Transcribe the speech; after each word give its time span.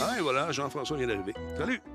Ah, 0.00 0.18
et 0.18 0.22
voilà, 0.22 0.50
Jean-François 0.50 0.96
vient 0.96 1.06
d'arriver. 1.06 1.34
Salut! 1.56 1.80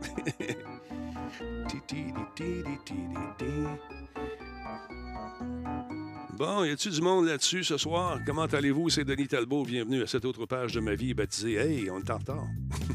Bon, 6.38 6.64
y 6.64 6.72
a-tu 6.72 6.90
du 6.90 7.02
monde 7.02 7.28
là-dessus 7.28 7.64
ce 7.64 7.78
soir? 7.78 8.20
Comment 8.26 8.46
allez-vous? 8.46 8.90
C'est 8.90 9.04
Denis 9.04 9.28
Talbot. 9.28 9.64
Bienvenue 9.64 10.02
à 10.02 10.08
cette 10.08 10.26
autre 10.26 10.46
page 10.48 10.74
de 10.74 10.80
ma 10.80 10.96
vie 10.96 11.14
baptisée 11.14 11.54
Hey, 11.54 11.90
on 11.92 11.98
retard. 11.98 12.20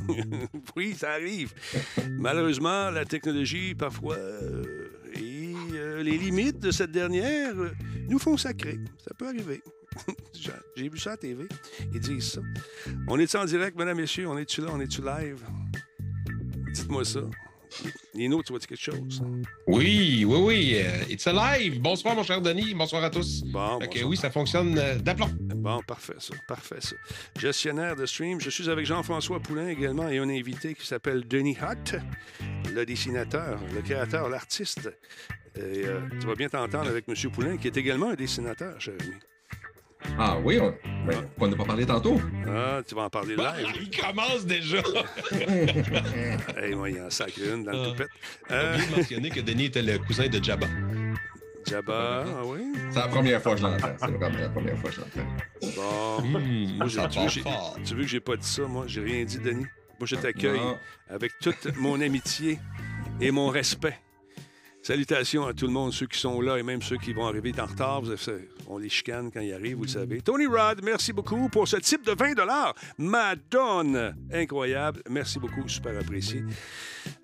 oui, 0.77 0.95
ça 0.95 1.13
arrive. 1.13 1.55
Malheureusement, 2.11 2.91
la 2.91 3.05
technologie, 3.05 3.75
parfois, 3.75 4.17
euh, 4.17 4.91
et 5.15 5.55
euh, 5.75 6.03
les 6.03 6.19
limites 6.19 6.59
de 6.59 6.71
cette 6.71 6.91
dernière 6.91 7.55
euh, 7.57 7.71
nous 8.09 8.19
font 8.19 8.37
sacrer. 8.37 8.79
Ça 8.99 9.13
peut 9.19 9.27
arriver. 9.29 9.63
J'ai 10.77 10.89
vu 10.89 10.99
ça 10.99 11.11
à 11.11 11.13
la 11.15 11.17
TV. 11.19 11.47
Ils 11.95 12.01
disent 12.01 12.33
ça. 12.33 12.41
On 13.09 13.19
est 13.19 13.35
en 13.35 13.45
direct, 13.45 13.77
mesdames, 13.79 13.97
messieurs? 13.97 14.29
On 14.29 14.37
est-tu 14.39 14.61
là? 14.61 14.69
On 14.73 14.81
est-tu 14.81 15.03
live? 15.03 15.43
Dites-moi 16.73 17.05
ça. 17.05 17.21
Nino, 18.15 18.43
tu 18.43 18.53
vois-tu 18.53 18.69
quelque 18.69 18.81
chose? 18.81 19.23
Oui, 19.67 20.25
oui, 20.27 20.39
oui. 20.39 20.73
euh, 20.77 21.05
it's 21.11 21.27
alive. 21.27 21.81
Bonsoir, 21.81 22.15
mon 22.15 22.23
cher 22.23 22.41
Denis. 22.41 22.75
Bonsoir 22.75 23.05
à 23.05 23.11
tous. 23.11 23.43
Bon, 23.45 23.79
que 23.81 23.87
bonsoir. 23.87 24.09
oui, 24.09 24.17
ça 24.17 24.31
fonctionne 24.31 24.79
euh, 24.79 24.97
d'aplomb. 24.97 25.31
Bon, 25.41 25.81
parfait, 25.87 26.15
ça. 26.19 26.35
Parfait, 26.49 26.81
ça. 26.81 26.97
Gestionnaire 27.39 27.97
de 27.97 28.07
stream. 28.07 28.41
Je 28.41 28.49
suis 28.51 28.71
avec 28.71 28.87
Jean-François 28.87 29.41
Poulain 29.41 29.69
également 29.69 30.09
et 30.09 30.19
un 30.19 30.29
invité 30.29 30.75
qui 30.75 30.87
s'appelle 30.87 31.27
Denis 31.27 31.59
Hutt, 31.61 31.97
le 32.73 32.87
dessinateur, 32.87 33.61
le 33.75 33.83
créateur, 33.83 34.29
l'artiste. 34.31 34.91
Et 35.57 35.87
euh, 35.87 36.01
tu 36.21 36.27
vas 36.27 36.35
bien 36.35 36.49
t'entendre 36.49 36.89
avec 36.89 37.05
M. 37.09 37.15
Poulain, 37.31 37.57
qui 37.57 37.67
est 37.69 37.77
également 37.77 38.11
un 38.11 38.15
dessinateur, 38.15 38.79
cher 38.81 38.95
ami. 39.01 39.15
Ah 40.19 40.37
oui, 40.45 40.59
on 40.61 40.73
ben, 41.07 41.29
on 41.39 41.49
n'a 41.49 41.57
pas 41.57 41.65
parlé 41.65 41.87
tantôt. 41.87 42.21
Ah, 42.47 42.81
tu 42.87 42.95
vas 42.95 43.03
en 43.03 43.11
parler 43.11 43.35
Bah, 43.37 43.55
live. 43.59 43.89
il 43.91 43.91
commence 44.01 44.45
déjà. 44.47 44.79
hey, 46.57 46.75
moi, 46.75 46.91
il 46.91 46.97
y 46.97 47.01
en 47.01 47.11
sacre 47.11 47.41
une 47.43 47.65
dans 47.65 47.73
le 47.73 47.79
Ah. 47.79 47.85
toupette. 47.87 48.09
J'ai 48.49 48.55
Euh, 48.55 48.75
oublié 48.75 48.87
de 48.91 48.97
mentionner 48.97 49.31
que 49.31 49.41
Denis 49.41 49.65
était 49.67 49.83
le 49.83 49.99
cousin 49.99 50.29
de 50.29 50.43
Jabba. 50.43 50.67
Jabba, 51.67 52.25
ah 52.29 52.43
oui? 52.45 52.61
C'est 52.91 52.99
la 53.01 53.09
première 53.09 53.43
fois 53.43 53.53
que 53.55 53.59
je 53.59 53.63
l'entends. 53.67 53.95
C'est 53.99 54.11
vraiment 54.11 54.39
la 54.39 54.49
première 54.51 54.79
fois 54.79 54.91
que 54.91 54.97
je 54.97 55.01
l'entends. 55.01 55.77
Bon. 55.77 56.23
Mmh, 56.23 56.77
Moi, 56.77 56.87
j'ai- 56.87 56.97
ça 57.01 57.09
tu, 57.09 57.19
veux, 57.19 57.85
tu 57.85 57.95
veux 57.95 58.03
que 58.03 58.09
j'ai 58.09 58.21
pas 58.21 58.37
dit 58.37 58.47
ça, 58.47 58.63
moi? 58.63 58.85
J'ai 58.87 59.01
rien 59.03 59.25
dit, 59.25 59.39
Denis. 59.39 59.67
Moi, 59.99 60.07
je 60.07 60.15
t'accueille 60.17 60.61
avec 61.09 61.33
toute 61.41 61.75
mon 61.77 62.01
amitié 62.01 62.59
et 63.21 63.31
mon 63.33 63.49
respect. 63.49 63.99
Salutations 64.87 65.45
à 65.45 65.53
tout 65.53 65.67
le 65.67 65.73
monde, 65.73 65.93
ceux 65.93 66.07
qui 66.07 66.17
sont 66.17 66.41
là 66.41 66.59
et 66.59 66.63
même 66.63 66.81
ceux 66.81 66.97
qui 66.97 67.13
vont 67.13 67.27
arriver 67.27 67.53
en 67.59 67.67
retard. 67.67 68.03
On 68.69 68.79
les 68.79 68.89
chicane 68.89 69.33
quand 69.33 69.41
ils 69.41 69.53
arrivent, 69.53 69.79
vous 69.79 69.83
le 69.83 69.89
savez. 69.89 70.21
Tony 70.21 70.47
Rod, 70.47 70.81
merci 70.85 71.13
beaucoup 71.13 71.49
pour 71.49 71.67
ce 71.67 71.79
type 71.79 72.07
de 72.07 72.13
20 72.13 72.37
Madone! 72.97 74.15
Incroyable. 74.33 75.03
Merci 75.11 75.41
beaucoup, 75.41 75.67
super 75.67 75.99
apprécié. 75.99 76.45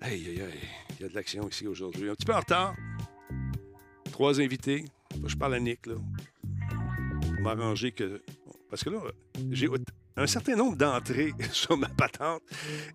Aïe, 0.01 0.25
aïe, 0.27 0.41
aïe. 0.41 0.59
Il 0.99 1.03
y 1.03 1.05
a 1.05 1.07
de 1.07 1.15
l'action 1.15 1.47
ici 1.47 1.65
aujourd'hui. 1.65 2.09
Un 2.09 2.15
petit 2.15 2.25
peu 2.25 2.33
en 2.33 2.41
retard. 2.41 2.75
Trois 4.11 4.41
invités. 4.41 4.83
Je 5.25 5.35
parle 5.37 5.53
à 5.53 5.59
Nick, 5.61 5.85
là. 5.85 5.95
Pour 7.21 7.43
m'arranger 7.43 7.93
que. 7.93 8.21
Parce 8.69 8.83
que 8.83 8.89
là, 8.89 8.99
j'ai 9.51 9.69
un 10.15 10.27
certain 10.27 10.55
nombre 10.55 10.77
d'entrées 10.77 11.33
sur 11.51 11.77
ma 11.77 11.89
patente 11.89 12.41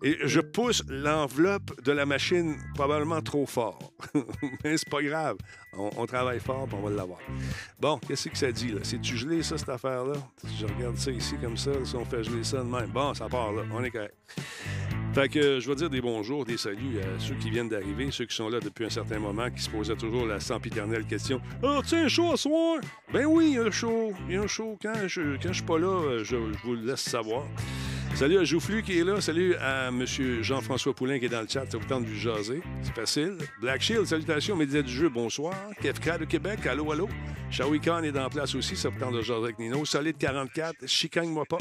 et 0.03 0.17
je 0.23 0.39
pousse 0.39 0.83
l'enveloppe 0.87 1.81
de 1.83 1.91
la 1.91 2.05
machine 2.05 2.55
probablement 2.75 3.21
trop 3.21 3.45
fort. 3.45 3.93
Mais 4.63 4.77
c'est 4.77 4.89
pas 4.89 5.01
grave. 5.01 5.37
On, 5.73 6.05
travaille 6.07 6.39
fort 6.39 6.67
et 6.71 6.75
on 6.75 6.81
va 6.81 6.89
l'avoir. 6.89 7.19
Bon, 7.79 7.99
qu'est-ce 7.99 8.29
que 8.29 8.37
ça 8.37 8.51
dit 8.51 8.69
là? 8.69 8.79
C'est-tu 8.83 9.15
gelé 9.15 9.43
ça, 9.43 9.57
cette 9.57 9.69
affaire-là? 9.69 10.13
Si 10.45 10.57
je 10.57 10.65
regarde 10.65 10.97
ça 10.97 11.11
ici 11.11 11.35
comme 11.41 11.57
ça, 11.57 11.71
si 11.83 11.95
on 11.95 12.05
fait 12.05 12.23
geler 12.23 12.43
ça 12.43 12.57
de 12.57 12.63
même. 12.63 12.89
Bon, 12.89 13.13
ça 13.13 13.27
part 13.29 13.51
là. 13.51 13.63
On 13.71 13.83
est 13.83 13.91
correct. 13.91 14.15
Fait 15.13 15.27
que 15.27 15.59
je 15.59 15.67
vais 15.67 15.75
dire 15.75 15.89
des 15.89 16.01
bonjours, 16.01 16.45
des 16.45 16.57
saluts 16.57 16.99
à 16.99 17.19
ceux 17.19 17.33
qui 17.35 17.49
viennent 17.49 17.67
d'arriver, 17.67 18.09
ceux 18.11 18.25
qui 18.25 18.35
sont 18.35 18.47
là 18.47 18.59
depuis 18.59 18.85
un 18.85 18.89
certain 18.89 19.19
moment, 19.19 19.49
qui 19.49 19.61
se 19.61 19.69
posaient 19.69 19.95
toujours 19.95 20.25
la 20.27 20.39
sempiternelle 20.39 21.05
question 21.05 21.41
Ah, 21.63 21.79
tiens, 21.83 22.05
un 22.05 22.07
show 22.07 22.31
à 22.31 22.37
soir? 22.37 22.79
Ben 23.11 23.25
oui, 23.25 23.53
il 23.53 23.59
un 23.59 23.71
show. 23.71 24.13
Il 24.27 24.35
y 24.35 24.37
a 24.37 24.43
un 24.43 24.47
show. 24.47 24.77
Quand 24.81 25.07
je, 25.07 25.35
quand 25.41 25.51
suis 25.51 25.63
pas 25.63 25.79
là, 25.79 25.87
euh, 25.87 26.23
je, 26.23 26.35
vous 26.35 26.75
le 26.75 26.85
laisse 26.85 27.01
savoir. 27.01 27.43
Salut 28.15 28.37
à 28.37 28.43
Joufflu 28.43 28.83
qui 28.83 28.99
est 28.99 29.03
là. 29.03 29.19
Salut 29.19 29.55
à 29.55 29.87
M. 29.87 30.05
Jean-François 30.41 30.93
Poulain 30.93 31.17
qui 31.17 31.25
est 31.25 31.29
dans 31.29 31.41
le 31.41 31.47
chat. 31.47 31.65
Ça 31.69 31.77
vous 31.77 31.85
tente 31.85 32.05
de 32.05 32.13
jaser? 32.13 32.61
C'est 32.83 32.93
facile. 32.93 33.37
Black 33.61 33.81
Shield, 33.81 34.05
salutations, 34.05 34.55
médias 34.55 34.83
du 34.83 34.91
jeu, 34.91 35.09
bonsoir. 35.09 35.55
Kefka 35.81 36.19
de 36.19 36.25
Québec, 36.25 36.65
allô, 36.67 36.91
allô. 36.91 37.09
Shawi 37.49 37.79
Khan 37.79 38.03
est 38.03 38.17
en 38.17 38.29
place 38.29 38.53
aussi. 38.53 38.75
Ça 38.75 38.89
vous 38.89 38.99
tente 38.99 39.15
de 39.15 39.21
jaser 39.21 39.43
avec 39.43 39.59
Nino. 39.59 39.83
Solide 39.85 40.17
44, 40.17 40.87
chicagne-moi 40.87 41.45
pas. 41.45 41.57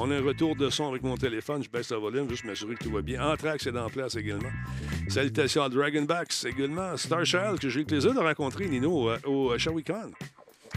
On 0.00 0.10
a 0.10 0.16
un 0.16 0.22
retour 0.22 0.54
de 0.54 0.70
son 0.70 0.88
avec 0.88 1.02
mon 1.02 1.16
téléphone. 1.16 1.62
Je 1.62 1.68
baisse 1.68 1.90
le 1.90 1.96
volume, 1.98 2.28
juste 2.30 2.44
m'assurer 2.44 2.74
que 2.76 2.84
tout 2.84 2.90
va 2.92 3.02
bien. 3.02 3.26
Anthrax 3.32 3.66
est 3.66 3.76
en 3.76 3.88
place 3.88 4.14
également. 4.16 4.50
Salutations 5.08 5.62
à 5.62 5.68
Dragonbacks 5.68 6.44
également. 6.46 6.96
Star 6.96 7.24
Child, 7.24 7.58
que 7.60 7.68
j'ai 7.68 7.80
eu 7.80 7.82
le 7.82 7.86
plaisir 7.88 8.14
de 8.14 8.20
rencontrer, 8.20 8.68
Nino, 8.68 9.10
euh, 9.10 9.18
au 9.26 9.58
Shawicon. 9.58 10.12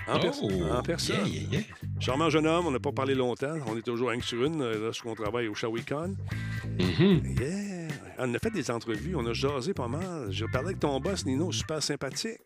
En, 0.07 0.19
pers- 0.19 0.33
Oh, 0.41 0.49
en 0.71 0.81
personne. 0.81 1.27
yeah, 1.27 1.41
yeah, 1.41 1.59
yeah. 1.59 1.61
Charmant 1.99 2.29
jeune 2.31 2.47
homme, 2.47 2.65
on 2.65 2.71
n'a 2.71 2.79
pas 2.79 2.91
parlé 2.91 3.13
longtemps. 3.13 3.55
On 3.67 3.77
est 3.77 3.83
toujours 3.83 4.09
un 4.09 4.19
sur 4.21 4.43
une 4.43 4.61
euh, 4.61 4.85
lorsqu'on 4.85 5.13
travaille 5.13 5.47
au 5.47 5.53
Shawicon. 5.53 6.15
Mhm. 6.79 7.35
Yeah! 7.39 7.87
On 8.17 8.33
a 8.33 8.39
fait 8.39 8.49
des 8.51 8.69
entrevues, 8.71 9.15
on 9.15 9.25
a 9.27 9.33
jasé 9.33 9.73
pas 9.73 9.87
mal. 9.87 10.27
J'ai 10.31 10.45
parlé 10.51 10.69
avec 10.69 10.79
ton 10.79 10.99
boss, 10.99 11.25
Nino, 11.25 11.51
super 11.51 11.81
sympathique. 11.83 12.39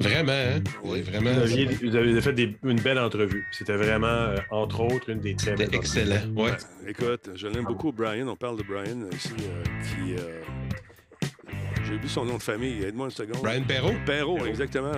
Vraiment, 0.00 0.32
hein? 0.32 0.60
Oui, 0.82 1.02
vraiment. 1.02 1.32
Vous 1.32 1.40
aviez, 1.42 1.66
vous 1.66 1.96
avez 1.96 2.20
fait 2.20 2.32
des- 2.32 2.56
une 2.64 2.80
belle 2.80 2.98
entrevue. 2.98 3.46
C'était 3.52 3.76
vraiment, 3.76 4.06
euh, 4.06 4.36
entre 4.50 4.80
autres, 4.80 5.10
une 5.10 5.20
des 5.20 5.34
très 5.34 5.52
belles 5.54 5.66
C'était 5.66 5.76
excellent. 5.76 6.30
Ouais. 6.36 6.52
Écoute, 6.86 7.30
je 7.34 7.46
l'aime 7.46 7.64
beaucoup, 7.64 7.92
Brian. 7.92 8.28
On 8.28 8.36
parle 8.36 8.58
de 8.58 8.62
Brian 8.62 9.08
ici, 9.12 9.30
euh, 9.40 9.64
qui. 9.84 10.14
euh, 10.14 10.40
J'ai 11.86 11.94
oublié 11.96 12.08
son 12.08 12.24
nom 12.24 12.38
de 12.38 12.42
famille. 12.42 12.82
Aide-moi 12.82 13.06
une 13.06 13.10
seconde. 13.10 13.42
Brian 13.42 13.62
Perrault. 13.62 13.92
Perrault, 14.06 14.46
exactement, 14.46 14.92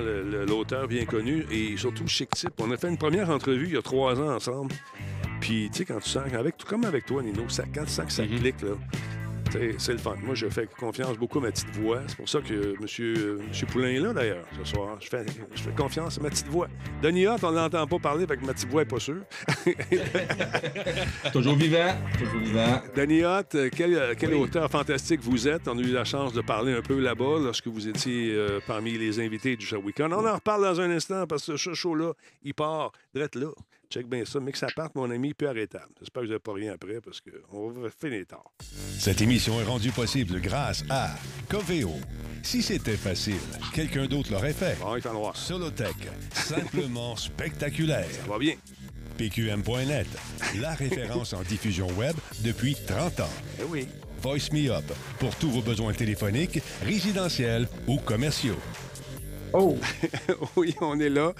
l'auteur 0.46 0.86
bien 0.86 1.04
connu 1.04 1.44
et 1.50 1.76
surtout 1.76 2.06
chic 2.06 2.30
type. 2.30 2.52
On 2.58 2.70
a 2.70 2.76
fait 2.76 2.88
une 2.88 2.96
première 2.98 3.28
entrevue 3.30 3.66
il 3.66 3.72
y 3.74 3.76
a 3.76 3.82
trois 3.82 4.20
ans 4.20 4.34
ensemble. 4.34 4.72
Puis, 5.40 5.68
tu 5.72 5.78
sais, 5.78 5.84
quand 5.84 5.98
tu 5.98 6.08
sens, 6.08 6.32
avec, 6.32 6.56
tout 6.56 6.66
comme 6.66 6.84
avec 6.84 7.04
toi, 7.04 7.22
Nino, 7.22 7.48
ça, 7.48 7.64
quand 7.74 7.84
tu 7.84 7.90
sens 7.90 8.06
que 8.06 8.12
ça 8.12 8.22
Mhm. 8.24 8.38
clique, 8.38 8.62
là, 8.62 8.68
c'est 9.78 9.92
le 9.92 9.98
fun. 9.98 10.16
Moi, 10.22 10.34
je 10.34 10.48
fais 10.48 10.66
confiance 10.78 11.16
beaucoup 11.18 11.38
à 11.38 11.42
ma 11.42 11.50
petite 11.50 11.70
voix. 11.76 12.00
C'est 12.06 12.16
pour 12.16 12.28
ça 12.28 12.40
que 12.40 12.54
M. 12.54 12.76
Monsieur, 12.80 13.38
monsieur 13.48 13.66
Poulain 13.66 13.88
est 13.88 13.98
là, 13.98 14.12
d'ailleurs, 14.12 14.44
ce 14.58 14.64
soir. 14.72 14.96
Je 15.00 15.08
fais, 15.08 15.24
je 15.54 15.62
fais 15.62 15.72
confiance 15.72 16.18
à 16.18 16.22
ma 16.22 16.30
petite 16.30 16.48
voix. 16.48 16.68
Denis 17.02 17.26
Hott, 17.26 17.42
on 17.44 17.50
ne 17.50 17.56
l'entend 17.56 17.86
pas 17.86 17.98
parler, 17.98 18.24
avec 18.24 18.42
ma 18.42 18.52
petite 18.54 18.68
voix 18.68 18.82
n'est 18.82 18.88
pas 18.88 19.00
sûre. 19.00 19.22
Toujours 21.32 21.56
vivant. 21.56 21.94
Toujours 22.18 22.40
vivant. 22.40 22.80
Danny 22.94 23.24
Hott, 23.24 23.54
euh, 23.54 23.68
quel, 23.74 23.94
euh, 23.94 24.14
quel 24.18 24.30
Oui. 24.34 24.40
auteur 24.40 24.70
fantastique 24.70 25.20
vous 25.22 25.48
êtes. 25.48 25.68
On 25.68 25.78
a 25.78 25.82
eu 25.82 25.92
la 25.92 26.04
chance 26.04 26.32
de 26.32 26.40
parler 26.40 26.72
un 26.72 26.82
peu 26.82 26.98
là-bas 27.00 27.38
lorsque 27.42 27.66
vous 27.66 27.88
étiez 27.88 28.32
euh, 28.34 28.60
parmi 28.66 28.92
les 28.98 29.20
invités 29.20 29.56
du 29.56 29.66
Show 29.66 29.78
Weekend. 29.78 30.12
On 30.12 30.26
en 30.26 30.34
reparle 30.34 30.62
dans 30.62 30.80
un 30.80 30.90
instant 30.90 31.26
parce 31.26 31.46
que 31.46 31.56
ce 31.56 31.74
show-là, 31.74 32.12
il 32.42 32.54
part 32.54 32.92
direct 33.14 33.34
là. 33.34 33.48
Check 33.90 34.08
bien 34.08 34.24
ça. 34.24 34.40
Mais 34.40 34.52
que 34.52 34.58
ça 34.58 34.68
parte, 34.74 34.94
mon 34.94 35.10
ami, 35.10 35.34
peu 35.34 35.48
arrêtable. 35.48 35.88
J'espère 36.00 36.22
que 36.22 36.26
vous 36.26 36.32
n'avez 36.32 36.40
pas 36.40 36.52
rien 36.52 36.72
après 36.74 37.00
parce 37.00 37.20
qu'on 37.20 37.70
va 37.70 37.88
finir 37.90 38.26
tard. 38.26 38.50
Cette 38.98 39.20
émission 39.20 39.60
est 39.60 39.64
rendue 39.64 39.92
possible 39.92 40.40
grâce 40.40 40.84
à 40.90 41.14
Coveo. 41.48 41.94
Si 42.42 42.62
c'était 42.62 42.96
facile, 42.96 43.40
quelqu'un 43.72 44.06
d'autre 44.06 44.32
l'aurait 44.32 44.52
fait. 44.52 44.78
Bon, 44.80 44.96
il 44.96 45.02
fait 45.02 45.12
noir. 45.12 45.36
Solotech, 45.36 45.96
simplement 46.32 47.16
spectaculaire. 47.16 48.06
Ça 48.10 48.28
va 48.28 48.38
bien. 48.38 48.54
PQM.net, 49.18 50.06
la 50.60 50.74
référence 50.74 51.32
en 51.32 51.42
diffusion 51.42 51.86
web 51.96 52.14
depuis 52.40 52.76
30 52.86 53.20
ans. 53.20 53.30
Eh 53.60 53.64
oui. 53.64 53.88
Voice 54.20 54.50
Me 54.52 54.70
Up, 54.70 54.84
pour 55.18 55.34
tous 55.36 55.50
vos 55.50 55.62
besoins 55.62 55.92
téléphoniques, 55.92 56.60
résidentiels 56.84 57.68
ou 57.86 57.98
commerciaux. 57.98 58.58
Oh! 59.58 59.74
oui, 60.56 60.74
on 60.82 61.00
est 61.00 61.08
là. 61.08 61.32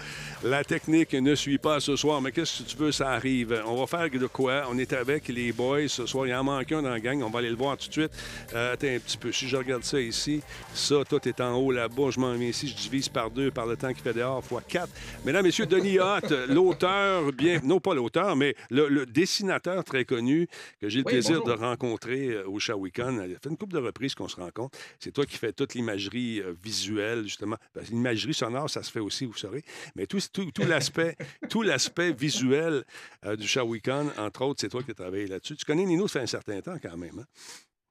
La 0.42 0.64
technique 0.64 1.12
ne 1.12 1.34
suit 1.34 1.58
pas 1.58 1.80
ce 1.80 1.96
soir, 1.96 2.22
mais 2.22 2.32
qu'est-ce 2.32 2.62
que 2.62 2.68
tu 2.70 2.76
veux, 2.78 2.90
ça 2.90 3.10
arrive. 3.10 3.62
On 3.66 3.76
va 3.76 3.86
faire 3.86 4.08
de 4.08 4.26
quoi? 4.26 4.62
On 4.70 4.78
est 4.78 4.94
avec 4.94 5.28
les 5.28 5.52
boys 5.52 5.86
ce 5.88 6.06
soir. 6.06 6.26
Il 6.26 6.34
en 6.34 6.42
manque 6.42 6.72
un 6.72 6.80
dans 6.80 6.88
la 6.88 6.98
gang. 7.00 7.22
On 7.22 7.28
va 7.28 7.40
aller 7.40 7.50
le 7.50 7.56
voir 7.56 7.76
tout 7.76 7.88
de 7.88 7.92
suite. 7.92 8.12
Euh, 8.54 8.72
attends 8.72 8.86
un 8.86 8.98
petit 8.98 9.18
peu. 9.18 9.32
Si 9.32 9.46
je 9.48 9.56
regarde 9.58 9.84
ça 9.84 10.00
ici, 10.00 10.40
ça, 10.72 10.96
tout 11.06 11.28
est 11.28 11.42
en 11.42 11.56
haut 11.56 11.70
là-bas. 11.72 12.08
Je 12.10 12.18
m'en 12.18 12.32
mets 12.38 12.48
ici. 12.48 12.68
Je 12.68 12.74
divise 12.74 13.10
par 13.10 13.30
deux 13.30 13.50
par 13.50 13.66
le 13.66 13.76
temps 13.76 13.92
qu'il 13.92 14.02
fait 14.02 14.14
dehors, 14.14 14.42
fois 14.42 14.62
quatre. 14.66 14.88
Mesdames, 15.26 15.44
Messieurs, 15.44 15.66
Denis 15.66 15.98
Hott, 15.98 16.30
l'auteur, 16.48 17.30
bien, 17.32 17.60
non 17.64 17.80
pas 17.80 17.92
l'auteur, 17.94 18.34
mais 18.34 18.54
le, 18.70 18.88
le 18.88 19.04
dessinateur 19.04 19.84
très 19.84 20.06
connu 20.06 20.48
que 20.80 20.88
j'ai 20.88 21.00
le 21.00 21.04
Oui, 21.04 21.12
plaisir 21.12 21.40
bonjour. 21.40 21.58
de 21.58 21.62
rencontrer 21.62 22.28
euh, 22.30 22.48
au 22.48 22.58
Shawicon. 22.58 23.22
Il 23.26 23.34
a 23.34 23.38
fait 23.38 23.50
une 23.50 23.58
couple 23.58 23.74
de 23.74 23.80
reprises 23.80 24.14
qu'on 24.14 24.28
se 24.28 24.36
rencontre. 24.36 24.78
C'est 25.00 25.12
toi 25.12 25.26
qui 25.26 25.36
fais 25.36 25.52
toute 25.52 25.74
l'imagerie 25.74 26.40
euh, 26.40 26.54
visuelle, 26.64 27.24
justement. 27.24 27.56
Que 27.74 27.80
L'imagerie 28.06 28.34
sonore, 28.34 28.70
ça 28.70 28.82
se 28.82 28.90
fait 28.90 29.00
aussi, 29.00 29.26
vous 29.26 29.36
saurez. 29.36 29.62
Mais 29.94 30.06
tout, 30.06 30.20
tout, 30.32 30.50
tout 30.52 30.64
l'aspect 30.64 31.16
tout 31.50 31.62
l'aspect 31.62 32.12
visuel 32.12 32.84
euh, 33.24 33.36
du 33.36 33.46
Shawicon, 33.46 34.10
entre 34.18 34.42
autres, 34.44 34.60
c'est 34.60 34.68
toi 34.68 34.82
qui 34.82 34.92
as 34.92 34.94
travaillé 34.94 35.26
là-dessus. 35.26 35.56
Tu 35.56 35.64
connais 35.64 35.84
Nino, 35.84 36.06
ça 36.06 36.20
fait 36.20 36.24
un 36.24 36.26
certain 36.26 36.60
temps 36.60 36.76
quand 36.80 36.96
même. 36.96 37.18
Hein? 37.18 37.26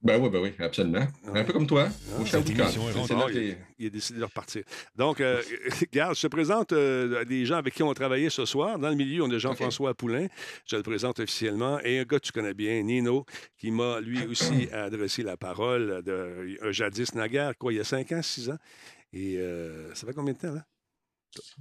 Ben 0.05 0.21
oui, 0.21 0.29
ben 0.29 0.39
oui, 0.39 0.51
absolument. 0.59 1.07
Un 1.33 1.43
peu 1.43 1.51
comme 1.51 1.65
toi, 1.65 1.87
au 2.19 2.25
cette 2.27 2.47
émission 2.47 2.89
est 2.89 2.93
là 2.93 3.25
Ah, 3.25 3.31
il, 3.79 3.87
a 3.87 3.89
décidé 3.89 4.19
de 4.19 4.23
repartir. 4.23 4.63
Donc, 4.95 5.19
euh, 5.19 5.41
regarde, 5.81 6.15
je 6.15 6.21
te 6.21 6.27
présente 6.27 6.73
euh, 6.73 7.25
des 7.25 7.43
gens 7.47 7.55
avec 7.55 7.73
qui 7.73 7.81
on 7.81 7.91
travaillait 7.91 8.29
ce 8.29 8.45
soir. 8.45 8.77
Dans 8.77 8.89
le 8.89 8.95
milieu, 8.95 9.23
on 9.23 9.31
a 9.31 9.39
Jean-François 9.39 9.95
Poulain. 9.95 10.27
Je 10.67 10.75
le 10.75 10.83
présente 10.83 11.19
officiellement. 11.19 11.79
Et 11.83 11.97
un 11.97 12.03
gars 12.03 12.19
que 12.19 12.25
tu 12.25 12.31
connais 12.31 12.53
bien, 12.53 12.83
Nino, 12.83 13.25
qui 13.57 13.71
m'a 13.71 13.99
lui 13.99 14.23
aussi 14.27 14.69
adressé 14.71 15.23
la 15.23 15.37
parole 15.37 16.03
de 16.03 16.55
un 16.61 16.71
jadis 16.71 17.15
naguère, 17.15 17.57
quoi, 17.57 17.73
il 17.73 17.77
y 17.77 17.79
a 17.79 17.83
5 17.83 18.11
ans, 18.11 18.21
6 18.21 18.51
ans. 18.51 18.57
Et 19.15 19.37
euh, 19.37 19.93
ça 19.95 20.05
fait 20.05 20.13
combien 20.13 20.33
de 20.33 20.37
temps, 20.37 20.53
là? 20.53 20.63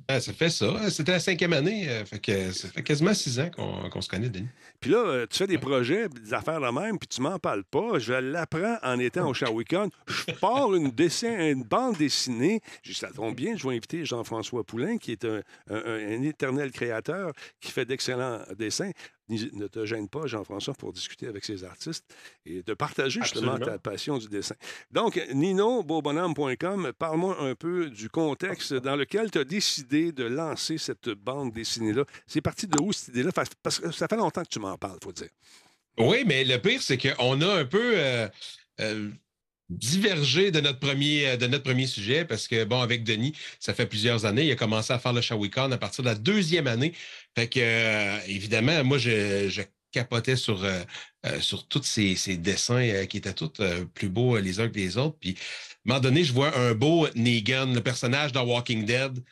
Ah, 0.06 0.20
ça 0.20 0.32
fait 0.32 0.50
ça. 0.50 0.88
C'était 0.88 1.10
la 1.12 1.18
cinquième 1.18 1.52
année. 1.52 1.88
euh, 1.88 2.04
fait 2.04 2.20
que 2.20 2.52
ça 2.52 2.68
fait 2.68 2.82
quasiment 2.84 3.12
six 3.12 3.40
ans 3.40 3.50
qu'on 3.50 4.00
se 4.00 4.08
connaît, 4.08 4.28
Denis. 4.28 4.46
Puis 4.78 4.90
là, 4.92 4.98
euh, 4.98 5.26
tu 5.28 5.38
fais 5.38 5.48
des 5.48 5.58
projets, 5.58 6.08
des 6.08 6.32
affaires 6.32 6.60
la 6.60 6.70
même, 6.70 6.96
puis 6.96 7.08
tu 7.08 7.20
m'en 7.20 7.40
parles 7.40 7.64
pas. 7.64 7.98
Je 7.98 8.12
l'apprends 8.12 8.76
en 8.84 9.00
étant 9.00 9.28
au 9.28 9.34
Shawicon. 9.34 9.90
Je 10.06 10.32
pars 10.34 10.72
une, 10.76 10.90
dessin, 10.92 11.50
une 11.50 11.64
bande 11.64 11.96
dessinée. 11.96 12.60
Je 12.84 12.92
ça 12.92 13.10
tombe 13.10 13.34
bien, 13.34 13.56
je 13.56 13.66
vais 13.66 13.74
inviter 13.74 14.04
Jean-François 14.04 14.62
Poulain, 14.62 14.96
qui 14.98 15.10
est 15.10 15.24
un, 15.24 15.42
un- 15.68 15.82
un 15.84 16.22
éternel 16.22 16.70
créateur, 16.70 17.32
qui 17.60 17.72
fait 17.72 17.84
d'excellents 17.84 18.42
dessins. 18.56 18.92
Ne 19.28 19.66
te 19.68 19.86
gêne 19.86 20.08
pas, 20.08 20.26
Jean-François, 20.26 20.74
pour 20.74 20.92
discuter 20.92 21.26
avec 21.26 21.44
ces 21.44 21.64
artistes 21.64 22.04
et 22.44 22.62
de 22.62 22.74
partager 22.74 23.22
justement 23.22 23.52
Absolument. 23.52 23.72
ta 23.72 23.78
passion 23.78 24.18
du 24.18 24.28
dessin. 24.28 24.54
Donc, 24.90 25.18
nino-beaubonhomme.com, 25.32 26.92
parle-moi 26.98 27.40
un 27.40 27.54
peu 27.54 27.88
du 27.88 28.10
contexte 28.10 28.74
dans 28.74 28.96
lequel 28.96 29.30
tu 29.30 29.38
as 29.38 29.44
décidé 29.44 30.12
de 30.12 30.24
lancer 30.24 30.76
cette 30.76 31.08
bande 31.08 31.52
dessinée-là. 31.52 32.04
C'est 32.26 32.42
parti 32.42 32.66
de 32.66 32.78
où 32.82 32.92
cette 32.92 33.08
idée-là? 33.08 33.30
Parce 33.62 33.80
que 33.80 33.90
ça 33.92 34.08
fait 34.08 34.16
longtemps 34.16 34.42
que 34.42 34.48
tu 34.48 34.58
m'en 34.60 34.76
parles, 34.76 34.98
faut 35.02 35.12
dire. 35.12 35.30
Oui, 35.98 36.24
mais 36.26 36.44
le 36.44 36.58
pire, 36.58 36.82
c'est 36.82 36.98
qu'on 36.98 37.40
a 37.40 37.60
un 37.60 37.64
peu 37.64 37.92
euh, 37.96 38.28
euh, 38.80 39.10
divergé 39.70 40.50
de 40.50 40.60
notre, 40.60 40.78
premier, 40.78 41.28
euh, 41.28 41.36
de 41.36 41.46
notre 41.46 41.64
premier 41.64 41.86
sujet 41.86 42.24
parce 42.24 42.48
que, 42.48 42.64
bon, 42.64 42.80
avec 42.80 43.04
Denis, 43.04 43.32
ça 43.60 43.74
fait 43.74 43.86
plusieurs 43.86 44.24
années. 44.24 44.44
Il 44.44 44.52
a 44.52 44.56
commencé 44.56 44.92
à 44.92 44.98
faire 44.98 45.12
le 45.12 45.20
Shawicon 45.20 45.72
à 45.72 45.78
partir 45.78 46.04
de 46.04 46.08
la 46.08 46.14
deuxième 46.14 46.66
année. 46.66 46.92
Fait 47.36 47.48
que, 47.48 47.60
euh, 47.60 48.18
évidemment, 48.26 48.84
moi, 48.84 48.98
je, 48.98 49.62
capotais 49.92 50.34
sur, 50.34 50.64
euh, 50.64 50.82
sur 51.40 51.68
tous 51.68 51.84
ces, 51.84 52.36
dessins 52.36 53.06
qui 53.06 53.18
étaient 53.18 53.32
tous 53.32 53.52
plus 53.94 54.08
beaux 54.08 54.36
les 54.38 54.58
uns 54.58 54.68
que 54.68 54.74
les 54.74 54.96
autres. 54.98 55.16
Puis, 55.20 55.36
à 55.36 55.92
un 55.92 55.94
moment 55.94 56.00
donné, 56.00 56.24
je 56.24 56.32
vois 56.32 56.56
un 56.58 56.74
beau 56.74 57.06
Negan, 57.14 57.66
le 57.66 57.80
personnage 57.80 58.32
dans 58.32 58.44
Walking 58.44 58.84
Dead. 58.84 59.22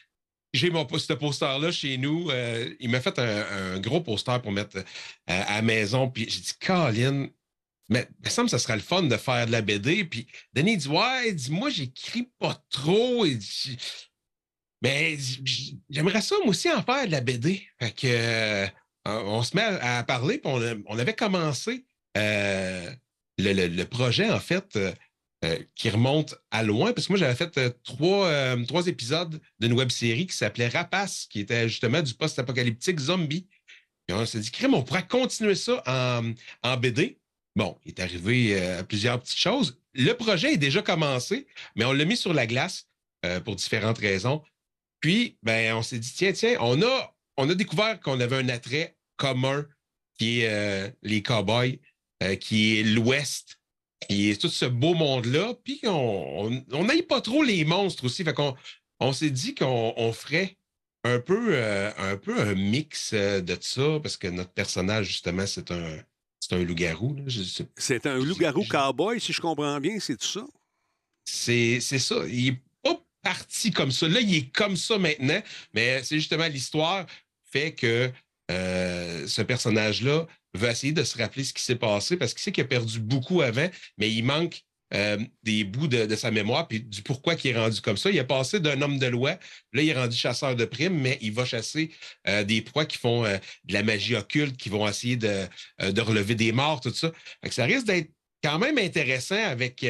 J'ai 0.52 0.70
mon 0.70 0.86
ce 0.86 1.14
poster-là 1.14 1.72
chez 1.72 1.98
nous. 1.98 2.30
il 2.78 2.90
m'a 2.90 3.00
fait 3.00 3.18
un, 3.18 3.80
gros 3.80 4.02
poster 4.02 4.40
pour 4.40 4.52
mettre 4.52 4.84
à 5.26 5.56
la 5.56 5.62
maison. 5.62 6.08
Puis 6.08 6.26
j'ai 6.30 6.40
dit, 6.40 6.52
Colin, 6.60 7.26
mais 7.92 8.08
il 8.20 8.24
me 8.24 8.30
semble 8.30 8.46
que 8.46 8.52
ça 8.52 8.58
serait 8.58 8.76
le 8.76 8.82
fun 8.82 9.02
de 9.02 9.16
faire 9.16 9.46
de 9.46 9.52
la 9.52 9.60
BD. 9.60 10.04
Puis 10.04 10.26
Denis 10.54 10.78
dit, 10.78 10.88
ouais, 10.88 11.28
il 11.28 11.34
dit, 11.34 11.50
moi, 11.50 11.68
j'écris 11.68 12.30
pas 12.38 12.62
trop. 12.70 13.26
Mais 14.82 15.16
j'aimerais 15.90 16.22
ça, 16.22 16.36
moi 16.38 16.48
aussi, 16.48 16.70
en 16.72 16.82
faire 16.82 17.06
de 17.06 17.12
la 17.12 17.20
BD. 17.20 17.62
Fait 17.78 17.92
que, 17.92 18.06
euh, 18.06 18.66
on 19.04 19.42
se 19.42 19.54
met 19.54 19.62
à, 19.62 20.02
parler. 20.04 20.38
Puis 20.38 20.50
on, 20.50 20.82
on 20.86 20.98
avait 20.98 21.14
commencé 21.14 21.84
euh, 22.16 22.90
le, 23.38 23.52
le- 23.68 23.84
projet, 23.84 24.30
en 24.30 24.40
fait, 24.40 24.76
euh, 25.44 25.58
qui 25.74 25.90
remonte 25.90 26.34
à 26.50 26.62
loin, 26.62 26.92
parce 26.92 27.08
que 27.08 27.12
moi, 27.12 27.18
j'avais 27.18 27.34
fait 27.34 27.82
trois, 27.82 28.56
trois 28.66 28.86
épisodes 28.86 29.40
d'une 29.60 29.74
web 29.74 29.90
série 29.90 30.26
qui 30.26 30.36
s'appelait 30.36 30.68
Rapace, 30.68 31.26
qui 31.28 31.40
était 31.40 31.68
justement 31.68 32.00
du 32.00 32.14
post-apocalyptique 32.14 33.00
zombie. 33.00 33.48
Puis 34.06 34.16
on 34.16 34.24
s'est 34.24 34.40
dit, 34.40 34.50
crème, 34.50 34.74
on 34.74 34.82
pourrait 34.82 35.06
continuer 35.06 35.54
ça 35.56 35.82
en, 35.86 36.32
en 36.62 36.76
BD. 36.76 37.18
Bon, 37.54 37.78
il 37.84 37.90
est 37.90 38.00
arrivé 38.00 38.60
euh, 38.60 38.82
plusieurs 38.82 39.20
petites 39.20 39.38
choses. 39.38 39.78
Le 39.94 40.12
projet 40.14 40.54
est 40.54 40.58
déjà 40.58 40.82
commencé, 40.82 41.46
mais 41.76 41.84
on 41.84 41.92
l'a 41.92 42.04
mis 42.04 42.16
sur 42.16 42.32
la 42.32 42.46
glace 42.46 42.88
euh, 43.24 43.40
pour 43.40 43.54
différentes 43.54 43.98
raisons. 43.98 44.42
Puis, 45.00 45.36
ben, 45.44 45.76
on 45.76 45.82
s'est 45.82 46.00
dit, 46.00 46.12
tiens, 46.12 46.32
tiens, 46.32 46.56
on 46.60 46.82
a, 46.82 47.14
on 47.36 47.48
a 47.48 47.54
découvert 47.54 48.00
qu'on 48.00 48.18
avait 48.20 48.36
un 48.36 48.48
attrait 48.48 48.96
commun 49.16 49.64
qui 50.18 50.40
est 50.40 50.48
euh, 50.48 50.90
les 51.02 51.22
cowboys, 51.22 51.78
euh, 52.22 52.34
qui 52.34 52.78
est 52.78 52.82
l'Ouest, 52.82 53.60
qui 54.08 54.30
est 54.30 54.40
tout 54.40 54.48
ce 54.48 54.64
beau 54.64 54.94
monde-là. 54.94 55.54
Puis, 55.62 55.80
on 55.84 56.64
on 56.72 56.84
n'aille 56.84 57.02
pas 57.02 57.20
trop 57.20 57.44
les 57.44 57.64
monstres 57.64 58.04
aussi. 58.06 58.24
Fait 58.24 58.34
qu'on 58.34 58.56
on 58.98 59.12
s'est 59.12 59.30
dit 59.30 59.54
qu'on 59.54 59.94
on 59.96 60.12
ferait 60.12 60.56
un 61.04 61.20
peu, 61.20 61.60
un 61.98 62.16
peu 62.16 62.40
un 62.40 62.54
mix 62.54 63.12
de 63.12 63.58
ça, 63.60 64.00
parce 64.00 64.16
que 64.16 64.28
notre 64.28 64.52
personnage, 64.52 65.06
justement, 65.06 65.46
c'est 65.46 65.70
un, 65.72 65.98
c'est 66.52 66.58
un 66.58 66.64
loup-garou. 66.64 67.16
C'est 67.76 68.06
un 68.06 68.18
loup-garou 68.18 68.64
cowboy, 68.68 69.20
si 69.20 69.32
je 69.32 69.40
comprends 69.40 69.80
bien, 69.80 69.98
c'est 70.00 70.16
tout 70.16 70.26
ça? 70.26 70.44
c'est 71.24 71.80
c'est 71.80 71.98
ça. 71.98 72.16
Il 72.28 72.44
n'est 72.44 72.62
pas 72.82 73.00
parti 73.22 73.70
comme 73.70 73.90
ça. 73.90 74.08
Là, 74.08 74.20
il 74.20 74.34
est 74.34 74.52
comme 74.52 74.76
ça 74.76 74.98
maintenant, 74.98 75.40
mais 75.72 76.02
c'est 76.02 76.16
justement 76.16 76.46
l'histoire 76.46 77.06
fait 77.50 77.74
que 77.74 78.10
euh, 78.50 79.26
ce 79.26 79.42
personnage-là 79.42 80.26
veut 80.54 80.68
essayer 80.68 80.92
de 80.92 81.04
se 81.04 81.16
rappeler 81.16 81.44
ce 81.44 81.52
qui 81.52 81.62
s'est 81.62 81.76
passé 81.76 82.16
parce 82.16 82.34
qu'il 82.34 82.42
sait 82.42 82.52
qu'il 82.52 82.64
a 82.64 82.66
perdu 82.66 82.98
beaucoup 83.00 83.40
avant, 83.40 83.68
mais 83.98 84.12
il 84.12 84.24
manque 84.24 84.62
euh, 84.94 85.18
des 85.42 85.64
bouts 85.64 85.88
de, 85.88 86.06
de 86.06 86.16
sa 86.16 86.30
mémoire 86.30 86.68
puis 86.68 86.80
du 86.80 87.02
pourquoi 87.02 87.34
il 87.42 87.50
est 87.50 87.56
rendu 87.58 87.80
comme 87.80 87.96
ça. 87.96 88.10
Il 88.10 88.16
est 88.18 88.24
passé 88.24 88.60
d'un 88.60 88.80
homme 88.82 88.98
de 88.98 89.06
loi, 89.06 89.38
là, 89.72 89.82
il 89.82 89.88
est 89.88 89.94
rendu 89.94 90.16
chasseur 90.16 90.54
de 90.56 90.64
primes, 90.64 90.98
mais 91.00 91.18
il 91.20 91.32
va 91.32 91.44
chasser 91.44 91.90
euh, 92.28 92.44
des 92.44 92.62
proies 92.62 92.84
qui 92.86 92.98
font 92.98 93.24
euh, 93.24 93.38
de 93.64 93.72
la 93.72 93.82
magie 93.82 94.16
occulte, 94.16 94.56
qui 94.56 94.68
vont 94.68 94.86
essayer 94.88 95.16
de, 95.16 95.46
de 95.80 96.00
relever 96.00 96.34
des 96.34 96.52
morts, 96.52 96.80
tout 96.80 96.92
ça. 96.94 97.10
Que 97.42 97.52
ça 97.52 97.64
risque 97.64 97.86
d'être 97.86 98.10
quand 98.42 98.58
même 98.58 98.78
intéressant 98.78 99.42
avec 99.42 99.86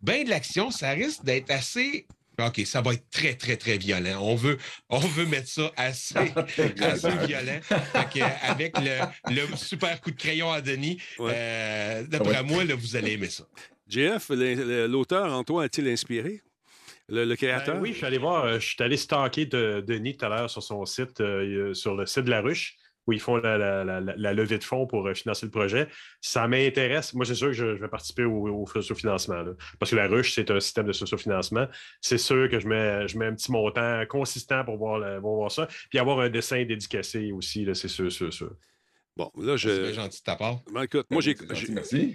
bien 0.00 0.24
de 0.24 0.28
l'action. 0.30 0.70
Ça 0.70 0.90
risque 0.90 1.24
d'être 1.24 1.50
assez. 1.50 2.06
OK, 2.40 2.62
ça 2.64 2.80
va 2.80 2.94
être 2.94 3.08
très, 3.10 3.34
très, 3.34 3.56
très 3.58 3.76
violent. 3.76 4.18
On 4.22 4.34
veut, 4.34 4.56
on 4.88 4.98
veut 4.98 5.26
mettre 5.26 5.48
ça 5.48 5.70
assez, 5.76 6.14
assez 6.80 7.10
violent. 7.26 7.60
Fait 7.62 8.20
que, 8.20 8.50
avec 8.50 8.72
le, 8.78 9.00
le 9.30 9.54
super 9.56 10.00
coup 10.00 10.10
de 10.10 10.16
crayon 10.16 10.50
à 10.50 10.60
Denis, 10.62 10.98
Ouais. 11.18 11.32
euh, 11.34 12.02
d'après 12.04 12.42
moi, 12.42 12.64
là, 12.64 12.74
vous 12.74 12.96
allez 12.96 13.12
aimer 13.12 13.28
ça. 13.28 13.44
JF, 13.92 14.30
l'auteur 14.88 15.32
en 15.32 15.44
toi 15.44 15.64
a-t-il 15.64 15.86
inspiré? 15.88 16.40
Le, 17.08 17.24
le 17.24 17.36
créateur? 17.36 17.74
Ben 17.74 17.80
oui, 17.82 17.90
je 17.92 17.96
suis 17.98 18.06
allé 18.06 18.18
voir, 18.18 18.44
euh, 18.44 18.58
je 18.58 18.66
suis 18.66 18.82
allé 18.82 18.96
stalker 18.96 19.46
de, 19.46 19.84
Denis 19.86 20.16
tout 20.16 20.24
à 20.24 20.28
l'heure 20.28 20.48
sur 20.50 20.62
son 20.62 20.84
site, 20.86 21.20
euh, 21.20 21.74
sur 21.74 21.94
le 21.94 22.06
site 22.06 22.24
de 22.24 22.30
la 22.30 22.40
ruche, 22.40 22.76
où 23.06 23.12
ils 23.12 23.20
font 23.20 23.36
la, 23.36 23.58
la- 23.58 23.84
la- 23.84 24.00
la- 24.00 24.14
la 24.16 24.32
levée 24.32 24.58
de 24.58 24.64
fonds 24.64 24.86
pour 24.86 25.06
euh, 25.06 25.14
financer 25.14 25.44
le 25.46 25.50
projet. 25.50 25.88
Ça 26.20 26.46
m'intéresse. 26.48 27.12
Moi, 27.12 27.26
c'est 27.26 27.34
sûr 27.34 27.48
que 27.48 27.52
je, 27.52 27.76
je 27.76 27.80
vais 27.82 27.88
participer 27.88 28.24
au, 28.24 28.48
au 28.48 28.66
financement 28.94 29.44
Parce 29.78 29.90
que 29.90 29.96
la 29.96 30.06
ruche, 30.06 30.32
c'est 30.34 30.50
un 30.50 30.60
système 30.60 30.86
de 30.86 30.92
sociofinancement. 30.92 31.66
C'est 32.00 32.18
sûr 32.18 32.48
que 32.48 32.60
je 32.60 32.68
mets, 32.68 33.06
je 33.08 33.18
mets 33.18 33.26
un 33.26 33.34
petit 33.34 33.50
montant 33.52 34.04
consistant 34.08 34.64
pour 34.64 34.76
voir, 34.78 35.20
pour 35.20 35.36
voir 35.36 35.50
ça. 35.50 35.66
Puis 35.90 35.98
avoir 35.98 36.20
un 36.20 36.30
dessin 36.30 36.64
dédicacé 36.64 37.32
aussi, 37.32 37.64
là, 37.64 37.74
c'est 37.74 37.88
sûr, 37.88 38.10
sûr, 38.10 38.32
sûr. 38.32 38.52
Bon, 39.16 39.30
là, 39.36 39.56
C'est 39.58 39.88
je. 39.88 39.92
gentil 39.92 40.20
de 40.20 40.24
ta 40.24 40.36
part. 40.36 40.60
Ben, 40.72 40.84
écoute, 40.84 41.06
moi, 41.10 41.20
j'ai. 41.20 41.36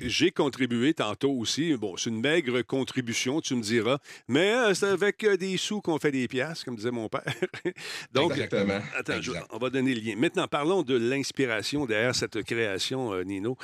C'est 0.10 0.32
contribué 0.32 0.94
tantôt 0.94 1.32
aussi. 1.32 1.75
Bon, 1.77 1.96
c'est 1.96 2.10
une 2.10 2.20
maigre 2.22 2.62
contribution, 2.63 3.39
tu 3.39 3.54
me 3.56 3.62
diras. 3.62 4.00
Mais 4.27 4.51
euh, 4.54 4.74
c'est 4.74 4.88
avec 4.88 5.24
euh, 5.24 5.38
des 5.38 5.58
sous 5.58 5.80
qu'on 5.82 6.00
fait 6.00 6.12
des 6.12 6.27
piastres, 6.27 6.66
comme 6.66 6.75
disait 6.75 6.89
mon 6.92 7.08
père. 7.08 7.22
Donc, 8.13 8.32
Exactement. 8.32 8.80
Attends, 8.98 9.22
je- 9.22 9.32
on 9.51 9.58
va 9.60 9.70
donner 9.70 9.94
le 9.94 10.01
lien. 10.01 10.16
Maintenant, 10.18 10.48
parlons 10.48 10.82
de 10.82 10.96
l'inspiration 10.98 11.86
derrière 11.86 12.16
cette 12.16 12.42
création, 12.44 13.13
euh, 13.13 13.24
Nino. 13.24 13.58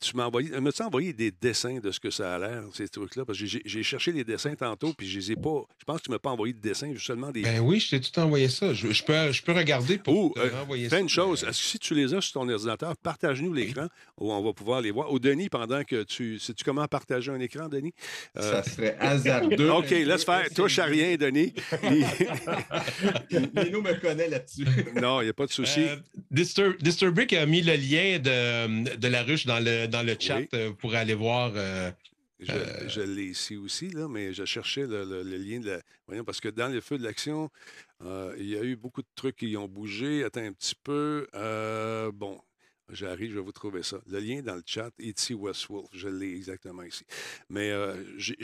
Tu 0.00 0.16
m'as 0.16 0.26
envoyé, 0.26 0.60
m'as-tu 0.60 0.82
envoyé 0.82 1.12
des 1.12 1.30
dessins 1.30 1.78
de 1.78 1.90
ce 1.90 2.00
que 2.00 2.10
ça 2.10 2.34
a 2.34 2.38
l'air, 2.38 2.62
ces 2.74 2.88
trucs-là? 2.88 3.24
Parce 3.24 3.38
que 3.38 3.46
j'ai- 3.46 3.82
cherché 3.82 4.12
les 4.12 4.24
dessins 4.24 4.54
tantôt, 4.54 4.92
puis 4.92 5.08
je 5.08 5.18
les 5.18 5.32
ai 5.32 5.36
pas. 5.36 5.62
Je 5.78 5.84
pense 5.84 5.98
que 6.00 6.04
tu 6.04 6.10
m'as 6.10 6.18
pas 6.18 6.30
envoyé 6.30 6.52
de 6.52 6.60
dessins, 6.60 6.92
seulement 6.98 7.30
des. 7.30 7.42
Ben 7.42 7.60
oui, 7.60 7.80
je 7.80 7.90
t'ai 7.90 8.00
tout 8.00 8.18
envoyé 8.18 8.48
ça. 8.48 8.72
Je, 8.74 8.90
je 8.92 9.04
peux, 9.04 9.32
je 9.32 9.42
peux 9.42 9.52
regarder 9.52 9.98
pour 9.98 10.26
Ou, 10.26 10.32
te 10.34 10.40
renvoyer 10.40 10.84
Fais 10.88 10.96
ça. 10.96 11.00
une 11.00 11.08
chose, 11.08 11.44
mais- 11.46 11.52
si 11.52 11.78
tu 11.78 11.93
les 11.94 12.12
as 12.14 12.20
sur 12.20 12.40
ton 12.40 12.48
ordinateur, 12.48 12.96
partage-nous 12.96 13.52
l'écran 13.52 13.86
où 14.18 14.32
on 14.32 14.42
va 14.42 14.52
pouvoir 14.52 14.80
les 14.80 14.90
voir. 14.90 15.12
Ou 15.12 15.18
Denis, 15.18 15.48
pendant 15.48 15.82
que 15.84 16.02
tu. 16.02 16.38
Sais-tu 16.38 16.64
comment 16.64 16.86
partager 16.86 17.30
un 17.30 17.40
écran, 17.40 17.68
Denis? 17.68 17.94
Euh, 18.36 18.62
Ça 18.62 18.62
serait 18.62 18.96
hasardeux. 19.00 19.70
OK, 19.70 19.90
laisse 19.90 20.24
faire. 20.24 20.46
Touche 20.54 20.78
à 20.78 20.84
rien, 20.84 21.16
Denis. 21.16 21.54
Nino 23.30 23.82
me 23.82 23.94
connaît 24.00 24.28
là-dessus. 24.28 24.64
non, 25.00 25.20
il 25.20 25.24
n'y 25.24 25.30
a 25.30 25.34
pas 25.34 25.46
de 25.46 25.52
souci. 25.52 25.84
Euh, 25.84 25.96
Distur- 26.30 26.76
Disturbic 26.80 27.32
a 27.32 27.46
mis 27.46 27.62
le 27.62 27.74
lien 27.76 28.18
de, 28.18 28.96
de 28.96 29.08
la 29.08 29.22
ruche 29.22 29.46
dans 29.46 29.60
le, 29.60 29.86
dans 29.86 30.02
le 30.02 30.16
chat 30.18 30.38
Oui. 30.38 30.48
euh, 30.54 30.72
pour 30.72 30.94
aller 30.94 31.14
voir. 31.14 31.52
euh, 31.54 31.90
Je, 32.40 32.52
je 32.88 33.00
l'ai 33.00 33.26
ici 33.26 33.56
aussi, 33.56 33.88
là, 33.90 34.06
mais 34.08 34.32
je 34.34 34.44
cherchais 34.44 34.82
le, 34.86 35.04
le- 35.04 35.22
le 35.22 35.36
lien 35.36 35.60
de 35.60 35.70
la. 35.70 35.78
Voyons, 36.06 36.24
parce 36.24 36.40
que 36.40 36.48
dans 36.48 36.68
le 36.68 36.80
feu 36.82 36.98
de 36.98 37.04
l'action, 37.04 37.44
euh, 37.44 37.48
il 38.02 38.46
y 38.46 38.56
a 38.56 38.62
eu 38.62 38.76
beaucoup 38.76 39.02
de 39.02 39.08
trucs 39.14 39.36
qui 39.36 39.56
ont 39.56 39.68
bougé. 39.68 40.24
Attends 40.24 40.40
un 40.42 40.52
petit 40.52 40.74
peu. 40.82 41.26
Euh, 41.34 42.10
bon. 42.12 42.40
J'arrive, 42.92 43.30
je 43.30 43.36
vais 43.36 43.40
vous 43.40 43.50
trouver 43.50 43.82
ça. 43.82 43.96
Le 44.06 44.18
lien 44.20 44.42
dans 44.42 44.56
le 44.56 44.62
chat, 44.66 44.90
E.T. 45.00 45.32
Westwolf, 45.32 45.88
je 45.94 46.06
l'ai 46.06 46.34
exactement 46.36 46.82
ici. 46.82 47.02
Mais 47.48 47.70
euh, 47.70 47.94
j'ai- 48.18 48.36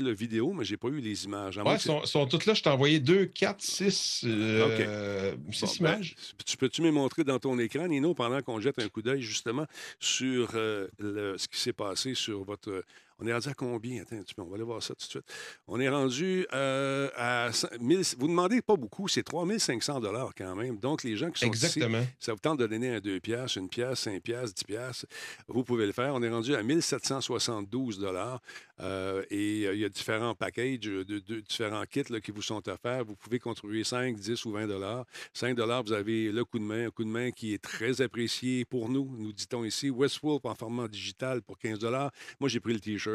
le 0.00 0.10
vidéo, 0.12 0.52
mais 0.52 0.64
j'ai 0.64 0.76
pas 0.76 0.88
eu 0.88 0.98
les 0.98 1.24
images. 1.24 1.56
Que- 1.56 1.78
sont, 1.78 2.04
sont 2.04 2.26
toutes 2.26 2.46
là. 2.46 2.54
Je 2.54 2.64
t'ai 2.64 2.68
envoyé 2.68 2.98
deux, 2.98 3.26
quatre, 3.26 3.62
six, 3.62 4.24
euh, 4.26 5.36
six 5.52 5.60
Bon, 5.78 5.84
ben, 5.84 5.92
images. 5.94 6.16
tu 6.44 6.56
peux-tu 6.56 6.82
me 6.82 6.90
montrer 6.90 7.22
dans 7.22 7.38
ton 7.38 7.56
écran, 7.60 7.86
Nino, 7.86 8.12
pendant 8.12 8.42
qu'on 8.42 8.58
jette 8.60 8.80
un 8.80 8.88
coup 8.88 9.02
d'œil 9.02 9.22
justement 9.22 9.66
sur 10.00 10.50
euh, 10.56 10.88
le- 10.98 11.38
ce 11.38 11.46
qui 11.46 11.60
s'est 11.60 11.72
passé 11.72 12.14
sur 12.14 12.42
votre. 12.42 12.82
On 13.18 13.26
est 13.26 13.32
rendu 13.32 13.48
à 13.48 13.54
combien? 13.54 14.02
Attends 14.02 14.16
un 14.16 14.22
petit 14.22 14.34
peu, 14.34 14.42
on 14.42 14.46
va 14.48 14.56
aller 14.56 14.64
voir 14.64 14.82
ça 14.82 14.94
tout 14.94 15.06
de 15.06 15.10
suite. 15.10 15.24
On 15.66 15.80
est 15.80 15.88
rendu 15.88 16.46
euh, 16.52 17.08
à. 17.16 17.50
cin- 17.50 17.76
1000 17.80 18.02
vous 18.18 18.28
demandez 18.28 18.60
pas 18.62 18.76
beaucoup, 18.76 19.08
c'est 19.08 19.22
3500 19.22 20.02
quand 20.36 20.54
même. 20.56 20.78
Donc, 20.78 21.02
les 21.02 21.16
gens 21.16 21.30
qui 21.30 21.40
sont 21.40 21.52
ici, 21.52 21.64
Exactement. 21.66 22.04
ça 22.20 22.32
vous 22.32 22.38
tente 22.38 22.58
de 22.58 22.66
donner 22.66 22.96
un 22.96 23.00
2 23.00 23.20
piastres, 23.20 23.58
une 23.58 23.68
pièce, 23.68 24.00
5 24.00 24.22
piastres, 24.22 24.54
10 24.54 24.64
piastres, 24.64 25.06
vous 25.48 25.64
pouvez 25.64 25.86
le 25.86 25.92
faire. 25.92 26.14
On 26.14 26.22
est 26.22 26.28
rendu 26.28 26.54
à 26.54 26.62
1772 26.62 27.98
dollars 27.98 28.40
euh, 28.80 29.22
et 29.30 29.64
euh, 29.66 29.74
il 29.74 29.80
y 29.80 29.84
a 29.84 29.88
différents 29.88 30.34
packages, 30.34 30.80
de, 30.80 31.02
de- 31.02 31.40
différents 31.40 31.84
kits 31.84 32.02
là, 32.10 32.20
qui 32.20 32.30
vous 32.32 32.42
sont 32.42 32.66
offerts. 32.68 33.04
Vous 33.04 33.16
pouvez 33.16 33.38
contribuer 33.38 33.84
5, 33.84 34.16
10 34.16 34.44
ou 34.44 34.52
20 34.52 34.66
dollars. 34.66 35.04
5 35.32 35.54
dollars, 35.54 35.82
vous 35.84 35.92
avez 35.92 36.30
le 36.32 36.44
coup 36.44 36.58
de 36.58 36.64
main, 36.64 36.86
un 36.86 36.90
coup 36.90 37.04
de 37.04 37.08
main 37.08 37.30
qui 37.30 37.54
est 37.54 37.62
très 37.62 38.00
apprécié 38.02 38.64
pour 38.64 38.88
nous, 38.88 39.10
nous 39.18 39.32
dit-on 39.32 39.64
ici. 39.64 39.88
Westwolf 39.90 40.44
en 40.44 40.54
format 40.54 40.88
digital 40.88 41.40
pour 41.42 41.56
15 41.58 41.78
dollars. 41.78 42.10
Moi, 42.40 42.48
j'ai 42.48 42.60
pris 42.60 42.74
le 42.74 42.80
T-shirt, 42.80 43.05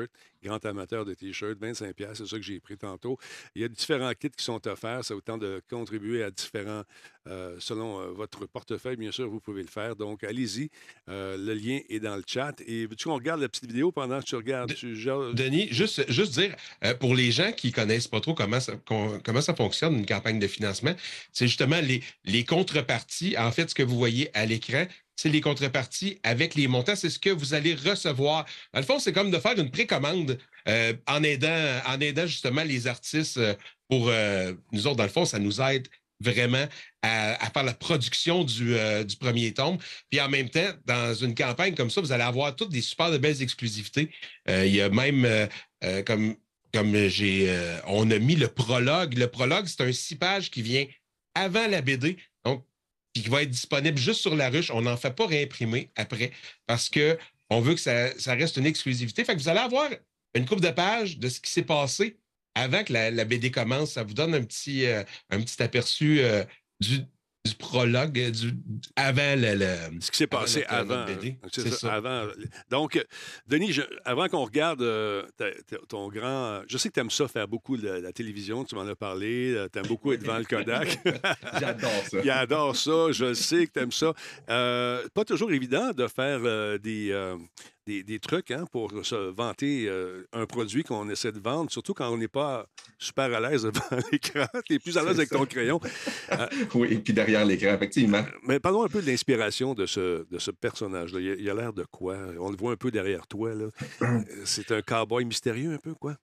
grand 0.43 0.63
amateur 0.65 1.05
de 1.05 1.13
T-shirt, 1.13 1.57
25 1.59 1.93
piastres, 1.93 2.17
c'est 2.25 2.27
ça 2.29 2.37
que 2.37 2.41
j'ai 2.43 2.59
pris 2.59 2.77
tantôt. 2.77 3.17
Il 3.55 3.61
y 3.61 3.65
a 3.65 3.67
différents 3.67 4.11
kits 4.13 4.29
qui 4.35 4.43
sont 4.43 4.65
offerts. 4.67 5.05
Ça 5.05 5.13
tente 5.23 5.41
de 5.41 5.61
contribuer 5.69 6.23
à 6.23 6.31
différents, 6.31 6.83
euh, 7.27 7.55
selon 7.59 7.99
euh, 8.01 8.07
votre 8.11 8.45
portefeuille, 8.47 8.95
bien 8.97 9.11
sûr, 9.11 9.29
vous 9.29 9.39
pouvez 9.39 9.61
le 9.61 9.67
faire. 9.67 9.95
Donc, 9.95 10.23
allez-y. 10.23 10.69
Euh, 11.09 11.37
le 11.37 11.53
lien 11.53 11.79
est 11.89 11.99
dans 11.99 12.15
le 12.15 12.23
chat. 12.25 12.53
Et 12.65 12.87
veux-tu 12.87 13.05
qu'on 13.07 13.15
regarde 13.15 13.39
la 13.41 13.49
petite 13.49 13.65
vidéo 13.67 13.91
pendant 13.91 14.19
que 14.19 14.25
tu 14.25 14.35
regardes? 14.35 14.69
De- 14.69 14.73
Tu- 14.75 14.95
genre- 14.95 15.33
Denis, 15.33 15.67
juste, 15.71 16.09
juste 16.11 16.33
dire, 16.39 16.55
pour 16.99 17.13
les 17.15 17.31
gens 17.31 17.51
qui 17.51 17.71
connaissent 17.71 18.07
pas 18.07 18.19
trop 18.21 18.33
comment 18.33 18.59
ça, 18.59 18.73
com- 18.85 19.19
comment 19.23 19.41
ça 19.41 19.53
fonctionne, 19.53 19.93
une 19.99 20.05
campagne 20.07 20.39
de 20.39 20.47
financement, 20.47 20.95
c'est 21.31 21.47
justement 21.47 21.79
les, 21.81 22.01
les 22.25 22.43
contreparties. 22.45 23.35
En 23.37 23.51
fait, 23.51 23.69
ce 23.69 23.75
que 23.75 23.83
vous 23.83 23.97
voyez 23.97 24.35
à 24.35 24.45
l'écran, 24.45 24.85
c'est 25.21 25.29
les 25.29 25.41
contreparties 25.41 26.19
avec 26.23 26.55
les 26.55 26.67
montants. 26.67 26.95
C'est 26.95 27.11
ce 27.11 27.19
que 27.19 27.29
vous 27.29 27.53
allez 27.53 27.75
recevoir. 27.75 28.45
Dans 28.73 28.79
le 28.79 28.85
fond, 28.85 28.97
c'est 28.97 29.13
comme 29.13 29.29
de 29.29 29.37
faire 29.37 29.57
une 29.57 29.69
précommande 29.69 30.39
euh, 30.67 30.93
en, 31.07 31.21
aidant, 31.21 31.79
en 31.85 31.99
aidant 31.99 32.25
justement 32.25 32.63
les 32.63 32.87
artistes 32.87 33.37
euh, 33.37 33.53
pour 33.87 34.09
euh, 34.09 34.53
nous 34.71 34.87
autres, 34.87 34.95
dans 34.95 35.03
le 35.03 35.09
fond, 35.09 35.25
ça 35.25 35.37
nous 35.37 35.61
aide 35.61 35.87
vraiment 36.19 36.65
à, 37.03 37.49
faire 37.51 37.63
la 37.63 37.73
production 37.73 38.43
du, 38.43 38.75
premier 39.19 39.53
tome. 39.53 39.77
Puis 40.09 40.19
en 40.19 40.29
même 40.29 40.49
temps, 40.49 40.69
dans 40.85 41.13
une 41.13 41.35
campagne 41.35 41.75
comme 41.75 41.89
ça, 41.91 42.01
vous 42.01 42.11
allez 42.11 42.23
avoir 42.23 42.55
toutes 42.55 42.71
des 42.71 42.81
super 42.81 43.11
de 43.11 43.17
belles 43.17 43.41
exclusivités. 43.41 44.11
Il 44.47 44.67
y 44.67 44.81
a 44.81 44.89
même, 44.89 45.27
comme, 46.05 46.35
comme 46.71 47.07
j'ai, 47.07 47.51
on 47.87 48.11
a 48.11 48.19
mis 48.19 48.35
le 48.35 48.49
prologue. 48.49 49.17
Le 49.17 49.27
prologue, 49.27 49.65
c'est 49.65 49.81
un 49.81 49.91
six 49.91 50.15
pages 50.15 50.51
qui 50.51 50.61
vient 50.61 50.85
avant 51.33 51.67
la 51.67 51.81
BD, 51.81 52.17
puis 53.13 53.23
qui 53.23 53.29
va 53.29 53.43
être 53.43 53.49
disponible 53.49 53.97
juste 53.97 54.21
sur 54.21 54.35
la 54.35 54.49
ruche. 54.49 54.71
On 54.71 54.81
n'en 54.81 54.97
fait 54.97 55.11
pas 55.15 55.27
réimprimer 55.27 55.91
après 55.95 56.31
parce 56.67 56.89
que 56.89 57.17
on 57.49 57.59
veut 57.59 57.75
que 57.75 57.81
ça, 57.81 58.17
ça 58.17 58.33
reste 58.33 58.57
une 58.57 58.65
exclusivité. 58.65 59.25
Fait 59.25 59.35
que 59.35 59.39
vous 59.39 59.49
allez 59.49 59.59
avoir 59.59 59.89
une 60.33 60.45
coupe 60.45 60.61
de 60.61 60.69
pages 60.69 61.17
de 61.17 61.27
ce 61.27 61.39
qui 61.41 61.51
s'est 61.51 61.63
passé 61.63 62.17
avant 62.55 62.83
que 62.83 62.93
la, 62.93 63.11
la 63.11 63.25
BD 63.25 63.51
commence. 63.51 63.91
Ça 63.93 64.03
vous 64.03 64.13
donne 64.13 64.33
un 64.33 64.43
petit, 64.43 64.85
euh, 64.85 65.03
un 65.29 65.41
petit 65.41 65.61
aperçu 65.61 66.21
euh, 66.21 66.43
du, 66.79 67.01
du 67.43 67.55
prologue, 67.55 68.19
euh, 68.19 68.29
du, 68.29 68.53
avant 68.95 69.35
le. 69.35 69.55
le- 69.55 69.99
ce 69.99 70.11
qui 70.11 70.17
s'est 70.17 70.27
passé 70.27 70.59
notre- 70.59 70.73
avant. 70.73 71.05
BD. 71.05 71.37
hein. 71.43 71.47
C'est 71.51 71.69
ça, 71.69 71.75
ça. 71.77 71.93
avant. 71.95 72.27
Donc, 72.69 72.95
euh, 72.97 73.03
Denis, 73.47 73.71
je- 73.71 73.81
avant 74.05 74.27
qu'on 74.27 74.45
regarde 74.45 74.83
euh, 74.83 75.23
ta- 75.37 75.49
ta- 75.51 75.83
ton 75.89 76.07
grand. 76.09 76.61
Je 76.67 76.77
sais 76.77 76.89
que 76.89 76.93
tu 76.93 76.99
aimes 76.99 77.09
ça, 77.09 77.27
faire 77.27 77.47
beaucoup 77.47 77.77
de 77.77 77.87
la, 77.87 77.99
la 77.99 78.13
télévision, 78.13 78.63
tu 78.63 78.75
m'en 78.75 78.85
as 78.87 78.95
parlé. 78.95 79.57
tu 79.73 79.79
aimes 79.79 79.87
beaucoup 79.87 80.13
être 80.13 80.21
devant 80.21 80.37
le 80.37 80.43
Kodak. 80.45 80.99
J'adore 81.59 82.03
ça. 82.11 82.17
Il 82.23 82.29
adore 82.29 82.75
ça, 82.75 83.07
je 83.11 83.33
sais 83.33 83.65
que 83.65 83.71
tu 83.73 83.79
aimes 83.79 83.91
ça. 83.91 84.13
Euh, 84.49 85.07
pas 85.15 85.25
toujours 85.25 85.51
évident 85.51 85.91
de 85.93 86.07
faire 86.07 86.41
euh, 86.43 86.77
des, 86.77 87.09
euh, 87.11 87.37
des, 87.91 88.03
des 88.03 88.19
trucs 88.19 88.51
hein, 88.51 88.65
pour 88.71 88.91
se 89.05 89.15
vanter 89.15 89.87
euh, 89.87 90.23
un 90.33 90.45
produit 90.45 90.83
qu'on 90.83 91.09
essaie 91.09 91.31
de 91.31 91.39
vendre, 91.39 91.69
surtout 91.71 91.93
quand 91.93 92.09
on 92.09 92.17
n'est 92.17 92.27
pas 92.27 92.65
super 92.97 93.33
à 93.33 93.39
l'aise 93.39 93.63
devant 93.63 94.01
l'écran. 94.11 94.45
Tu 94.65 94.75
es 94.75 94.79
plus 94.79 94.97
à 94.97 95.01
l'aise 95.03 95.17
avec 95.17 95.29
ça. 95.29 95.37
ton 95.37 95.45
crayon. 95.45 95.79
Oui, 96.75 96.87
et 96.91 96.97
puis 96.99 97.13
derrière 97.13 97.45
l'écran, 97.45 97.73
effectivement. 97.75 98.23
Mais 98.47 98.59
parlons 98.59 98.83
un 98.83 98.87
peu 98.89 99.01
de 99.01 99.07
l'inspiration 99.07 99.73
de 99.73 99.85
ce, 99.85 100.25
de 100.29 100.39
ce 100.39 100.51
personnage-là. 100.51 101.19
Il 101.19 101.49
a- 101.49 101.53
l'air 101.53 101.73
de 101.73 101.83
quoi? 101.91 102.17
On 102.39 102.49
le 102.49 102.55
voit 102.57 102.71
un 102.71 102.77
peu 102.77 102.91
derrière 102.91 103.27
toi. 103.27 103.53
là. 103.53 103.67
Euh, 104.01 104.19
C'est 104.45 104.71
un 104.71 104.81
cowboy 104.81 105.25
mystérieux 105.25 105.73
un 105.73 105.77
peu, 105.77 105.93
quoi? 105.93 106.15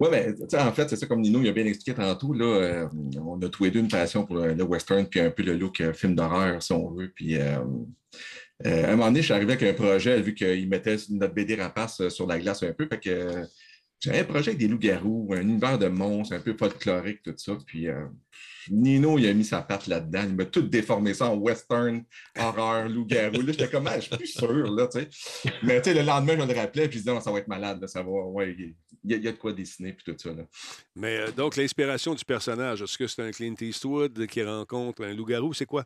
Oui, 0.00 0.08
mais 0.10 0.34
sais, 0.50 0.58
en 0.60 0.72
fait, 0.72 0.90
c'est 0.90 0.96
ça, 0.96 1.06
comme 1.06 1.20
Nino 1.22 1.40
il 1.40 1.48
a 1.48 1.52
bien 1.52 1.64
expliqué 1.64 1.94
tantôt, 1.94 2.34
là, 2.34 2.44
euh, 2.44 2.88
on 3.24 3.40
a 3.40 3.48
tous 3.48 3.64
les 3.64 3.70
deux 3.70 3.80
une 3.80 3.88
passion 3.88 4.26
pour 4.26 4.36
le, 4.36 4.52
le 4.52 4.62
western, 4.64 5.06
puis 5.06 5.20
un 5.20 5.30
peu 5.30 5.42
le 5.42 5.54
look 5.54 5.80
euh, 5.80 5.94
film 5.94 6.14
d'horreur, 6.14 6.62
si 6.62 6.72
on 6.72 6.90
veut. 6.90 7.10
Puis, 7.14 7.36
euh, 7.38 7.58
euh, 8.66 8.84
à 8.84 8.88
un 8.88 8.90
moment 8.92 9.06
donné, 9.06 9.20
je 9.20 9.26
suis 9.26 9.34
arrivé 9.34 9.52
avec 9.54 9.68
un 9.68 9.74
projet, 9.74 10.20
vu 10.20 10.34
qu'il 10.34 10.68
mettait 10.68 10.96
notre 11.10 11.34
BD 11.34 11.54
rapace 11.56 12.00
euh, 12.00 12.10
sur 12.10 12.26
la 12.26 12.38
glace 12.38 12.62
un 12.62 12.72
peu, 12.72 12.86
fait 12.86 13.00
que 13.00 13.10
euh, 13.10 13.44
j'avais 14.00 14.18
un 14.20 14.24
projet 14.24 14.48
avec 14.50 14.58
des 14.58 14.68
loups-garous, 14.68 15.32
un 15.32 15.42
univers 15.42 15.78
de 15.78 15.86
monstres, 15.88 16.34
un 16.34 16.40
peu 16.40 16.54
folklorique, 16.58 17.22
tout 17.22 17.34
ça. 17.36 17.56
Puis, 17.64 17.88
euh, 17.88 18.06
Nino, 18.68 19.16
il 19.18 19.26
a 19.28 19.32
mis 19.34 19.44
sa 19.44 19.62
patte 19.62 19.86
là-dedans. 19.86 20.22
Il 20.24 20.34
m'a 20.34 20.44
tout 20.44 20.62
déformé 20.62 21.14
ça 21.14 21.30
en 21.30 21.36
western, 21.36 22.02
horreur, 22.36 22.88
loup-garou. 22.88 23.40
Là, 23.42 23.52
j'étais 23.52 23.68
comme, 23.68 23.86
Ah, 23.86 23.96
je 24.00 24.06
suis 24.06 24.16
plus 24.16 24.26
sûr, 24.26 24.72
là, 24.74 24.88
tu 24.88 25.00
sais. 25.00 25.08
Mais, 25.62 25.80
tu 25.80 25.90
sais, 25.90 25.94
le 26.00 26.02
lendemain, 26.04 26.36
je 26.38 26.52
le 26.52 26.58
rappelais, 26.58 26.88
puis 26.88 26.98
je 26.98 27.04
disais, 27.04 27.14
Non, 27.14 27.20
ça 27.20 27.30
va 27.30 27.38
être 27.38 27.48
malade, 27.48 27.80
là, 27.80 27.86
ça 27.86 28.02
va, 28.02 28.10
ouais, 28.10 28.56
il 28.58 28.74
y, 29.10 29.28
a- 29.28 29.32
de 29.32 29.36
quoi 29.36 29.52
dessiner, 29.52 29.92
puis 29.92 30.04
tout 30.04 30.18
ça. 30.18 30.30
Mais 30.96 31.18
euh, 31.18 31.30
donc, 31.32 31.56
l'inspiration 31.56 32.14
du 32.14 32.24
personnage, 32.24 32.82
est-ce 32.82 32.98
que 32.98 33.06
c'est 33.06 33.22
un 33.22 33.30
Clint 33.30 33.54
Eastwood 33.60 34.26
qui 34.26 34.42
rencontre 34.42 35.04
un 35.04 35.12
loup-garou? 35.14 35.52
C'est 35.54 35.66
quoi? 35.66 35.84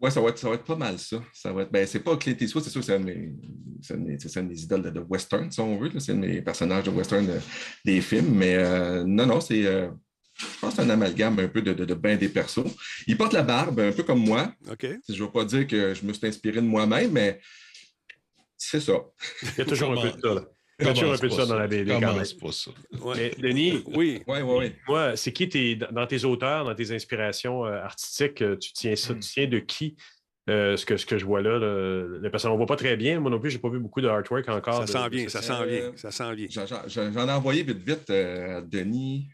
Ouais, 0.00 0.10
ça 0.10 0.20
va, 0.20 0.30
être, 0.30 0.38
ça 0.38 0.48
va 0.48 0.54
être 0.54 0.64
pas 0.64 0.76
mal 0.76 0.98
ça. 0.98 1.22
ça 1.34 1.52
va 1.52 1.62
être, 1.62 1.70
ben, 1.72 1.86
c'est 1.86 2.00
pas 2.00 2.16
Clint 2.16 2.34
Eastwood, 2.40 2.64
c'est 2.64 2.70
sûr 2.70 2.80
que 2.80 2.86
c'est 2.86 2.94
un 2.94 3.00
de 3.00 3.04
mes, 3.04 4.62
idoles 4.62 4.82
de, 4.82 4.90
de 4.90 5.00
western, 5.00 5.50
si 5.50 5.60
on 5.60 5.78
veut. 5.78 5.90
C'est 5.98 6.12
un 6.12 6.14
de 6.16 6.20
mes 6.26 6.40
personnages 6.42 6.84
de 6.84 6.90
western 6.90 7.26
de- 7.26 7.40
des 7.84 8.00
films. 8.00 8.34
Mais 8.34 8.56
euh, 8.56 9.04
non, 9.06 9.26
non, 9.26 9.40
c'est. 9.40 9.66
euh, 9.66 9.88
je 10.38 10.46
pense 10.58 10.74
que 10.74 10.80
un 10.80 10.88
amalgame 10.88 11.38
un 11.38 11.48
peu 11.48 11.60
de, 11.60 11.74
de, 11.74 11.84
de 11.84 11.94
bien 11.94 12.16
des 12.16 12.30
persos. 12.30 12.64
Il 13.06 13.18
porte 13.18 13.34
la 13.34 13.42
barbe, 13.42 13.78
un 13.80 13.92
peu 13.92 14.02
comme 14.04 14.24
moi. 14.24 14.54
OK. 14.70 14.86
Je 15.06 15.12
ne 15.12 15.18
veux 15.26 15.30
pas 15.30 15.44
dire 15.44 15.66
que 15.66 15.92
je 15.92 16.02
me 16.06 16.14
suis 16.14 16.26
inspiré 16.26 16.56
de 16.62 16.66
moi-même, 16.66 17.10
mais 17.12 17.38
c'est 18.56 18.80
ça. 18.80 18.94
Il 19.42 19.58
y 19.58 19.60
a 19.60 19.64
toujours 19.66 19.92
un 19.92 20.00
peu 20.00 20.16
de 20.16 20.20
ça. 20.20 20.34
Là. 20.34 20.44
Il 20.80 20.86
y 20.86 20.88
a 20.88 20.92
toujours 20.94 21.12
un 21.12 21.16
Commence 21.16 21.20
peu 21.20 21.28
de 21.28 21.34
pas 21.36 21.42
ça? 21.42 21.46
dans 21.46 21.58
la 21.58 21.66
BD. 21.68 21.90
quand 21.92 22.00
même. 22.14 22.24
Pas 22.40 22.52
ça? 22.52 22.70
Mais, 23.16 23.30
Denis, 23.38 23.82
Oui. 23.94 24.22
Oui, 24.26 24.38
oui, 24.42 24.54
oui. 24.58 24.72
moi, 24.88 25.16
c'est 25.16 25.32
qui 25.32 25.48
tes, 25.48 25.76
dans 25.76 26.06
tes 26.06 26.24
auteurs, 26.24 26.64
dans 26.64 26.74
tes 26.74 26.90
inspirations 26.92 27.64
euh, 27.66 27.82
artistiques, 27.82 28.42
euh, 28.42 28.56
tu 28.56 28.72
tiens 28.72 28.96
ça, 28.96 29.14
tu 29.14 29.20
tiens 29.20 29.46
de 29.46 29.58
qui 29.58 29.96
euh, 30.48 30.76
ce, 30.76 30.84
que, 30.86 30.96
ce 30.96 31.06
que 31.06 31.18
je 31.18 31.24
vois 31.26 31.42
là? 31.42 31.58
Le, 31.58 32.18
le 32.20 32.30
personnage, 32.30 32.52
on 32.52 32.56
ne 32.56 32.58
voit 32.64 32.66
pas 32.66 32.76
très 32.76 32.96
bien. 32.96 33.20
Moi 33.20 33.30
non 33.30 33.38
plus, 33.38 33.50
je 33.50 33.56
n'ai 33.56 33.60
pas 33.60 33.68
vu 33.68 33.78
beaucoup 33.78 34.00
de 34.00 34.08
artwork 34.08 34.48
encore. 34.48 34.86
Ça 34.86 34.86
s'en 34.86 35.08
vient, 35.08 35.28
ça 35.28 35.42
s'en 35.42 35.64
vient, 35.64 35.92
ça 35.96 36.10
s'en 36.10 36.32
vient. 36.34 36.46
J'en, 36.50 36.66
j'en- 36.66 36.88
j'en 36.88 37.28
ai 37.28 37.32
envoyé 37.32 37.62
vite, 37.62 37.86
vite 37.86 38.10
euh, 38.10 38.58
à 38.58 38.60
Denis. 38.62 39.28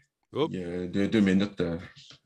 Il 0.51 0.59
y 0.59 0.63
a 0.63 0.85
deux, 0.87 1.07
deux 1.07 1.21
minutes. 1.21 1.59
euh. 1.61 1.77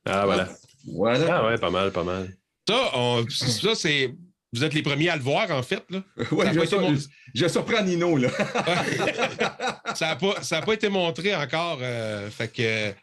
Ah, 0.05 0.25
voilà. 0.25 0.49
Voilà. 0.87 1.37
Ah, 1.37 1.45
ouais, 1.47 1.57
pas 1.59 1.69
mal, 1.69 1.91
pas 1.91 2.03
mal. 2.03 2.35
Ça, 2.67 2.91
on- 2.95 3.25
ça 3.29 3.75
c'est. 3.75 4.15
Vous 4.53 4.63
êtes 4.63 4.73
les 4.73 4.81
premiers 4.81 5.09
à 5.09 5.15
le 5.15 5.21
voir, 5.21 5.49
en 5.51 5.63
fait. 5.63 5.83
Là. 5.89 6.03
A 6.17 6.53
je, 6.53 6.65
sur- 6.65 6.81
mon- 6.81 6.95
je 7.33 7.47
surprends 7.47 7.83
Nino, 7.83 8.17
là. 8.17 8.29
ça 9.95 10.07
n'a 10.07 10.15
pas, 10.15 10.41
ça 10.43 10.57
a 10.57 10.61
pas 10.61 10.73
été 10.73 10.89
montré 10.89 11.35
encore. 11.35 11.79
euh, 11.81 12.29
fait 12.29 12.47
que, 12.49 12.93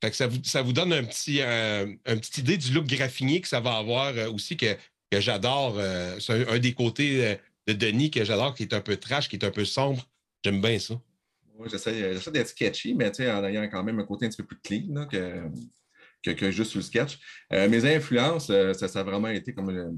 fait 0.00 0.10
que 0.10 0.16
ça, 0.16 0.26
vous, 0.26 0.38
ça 0.44 0.62
vous 0.62 0.72
donne 0.72 0.92
un 0.92 1.04
petit, 1.04 1.40
euh, 1.40 1.86
une 2.06 2.20
petite 2.20 2.38
idée 2.38 2.56
du 2.56 2.72
look 2.72 2.86
graffinier 2.86 3.40
que 3.40 3.48
ça 3.48 3.60
va 3.60 3.76
avoir 3.76 4.08
euh, 4.16 4.30
aussi, 4.30 4.56
que, 4.56 4.74
que 5.10 5.20
j'adore. 5.20 5.76
euh, 5.78 6.18
c'est 6.20 6.48
un, 6.48 6.54
un 6.54 6.58
des 6.58 6.72
côtés 6.72 7.38
de 7.66 7.72
Denis 7.72 8.10
que 8.10 8.24
j'adore, 8.24 8.54
qui 8.54 8.62
est 8.64 8.74
un 8.74 8.80
peu 8.80 8.96
trash, 8.96 9.28
qui 9.28 9.36
est 9.36 9.44
un 9.44 9.50
peu 9.50 9.64
sombre. 9.64 10.06
J'aime 10.44 10.60
bien 10.60 10.78
ça. 10.78 10.94
Ouais, 11.56 11.68
j'essaie, 11.68 12.14
j'essaie 12.14 12.30
d'être 12.30 12.48
sketchy, 12.48 12.94
mais 12.94 13.10
tu 13.12 13.22
sais, 13.22 13.30
en 13.30 13.44
ayant 13.44 13.68
quand 13.68 13.84
même 13.84 13.98
un 14.00 14.04
côté 14.04 14.26
un 14.26 14.28
petit 14.28 14.38
peu 14.42 14.46
plus 14.46 14.58
clean 14.62 14.94
là, 14.94 15.06
que, 15.06 15.42
que, 16.22 16.30
que 16.30 16.50
juste 16.50 16.70
sur 16.70 16.78
le 16.80 16.84
sketch. 16.84 17.18
Euh, 17.52 17.68
mes 17.68 17.84
influences, 17.94 18.50
euh, 18.50 18.72
ça, 18.72 18.88
ça 18.88 19.00
a 19.00 19.02
vraiment 19.04 19.28
été 19.28 19.52
comme, 19.52 19.68
euh, 19.70 19.90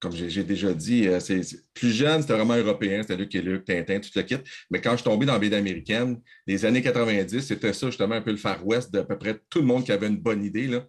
comme 0.00 0.12
j'ai, 0.12 0.44
déjà 0.44 0.72
dit, 0.72 1.08
euh, 1.08 1.18
c'est, 1.18 1.42
plus 1.74 1.90
jeune, 1.90 2.22
c'était 2.22 2.34
vraiment 2.34 2.56
européen, 2.56 3.02
c'était 3.02 3.16
Luc 3.16 3.34
et 3.34 3.42
Luc, 3.42 3.64
Tintin, 3.64 3.98
tout 3.98 4.10
le 4.14 4.22
kit. 4.22 4.36
Mais 4.70 4.80
quand 4.80 4.92
je 4.92 4.96
suis 4.96 5.04
tombé 5.04 5.26
dans 5.26 5.32
la 5.32 5.38
BD 5.40 5.56
américaine, 5.56 6.20
les 6.46 6.64
années 6.64 6.82
90, 6.82 7.40
c'était 7.40 7.72
ça 7.72 7.86
justement 7.86 8.14
un 8.14 8.20
peu 8.20 8.30
le 8.30 8.36
Far 8.36 8.64
West 8.64 8.92
d'à 8.92 9.04
peu 9.04 9.18
près 9.18 9.40
tout 9.50 9.58
le 9.58 9.66
monde 9.66 9.84
qui 9.84 9.90
avait 9.90 10.06
une 10.06 10.18
bonne 10.18 10.44
idée 10.44 10.68
là, 10.68 10.86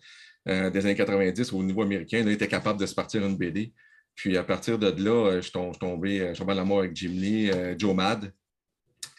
euh, 0.48 0.70
des 0.70 0.86
années 0.86 0.96
90 0.96 1.54
au 1.54 1.64
niveau 1.64 1.82
américain, 1.82 2.24
là, 2.24 2.32
était 2.32 2.48
capable 2.48 2.80
de 2.80 2.86
se 2.86 2.94
partir 2.94 3.26
une 3.26 3.36
BD. 3.36 3.74
Puis 4.14 4.38
à 4.38 4.44
partir 4.44 4.78
de 4.78 4.88
là, 5.04 5.28
euh, 5.28 5.36
je 5.38 5.42
suis 5.42 5.52
tombé, 5.52 6.20
je 6.20 6.34
suis 6.36 6.46
tombé 6.46 6.78
avec 6.78 6.96
Jim 6.96 7.12
Lee, 7.12 7.52
Joe 7.80 7.96
Mad, 7.96 8.32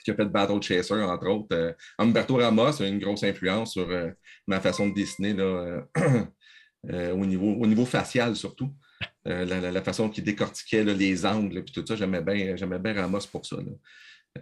qui 0.04 0.12
a 0.12 0.14
fait 0.14 0.26
Battle 0.26 0.62
Chaser, 0.62 1.02
entre 1.02 1.26
autres. 1.26 1.75
Humberto 1.99 2.37
Ramos 2.37 2.80
a 2.80 2.87
une 2.87 3.00
grosse 3.00 3.25
influence 3.25 3.73
sur 3.73 3.88
ma 4.47 4.61
façon 4.61 4.88
de 4.88 4.94
dessiner 4.94 5.32
là, 5.32 5.85
au, 7.12 7.26
niveau, 7.26 7.54
au 7.54 7.66
niveau 7.66 7.85
facial 7.85 8.37
surtout. 8.37 8.70
La, 9.25 9.45
la, 9.45 9.83
façon 9.83 10.09
qu'il 10.09 10.25
décortiquait 10.25 10.85
les 10.85 11.26
angles, 11.26 11.62
puis 11.64 11.73
tout 11.73 11.85
ça, 11.87 11.97
j'aimais 11.97 12.23
bien, 12.23 12.57
j'aimais 12.57 12.78
bien 12.78 12.95
Ramos 12.95 13.21
pour 13.30 13.45
ça. 13.45 13.57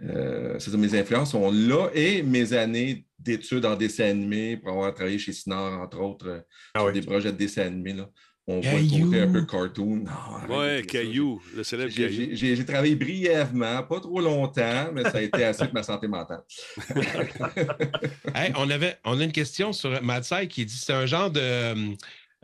Euh, 0.03 0.59
mes 0.77 0.95
influences 0.95 1.31
sont 1.31 1.51
là 1.51 1.89
et 1.93 2.21
mes 2.21 2.53
années 2.53 3.05
d'études 3.17 3.65
en 3.65 3.75
dessin 3.75 4.05
animé 4.05 4.57
pour 4.57 4.71
avoir 4.71 4.93
travaillé 4.93 5.17
chez 5.17 5.33
Sinard, 5.33 5.81
entre 5.81 5.99
autres, 5.99 6.45
ah 6.75 6.79
sur 6.79 6.91
des 6.91 7.01
projets 7.01 7.31
de 7.31 7.37
dessin 7.37 7.63
animé. 7.63 7.93
Là. 7.93 8.09
On 8.47 8.61
voit 8.61 8.79
le 8.79 9.03
côté 9.03 9.19
un 9.19 9.31
peu 9.31 9.45
cartoon. 9.45 10.05
Oui, 10.49 10.85
Caillou, 10.87 11.41
le 11.55 11.63
célèbre 11.63 11.93
Caillou. 11.93 12.29
J'ai 12.33 12.65
travaillé 12.65 12.95
brièvement, 12.95 13.83
pas 13.83 13.99
trop 13.99 14.19
longtemps, 14.21 14.89
mais 14.93 15.03
ça 15.03 15.17
a 15.17 15.21
été 15.21 15.43
assez 15.43 15.67
de 15.67 15.71
ma 15.71 15.83
santé 15.83 16.07
mentale. 16.07 16.41
on, 18.55 18.69
avait, 18.69 18.97
on 19.05 19.19
a 19.19 19.23
une 19.23 19.31
question 19.31 19.71
sur 19.71 20.01
Matsai 20.01 20.47
qui 20.47 20.65
dit 20.65 20.77
c'est 20.77 20.93
un 20.93 21.05
genre 21.05 21.29
de, 21.29 21.95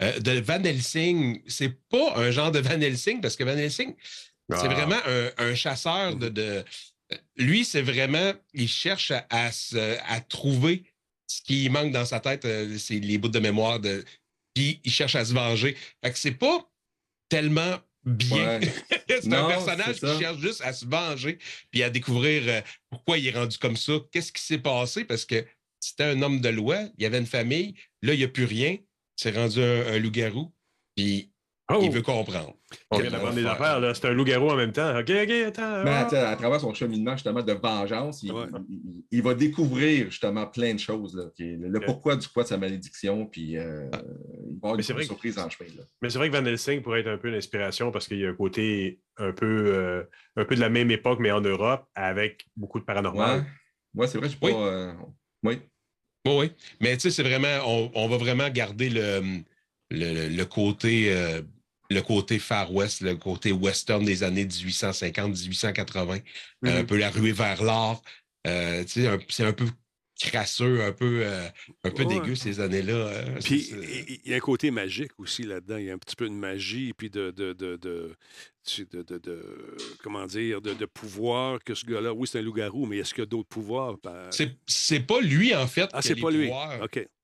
euh, 0.02 0.20
de 0.20 0.40
Van 0.40 0.64
Helsing. 0.64 1.42
C'est 1.48 1.78
pas 1.90 2.18
un 2.18 2.32
genre 2.32 2.52
de 2.52 2.60
Van 2.60 2.80
Helsing 2.80 3.22
parce 3.22 3.36
que 3.36 3.44
Van 3.44 3.58
Helsing, 3.58 3.96
c'est 4.50 4.68
ah. 4.68 4.68
vraiment 4.68 5.00
un, 5.38 5.56
chasseur 5.56 6.16
de 6.16 6.64
lui, 7.38 7.66
c'est 7.66 7.82
vraiment, 7.82 8.34
il 8.54 8.68
cherche 8.68 9.12
à, 9.12 9.26
à, 9.30 10.22
trouver 10.22 10.84
ce 11.28 11.42
qui 11.42 11.70
manque 11.70 11.92
dans 11.92 12.06
sa 12.06 12.20
tête, 12.20 12.46
euh, 12.46 12.78
c'est 12.78 13.00
les 13.00 13.18
bouts 13.18 13.30
de 13.30 13.40
mémoire, 13.40 13.80
de, 13.80 14.04
puis 14.54 14.80
il 14.84 14.92
cherche 14.92 15.16
à 15.16 15.26
se 15.26 15.34
venger. 15.34 15.76
Fait 16.04 16.12
que 16.12 16.20
c'est 16.20 16.32
pas 16.32 16.70
tellement 17.30 17.78
bien. 18.04 18.60
c'est 19.10 19.34
un 19.34 19.48
personnage 19.48 20.00
qui 20.00 20.20
cherche 20.20 20.40
juste 20.40 20.62
à 20.62 20.74
se 20.74 20.86
venger, 20.86 21.40
puis 21.72 21.84
à 21.84 21.90
découvrir 21.90 22.44
euh, 22.48 22.62
pourquoi 22.90 23.18
il 23.18 23.28
est 23.28 23.32
rendu 23.32 23.58
comme 23.58 23.78
ça, 23.78 23.94
qu'est-ce 24.12 24.32
qui 24.32 24.42
s'est 24.42 24.60
passé, 24.60 25.06
parce 25.06 25.26
que 25.26 25.46
c'était 25.80 26.04
un 26.04 26.22
homme 26.22 26.42
de 26.42 26.50
loi, 26.50 26.84
il 26.98 27.04
y 27.04 27.06
avait 27.06 27.20
une 27.20 27.26
famille, 27.26 27.76
là, 28.02 28.14
il 28.14 28.18
n'y 28.18 28.24
a 28.24 28.28
plus 28.28 28.46
rien, 28.46 28.78
c'est 29.16 29.36
rendu 29.36 29.62
un 29.62 29.98
loup-garou, 30.00 30.54
puis 30.96 31.36
il 31.68 31.76
oh! 31.76 31.90
veut 31.90 32.02
comprendre. 32.04 32.54
On 32.92 33.00
vient 33.00 33.10
d'apprendre 33.10 33.34
des 33.34 33.46
affaires, 33.46 33.80
là. 33.80 33.94
C'est 33.96 34.08
un 34.08 34.14
loup-garou 34.14 34.50
en 34.52 34.56
même 34.56 34.72
temps. 34.72 35.00
OK, 35.00 35.10
OK, 35.10 35.32
attends. 35.48 35.84
Mais 35.84 35.92
ah! 35.92 36.30
à 36.30 36.36
travers 36.36 36.62
son 36.62 36.74
cheminement, 36.76 37.14
justement, 37.14 37.42
de 37.42 37.54
vengeance, 37.54 38.24
il, 39.12 39.22
va 39.24 39.34
découvrir, 39.34 40.12
justement, 40.12 40.46
plein 40.46 40.76
de 40.76 40.80
choses. 40.80 41.16
Là, 41.16 41.26
le 41.40 41.80
pourquoi 41.80 42.18
du 42.18 42.28
poids 42.30 42.44
de 42.44 42.50
sa 42.50 42.58
malédiction, 42.58 43.26
puis 43.26 43.58
euh, 43.58 43.90
ah. 43.94 44.02
il 44.48 44.60
va 44.62 44.70
avoir 44.70 44.76
une 44.76 45.04
surprise 45.04 45.40
en 45.40 45.50
chemin. 45.50 45.70
Là. 45.76 45.84
Mais 46.04 46.12
c'est 46.12 46.20
vrai 46.20 46.30
que 46.30 46.38
Van 46.38 46.46
Helsing 46.46 46.84
pourrait 46.84 47.00
être 47.00 47.10
un 47.10 47.18
peu 47.18 47.30
une 47.30 47.36
inspiration 47.36 47.92
parce 47.92 48.08
qu'il 48.08 48.20
y 48.20 48.26
a 48.26 48.30
un 48.30 48.36
côté 48.36 49.02
un 49.18 49.32
peu, 49.32 49.74
euh, 49.74 50.04
un 50.36 50.46
peu 50.46 50.56
de 50.56 50.62
la 50.62 50.70
même 50.70 50.92
époque, 50.92 51.20
mais 51.20 51.32
en 51.32 51.42
Europe, 51.42 51.88
avec 51.96 52.46
beaucoup 52.56 52.80
de 52.80 52.86
paranormal. 52.86 53.44
Ouais, 53.96 54.08
c'est 54.08 54.20
vrai, 54.20 54.28
je 54.28 54.38
suis 54.38 54.40
pas... 54.40 54.50
Euh, 54.50 54.94
oui. 55.44 55.62
Oui. 56.26 56.34
oui, 56.38 56.52
Mais 56.80 56.96
tu 56.98 57.02
sais, 57.02 57.12
c'est 57.12 57.24
vraiment... 57.24 57.92
On, 57.96 58.08
va 58.08 58.18
vraiment 58.18 58.50
garder 58.50 58.90
le, 58.90 59.42
le, 59.92 60.28
le 60.30 60.46
côté 60.46 61.14
le 61.90 62.02
côté 62.02 62.40
Far 62.40 62.74
West, 62.74 63.02
le 63.02 63.16
côté 63.16 63.52
western 63.52 64.04
des 64.04 64.24
années 64.24 64.46
1850-1880, 64.46 66.22
un 66.64 66.80
mhm. 66.80 66.86
peu 66.86 66.98
la 66.98 67.10
ruée 67.10 67.32
vers 67.32 67.64
l'or. 67.64 68.02
Euh, 68.48 68.84
c'est 68.88 69.44
un 69.44 69.54
peu 69.54 69.66
crasseux, 70.16 70.82
un 70.84 70.92
peu, 70.92 71.22
euh, 71.24 71.48
un 71.84 71.92
peu 71.92 72.06
dégueu 72.06 72.36
ces 72.36 72.60
années-là. 72.60 72.94
Euh, 72.94 73.40
puis 73.44 73.70
il 74.26 74.30
y 74.32 74.34
a 74.34 74.38
un 74.38 74.40
côté 74.40 74.72
magique 74.72 75.12
aussi 75.18 75.44
là-dedans. 75.44 75.78
Il 75.78 75.86
y 75.86 75.92
a 75.92 75.94
un 75.94 75.98
petit 75.98 76.16
peu 76.16 76.28
de 76.28 76.34
magie, 76.34 76.94
puis 76.94 77.10
de, 77.10 77.32
de, 77.32 77.54
de, 77.54 77.76
de 77.78 78.16
comment 80.02 80.26
dire, 80.26 80.62
de, 80.62 80.86
pouvoir 80.86 81.64
que 81.64 81.76
ce 81.76 81.86
gars-là. 81.86 82.14
Oui, 82.14 82.28
c'est 82.28 82.40
un 82.40 82.42
loup-garou, 82.42 82.86
mais 82.86 82.98
est-ce 82.98 83.14
qu'il 83.14 83.24
y 83.24 83.28
a 83.28 83.30
d'autres 83.30 83.50
pouvoirs? 83.50 83.98
C'est 84.68 85.00
pas 85.02 85.22
lui, 85.22 85.54
en 85.54 85.68
fait. 85.68 85.90
Ah, 85.94 86.02
c'est 86.02 86.16
pas 86.16 86.32
lui. 86.32 86.50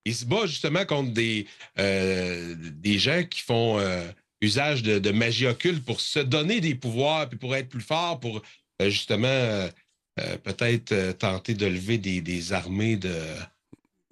Il 0.03 0.15
se 0.15 0.25
bat 0.25 0.48
justement 0.48 0.83
contre 0.86 1.13
des, 1.13 1.48
des 1.77 3.00
gens 3.00 3.24
qui 3.24 3.41
font 3.41 3.79
usage 4.41 4.83
de, 4.83 5.12
magie 5.12 5.48
occulte 5.48 5.86
pour 5.86 6.01
se 6.01 6.19
donner 6.19 6.60
des 6.60 6.75
pouvoirs, 6.75 7.29
puis 7.29 7.38
pour 7.38 7.55
être 7.55 7.69
plus 7.69 7.81
fort, 7.81 8.19
pour 8.19 8.41
euh, 8.81 8.89
justement 8.89 9.69
euh, 10.19 10.23
euh, 10.23 10.37
peut-être 10.37 11.17
tenter 11.17 11.53
de 11.53 11.65
lever 11.65 11.97
des, 11.97 12.53
armées 12.53 12.97
de. 12.97 13.13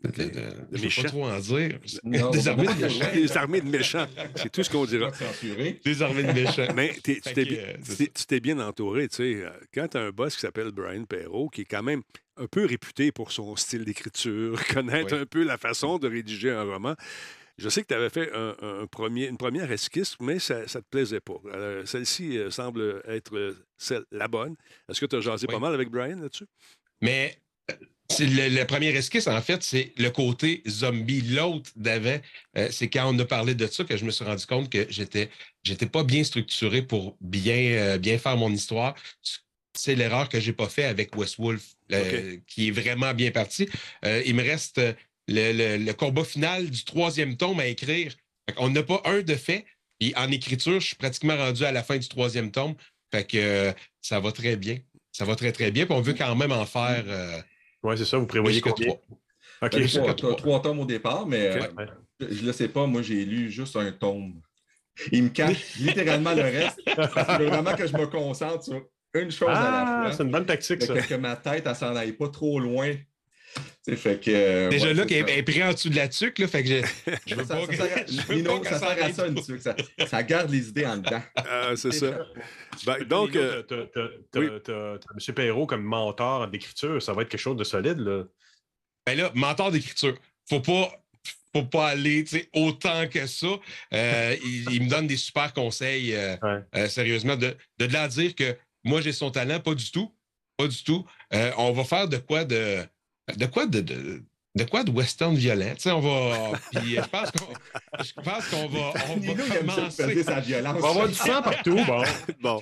De, 0.02 0.10
de, 0.10 0.82
méchants. 0.82 1.02
pas 1.02 1.08
trop 1.10 1.26
en 1.26 1.40
dire. 1.40 1.78
des, 2.04 2.48
armées 2.48 2.68
de 2.68 2.82
méchants. 2.82 3.06
des 3.14 3.38
armées 3.38 3.62
de 3.62 3.70
méchants. 3.70 4.08
C'est 4.36 4.50
tout 4.50 4.64
ce 4.64 4.70
qu'on 4.70 4.86
dira. 4.86 5.12
Des 5.84 6.02
armées 6.02 6.24
de 6.24 6.32
méchants. 6.32 6.68
Mais 6.74 6.96
tu 7.04 8.26
t'es 8.28 8.40
bien 8.40 8.60
entouré. 8.60 9.10
Tu 9.10 9.16
sais, 9.16 9.44
quand 9.74 9.90
tu 9.90 9.98
as 9.98 10.02
un 10.02 10.12
boss 10.12 10.36
qui 10.36 10.42
s'appelle 10.42 10.72
Brian 10.72 11.04
Perrault, 11.04 11.50
qui 11.50 11.62
est 11.62 11.66
quand 11.66 11.84
même 11.84 12.02
un 12.38 12.48
peu 12.48 12.66
réputé 12.66 13.12
pour 13.12 13.34
son 13.34 13.58
style 13.58 13.84
d'écriture, 13.84 14.66
connaître 14.74 15.16
un 15.16 15.26
peu 15.26 15.44
la 15.44 15.58
façon 15.58 15.98
de 15.98 16.08
rédiger 16.08 16.52
un 16.52 16.64
roman, 16.64 16.96
je 17.58 17.68
sais 17.68 17.82
que 17.82 17.88
tu 17.88 17.94
avais 17.94 18.10
fait 18.10 18.32
un, 18.34 18.88
premier, 18.88 19.28
une 19.28 19.38
première 19.38 19.70
esquisse, 19.70 20.16
mais 20.22 20.40
ça 20.40 20.62
ne 20.62 20.66
te 20.66 20.78
plaisait 20.90 21.20
pas. 21.20 21.42
Celle-ci 21.84 22.38
euh, 22.38 22.50
semble 22.52 23.04
être 23.06 23.58
euh, 23.82 23.86
celle, 23.86 24.06
la 24.12 24.28
bonne. 24.28 24.56
Est-ce 24.90 25.00
que 25.00 25.06
tu 25.06 25.16
as 25.16 25.22
jasé 25.22 25.48
pas 25.48 25.60
mal 25.60 25.74
avec 25.74 25.90
Brian 25.90 26.18
là-dessus? 26.20 26.46
Mais 27.02 27.38
euh, 27.72 27.76
le, 28.20 28.56
la 28.56 28.66
première 28.66 28.96
esquisse, 28.96 29.28
en 29.28 29.42
fait, 29.42 29.64
c'est 29.64 29.94
le 29.98 30.10
côté 30.10 30.64
zombie. 30.68 31.22
L'autre 31.22 31.72
d'avant, 31.76 32.20
c'est 32.70 32.90
quand 32.90 33.14
on 33.14 33.18
a 33.20 33.26
parlé 33.26 33.56
de 33.56 33.68
ça 33.68 33.84
que 33.84 33.96
je 33.96 34.06
me 34.06 34.12
suis 34.12 34.26
rendu 34.26 34.46
compte 34.46 34.70
que 34.70 34.86
j'étais 34.90 35.30
j'étais 35.64 35.86
pas 35.86 36.04
bien 36.04 36.24
structuré 36.24 36.82
pour 36.82 37.18
bien, 37.22 37.98
bien 37.98 38.18
faire 38.18 38.38
mon 38.38 38.52
histoire. 38.52 38.96
C'est 39.74 39.96
l'erreur 39.96 40.28
que 40.28 40.40
j'ai 40.40 40.54
pas 40.54 40.68
fait 40.68 40.86
avec 40.86 41.16
West 41.16 41.38
Wolf, 41.38 41.76
qui 42.48 42.70
est 42.70 42.72
vraiment 42.72 43.14
bien 43.14 43.32
parti. 43.32 43.70
il 44.04 44.36
me 44.36 44.44
reste 44.44 44.82
le, 45.30 45.92
combat 45.94 46.24
final 46.24 46.70
du 46.70 46.84
troisième 46.84 47.38
tome 47.38 47.60
à 47.60 47.68
écrire. 47.68 48.16
On 48.58 48.70
n'a 48.70 48.84
pas 48.84 49.02
un 49.06 49.22
de 49.22 49.36
fait. 49.36 49.66
Et 50.00 50.14
en 50.16 50.32
écriture, 50.32 50.80
je 50.80 50.88
suis 50.88 50.96
pratiquement 50.96 51.36
rendu 51.36 51.64
à 51.66 51.72
la 51.72 51.84
fin 51.84 51.98
du 51.98 52.08
troisième 52.08 52.52
tome. 52.52 52.76
Fait 53.12 53.24
que 53.24 53.38
euh, 53.38 53.72
ça 54.02 54.20
va 54.20 54.32
très 54.32 54.56
bien. 54.56 54.78
Ça 55.12 55.26
va 55.26 55.36
très, 55.36 55.52
très 55.52 55.72
bien. 55.72 55.86
Puis 55.86 55.96
on 55.96 56.02
veut 56.02 56.14
quand 56.14 56.36
même 56.36 56.52
en 56.52 56.66
faire. 56.66 57.04
Euh, 57.08 57.42
oui, 57.84 57.98
c'est 57.98 58.06
ça. 58.06 58.18
Vous 58.18 58.28
prévoyez 58.28 58.62
que 58.62 58.70
trois. 58.70 59.02
OK. 59.62 59.72
Ben, 59.72 60.16
trois, 60.16 60.62
tomes 60.62 60.80
au 60.80 60.86
départ, 60.86 61.26
mais 61.28 61.48
euh, 61.48 61.68
je 62.20 62.42
ne 62.42 62.48
le 62.48 62.54
sais 62.54 62.70
pas. 62.70 62.86
Moi, 62.86 63.02
j'ai 63.02 63.26
lu 63.26 63.52
juste 63.52 63.76
un 63.76 63.92
tome. 63.92 64.42
Il 65.12 65.24
me 65.24 65.30
cache 65.30 65.76
littéralement 65.80 66.34
le 66.34 66.44
reste. 66.44 66.80
Parce 66.96 67.38
que 67.38 67.44
vraiment 67.44 67.76
que 67.76 67.88
je 67.88 67.94
me 67.94 68.08
concentre 68.08 68.64
sur 68.64 68.82
une 69.14 69.32
chose 69.32 69.50
à 69.50 69.54
la 69.54 69.60
ah, 69.62 70.02
fois. 70.04 70.14
C'est 70.14 70.24
une 70.24 70.32
bonne 70.32 70.46
tactique, 70.46 70.82
ça. 70.84 71.02
Que, 71.02 71.16
ma 71.16 71.36
tête, 71.36 71.64
elle 71.66 71.76
s'en 71.76 71.96
aille 71.96 72.14
pas 72.14 72.30
trop 72.30 72.60
loin 72.60 72.94
fait 73.96 74.20
que, 74.20 74.32
euh, 74.32 74.70
Déjà 74.70 74.94
là, 74.94 75.06
qu'elle 75.06 75.30
est 75.30 75.44
pris 75.44 75.64
en 75.64 75.74
dessous 75.74 75.90
de 75.90 75.96
la 75.96 76.08
tuque, 76.08 76.40
là, 76.40 76.48
fait 76.48 76.64
que 76.64 76.70
je, 76.70 77.12
je 77.26 77.36
veux 77.36 77.44
ça, 77.44 77.56
pas 77.56 77.74
ça, 77.78 78.70
ça, 78.70 78.80
sert 78.80 79.06
à 79.06 79.14
ça, 79.14 79.28
une 79.28 79.42
tuque. 79.42 79.62
Ça, 80.08 80.24
garde 80.24 80.50
les 80.52 80.70
idées 80.70 80.86
en 80.86 80.98
dedans. 80.98 81.22
Ah, 81.36 81.74
c'est 81.76 81.92
ça. 81.92 82.20
Ben, 82.86 83.04
donc, 83.04 83.36
euh, 83.36 83.64
tu 84.32 84.72
as, 84.72 85.00
M. 85.30 85.36
Perrault 85.36 85.66
comme 85.66 85.84
mentor 85.84 86.48
d'écriture. 86.48 87.02
Ça 87.02 87.14
va 87.14 87.24
être 87.24 87.30
quelque 87.30 87.42
chose 87.42 87.58
de 87.58 87.64
solide, 87.64 88.00
là. 88.00 88.24
Ben 89.06 89.18
là, 89.18 89.32
mentor 89.34 89.72
d'écriture. 89.72 90.16
Faut 90.48 90.62
pas 90.62 90.90
faut 91.54 91.64
pas 91.64 91.88
aller 91.90 92.24
autant 92.54 93.08
que 93.08 93.26
ça. 93.26 93.48
Euh, 93.94 94.36
il, 94.72 94.84
me 94.84 94.90
donne 94.90 95.08
des 95.08 95.18
super 95.18 95.52
conseils, 95.52 96.16
sérieusement, 96.88 97.36
de, 97.36 97.58
de 97.80 97.86
là 97.86 98.08
dire 98.08 98.36
que 98.36 98.56
moi, 98.84 99.02
j'ai 99.02 99.12
son 99.12 99.32
talent, 99.32 99.60
pas 99.60 99.74
du 99.74 99.92
tout. 99.92 100.14
Pas 100.56 100.68
du 100.68 100.84
tout. 100.84 101.06
on 101.32 101.72
va 101.74 101.84
faire 101.84 102.08
de 102.08 102.18
quoi 102.18 102.46
de 102.46 102.86
de 103.36 103.46
quoi 103.46 103.66
de, 103.66 103.82
de, 103.82 104.64
quoi 104.64 104.84
de 104.84 104.92
western 104.92 105.36
violent? 105.36 105.74
Tu 105.76 105.82
sais, 105.82 105.92
on 105.92 106.00
va. 106.00 106.60
Puis 106.72 106.96
je 106.96 107.02
pense 107.02 107.32
qu'on, 107.32 108.04
je 108.04 108.14
pense 108.14 108.48
qu'on 108.48 108.68
va, 108.68 108.94
on 109.10 109.18
va 109.18 109.58
commencer. 109.58 110.24
Sa 110.24 110.40
violence. 110.40 110.76
On 110.78 110.82
va 110.82 110.90
avoir 110.90 111.08
du 111.08 111.16
sang 111.16 111.42
partout. 111.42 111.80
Bon. 111.86 112.04
bon. 112.42 112.62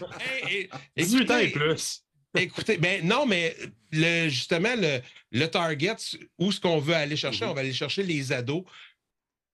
18 0.96 1.32
ans 1.32 1.38
et 1.38 1.50
plus. 1.50 2.04
Écoutez, 2.36 2.78
ben 2.78 3.06
non, 3.06 3.26
mais 3.26 3.56
le, 3.92 4.30
justement, 4.30 4.76
le, 4.76 5.00
le 5.32 5.46
target, 5.48 5.96
où 6.38 6.52
ce 6.52 6.60
qu'on 6.60 6.80
veut 6.80 6.94
aller 6.94 7.16
chercher, 7.16 7.46
mm-hmm. 7.46 7.50
on 7.50 7.54
va 7.54 7.62
aller 7.62 7.74
chercher 7.74 8.04
les 8.04 8.32
ados 8.32 8.64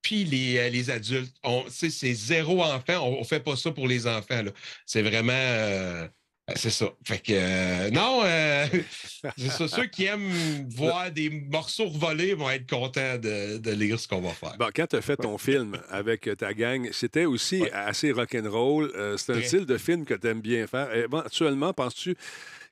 puis 0.03 0.25
les, 0.25 0.57
euh, 0.57 0.69
les 0.69 0.91
adultes. 0.91 1.35
C'est 1.69 2.13
zéro 2.13 2.61
enfant. 2.61 2.99
On 3.07 3.19
ne 3.19 3.23
fait 3.23 3.39
pas 3.39 3.55
ça 3.55 3.71
pour 3.71 3.87
les 3.87 4.05
enfants. 4.05 4.43
C'est 4.85 5.01
vraiment. 5.01 5.31
Euh, 5.33 6.07
c'est 6.55 6.71
ça. 6.71 6.87
Fait 7.05 7.19
que 7.19 7.31
euh, 7.31 7.89
non, 7.91 8.21
euh, 8.25 8.67
c'est 9.37 9.49
ça. 9.49 9.67
Ceux 9.67 9.85
qui 9.85 10.05
aiment 10.05 10.67
voir 10.69 11.09
des 11.09 11.29
morceaux 11.29 11.89
volés 11.89 12.33
vont 12.33 12.49
être 12.49 12.69
contents 12.69 13.17
de, 13.17 13.57
de 13.57 13.71
lire 13.71 13.97
ce 13.97 14.09
qu'on 14.09 14.21
va 14.21 14.31
faire. 14.31 14.57
Bon, 14.57 14.69
quand 14.75 14.87
tu 14.87 14.97
as 14.97 15.01
fait 15.01 15.15
ton 15.15 15.37
film 15.37 15.79
avec 15.89 16.29
ta 16.37 16.53
gang, 16.53 16.89
c'était 16.91 17.25
aussi 17.25 17.63
assez 17.71 18.11
rock'n'roll. 18.11 18.91
Euh, 18.95 19.15
c'est 19.15 19.33
un 19.33 19.41
style 19.41 19.65
de 19.65 19.77
film 19.77 20.03
que 20.03 20.13
tu 20.15 20.27
aimes 20.27 20.41
bien 20.41 20.67
faire. 20.67 20.93
Éventuellement, 20.93 21.71
penses-tu 21.71 22.15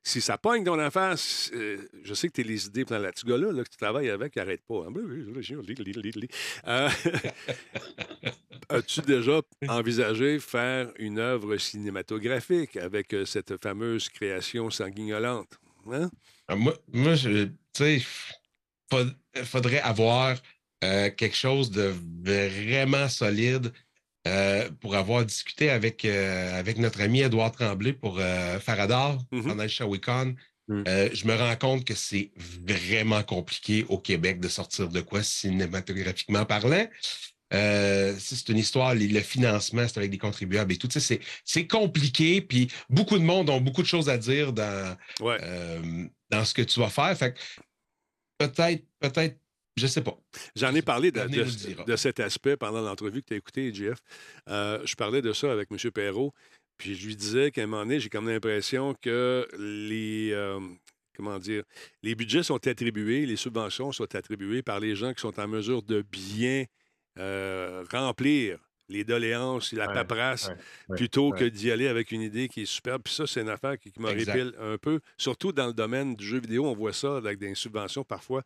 si 0.03 0.21
ça 0.21 0.37
pogne 0.37 0.63
dans 0.63 0.75
la 0.75 0.91
face, 0.91 1.51
je 1.53 2.13
sais 2.13 2.27
que 2.27 2.33
tu 2.33 2.41
es 2.41 2.43
les 2.43 2.65
idées 2.65 2.85
la 2.89 3.11
petit 3.11 3.25
gars-là 3.25 3.63
que 3.63 3.69
tu 3.69 3.77
travailles 3.77 4.09
avec, 4.09 4.37
arrête 4.37 4.61
pas. 4.67 4.85
As-tu 8.69 9.01
déjà 9.01 9.41
envisagé 9.67 10.39
faire 10.39 10.91
une 10.97 11.19
œuvre 11.19 11.57
cinématographique 11.57 12.77
avec 12.77 13.13
euh, 13.13 13.25
cette 13.25 13.61
fameuse 13.61 14.07
création 14.07 14.69
sanguignolante? 14.69 15.59
Hein? 15.91 16.09
Ah, 16.47 16.55
moi, 16.55 16.73
moi 16.87 17.15
tu 17.15 17.51
sais, 17.73 18.01
faudrait 19.43 19.81
avoir 19.81 20.37
euh, 20.83 21.09
quelque 21.11 21.35
chose 21.35 21.69
de 21.69 21.93
vraiment 22.23 23.09
solide 23.09 23.73
euh, 24.27 24.69
pour 24.79 24.95
avoir 24.95 25.25
discuté 25.25 25.69
avec, 25.69 26.05
euh, 26.05 26.57
avec 26.59 26.77
notre 26.77 27.01
ami 27.01 27.21
Edouard 27.21 27.51
Tremblay 27.51 27.93
pour 27.93 28.17
euh, 28.19 28.59
Faradar 28.59 29.17
Mhm. 29.31 29.43
pendant 29.43 29.63
le 29.63 29.69
Shawicon. 29.69 30.35
Mhm. 30.67 30.83
Euh, 30.87 31.09
je 31.13 31.25
me 31.25 31.35
rends 31.35 31.55
compte 31.55 31.85
que 31.85 31.95
c'est 31.95 32.31
vraiment 32.37 33.23
compliqué 33.23 33.85
au 33.89 33.97
Québec 33.97 34.39
de 34.39 34.47
sortir 34.47 34.89
de 34.89 35.01
quoi 35.01 35.23
cinématographiquement 35.23 36.45
parlant. 36.45 36.87
Euh, 37.53 38.15
c'est 38.17 38.47
une 38.47 38.59
histoire, 38.59 38.95
le 38.95 39.19
financement, 39.19 39.85
c'est 39.87 39.97
avec 39.97 40.11
des 40.11 40.17
contribuables 40.17 40.71
et 40.71 40.77
tout. 40.77 40.87
C'est 40.89 41.19
c'est 41.43 41.67
compliqué, 41.67 42.41
puis 42.41 42.71
beaucoup 42.89 43.17
de 43.17 43.23
monde 43.23 43.49
ont 43.49 43.59
beaucoup 43.59 43.81
de 43.81 43.87
choses 43.87 44.07
à 44.07 44.17
dire 44.17 44.53
dans, 44.53 44.95
Ouais. 45.19 45.37
euh, 45.41 46.05
dans 46.29 46.45
ce 46.45 46.53
que 46.53 46.61
tu 46.61 46.79
vas 46.79 46.89
faire. 46.89 47.17
Fait 47.17 47.33
que 47.33 47.39
peut-être, 48.37 48.85
peut-être, 48.99 49.37
je 49.81 49.87
sais 49.87 50.01
pas. 50.01 50.17
J'en 50.55 50.73
ai 50.75 50.81
parlé 50.81 51.11
de, 51.11 51.95
cet 51.95 52.19
aspect 52.19 52.55
pendant 52.55 52.81
l'entrevue 52.81 53.21
que 53.21 53.27
tu 53.27 53.33
as 53.33 53.37
écoutée, 53.37 53.73
JF. 53.73 53.97
Euh, 54.47 54.79
je 54.85 54.95
parlais 54.95 55.21
de 55.21 55.33
ça 55.33 55.51
avec 55.51 55.69
M. 55.71 55.91
Perrault, 55.91 56.33
puis 56.77 56.95
je 56.95 57.07
lui 57.07 57.15
disais 57.15 57.51
qu'à 57.51 57.63
un 57.63 57.67
moment 57.67 57.83
donné, 57.83 57.99
j'ai 57.99 58.09
comme 58.09 58.29
l'impression 58.29 58.95
que 59.01 59.47
les. 59.57 60.31
euh, 60.31 60.59
comment 61.15 61.39
dire, 61.39 61.63
les 62.03 62.15
budgets 62.15 62.43
sont 62.43 62.65
attribués, 62.67 63.25
les 63.25 63.35
subventions 63.35 63.91
sont 63.91 64.15
attribuées 64.15 64.61
par 64.61 64.79
les 64.79 64.95
gens 64.95 65.13
qui 65.13 65.21
sont 65.21 65.39
en 65.39 65.47
mesure 65.47 65.81
de 65.83 66.01
bien 66.01 66.65
euh, 67.17 67.83
remplir 67.91 68.59
les 68.91 69.03
doléances 69.03 69.73
et 69.73 69.75
la 69.75 69.87
paperasse 69.87 70.47
ouais, 70.49 70.55
ouais, 70.89 70.95
plutôt 70.97 71.31
ouais. 71.31 71.39
que 71.39 71.45
d'y 71.45 71.71
aller 71.71 71.87
avec 71.87 72.11
une 72.11 72.21
idée 72.21 72.47
qui 72.49 72.61
est 72.61 72.65
superbe. 72.65 73.01
Puis 73.03 73.13
ça, 73.13 73.25
c'est 73.25 73.41
une 73.41 73.49
affaire 73.49 73.77
qui, 73.79 73.91
qui 73.91 73.99
Exact. 73.99 74.35
m'horripile 74.35 74.53
un 74.59 74.77
peu, 74.77 74.99
surtout 75.17 75.51
dans 75.51 75.67
le 75.67 75.73
domaine 75.73 76.15
du 76.15 76.25
jeu 76.25 76.39
vidéo. 76.39 76.65
On 76.65 76.73
voit 76.75 76.93
ça 76.93 77.17
avec 77.17 77.39
des 77.39 77.55
subventions 77.55 78.03
parfois. 78.03 78.43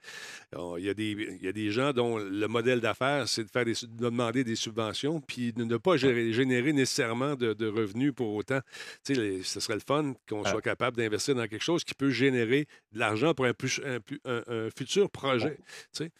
Il 0.77 0.83
y, 0.83 0.89
a 0.89 0.93
des, 0.93 1.11
il 1.11 1.43
y 1.43 1.47
a 1.47 1.51
des 1.51 1.71
gens 1.71 1.91
dont 1.93 2.17
le 2.17 2.47
modèle 2.47 2.79
d'affaires, 2.79 3.27
c'est 3.27 3.43
de, 3.43 3.49
faire 3.49 3.65
des, 3.65 3.73
su- 3.73 3.87
de 3.87 3.97
demander 4.05 4.43
des 4.43 4.55
subventions, 4.55 5.19
puis 5.21 5.51
de 5.53 5.63
ne 5.63 5.77
pas 5.77 5.97
gérer- 5.97 6.31
générer 6.33 6.71
nécessairement 6.73 7.35
de, 7.35 7.53
de 7.53 7.67
revenus 7.67 8.13
pour 8.15 8.33
autant. 8.35 8.59
Tu 9.03 9.15
sais, 9.15 9.21
les- 9.21 9.43
ce 9.43 9.59
serait 9.59 9.75
le 9.75 9.81
fun 9.85 10.13
qu'on 10.29 10.43
soit 10.45 10.61
capable 10.61 10.97
d'investir 10.97 11.35
dans 11.35 11.47
quelque 11.47 11.63
chose 11.63 11.83
qui 11.83 11.93
peut 11.93 12.09
générer 12.11 12.67
de 12.93 12.99
l'argent 12.99 13.33
pour 13.33 13.45
un, 13.45 13.53
plus- 13.53 13.81
un 13.85 13.95
un- 14.25 14.43
un 14.47 14.69
futur 14.69 15.09
projet. 15.09 15.57
Tu 15.93 16.05
sais. 16.05 16.11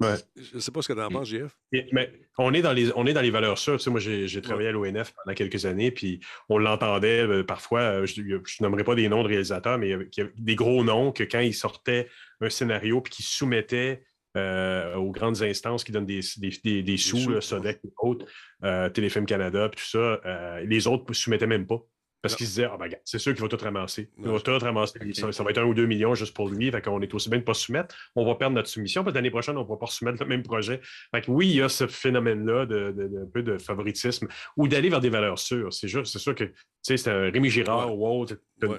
Ouais. 0.00 0.14
Je 0.36 0.56
ne 0.56 0.60
sais 0.60 0.70
pas 0.70 0.82
ce 0.82 0.88
que 0.88 0.92
tu 0.92 1.00
en 1.00 1.08
penses, 1.08 1.28
JF. 1.28 1.56
Mais 1.92 2.12
on 2.38 2.52
est 2.52 2.60
dans 2.62 2.72
les, 2.74 2.92
on 2.96 3.06
est 3.06 3.14
dans 3.14 3.22
les 3.22 3.30
valeurs 3.30 3.56
sûres. 3.58 3.78
Tu 3.78 3.84
sais, 3.84 3.90
moi, 3.90 3.98
j'ai 4.00 4.28
j'ai 4.28 4.42
travaillé 4.42 4.68
à 4.68 4.72
l'ONF 4.72 5.14
pendant 5.24 5.34
quelques 5.34 5.64
années, 5.64 5.90
puis 5.90 6.20
on 6.50 6.58
l'entendait 6.58 7.22
euh, 7.26 7.42
parfois. 7.44 7.80
euh, 7.80 8.06
je 8.06 8.20
ne 8.20 8.38
nommerai 8.60 8.84
pas 8.84 8.94
des 8.94 9.08
noms 9.08 9.22
de 9.22 9.28
réalisateurs, 9.28 9.78
mais 9.78 9.86
il 9.88 9.90
y 9.90 10.20
avait- 10.20 10.32
des 10.36 10.54
gros 10.54 10.84
noms 10.84 11.12
que 11.12 11.24
quand 11.24 11.40
ils 11.40 11.54
sortaient 11.54 12.08
un 12.42 12.50
scénario 12.50 13.00
puis 13.00 13.12
qu'ils 13.14 13.24
soumettaient 13.24 14.02
euh, 14.36 14.96
aux 14.96 15.12
grandes 15.12 15.42
instances 15.42 15.82
qui 15.82 15.92
donnent 15.92 16.04
des, 16.04 16.20
des, 16.36 16.50
des- 16.62 16.82
des 16.82 16.96
sous, 16.98 17.16
sous, 17.16 17.30
là, 17.30 17.40
Sodec 17.40 17.80
et 17.82 17.88
autres, 18.00 18.26
euh, 18.64 18.90
Téléfilm 18.90 19.24
Canada, 19.24 19.70
puis 19.70 19.80
tout 19.82 19.88
ça, 19.88 20.20
euh, 20.26 20.60
les 20.66 20.86
autres 20.86 21.04
ne 21.08 21.14
soumettaient 21.14 21.46
même 21.46 21.66
pas. 21.66 21.80
Parce 22.26 22.36
qu'ils 22.36 22.46
se 22.46 22.50
disaient, 22.52 22.68
ah 22.72 22.76
ben, 22.78 22.90
c'est 23.04 23.18
sûr 23.18 23.32
qu'il 23.34 23.42
va 23.42 23.48
tout 23.48 23.56
ramasser. 23.62 24.10
Il 24.18 24.28
va 24.28 24.40
tout 24.40 24.58
ramasser. 24.58 24.98
Ça, 25.14 25.32
ça 25.32 25.42
va 25.44 25.50
être 25.50 25.58
un 25.58 25.64
ou 25.64 25.74
deux 25.74 25.86
millions 25.86 26.14
juste 26.14 26.34
pour 26.34 26.48
lui. 26.48 26.70
Fait 26.70 26.82
qu'on 26.82 27.00
est 27.00 27.12
aussi 27.14 27.28
bien 27.28 27.38
de 27.38 27.42
ne 27.42 27.46
pas 27.46 27.54
soumettre. 27.54 27.94
On 28.14 28.24
va 28.26 28.34
perdre 28.34 28.54
notre 28.56 28.68
soumission. 28.68 29.02
Puis 29.04 29.12
l'année 29.12 29.30
prochaine, 29.30 29.56
on 29.56 29.64
ne 29.64 29.68
va 29.68 29.76
pas 29.76 29.86
soumettre 29.86 30.22
le 30.22 30.28
même 30.28 30.42
projet. 30.42 30.80
Fait 31.14 31.22
que 31.22 31.30
oui, 31.30 31.48
il 31.48 31.56
y 31.56 31.62
a 31.62 31.68
ce 31.68 31.86
phénomène-là 31.86 32.66
de, 32.66 32.92
de- 32.92 33.08
de- 33.08 33.22
un 33.22 33.26
peu 33.32 33.42
de 33.42 33.58
favoritisme 33.58 34.28
ou 34.56 34.68
d'aller 34.68 34.88
vers 34.88 35.00
des 35.00 35.10
valeurs 35.10 35.38
sûres. 35.38 35.72
C'est 35.72 35.88
juste, 35.88 36.12
c'est 36.12 36.18
sûr 36.18 36.34
que, 36.34 36.44
tu 36.44 36.54
sais, 36.82 36.96
c'est 36.96 37.10
un 37.10 37.30
Rémi 37.30 37.50
Girard 37.50 37.88
Ouais. 37.88 37.96
ou 37.96 38.06
autre. 38.22 38.36
Ouais. 38.62 38.78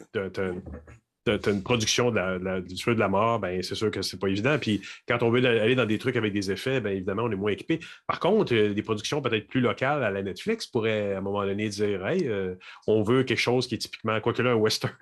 T'as- 1.28 1.40
t'as 1.40 1.52
une 1.52 1.64
production 1.64 2.12
du 2.12 2.84
feu 2.84 2.96
de 2.96 3.00
la 3.00 3.08
mort, 3.10 3.40
ben 3.40 3.62
c'est 3.62 3.76
sûr 3.76 3.92
que 3.92 4.02
c'est 4.02 4.20
pas 4.20 4.28
évident. 4.28 4.58
Puis 4.60 4.82
quand 5.08 5.22
on 5.24 5.30
veut 5.30 5.44
aller 5.46 5.76
dans 5.76 5.86
des 5.86 5.98
trucs 5.98 6.16
avec 6.16 6.34
des 6.34 6.52
effets, 6.52 6.80
ben 6.82 6.92
évidemment, 6.92 7.24
on 7.24 7.32
est 7.32 7.36
moins 7.36 7.52
équipé. 7.52 7.80
Par 8.08 8.20
contre, 8.20 8.54
euh, 8.54 8.74
des 8.74 8.82
productions 8.84 9.22
peut-être 9.22 9.48
plus 9.48 9.62
locales 9.62 10.04
à 10.04 10.10
la 10.12 10.24
Netflix 10.24 10.68
pourraient 10.68 11.14
à 11.14 11.18
un 11.18 11.22
moment 11.22 11.46
donné 11.46 11.70
dire 11.70 12.06
Hey, 12.08 12.28
euh, 12.28 12.56
on 12.88 13.04
veut 13.04 13.24
quelque 13.24 13.40
chose 13.40 13.68
qui 13.68 13.76
est 13.76 13.78
typiquement, 13.80 14.20
quoi 14.22 14.34
que 14.34 14.42
là, 14.42 14.52
un 14.52 14.56
western. 14.56 14.94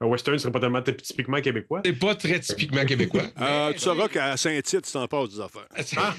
Un 0.00 0.06
western 0.06 0.38
serait 0.38 0.52
pas 0.52 0.60
tellement 0.60 0.82
typiquement 0.82 1.40
québécois. 1.40 1.82
C'est 1.84 1.92
pas 1.98 2.14
très 2.14 2.40
typiquement 2.40 2.84
québécois. 2.84 3.22
Euh, 3.40 3.72
tu 3.72 3.78
sauras 3.80 4.08
qu'à 4.08 4.36
Saint-Tite, 4.36 4.84
tu 4.86 4.92
t'en 4.92 5.06
passes 5.08 5.30
des 5.30 5.40
affaires. 5.40 5.66
Ah, 5.96 6.14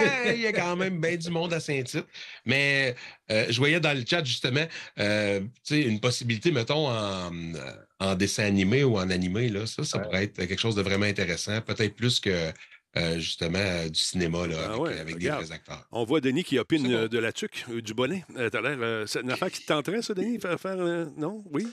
ouais, 0.00 0.34
il 0.36 0.40
y 0.42 0.46
a 0.46 0.52
quand 0.52 0.76
même 0.76 1.00
bien 1.00 1.16
du 1.16 1.30
monde 1.30 1.52
à 1.52 1.60
Saint-Tite. 1.60 2.06
Mais 2.46 2.94
euh, 3.30 3.46
je 3.50 3.58
voyais 3.58 3.80
dans 3.80 3.96
le 3.96 4.04
chat, 4.08 4.24
justement, 4.24 4.64
euh, 4.98 5.40
tu 5.40 5.48
sais, 5.74 5.80
une 5.82 6.00
possibilité, 6.00 6.50
mettons, 6.52 6.88
en, 6.88 7.32
euh, 7.32 7.72
en 8.00 8.14
dessin 8.14 8.44
animé 8.44 8.84
ou 8.84 8.96
en 8.98 9.10
animé, 9.10 9.48
là, 9.48 9.66
ça, 9.66 9.84
ça 9.84 9.98
Ouais. 9.98 10.04
pourrait 10.04 10.24
être 10.24 10.36
quelque 10.46 10.58
chose 10.60 10.74
de 10.74 10.82
vraiment 10.82 11.06
intéressant, 11.06 11.60
peut-être 11.60 11.94
plus 11.94 12.18
que, 12.20 12.50
euh, 12.96 13.18
justement, 13.18 13.58
euh, 13.58 13.88
du 13.88 14.00
cinéma, 14.00 14.46
là, 14.46 14.56
Ah 14.60 14.66
avec, 14.70 14.80
ouais, 14.80 14.98
avec 14.98 15.18
des 15.18 15.28
vrais 15.28 15.52
acteurs. 15.52 15.86
On 15.92 16.04
voit 16.04 16.20
Denis 16.20 16.44
qui 16.44 16.58
opine 16.58 16.82
bon. 16.84 16.92
euh, 16.92 17.08
de 17.08 17.18
la 17.18 17.32
tuque, 17.32 17.64
euh, 17.70 17.80
du 17.80 17.94
bonnet. 17.94 18.24
Euh, 18.36 18.50
T'as 18.50 18.60
l'air. 18.60 18.76
euh, 18.80 19.06
c'est 19.06 19.20
une 19.20 19.30
affaire 19.30 19.50
qui 19.50 19.60
te 19.62 19.66
tenterait, 19.66 20.02
ça, 20.02 20.14
Denis, 20.14 20.38
faire. 20.40 20.58
faire, 20.60 20.76
euh, 20.78 21.06
non? 21.16 21.42
Oui? 21.52 21.66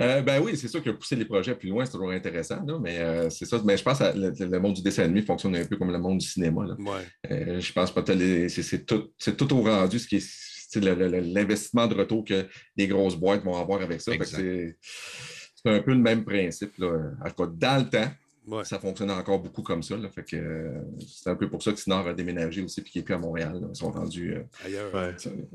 Euh, 0.00 0.22
ben 0.22 0.40
oui, 0.42 0.56
c'est 0.56 0.66
sûr 0.68 0.82
que 0.82 0.90
pousser 0.90 1.14
les 1.14 1.24
projets 1.24 1.54
plus 1.54 1.68
loin, 1.68 1.84
c'est 1.84 1.92
toujours 1.92 2.10
intéressant, 2.10 2.60
là, 2.66 2.78
mais 2.80 2.98
euh, 2.98 3.30
c'est 3.30 3.44
ça. 3.44 3.60
Mais 3.64 3.76
je 3.76 3.82
pense 3.84 4.00
que 4.00 4.04
le, 4.16 4.32
le 4.38 4.58
monde 4.58 4.74
du 4.74 4.82
dessin 4.82 5.04
animé 5.04 5.22
fonctionne 5.22 5.54
un 5.54 5.64
peu 5.64 5.76
comme 5.76 5.92
le 5.92 5.98
monde 5.98 6.18
du 6.18 6.26
cinéma. 6.26 6.64
là. 6.66 6.74
Ouais. 6.78 7.06
Euh, 7.30 7.60
je 7.60 7.72
pense 7.72 7.92
pas 7.92 8.02
que 8.02 8.48
c'est 8.48 8.86
tout, 8.86 9.54
au 9.54 9.62
rendu, 9.62 9.98
ce 10.00 10.08
qui 10.08 10.16
est 10.16 10.76
l'investissement 10.76 11.86
de 11.86 11.94
retour 11.94 12.24
que 12.24 12.46
les 12.76 12.88
grosses 12.88 13.14
boîtes 13.14 13.44
vont 13.44 13.56
avoir 13.56 13.80
avec 13.82 14.00
ça. 14.00 14.10
C'est 14.24 14.76
c'est 14.80 15.70
un 15.70 15.80
peu 15.80 15.92
le 15.92 15.98
même 15.98 16.24
principe. 16.24 16.76
Là. 16.78 17.12
En 17.24 17.30
tout 17.30 17.44
cas, 17.44 17.50
dans 17.54 17.84
le 17.84 17.88
temps, 17.88 18.10
Ouais. 18.46 18.64
ça 18.64 18.78
fonctionne 18.78 19.10
encore 19.10 19.38
beaucoup 19.40 19.62
comme 19.62 19.82
ça. 19.82 19.96
Là. 19.96 20.08
Fait 20.10 20.22
que 20.24 20.36
euh, 20.36 20.70
c'est 21.06 21.30
un 21.30 21.34
peu 21.36 21.48
pour 21.48 21.62
ça 21.62 21.72
que 21.72 21.78
Sinor 21.78 22.06
a 22.06 22.12
déménagé 22.14 22.62
aussi 22.62 22.82
puis 22.82 22.92
qu'il 22.92 23.00
n'est 23.00 23.04
plus 23.04 23.14
à 23.14 23.18
Montréal. 23.18 23.58
là. 23.60 23.68
Ils 23.72 23.76
sont 23.76 23.90
rendus. 23.90 24.34
euh, 24.34 24.42
Ailleurs. 24.64 24.94
Ouais. 24.94 25.14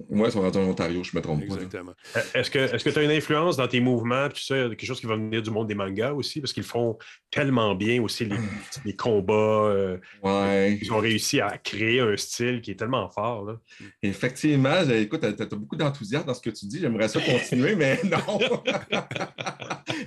moi, 0.10 0.28
ils 0.28 0.32
sont 0.32 0.41
rendus 0.41 0.58
en 0.58 0.63
Ontario, 0.69 1.04
je 1.04 1.15
me 1.15 1.21
trompe 1.21 1.39
pas. 1.47 1.54
Exactement. 1.56 1.93
Euh, 2.17 2.21
Est-ce 2.34 2.49
que 2.49 2.89
tu 2.89 2.99
as 2.99 3.04
une 3.04 3.12
influence 3.12 3.58
dans 3.58 3.67
tes 3.67 3.80
mouvements, 3.80 4.28
puis 4.30 4.39
tu 4.39 4.45
sais, 4.47 4.69
quelque 4.69 4.86
chose 4.86 4.99
qui 4.99 5.06
va 5.06 5.15
venir 5.15 5.41
du 5.41 5.52
monde 5.52 5.67
des 5.67 5.75
mangas 5.75 6.13
aussi, 6.13 6.41
parce 6.41 6.52
qu'ils 6.54 6.63
font 6.63 6.97
tellement 7.32 7.75
bien 7.75 8.02
aussi 8.02 8.25
les, 8.25 8.38
les 8.86 8.95
combats. 8.95 9.34
euh, 9.34 9.97
Ouais. 10.23 10.78
ils 10.82 10.91
ont 10.91 10.99
réussi 10.99 11.39
à 11.41 11.58
créer 11.58 11.99
un 12.02 12.17
style 12.17 12.62
qui 12.62 12.71
est 12.71 12.75
tellement 12.75 13.08
fort. 13.10 13.45
Là. 13.45 13.58
Effectivement, 14.02 14.82
écoute, 14.89 15.21
tu 15.21 15.43
as, 15.43 15.45
beaucoup 15.56 15.75
d'enthousiasme 15.75 16.25
dans 16.25 16.34
ce 16.34 16.41
que 16.41 16.49
tu 16.49 16.65
dis. 16.65 16.80
J'aimerais 16.80 17.08
ça 17.08 17.19
continuer, 17.21 17.75
mais 17.75 17.99
non. 18.04 18.39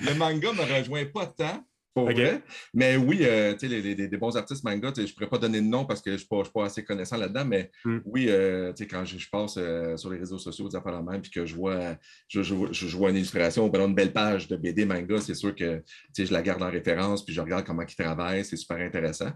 le 0.01 0.14
manga 0.14 0.53
ne 0.53 0.57
me 0.57 0.79
rejoint 0.79 1.05
pas 1.07 1.27
tant. 1.27 1.64
Pour 1.94 2.11
vrai? 2.11 2.42
Mais 2.72 2.96
oui, 2.96 3.18
euh, 3.22 3.52
tu 3.55 3.68
sais, 3.68 3.81
les, 3.81 4.09
bons 4.16 4.35
artistes 4.37 4.64
manga, 4.64 4.92
je 4.96 5.02
ne 5.02 5.07
pourrais 5.09 5.28
pas 5.28 5.38
donner 5.38 5.61
de 5.61 5.66
nom 5.66 5.85
parce 5.85 6.00
que 6.00 6.11
je 6.11 6.14
ne 6.14 6.18
suis, 6.18 6.26
pas- 6.26 6.38
je 6.38 6.44
suis 6.44 6.52
pas 6.52 6.64
assez 6.64 6.85
connaissant 6.85 7.16
là-dedans, 7.18 7.44
mais 7.44 7.70
Hmm. 7.85 7.98
oui, 8.05 8.26
euh, 8.31 8.72
tu 8.72 8.85
sais, 8.85 8.88
quand 8.88 9.05
je, 9.05 9.18
je 9.18 9.28
passe 9.28 9.57
euh, 9.59 9.96
sur 9.96 10.11
les 10.11 10.18
réseaux 10.18 10.38
sociaux, 10.38 10.68
des 10.68 10.76
affaires 10.76 10.92
la 10.92 11.02
même, 11.02 11.20
puis 11.20 11.31
que 11.31 11.44
je 11.44 11.55
vois, 11.55 11.96
je, 12.28 12.42
je 12.42 12.55
vois- 12.55 12.72
je 12.72 12.96
vois 12.96 13.11
une 13.11 13.16
illustration, 13.16 13.68
ben, 13.68 13.87
une 13.87 13.94
belle 13.94 14.12
page 14.12 14.48
de 14.48 14.57
BD 14.57 14.85
manga, 14.87 15.20
c'est 15.20 15.35
sûr 15.35 15.55
que 15.55 15.78
tu 15.78 15.85
sais, 16.14 16.26
je 16.26 16.33
la 16.33 16.40
garde 16.42 16.62
en 16.62 16.70
référence, 16.70 17.24
puis 17.24 17.35
je 17.35 17.40
regarde 17.40 17.66
comment 17.66 17.83
ils 17.83 17.94
travaillent, 17.94 18.44
c'est 18.44 18.57
super 18.57 18.78
intéressant. 18.78 19.31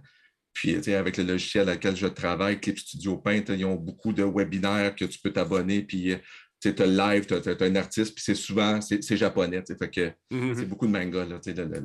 Puis, 0.52 0.72
tu 0.76 0.84
sais, 0.84 0.94
avec 0.94 1.18
le 1.18 1.24
logiciel 1.24 1.68
avec 1.68 1.84
lequel 1.84 1.96
je 1.96 2.06
travaille, 2.06 2.58
Clip 2.58 2.78
Studio 2.78 3.18
Paint, 3.18 3.44
ils 3.50 3.66
ont 3.66 3.74
beaucoup 3.74 4.14
de 4.14 4.24
webinaires 4.24 4.94
que 4.96 5.04
tu 5.04 5.18
peux 5.18 5.30
t'abonner, 5.30 5.82
puis 5.82 6.16
tu 6.60 6.68
as 6.68 6.86
le 6.86 6.96
live, 6.96 7.26
tu 7.26 7.34
as, 7.34 7.62
un 7.64 7.76
artiste, 7.76 8.14
puis 8.14 8.24
c'est 8.24 8.34
souvent, 8.34 8.80
c'est 8.80 9.16
japonais, 9.16 9.62
fait 9.78 9.90
que 9.90 10.12
Mhm. 10.30 10.54
c'est 10.56 10.66
beaucoup 10.66 10.86
de 10.86 10.92
manga, 10.92 11.24
là, 11.24 11.38
le, 11.44 11.52
le- 11.52 11.64
le- 11.64 11.80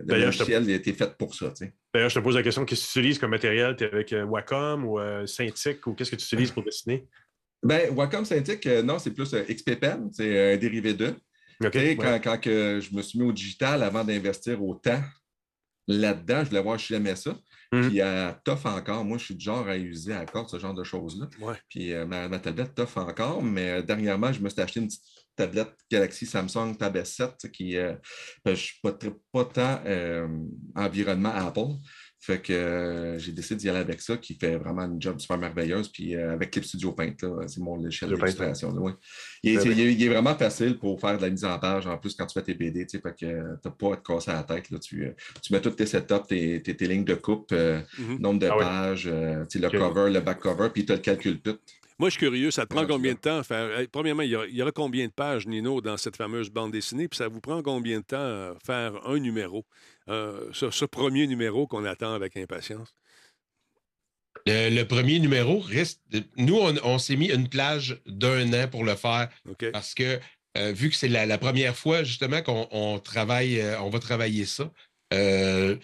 le- 0.00 0.06
te- 0.06 0.12
logiciel 0.14 0.70
a 0.70 0.72
été 0.74 0.92
fait 0.92 1.16
pour 1.16 1.34
ça. 1.34 1.52
D'ailleurs, 1.92 2.10
je 2.10 2.14
te 2.18 2.24
pose 2.24 2.34
la 2.36 2.42
question 2.42 2.64
qu'est-ce 2.64 2.86
que 2.86 2.92
tu 2.92 2.98
utilises 3.00 3.18
comme 3.18 3.30
matériel? 3.30 3.76
Tu 3.76 3.84
es 3.84 3.86
avec 3.92 4.12
euh, 4.12 4.24
Wacom 4.24 4.84
ou 4.84 4.98
euh, 4.98 5.26
Cintiq 5.26 5.86
ou 5.86 5.94
qu'est-ce 5.94 6.10
que 6.12 6.16
tu 6.16 6.24
utilises 6.24 6.50
pour 6.52 6.64
dessiner? 6.64 7.06
Ben, 7.62 7.90
Wacom 7.94 8.24
Cintiq, 8.24 8.66
euh, 8.66 8.82
non, 8.82 8.98
c'est 8.98 9.10
plus 9.12 9.32
euh, 9.34 9.42
XPPen, 9.48 10.10
c'est 10.12 10.54
un 10.54 10.56
dérivé 10.56 10.92
d'eux. 10.94 11.14
Ouais. 11.60 11.96
Quand, 11.96 12.20
quand 12.22 12.38
que 12.40 12.80
je 12.80 12.94
me 12.94 13.00
suis 13.00 13.18
mis 13.18 13.26
au 13.26 13.32
digital 13.32 13.82
avant 13.82 14.04
d'investir 14.04 14.62
autant 14.62 15.00
là-dedans, 15.86 16.44
je 16.44 16.48
voulais 16.50 16.62
voir 16.62 16.78
si 16.80 16.88
j'aimais 16.88 17.16
ça. 17.16 17.36
Mhm. 17.82 17.88
Puis 17.88 18.00
à 18.00 18.40
tough 18.44 18.64
encore, 18.66 19.04
moi, 19.04 19.18
je 19.18 19.24
suis 19.24 19.34
du 19.34 19.44
genre 19.44 19.66
à 19.68 19.76
user 19.76 20.12
à 20.12 20.20
la 20.20 20.26
corde 20.26 20.48
ce 20.48 20.58
genre 20.58 20.74
de 20.74 20.84
choses-là. 20.84 21.26
Ouais. 21.40 21.54
Puis 21.68 21.92
euh, 21.92 22.06
ma, 22.06 22.28
ma 22.28 22.38
tablette 22.38 22.74
tough 22.74 22.96
encore, 22.96 23.42
mais 23.42 23.70
euh, 23.70 23.82
dernièrement, 23.82 24.32
je 24.32 24.40
me 24.40 24.48
suis 24.48 24.60
acheté 24.60 24.80
une 24.80 24.86
petite 24.86 25.02
tablette 25.36 25.72
Galaxy 25.90 26.26
Samsung 26.26 26.76
Tab 26.78 26.96
S7 26.96 27.28
tu 27.30 27.34
sais, 27.38 27.50
qui, 27.50 27.76
euh, 27.76 27.94
je 28.46 28.50
ne 28.52 28.56
suis 28.56 28.78
pas, 28.82 28.92
très- 28.92 29.12
pas 29.32 29.44
tant 29.44 29.80
euh, 29.86 30.28
environnement 30.76 31.30
Apple. 31.34 31.74
Fait 32.26 32.40
que 32.40 32.54
euh, 32.54 33.18
j'ai 33.18 33.32
décidé 33.32 33.56
d'y 33.56 33.68
aller 33.68 33.80
avec 33.80 34.00
ça, 34.00 34.16
qui 34.16 34.34
fait 34.34 34.56
vraiment 34.56 34.84
une 34.86 35.00
job 35.00 35.20
super 35.20 35.36
merveilleuse. 35.36 35.88
Puis 35.88 36.14
euh, 36.16 36.32
avec 36.32 36.52
Clip 36.52 36.64
Studio 36.64 36.92
Paint, 36.92 37.12
c'est 37.46 37.60
mon 37.60 37.76
logiciel 37.76 38.08
d'illustration. 38.16 38.70
ouais. 38.82 38.92
Il, 39.42 39.52
il 39.72 39.80
est- 39.80 39.92
il 39.92 40.02
est 40.04 40.08
vraiment 40.08 40.34
facile 40.34 40.78
pour 40.78 40.98
faire 40.98 41.18
de 41.18 41.22
la 41.22 41.28
mise 41.28 41.44
en 41.44 41.58
page, 41.58 41.86
en 41.86 41.98
plus 41.98 42.14
quand 42.14 42.24
tu 42.24 42.32
fais 42.32 42.42
tes 42.42 42.54
BD, 42.54 42.86
tu 42.86 42.96
sais, 42.96 43.02
fait 43.02 43.14
que 43.14 43.26
euh, 43.26 43.56
t'as 43.62 43.68
pas 43.68 43.92
à 43.92 43.96
te 43.98 44.06
casser 44.06 44.30
la 44.32 44.42
tête. 44.42 44.70
Là, 44.70 44.78
tu, 44.78 45.06
tu 45.42 45.52
mets 45.52 45.60
tous 45.60 45.70
tes 45.72 45.84
setups, 45.84 46.26
tes, 46.26 46.62
tes, 46.62 46.74
tes 46.74 46.86
lignes 46.88 47.04
de 47.04 47.14
coupe, 47.14 47.50
euh, 47.52 47.82
Mhm. 47.98 48.18
nombre 48.20 48.38
de 48.40 48.46
Ah 48.46 48.56
pages, 48.58 49.06
le 49.06 49.44
cover, 49.78 50.10
le 50.10 50.20
back 50.20 50.40
cover, 50.40 50.68
puis 50.72 50.86
tu 50.86 50.92
as 50.92 50.96
le 50.96 51.02
calcul 51.02 51.40
tout. 51.42 51.58
Moi, 51.98 52.08
je 52.08 52.14
suis 52.14 52.20
curieux. 52.20 52.50
Ça 52.50 52.66
te 52.66 52.74
prend 52.74 52.82
tu 52.82 52.88
combien 52.88 53.14
de 53.14 53.18
temps 53.18 53.38
à 53.38 53.44
faire? 53.44 53.78
Hey, 53.78 53.86
premièrement, 53.86 54.22
il 54.22 54.30
y, 54.30 54.36
aura, 54.36 54.46
il 54.46 54.54
y 54.54 54.62
aura 54.62 54.72
combien 54.72 55.06
de 55.06 55.12
pages, 55.12 55.46
Nino, 55.46 55.80
dans 55.80 55.96
cette 55.96 56.16
fameuse 56.16 56.50
bande 56.50 56.72
dessinée? 56.72 57.08
Puis 57.08 57.18
ça 57.18 57.28
vous 57.28 57.40
prend 57.40 57.62
combien 57.62 58.00
de 58.00 58.04
temps 58.04 58.16
à 58.16 58.54
faire 58.64 59.06
un 59.06 59.18
numéro? 59.18 59.64
Euh, 60.08 60.48
ce, 60.52 60.70
ce 60.70 60.84
premier 60.84 61.26
numéro 61.26 61.66
qu'on 61.66 61.84
attend 61.84 62.12
avec 62.14 62.36
impatience? 62.36 62.94
Le, 64.46 64.82
premier 64.84 65.18
numéro 65.20 65.58
reste. 65.58 66.02
Nous, 66.36 66.58
on, 66.58 66.98
s'est 66.98 67.16
mis 67.16 67.30
une 67.30 67.48
plage 67.48 68.00
d'un 68.06 68.52
an 68.52 68.68
pour 68.68 68.84
le 68.84 68.94
faire 68.94 69.30
parce 69.72 69.94
que 69.94 70.20
euh, 70.56 70.72
vu 70.72 70.90
que 70.90 70.96
c'est 70.96 71.08
la, 71.08 71.38
première 71.38 71.76
fois 71.76 72.02
justement 72.04 72.42
qu'on 72.42 72.98
travaille, 72.98 73.60
euh, 73.60 73.80
on 73.80 73.88
va 73.88 73.98
travailler 74.00 74.44
ça. 74.44 74.70
Euh, 75.12 75.76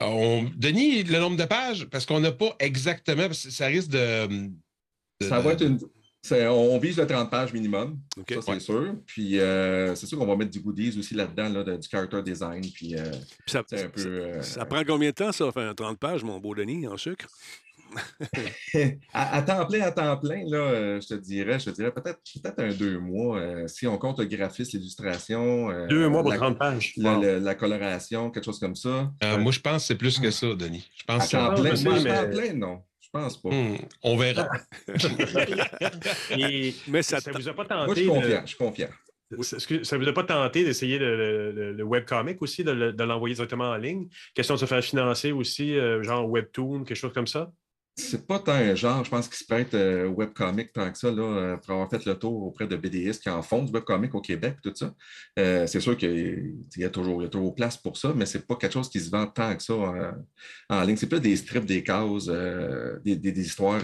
on, 0.00 0.48
Denis, 0.54 1.02
le 1.02 1.18
nombre 1.18 1.36
de 1.36 1.44
pages, 1.44 1.86
parce 1.86 2.06
qu'on 2.06 2.20
n'a 2.20 2.32
pas 2.32 2.54
exactement, 2.60 3.32
ça 3.32 3.66
risque 3.66 3.90
de, 3.90 4.50
ça 5.20 5.40
va 5.40 5.52
être 5.52 5.62
une. 5.62 5.78
On 6.32 6.76
vise 6.78 6.96
le 6.96 7.06
30 7.06 7.30
pages 7.30 7.52
minimum, 7.52 8.00
ça 8.28 8.40
c'est 8.42 8.60
sûr. 8.60 8.94
Puis 9.06 9.36
c'est 9.38 10.06
sûr 10.06 10.18
qu'on 10.18 10.26
va 10.26 10.36
mettre 10.36 10.50
du 10.50 10.60
goodies 10.60 10.98
aussi 10.98 11.14
là-dedans, 11.14 11.48
là, 11.48 11.76
du 11.76 11.88
character 11.88 12.22
design. 12.22 12.62
Puis, 12.74 12.96
ça, 13.46 13.60
un 13.60 13.88
peu, 13.88 14.42
ça, 14.42 14.64
prend 14.64 14.82
combien 14.84 15.10
de 15.10 15.14
temps 15.14 15.32
ça, 15.32 15.50
faire 15.52 15.74
30 15.74 15.98
pages, 15.98 16.24
mon 16.24 16.40
beau 16.40 16.54
Denis, 16.54 16.86
en 16.86 16.96
sucre? 16.96 17.26
à, 19.12 19.42
temps 19.42 19.66
plein, 19.66 19.82
à 19.82 19.92
temps 19.92 20.16
plein, 20.16 20.44
là, 20.46 20.58
euh, 20.58 21.00
je 21.00 21.08
te 21.08 21.14
dirais, 21.14 21.58
je 21.58 21.66
te 21.66 21.70
dirais 21.70 21.92
peut-être 21.92 22.20
peut 22.42 22.62
un 22.62 22.72
deux 22.72 22.98
mois. 22.98 23.38
Euh, 23.38 23.68
si 23.68 23.86
on 23.86 23.98
compte 23.98 24.18
le 24.18 24.26
graphisme, 24.26 24.76
l'illustration. 24.76 25.70
Euh, 25.70 25.86
deux 25.86 26.08
mois 26.08 26.22
pour 26.22 26.34
30 26.34 26.58
pages. 26.58 26.94
La, 26.96 27.54
coloration, 27.54 28.30
quelque 28.30 28.44
chose 28.44 28.58
comme 28.58 28.76
ça. 28.76 29.10
moi, 29.38 29.52
je 29.52 29.60
pense 29.60 29.82
que 29.82 29.86
c'est 29.88 29.96
plus 29.96 30.18
que 30.18 30.30
ça, 30.30 30.54
Denis. 30.54 30.88
Je 30.96 31.04
pense 31.04 31.32
à 31.34 31.48
temps 31.48 31.54
plein, 31.54 32.00
mais... 32.02 32.30
plein, 32.30 32.52
non. 32.54 32.82
Je 33.06 33.10
pense 33.12 33.40
pas. 33.40 33.50
Hmm, 33.50 33.76
on 34.02 34.16
verra. 34.16 34.48
mais 36.88 37.02
ça 37.02 37.18
ne 37.18 37.32
vous 37.38 37.48
a 37.48 37.54
pas 37.54 37.64
tenté. 37.64 37.86
Moi, 37.86 37.94
je 37.94 38.00
suis 38.00 38.08
confiant. 38.08 38.40
Je 38.42 38.46
suis 38.46 38.56
confiant. 38.56 38.88
Ça 39.82 39.96
ne 39.96 40.02
vous 40.02 40.08
a 40.08 40.12
pas 40.12 40.24
tenté 40.24 40.64
d'essayer 40.64 40.98
le, 40.98 41.72
le, 41.72 41.84
webcomic 41.84 42.42
aussi, 42.42 42.64
de, 42.64 43.02
l'envoyer 43.02 43.34
directement 43.34 43.70
en 43.70 43.76
ligne? 43.76 44.08
Question 44.34 44.54
de 44.54 44.60
se 44.60 44.66
faire 44.66 44.82
financer 44.84 45.32
aussi, 45.32 45.76
genre 46.02 46.28
Webtoon, 46.28 46.84
quelque 46.84 46.96
chose 46.96 47.12
comme 47.12 47.26
ça? 47.26 47.50
C'est 47.98 48.26
pas 48.26 48.38
tant 48.38 48.52
un 48.52 48.74
genre, 48.74 49.02
je 49.04 49.10
pense, 49.10 49.26
qui 49.26 49.38
se 49.38 49.44
prête 49.44 49.72
euh, 49.72 50.06
webcomic 50.08 50.70
tant 50.72 50.92
que 50.92 50.98
ça, 50.98 51.10
là, 51.10 51.22
euh, 51.22 51.56
pour 51.56 51.72
avoir 51.72 51.88
fait 51.88 52.04
le 52.04 52.14
tour 52.14 52.42
auprès 52.42 52.66
de 52.66 52.76
BDistes 52.76 53.22
qui 53.22 53.30
en 53.30 53.42
font 53.42 53.62
du 53.62 53.72
webcomic 53.72 54.14
au 54.14 54.20
Québec, 54.20 54.56
tout 54.62 54.72
ça. 54.74 54.94
Euh, 55.38 55.66
c'est 55.66 55.80
sûr 55.80 55.96
qu'il 55.96 56.56
y, 56.76 56.84
a 56.84 56.90
toujours, 56.90 57.22
il 57.22 57.24
y 57.24 57.26
a 57.26 57.30
toujours 57.30 57.54
place 57.54 57.78
pour 57.78 57.96
ça, 57.96 58.12
mais 58.14 58.26
c'est 58.26 58.46
pas 58.46 58.56
quelque 58.56 58.74
chose 58.74 58.90
qui 58.90 59.00
se 59.00 59.10
vend 59.10 59.26
tant 59.26 59.56
que 59.56 59.62
ça 59.62 59.74
en 60.68 60.82
ligne. 60.82 60.96
C'est 60.96 61.08
plus 61.08 61.20
des 61.20 61.36
strips, 61.36 61.64
des 61.64 61.82
cases, 61.82 62.26
des, 63.02 63.16
des, 63.16 63.40
histoires 63.40 63.82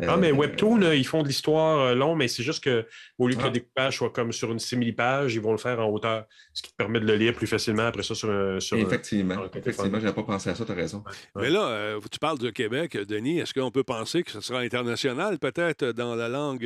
ah, 0.00 0.16
mais 0.16 0.32
euh, 0.32 0.34
Webtoon, 0.34 0.92
ils 0.92 1.06
font 1.06 1.22
de 1.22 1.28
l'histoire 1.28 1.80
euh, 1.80 1.94
long, 1.94 2.16
mais 2.16 2.28
c'est 2.28 2.42
juste 2.42 2.64
qu'au 2.64 3.28
lieu 3.28 3.34
que 3.34 3.42
le 3.42 3.48
ah. 3.48 3.50
découpage 3.50 3.96
soit 3.98 4.10
comme 4.10 4.32
sur 4.32 4.50
une 4.50 4.58
simili-page, 4.58 5.34
ils 5.34 5.40
vont 5.40 5.52
le 5.52 5.58
faire 5.58 5.78
en 5.80 5.88
hauteur, 5.88 6.24
ce 6.52 6.62
qui 6.62 6.70
te 6.70 6.76
permet 6.76 7.00
de 7.00 7.06
le 7.06 7.16
lire 7.16 7.34
plus 7.34 7.46
facilement 7.46 7.86
après 7.86 8.02
ça 8.02 8.14
sur 8.14 8.30
un. 8.30 8.58
Sur 8.60 8.78
effectivement, 8.78 9.44
effectivement, 9.54 9.98
je 9.98 10.04
n'avais 10.04 10.14
pas 10.14 10.22
pensé 10.22 10.50
à 10.50 10.54
ça, 10.54 10.64
tu 10.64 10.72
as 10.72 10.74
raison. 10.74 11.04
Mais 11.36 11.50
là, 11.50 11.68
euh, 11.68 12.00
tu 12.10 12.18
parles 12.18 12.38
de 12.38 12.50
Québec, 12.50 12.96
Denis. 12.96 13.38
Est-ce 13.38 13.54
qu'on 13.54 13.70
peut 13.70 13.84
penser 13.84 14.22
que 14.22 14.30
ce 14.30 14.40
sera 14.40 14.60
international, 14.60 15.38
peut-être 15.38 15.86
dans 15.92 16.14
la 16.14 16.28
langue 16.28 16.62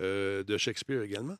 de 0.00 0.56
Shakespeare 0.56 1.02
également, 1.02 1.36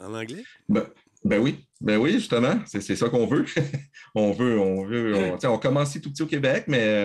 en 0.00 0.14
anglais? 0.14 0.44
Ben, 0.68 0.86
ben 1.24 1.40
oui, 1.40 1.64
ben 1.80 1.98
oui, 1.98 2.12
justement, 2.12 2.58
c'est 2.66 2.96
ça 2.96 3.08
qu'on 3.08 3.26
veut. 3.26 3.44
on 4.14 4.32
veut, 4.32 4.58
on 4.58 4.84
veut, 4.84 5.14
on, 5.14 5.48
on 5.48 5.58
commence 5.58 5.90
ici 5.90 6.00
tout 6.00 6.10
petit 6.10 6.22
au 6.22 6.26
Québec, 6.26 6.64
mais 6.66 7.04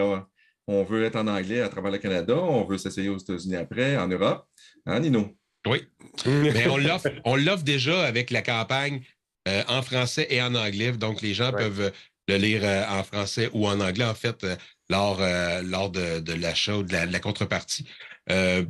on 0.67 0.83
veut 0.83 1.03
être 1.05 1.15
en 1.15 1.27
anglais 1.27 1.61
à 1.61 1.69
travers 1.69 1.91
le 1.91 1.97
Canada, 1.97 2.35
on 2.35 2.63
veut 2.63 2.77
s'essayer 2.77 3.09
aux 3.09 3.17
États-Unis 3.17 3.55
après, 3.55 3.97
en 3.97 4.07
Europe. 4.07 4.45
Hein, 4.85 4.99
Nino? 4.99 5.35
Oui. 5.67 5.87
Mais 6.25 6.67
on 7.25 7.35
l'offre 7.35 7.63
déjà 7.63 8.03
avec 8.05 8.31
la 8.31 8.41
campagne 8.41 9.01
euh, 9.47 9.63
en 9.67 9.81
français 9.81 10.27
et 10.29 10.41
en 10.41 10.55
anglais. 10.55 10.91
Donc, 10.91 11.21
les 11.21 11.33
gens 11.33 11.51
peuvent 11.51 11.91
le 12.27 12.37
lire 12.37 12.61
euh, 12.63 12.85
en 12.87 13.03
français 13.03 13.49
ou 13.53 13.67
en 13.67 13.79
anglais, 13.79 14.05
en 14.05 14.13
fait, 14.13 14.43
euh, 14.43 14.55
lors, 14.89 15.21
lors 15.63 15.89
de, 15.89 16.33
l'achat 16.33 16.77
ou 16.77 16.83
de 16.83 16.93
la, 16.93 17.19
contrepartie. 17.19 17.87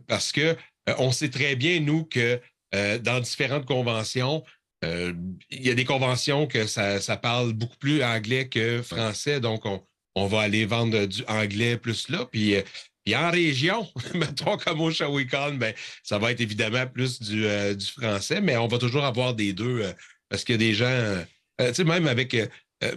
parce 0.08 0.32
que 0.32 0.56
on 0.98 1.12
sait 1.12 1.30
très 1.30 1.56
bien, 1.56 1.80
nous, 1.80 2.06
que 2.06 2.40
dans 2.72 3.20
différentes 3.20 3.66
conventions, 3.66 4.44
il 4.84 5.34
y 5.50 5.72
a 5.72 5.74
des 5.74 5.84
conventions 5.84 6.46
que 6.46 6.68
ça, 6.68 7.02
ça, 7.02 7.18
parle 7.18 7.54
beaucoup 7.54 7.78
plus 7.78 8.04
anglais 8.04 8.50
que 8.50 8.84
français. 8.84 9.40
Donc, 9.40 9.66
on, 9.66 9.84
on 10.16 10.28
va 10.28 10.42
aller 10.42 10.66
vendre 10.66 11.06
du 11.06 11.24
anglais 11.28 11.78
plus 11.78 12.10
là. 12.10 12.26
Puis, 12.32 12.56
euh, 12.56 12.62
puis 13.06 13.16
en 13.16 13.32
région, 13.32 13.88
mettons 14.14 14.58
comme 14.58 14.82
au 14.82 14.92
Shawicon, 14.92 15.56
ben, 15.56 15.74
ça 16.04 16.18
va 16.18 16.32
être 16.32 16.42
évidemment 16.42 16.86
plus 16.88 17.22
du, 17.22 17.46
euh, 17.46 17.74
du, 17.74 17.86
français, 17.86 18.42
mais 18.42 18.58
on 18.58 18.68
va 18.68 18.78
toujours 18.78 19.04
avoir 19.04 19.34
des 19.34 19.54
deux 19.54 19.82
euh, 19.82 19.94
parce 20.30 20.44
que 20.44 20.54
des 20.54 20.74
gens, 20.74 21.18
tu 21.60 21.74
sais, 21.74 21.84
même 21.84 22.08
avec 22.08 22.38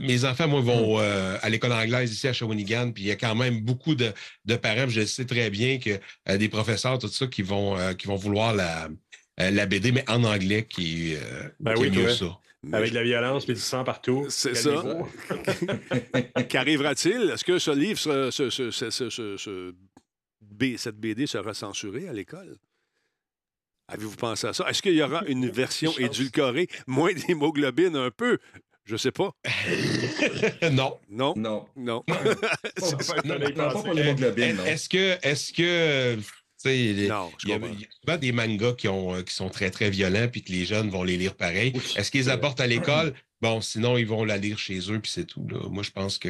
mes 0.01 0.25
enfants, 0.25 0.47
moi, 0.47 0.61
vont 0.61 0.99
mm. 1.01 1.39
à 1.43 1.49
l'école 1.49 1.73
anglaise 1.73 2.13
ici 2.13 2.29
à 2.29 2.33
Shawinigan, 2.33 2.93
puis 2.93 3.03
il 3.03 3.07
y 3.09 3.11
a 3.11 3.17
quand 3.17 3.35
même 3.35 3.61
beaucoup 3.61 3.97
de, 3.97 4.13
de 4.45 4.55
parents, 4.55 4.89
je 4.89 5.05
sais 5.05 5.25
très 5.25 5.51
bien 5.51 5.79
que 5.79 5.99
des 6.37 6.49
professeurs, 6.49 7.01
tout 7.01 7.09
ça, 7.09 7.27
qui 7.27 7.43
vont, 7.43 7.77
qui 7.97 8.07
vont 8.07 8.15
vouloir 8.15 8.55
la, 8.55 8.89
la 9.37 9.67
BD, 9.67 9.91
mais 9.91 10.09
en 10.09 10.23
anglais, 10.23 10.65
qui, 10.65 11.17
ben 11.59 11.75
oui, 11.77 11.91
mieux 11.91 12.15
ça. 12.15 12.39
Avec 12.73 12.91
de 12.91 12.95
la 12.95 13.03
violence 13.03 13.49
et 13.49 13.55
du 13.55 13.61
sang 13.61 13.85
partout. 13.85 14.27
C'est 14.29 14.55
ça. 14.55 14.83
Qu'arrivera-t-il? 16.49 17.31
Est-ce 17.31 17.45
que 17.45 17.59
ce 17.59 17.71
livre, 17.71 17.99
cette 20.79 20.97
BD 20.97 21.27
sera 21.27 21.55
censurée 21.55 22.09
à 22.09 22.13
l'école? 22.13 22.57
Avez-vous 23.89 24.17
pensé 24.17 24.47
à 24.47 24.53
ça? 24.53 24.69
Est-ce 24.69 24.81
qu'il 24.83 24.95
y 24.95 25.03
aura 25.03 25.25
une 25.27 25.49
version 25.51 25.93
édulcorée, 25.99 26.69
moins 26.87 27.13
d'hémoglobine 27.13 27.97
un 27.97 28.11
peu? 28.11 28.39
Je 28.85 28.97
sais 28.97 29.13
pas. 29.13 29.31
non. 30.71 30.99
Non? 31.09 31.35
Non. 31.37 31.67
Non. 31.77 32.05
Est-ce 34.67 34.89
que, 34.89 35.19
est-ce 35.27 35.53
que 35.53 36.19
il 36.73 37.05
y, 37.05 37.11
a, 37.11 37.29
souvent 37.45 38.19
des 38.19 38.33
mangas 38.33 38.73
qui, 38.75 38.89
ont, 38.89 39.15
euh, 39.15 39.23
qui 39.23 39.35
sont 39.35 39.49
très, 39.49 39.71
très 39.71 39.91
violents, 39.91 40.29
puis 40.31 40.43
que 40.43 40.53
les 40.53 40.65
jeunes 40.65 40.91
vont 40.91 41.03
les 41.03 41.17
lire 41.17 41.35
pareil. 41.35 41.73
Est-ce 41.97 42.11
qu'ils 42.11 42.31
apportent 42.31 42.61
à 42.61 42.67
l'école? 42.67 43.15
Bon, 43.41 43.61
sinon, 43.61 43.99
ils 43.99 44.07
vont 44.07 44.25
la 44.25 44.39
lire 44.39 44.59
chez 44.59 44.79
eux, 44.91 45.01
puis 45.01 45.11
c'est 45.11 45.27
tout. 45.27 45.47
Moi, 45.71 45.83
je 45.83 45.91
pense 45.91 46.19
que 46.19 46.29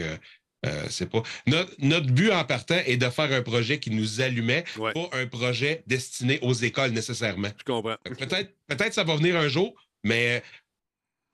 euh, 0.66 0.84
c'est 0.88 1.08
pas. 1.10 1.22
Notre, 1.46 2.10
but 2.10 2.30
en 2.30 2.44
partant 2.44 2.78
est 2.86 2.96
de 2.96 3.08
faire 3.10 3.32
un 3.32 3.42
projet 3.42 3.78
qui 3.78 3.90
nous 3.90 4.20
allumait, 4.20 4.64
pas 4.76 4.92
un 5.12 5.26
projet 5.26 5.82
destiné 5.86 6.38
aux 6.42 6.54
écoles 6.54 6.92
nécessairement. 6.92 7.50
Je 7.58 7.64
comprends. 7.64 7.96
Peut-être 8.02 8.52
peut 8.66 8.76
ça 8.90 9.04
va 9.04 9.16
venir 9.16 9.36
un 9.36 9.48
jour, 9.48 9.74
mais 10.02 10.42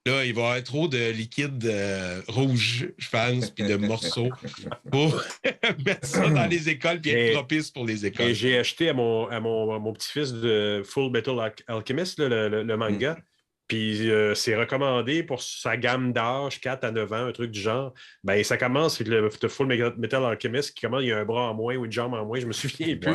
Là, 0.07 0.25
il 0.25 0.33
va 0.33 0.41
y 0.41 0.45
avoir 0.45 0.63
trop 0.63 0.89
de 0.89 1.11
liquide 1.11 1.63
euh, 1.67 2.23
rouge, 2.27 2.89
je 2.97 3.09
pense, 3.11 3.51
puis 3.51 3.65
de 3.65 3.77
morceaux 3.77 4.31
pour 4.91 5.23
mettre 5.85 6.07
ça 6.07 6.27
dans 6.31 6.47
les 6.47 6.71
écoles 6.71 7.03
puis 7.03 7.11
être 7.11 7.35
propice 7.35 7.71
pour 7.71 7.85
les 7.85 8.07
écoles. 8.07 8.33
j'ai 8.33 8.59
acheté 8.59 8.89
à 8.89 8.95
mon, 8.95 9.29
à 9.29 9.41
mon, 9.41 9.79
mon 9.79 9.93
petit-fils 9.93 10.33
de 10.33 10.83
Full 10.87 11.11
Metal 11.11 11.37
Alchemist, 11.67 12.19
le, 12.19 12.77
manga. 12.77 13.13
Mm. 13.13 13.23
Puis 13.71 14.11
euh, 14.11 14.35
c'est 14.35 14.57
recommandé 14.57 15.23
pour 15.23 15.41
sa 15.41 15.77
gamme 15.77 16.13
d'âge, 16.13 16.61
4 16.61 16.83
à 16.83 16.91
9 16.91 17.13
ans, 17.13 17.27
un 17.27 17.31
truc 17.31 17.53
du 17.53 17.61
genre. 17.61 17.95
Ben, 18.25 18.43
ça 18.43 18.57
commence 18.57 19.01
avec 19.01 19.07
le, 19.07 19.49
Full 19.49 19.69
Metal 19.97 20.25
Alchemist 20.25 20.75
qui 20.75 20.81
commence, 20.81 21.03
il 21.05 21.11
y 21.11 21.13
a 21.13 21.19
un 21.19 21.25
bras 21.25 21.51
en 21.51 21.55
moins 21.55 21.77
ou 21.77 21.85
une 21.85 21.93
jambe 21.93 22.15
en 22.15 22.27
moins, 22.27 22.41
je 22.41 22.47
me 22.47 22.53
souviens 22.53 22.97
plus. 22.97 23.13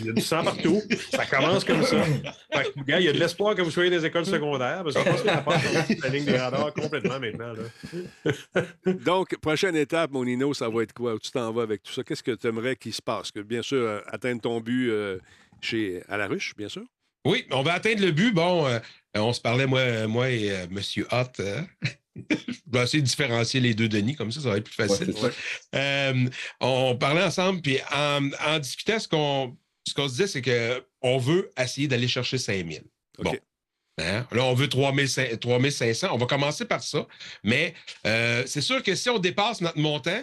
Il 0.00 0.06
y 0.06 0.10
a 0.10 0.12
du 0.12 0.20
sang 0.20 0.42
partout. 0.42 0.82
Ça 1.12 1.26
commence 1.26 1.62
comme 1.62 1.84
ça. 1.84 2.02
Fait 2.02 2.72
que, 2.72 2.84
gars, 2.84 2.98
il 2.98 3.06
y 3.06 3.08
a 3.08 3.12
de 3.12 3.20
l'espoir 3.20 3.54
que 3.54 3.62
vous 3.62 3.70
soyez 3.70 3.88
des 3.88 4.04
écoles 4.04 4.26
secondaires, 4.26 4.82
parce 4.82 4.96
qu'on 4.96 5.04
pense 5.04 5.22
qu'on 5.22 5.28
a 5.78 5.84
la 6.02 6.08
ligne 6.08 6.24
des 6.24 6.38
radars 6.38 6.74
complètement 6.74 7.20
maintenant. 7.20 7.52
Là. 7.52 8.62
Donc, 9.04 9.36
prochaine 9.36 9.76
étape, 9.76 10.10
mon 10.10 10.24
Nino, 10.24 10.54
ça 10.54 10.68
va 10.68 10.82
être 10.82 10.92
quoi? 10.92 11.14
Où 11.14 11.20
tu 11.20 11.30
t'en 11.30 11.52
vas 11.52 11.62
avec 11.62 11.84
tout 11.84 11.92
ça? 11.92 12.02
Qu'est-ce 12.02 12.24
que 12.24 12.32
tu 12.32 12.48
aimerais 12.48 12.74
qu'il 12.74 12.92
se 12.92 13.02
passe? 13.02 13.30
Que 13.30 13.38
bien 13.38 13.62
sûr, 13.62 13.78
euh, 13.78 14.00
atteindre 14.08 14.40
ton 14.40 14.60
but 14.60 14.90
euh, 14.90 15.18
chez, 15.60 16.02
à 16.08 16.16
la 16.16 16.26
ruche, 16.26 16.56
bien 16.56 16.68
sûr? 16.68 16.82
Oui, 17.24 17.46
on 17.50 17.62
va 17.62 17.74
atteindre 17.74 18.02
le 18.02 18.10
but. 18.10 18.32
Bon, 18.32 18.66
euh, 18.66 18.78
on 19.14 19.32
se 19.32 19.40
parlait, 19.40 19.66
moi, 19.66 20.06
moi 20.06 20.30
et 20.30 20.50
euh, 20.50 20.64
M. 20.64 20.80
Hott. 21.10 21.40
Euh, 21.40 21.62
je 22.16 22.56
vais 22.66 22.82
essayer 22.82 23.02
de 23.02 23.06
différencier 23.06 23.60
les 23.60 23.74
deux 23.74 23.88
Denis, 23.88 24.14
comme 24.14 24.30
ça, 24.30 24.40
ça 24.40 24.50
va 24.50 24.58
être 24.58 24.64
plus 24.64 24.74
facile. 24.74 25.14
on 26.60 26.96
parlait 26.96 27.22
ensemble, 27.22 27.60
puis 27.60 27.78
en, 27.92 28.58
discutant, 28.58 28.98
ce 28.98 29.08
qu'on 29.08 29.56
ce 29.86 29.92
qu'on 29.92 30.08
se 30.08 30.12
disait, 30.12 30.26
c'est 30.26 30.42
qu'on 30.42 31.18
veut 31.18 31.50
essayer 31.58 31.88
d'aller 31.88 32.08
chercher 32.08 32.38
5000. 32.38 32.82
Bon. 33.18 33.36
Hein? 33.98 34.26
Là, 34.32 34.44
on 34.44 34.54
veut 34.54 34.68
3500. 34.68 36.08
On 36.10 36.16
va 36.16 36.26
commencer 36.26 36.64
par 36.64 36.82
ça. 36.82 37.06
Mais 37.42 37.74
c'est 38.02 38.62
sûr 38.62 38.82
que 38.82 38.94
si 38.94 39.10
on 39.10 39.18
dépasse 39.18 39.60
notre 39.60 39.78
montant, 39.78 40.22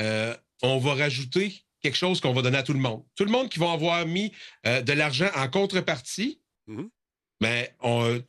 on 0.00 0.78
va 0.78 0.94
rajouter 0.94 1.63
quelque 1.84 1.96
chose 1.96 2.20
qu'on 2.20 2.32
va 2.32 2.40
donner 2.40 2.58
à 2.58 2.62
tout 2.62 2.72
le 2.72 2.78
monde. 2.78 3.02
Tout 3.14 3.24
le 3.24 3.30
monde 3.30 3.50
qui 3.50 3.58
va 3.58 3.72
avoir 3.72 4.06
mis 4.06 4.32
euh, 4.66 4.80
de 4.80 4.92
l'argent 4.94 5.28
en 5.36 5.48
contrepartie, 5.48 6.40
mais 7.42 7.74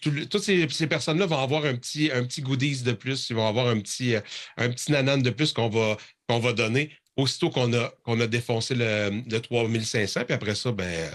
toutes 0.02 0.44
ces, 0.44 0.88
personnes-là 0.88 1.26
vont 1.26 1.38
avoir 1.38 1.64
un 1.64 1.76
petit, 1.76 2.12
un 2.12 2.26
petit 2.26 2.42
goodies 2.42 2.84
de 2.84 2.92
plus, 2.92 3.30
ils 3.30 3.36
vont 3.36 3.48
avoir 3.48 3.68
un 3.68 3.80
petit, 3.80 4.16
euh, 4.16 4.22
un 4.58 4.70
petit 4.70 4.92
nanan 4.92 5.22
de 5.22 5.30
plus 5.30 5.54
qu'on 5.54 5.70
va, 5.70 5.96
qu'on 6.28 6.40
va 6.40 6.52
donner 6.52 6.92
aussitôt 7.16 7.50
qu'on 7.50 7.72
a, 7.74 7.94
qu'on 8.04 8.20
a 8.20 8.28
défoncé 8.28 8.76
le, 8.76 9.24
le 9.26 9.40
3500. 9.40 10.26
Puis 10.26 10.34
après 10.34 10.56
ça, 10.56 10.74
ben, 10.74 10.84
Euh, 10.86 11.10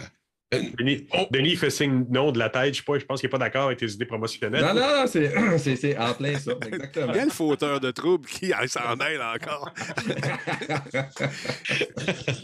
Denis, 0.53 1.07
on- 1.13 1.29
Denis 1.31 1.55
fait 1.55 1.71
signe 1.71 2.05
non 2.11 2.33
de 2.33 2.39
la 2.41 2.51
tête. 2.51 2.75
Je 2.75 2.79
sais 2.79 2.85
pas, 2.85 2.99
je 2.99 3.05
pense 3.05 3.21
qu'il 3.21 3.29
n'est 3.29 3.31
pas 3.31 3.39
d'accord 3.39 3.67
avec 3.67 3.79
tes 3.79 3.87
idées 3.89 4.05
promotionnelles. 4.05 4.61
Non, 4.65 4.75
non, 4.75 4.81
non, 4.81 5.07
c'est 5.07 5.33
c'est- 5.59 5.77
c'est 5.77 5.97
en 5.97 6.13
plein 6.13 6.37
ça, 6.39 6.53
exactement. 6.67 7.13
Quel 7.13 7.31
fauteur 7.31 7.79
de 7.79 7.93
trouble 7.93 8.27
qui 8.29 8.53
s'en 8.67 8.97
mêle 8.97 9.21
encore? 9.23 9.73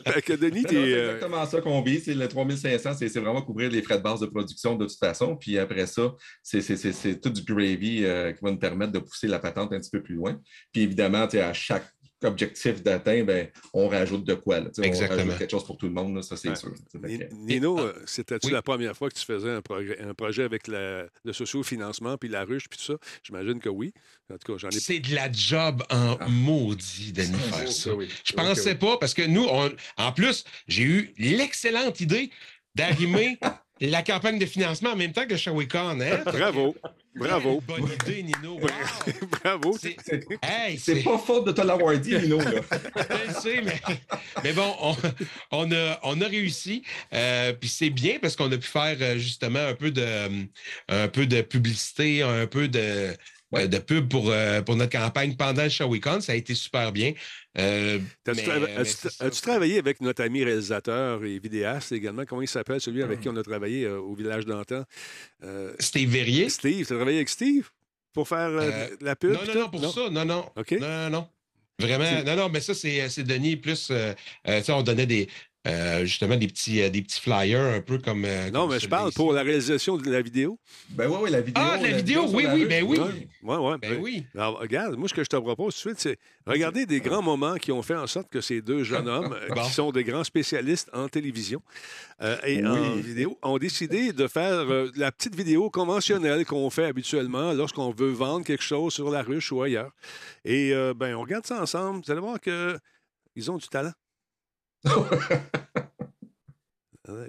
fait 0.07 0.23
que 0.23 0.33
Denis. 0.35 0.65
C'est 0.69 0.77
euh, 0.77 1.15
exactement 1.15 1.47
ça 1.47 1.61
qu'on. 1.61 1.85
C'est 1.87 2.15
le 2.15 2.29
3500, 2.29 2.95
c'est 2.99 3.09
c'est 3.09 3.21
vraiment 3.21 3.43
couvrir 3.43 3.71
les 3.71 3.83
frais 3.83 3.99
de 3.99 4.03
base 4.03 4.21
de 4.21 4.27
production 4.27 4.77
de 4.77 4.87
toute 4.87 4.99
façon. 4.99 5.37
Puis 5.37 5.59
après 5.59 5.87
ça, 5.87 6.15
c'est- 6.43 6.61
c'est 6.61 6.77
c'est- 6.77 6.93
c'est 6.93 7.21
tout 7.21 7.31
du 7.31 7.43
gravy 7.43 8.05
euh, 8.05 8.33
qui 8.33 8.39
va 8.43 8.51
nous 8.53 8.59
permettre 8.59 8.93
de 8.93 8.99
pousser 9.01 9.27
la 9.27 9.39
patente 9.41 9.73
un 9.73 9.81
petit 9.81 9.91
peu 9.91 10.03
plus 10.03 10.15
loin. 10.15 10.39
Puis 10.73 10.83
évidemment, 10.83 11.27
tu 11.27 11.39
sais, 11.39 11.43
à 11.43 11.53
chaque 11.53 11.87
objectif 12.25 12.83
d'atteint, 12.83 13.25
ben, 13.25 13.49
on 13.73 13.89
rajoute 13.89 14.25
de 14.25 14.35
quoi. 14.35 14.61
Là, 14.61 14.67
Tu 14.67 14.75
sais, 14.77 14.81
on 14.81 14.85
Exactement. 14.85 15.19
rajoute 15.25 15.39
quelque 15.39 15.51
chose 15.51 15.65
pour 15.65 15.77
tout 15.77 15.87
le 15.87 15.93
monde, 15.93 16.15
là, 16.17 16.23
ça 16.23 16.37
c'est 16.37 16.49
Ouais. 16.49 16.57
sûr. 16.57 16.73
Nino, 17.33 17.79
euh, 17.79 17.93
c'était-tu 18.07 18.49
oui. 18.49 18.53
la 18.53 18.63
première 18.63 18.97
fois 18.97 19.09
que 19.11 19.15
tu 19.15 19.25
faisais 19.25 19.51
un, 19.51 19.61
progrès- 19.61 20.01
un 20.03 20.15
projet 20.15 20.43
avec 20.45 20.67
la- 20.67 21.07
le 21.25 21.33
socio-financement, 21.33 22.17
puis 22.17 22.29
la 22.29 22.45
ruche, 22.45 22.69
puis 22.69 22.79
tout 22.79 22.85
ça? 22.85 22.95
J'imagine 23.23 23.61
que 23.61 23.69
oui. 23.69 23.93
En 24.33 24.39
tout 24.39 24.53
cas, 24.53 24.59
j'en 24.59 24.69
ai 24.71 24.81
C'est 24.81 25.01
de 25.01 25.15
la 25.15 25.31
job 25.31 25.83
en 25.91 26.17
Ah. 26.21 26.27
maudit, 26.29 27.13
Denis, 27.13 27.37
Oh, 27.53 27.55
faire 27.57 27.71
ça. 27.73 27.95
oui. 27.95 28.09
Je 28.25 28.33
Ok, 28.33 28.39
pensais 28.39 28.71
oui. 28.73 28.77
pas, 28.79 28.97
parce 28.99 29.15
que 29.15 29.23
nous, 29.23 29.45
on- 29.45 29.71
en 29.99 30.13
plus, 30.13 30.45
j'ai 30.69 30.83
eu 30.83 31.15
l'excellente 31.19 32.01
idée 32.01 32.31
d'arrimer 32.75 33.39
la 33.81 34.03
campagne 34.03 34.39
de 34.39 34.47
financement 34.47 34.91
en 34.91 34.97
même 34.97 35.13
temps 35.13 35.27
que 35.27 35.37
Shawicon. 35.37 36.01
Hein? 36.01 36.23
Bravo. 36.25 36.75
Bravo. 37.15 37.63
Bonne 37.67 37.89
idée, 38.03 38.23
Nino. 38.23 38.59
Wow! 38.61 38.69
Bravo. 39.43 39.77
C'est- 39.79 39.97
Hey, 40.43 40.79
pas 41.03 41.17
faute 41.19 41.47
de 41.47 41.53
te 41.53 41.63
l'avoir 41.63 41.97
dit, 41.99 42.17
Lino. 42.19 42.39
Là. 42.39 42.51
Je 42.97 43.29
le 43.29 43.35
sais, 43.41 43.63
mais, 43.63 43.81
mais 44.45 44.53
bon, 44.53 44.75
on, 44.83 44.97
on 45.51 45.73
a, 45.73 45.99
on 46.03 46.21
a 46.21 46.27
réussi. 46.27 46.83
Euh, 47.15 47.53
Puis 47.55 47.71
c'est 47.71 47.91
bien 47.91 48.19
parce 48.21 48.37
qu'on 48.37 48.53
a 48.53 48.57
pu 48.59 48.67
faire 48.69 48.97
euh, 49.01 49.17
justement 49.17 49.67
un 49.67 49.75
peu 49.75 49.91
de, 49.91 50.03
euh, 50.03 50.29
un 50.89 51.09
peu 51.09 51.27
de 51.27 51.41
publicité, 51.41 52.23
un 52.23 52.47
peu 52.47 52.69
de, 52.69 53.15
Ouais. 53.57 53.65
euh, 53.65 53.67
de 53.69 53.79
pub 53.79 54.09
pour, 54.09 54.31
euh, 54.31 54.63
pour 54.63 54.77
notre 54.77 54.93
campagne 54.93 55.35
pendant 55.37 55.65
le 55.65 55.69
Shawicon. 55.69 56.21
Ça 56.21 56.33
a 56.33 56.35
été 56.35 56.55
super 56.55 56.93
bien. 56.93 57.13
Euh, 57.59 57.99
as-tu- 58.27 59.09
as-tu 59.21 59.41
travaillé 59.41 59.79
avec 59.79 60.01
notre 60.01 60.23
ami 60.23 60.45
réalisateur 60.45 61.25
et 61.25 61.39
vidéaste 61.39 61.93
également? 61.93 62.25
Comment 62.27 62.43
il 62.43 62.49
s'appelle, 62.49 62.81
celui 62.81 63.03
avec 63.03 63.19
Hmm. 63.19 63.23
qui 63.23 63.29
on 63.31 63.37
a 63.37 63.43
travaillé 63.43 63.89
au 63.89 64.15
village 64.15 64.45
d'antan? 64.47 64.85
Steve 65.79 66.11
Verrier. 66.11 66.49
Steve, 66.49 66.87
tu 66.87 66.93
as 66.93 66.97
travaillé 66.97 67.19
avec 67.19 67.29
Steve 67.29 67.69
pour 68.13 68.29
faire 68.29 68.51
la 69.01 69.17
pub? 69.17 69.33
Non, 69.33 69.41
non, 69.47 69.61
non, 69.61 69.69
pour 69.71 69.93
ça, 69.93 70.11
non, 70.11 70.25
non. 70.25 70.45
Non, 70.57 70.79
non, 70.81 71.11
non. 71.11 71.29
Vraiment, 71.79 72.25
non, 72.25 72.37
non, 72.37 72.49
mais 72.49 72.61
ça, 72.61 72.73
c'est 72.73 73.07
c'est 73.11 73.23
Denis 73.23 73.57
plus. 73.57 73.89
euh, 73.91 74.15
on 74.69 74.83
donnait 74.83 75.05
des, 75.05 75.29
euh, 75.67 76.05
justement 76.05 76.37
des 76.37 76.47
petits, 76.47 76.81
euh, 76.81 76.89
des 76.91 77.03
petits 77.03 77.21
flyers 77.21 77.75
un 77.75 77.81
peu 77.81 77.99
comme. 77.99 78.25
euh, 78.25 78.51
Non, 78.51 78.63
comme 78.63 78.75
mais 78.75 78.81
je 78.81 78.89
parle 78.89 79.13
pour 79.13 79.33
la 79.33 79.43
réalisation 79.43 79.97
de 79.97 80.11
la 80.11 80.23
vidéo. 80.23 80.59
Ben 80.91 81.09
oui, 81.11 81.17
oui, 81.23 81.31
la 81.31 81.41
vidéo. 81.41 81.65
Ah, 81.67 81.77
de 81.79 81.83
la 81.85 81.97
vidéo, 81.97 82.25
oui, 82.33 82.45
la 82.45 82.55
oui, 82.55 82.63
rue. 82.63 82.69
ben 82.69 82.85
oui. 82.85 82.99
Ouais, 82.99 83.57
ouais. 83.57 83.57
ouais. 83.71 83.79
Ben 83.79 83.99
oui. 84.01 84.25
Alors, 84.35 84.59
regarde, 84.61 84.97
moi, 84.97 85.09
ce 85.09 85.15
que 85.15 85.25
je 85.25 85.29
te 85.29 85.37
propose 85.37 85.75
tout 85.75 85.89
de 85.93 85.95
suite, 85.99 86.01
c'est 86.01 86.19
regarder 86.47 86.87
des 86.87 87.01
grands 87.01 87.23
moments 87.23 87.57
qui 87.57 87.73
ont 87.73 87.83
fait 87.83 87.97
en 87.97 88.07
sorte 88.07 88.29
que 88.31 88.41
ces 88.41 88.63
deux 88.63 88.85
jeunes 88.85 89.09
hommes, 89.09 89.37
Bon. 89.55 89.63
qui 89.63 89.71
sont 89.73 89.91
des 89.93 90.05
grands 90.05 90.25
spécialistes 90.25 90.89
en 90.93 91.09
télévision 91.09 91.61
euh, 92.23 92.37
et 92.45 92.65
en 92.65 92.95
vidéo, 92.97 93.39
ont 93.43 93.59
décidé 93.59 94.13
de 94.13 94.27
faire 94.29 94.71
euh, 94.71 94.91
la 94.97 95.11
petite 95.13 95.35
vidéo 95.35 95.69
conventionnelle 95.71 96.45
qu'on 96.47 96.71
fait 96.71 96.85
habituellement 96.87 97.53
lorsqu'on 97.53 97.91
veut 97.91 98.13
vendre 98.13 98.45
quelque 98.45 98.63
chose 98.63 98.93
sur 98.95 99.11
la 99.11 99.23
ruche 99.23 99.51
ou 99.53 99.63
ailleurs. 99.63 99.91
Et, 100.45 100.73
euh, 100.73 100.95
ben, 100.95 101.15
on 101.17 101.23
regarde 101.23 101.47
ça 101.47 101.61
ensemble. 101.61 102.03
Vous 102.05 102.11
allez 102.13 102.21
voir 102.21 102.39
qu'ils 102.41 103.51
ont 103.51 103.57
du 103.59 103.67
talent. 103.69 103.93
Ouais, 107.09 107.29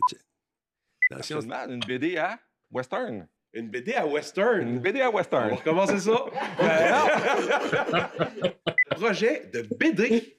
Absolument, 1.11 1.67
une 1.69 1.79
BD 1.81 2.17
à 2.17 2.39
Western. 2.71 3.27
Une 3.53 3.69
BD 3.69 3.93
à 3.93 4.05
Western. 4.07 4.61
Une 4.67 4.79
BD 4.79 5.01
à 5.01 5.09
On 5.09 5.11
va 5.11 5.17
Western. 5.17 5.53
recommencer 5.53 5.99
ça. 5.99 6.17
Euh, 6.59 8.49
Projet 8.95 9.49
de 9.53 9.61
BD. 9.77 10.35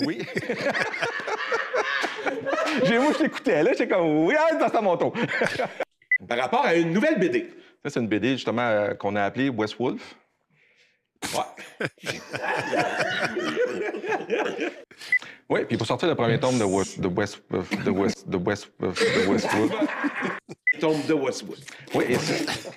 Oui. 0.00 0.18
J'ai 2.84 2.98
moi, 2.98 3.12
je 3.14 3.18
t'écoutais, 3.18 3.62
là, 3.62 3.72
j'étais 3.72 3.88
comme, 3.88 4.26
oui, 4.26 4.34
ah, 4.38 4.48
c'est 4.50 4.76
à 4.76 4.80
mon 4.82 4.96
tour. 4.98 5.14
Par 6.28 6.38
rapport 6.38 6.64
à 6.66 6.74
une 6.74 6.92
nouvelle 6.92 7.18
BD. 7.18 7.48
Ça, 7.82 7.90
c'est 7.90 8.00
une 8.00 8.08
BD, 8.08 8.32
justement, 8.32 8.68
euh, 8.68 8.94
qu'on 8.94 9.16
a 9.16 9.24
appelée 9.24 9.48
West 9.48 9.76
Wolf. 9.78 10.14
Oui, 15.48 15.60
puis 15.66 15.76
pour 15.76 15.86
sortir 15.86 16.08
le 16.08 16.14
premier 16.14 16.38
tome 16.40 16.58
de 16.58 16.64
West, 16.64 16.98
de 17.00 17.08
West, 17.08 17.42
de 17.50 17.90
West, 17.90 18.28
de 18.28 18.36
West, 18.36 18.72
de 18.80 18.86
West 19.30 19.48
Wolf. 19.52 19.72
Tombe 20.80 21.06
de 21.06 21.12
Westwood. 21.14 21.58
Oui, 21.94 22.04
et 22.08 22.14
c'est- 22.16 22.70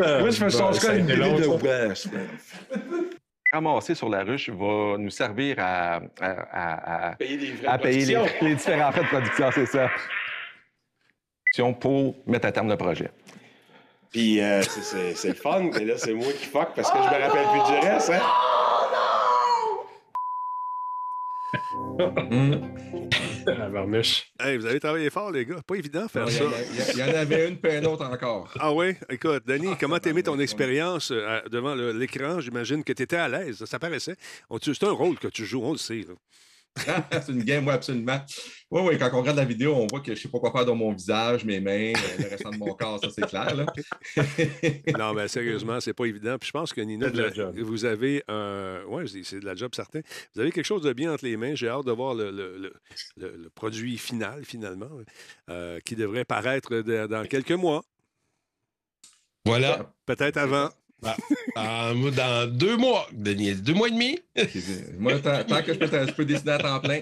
Euh, 0.00 0.20
Moi, 0.20 0.30
je 0.30 0.36
fais 0.36 0.44
bon, 0.46 0.50
ça, 0.50 0.72
ça 0.72 0.90
a 0.92 0.94
une 0.96 1.06
de 1.06 1.14
ça. 1.94 2.08
ramasser 3.52 3.94
sur 3.94 4.08
la 4.08 4.24
ruche 4.24 4.48
va 4.50 4.96
nous 4.98 5.10
servir 5.10 5.56
à, 5.58 5.96
à- 5.96 6.00
à- 6.20 7.10
à- 7.10 7.16
Payer 7.16 7.54
à 7.66 7.78
de 7.78 7.82
les, 7.84 8.48
les 8.48 8.54
différents 8.54 8.90
frais 8.92 9.02
de 9.02 9.06
production, 9.08 9.50
c'est 9.54 9.66
ça. 9.66 9.88
Pour 11.80 12.16
mettre 12.26 12.46
à 12.46 12.52
terme 12.52 12.68
le 12.68 12.76
projet. 12.76 13.10
Puis 14.10 14.40
euh, 14.40 14.62
c'est- 14.62 14.82
c'est 14.82 15.14
c'est 15.14 15.28
le 15.28 15.34
fun, 15.34 15.70
mais 15.72 15.84
là, 15.84 15.94
c'est 15.96 16.12
moi 16.14 16.32
qui 16.32 16.46
fuck 16.46 16.70
parce 16.74 16.90
que 16.90 16.98
je 16.98 17.02
me 17.04 17.22
rappelle 17.22 17.46
plus 17.52 17.72
du 17.80 17.86
reste. 17.88 18.10
Hein? 18.10 18.20
La 23.46 23.68
varniche. 23.68 24.30
hey, 24.38 24.56
vous 24.58 24.66
avez 24.66 24.78
travaillé 24.80 25.10
fort, 25.10 25.30
les 25.30 25.44
gars. 25.44 25.60
Pas 25.66 25.74
évident 25.76 26.02
de 26.04 26.08
faire 26.10 26.28
ça. 26.28 26.44
il 26.92 26.98
y 26.98 27.02
en 27.02 27.14
avait 27.14 27.48
une, 27.48 27.56
puis 27.56 27.74
une 27.76 27.86
autre 27.86 28.04
encore. 28.04 28.52
Ah 28.58 28.72
oui? 28.72 28.94
Écoute, 29.08 29.44
Denis, 29.46 29.74
comment 29.78 29.98
t'as 29.98 30.10
aimé 30.10 30.22
ton 30.22 30.38
expérience 30.38 31.10
euh, 31.10 31.40
devant 31.50 31.74
l'écran? 31.74 32.40
J'imagine 32.40 32.84
que 32.84 32.92
tu 32.92 33.02
étais 33.02 33.16
à 33.16 33.28
l'aise. 33.28 33.64
Ça 33.64 33.78
paraissait. 33.78 34.16
C'est 34.62 34.84
un 34.84 34.90
rôle 34.92 35.18
que 35.18 35.28
tu 35.28 35.44
joues, 35.44 35.62
on 35.64 35.72
le 35.72 35.78
sait. 35.78 36.04
là. 36.08 36.14
c'est 37.10 37.28
une 37.28 37.42
game, 37.42 37.66
oui, 37.66 37.72
absolument. 37.72 38.20
Oui, 38.70 38.80
oui, 38.84 38.98
quand 38.98 39.10
on 39.12 39.20
regarde 39.20 39.36
la 39.36 39.44
vidéo, 39.44 39.74
on 39.74 39.86
voit 39.88 40.00
que 40.00 40.06
je 40.06 40.10
ne 40.12 40.16
sais 40.16 40.28
pas 40.28 40.38
quoi 40.38 40.52
faire 40.52 40.64
dans 40.64 40.76
mon 40.76 40.92
visage, 40.92 41.44
mes 41.44 41.60
mains, 41.60 41.92
euh, 41.92 42.22
le 42.22 42.28
restant 42.28 42.50
de 42.50 42.56
mon 42.58 42.72
corps, 42.74 43.00
ça 43.02 43.08
c'est 43.10 43.26
clair. 43.26 43.54
Là. 43.54 43.66
Non, 44.98 45.12
mais 45.12 45.26
sérieusement, 45.28 45.80
c'est 45.80 45.92
pas 45.92 46.04
évident. 46.06 46.38
Puis 46.38 46.46
je 46.48 46.52
pense 46.52 46.72
que 46.72 46.80
Nina, 46.80 47.06
C'est 47.06 47.12
de 47.12 47.22
la 47.22 47.28
vous- 47.28 47.34
job. 47.34 47.58
vous 47.58 47.84
avez 47.84 48.22
un. 48.28 48.82
Oui, 48.88 49.08
c'est 49.24 49.40
de 49.40 49.44
la 49.44 49.54
job 49.56 49.74
certain. 49.74 50.00
Vous 50.34 50.40
avez 50.40 50.52
quelque 50.52 50.64
chose 50.64 50.82
de 50.82 50.92
bien 50.92 51.12
entre 51.12 51.24
les 51.24 51.36
mains. 51.36 51.54
J'ai 51.54 51.68
hâte 51.68 51.84
de 51.86 51.92
voir 51.92 52.14
le, 52.14 52.30
le- 52.30 52.56
le- 52.58 52.72
le- 53.16 53.36
le 53.36 53.50
produit 53.50 53.98
final, 53.98 54.44
finalement, 54.44 54.90
euh, 55.50 55.80
qui 55.84 55.96
devrait 55.96 56.24
paraître 56.24 56.76
de- 56.76 57.06
dans 57.06 57.24
quelques 57.26 57.50
mois, 57.52 57.82
Voilà. 59.44 59.92
peut-être 60.06 60.36
avant. 60.36 60.70
Ah, 61.56 61.92
moi, 61.94 62.10
dans 62.10 62.50
deux 62.50 62.76
mois, 62.76 63.08
Denis, 63.12 63.54
deux 63.54 63.74
mois 63.74 63.88
et 63.88 63.92
demi. 63.92 64.18
Moi, 64.98 65.18
tant, 65.20 65.42
tant 65.44 65.62
que 65.62 65.72
je 65.74 65.78
peux, 65.78 65.86
je 66.06 66.12
peux 66.12 66.24
dessiner 66.24 66.52
à 66.52 66.58
temps 66.58 66.80
plein. 66.80 67.00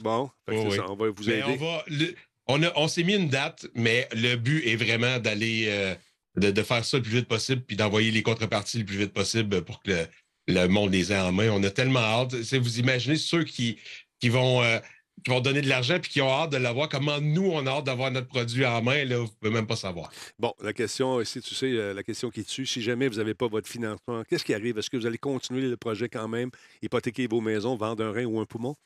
Bon, 0.00 0.30
Oui, 0.48 0.56
oui. 0.68 0.76
ça, 0.76 0.90
on 0.90 0.96
va 0.96 1.10
vous 1.10 1.24
Mais 1.26 1.34
aider. 1.34 1.44
on 1.46 1.56
va. 1.56 1.84
le- 1.88 2.14
on 2.48 2.62
a- 2.62 2.72
on 2.76 2.88
s'est 2.88 3.02
mis 3.02 3.14
une 3.14 3.28
date, 3.28 3.66
mais 3.74 4.08
le 4.14 4.36
but 4.36 4.66
est 4.66 4.76
vraiment 4.76 5.18
d'aller 5.18 5.64
euh, 5.68 5.94
de, 6.36 6.50
de 6.50 6.62
faire 6.62 6.84
ça 6.84 6.96
le 6.96 7.02
plus 7.02 7.12
vite 7.12 7.28
possible, 7.28 7.62
puis 7.62 7.76
d'envoyer 7.76 8.10
les 8.10 8.22
contreparties 8.22 8.78
le 8.78 8.84
plus 8.84 8.98
vite 8.98 9.12
possible 9.12 9.62
pour 9.62 9.82
que 9.82 9.90
le, 9.90 10.06
le 10.48 10.66
monde 10.68 10.92
les 10.92 11.12
ait 11.12 11.18
en 11.18 11.32
main. 11.32 11.50
On 11.50 11.62
a 11.64 11.70
tellement 11.70 12.00
hâte. 12.00 12.42
C'est- 12.42 12.58
Vous 12.58 12.78
imaginez 12.78 13.16
ceux 13.16 13.44
qui, 13.44 13.78
qui 14.20 14.28
vont. 14.28 14.62
euh, 14.62 14.78
qui 15.24 15.30
vont 15.30 15.40
donner 15.40 15.60
de 15.60 15.68
l'argent 15.68 15.98
puis 16.00 16.10
qui 16.10 16.20
ont 16.20 16.30
hâte 16.30 16.52
de 16.52 16.56
l'avoir. 16.56 16.88
Comment 16.88 17.20
nous, 17.20 17.50
on 17.50 17.66
a 17.66 17.70
hâte 17.70 17.84
d'avoir 17.84 18.10
notre 18.10 18.28
produit 18.28 18.64
en 18.64 18.82
main, 18.82 19.04
là, 19.04 19.18
vous 19.18 19.24
ne 19.24 19.28
pouvez 19.28 19.52
même 19.52 19.66
pas 19.66 19.76
savoir. 19.76 20.10
Bon, 20.38 20.52
la 20.62 20.72
question, 20.72 21.22
si 21.24 21.40
tu 21.40 21.54
sais, 21.54 21.72
euh, 21.72 21.94
la 21.94 22.02
question 22.02 22.30
qui 22.30 22.44
tue, 22.44 22.66
si 22.66 22.82
jamais 22.82 23.08
vous 23.08 23.16
n'avez 23.16 23.34
pas 23.34 23.48
votre 23.48 23.68
financement, 23.68 24.22
qu'est-ce 24.28 24.44
qui 24.44 24.54
arrive? 24.54 24.78
Est-ce 24.78 24.90
que 24.90 24.96
vous 24.96 25.06
allez 25.06 25.18
continuer 25.18 25.68
le 25.68 25.76
projet 25.76 26.08
quand 26.08 26.28
même, 26.28 26.50
hypothéquer 26.82 27.26
vos 27.26 27.40
maisons, 27.40 27.76
vendre 27.76 28.04
un 28.04 28.12
rein 28.12 28.24
ou 28.24 28.38
un 28.40 28.44
poumon? 28.44 28.76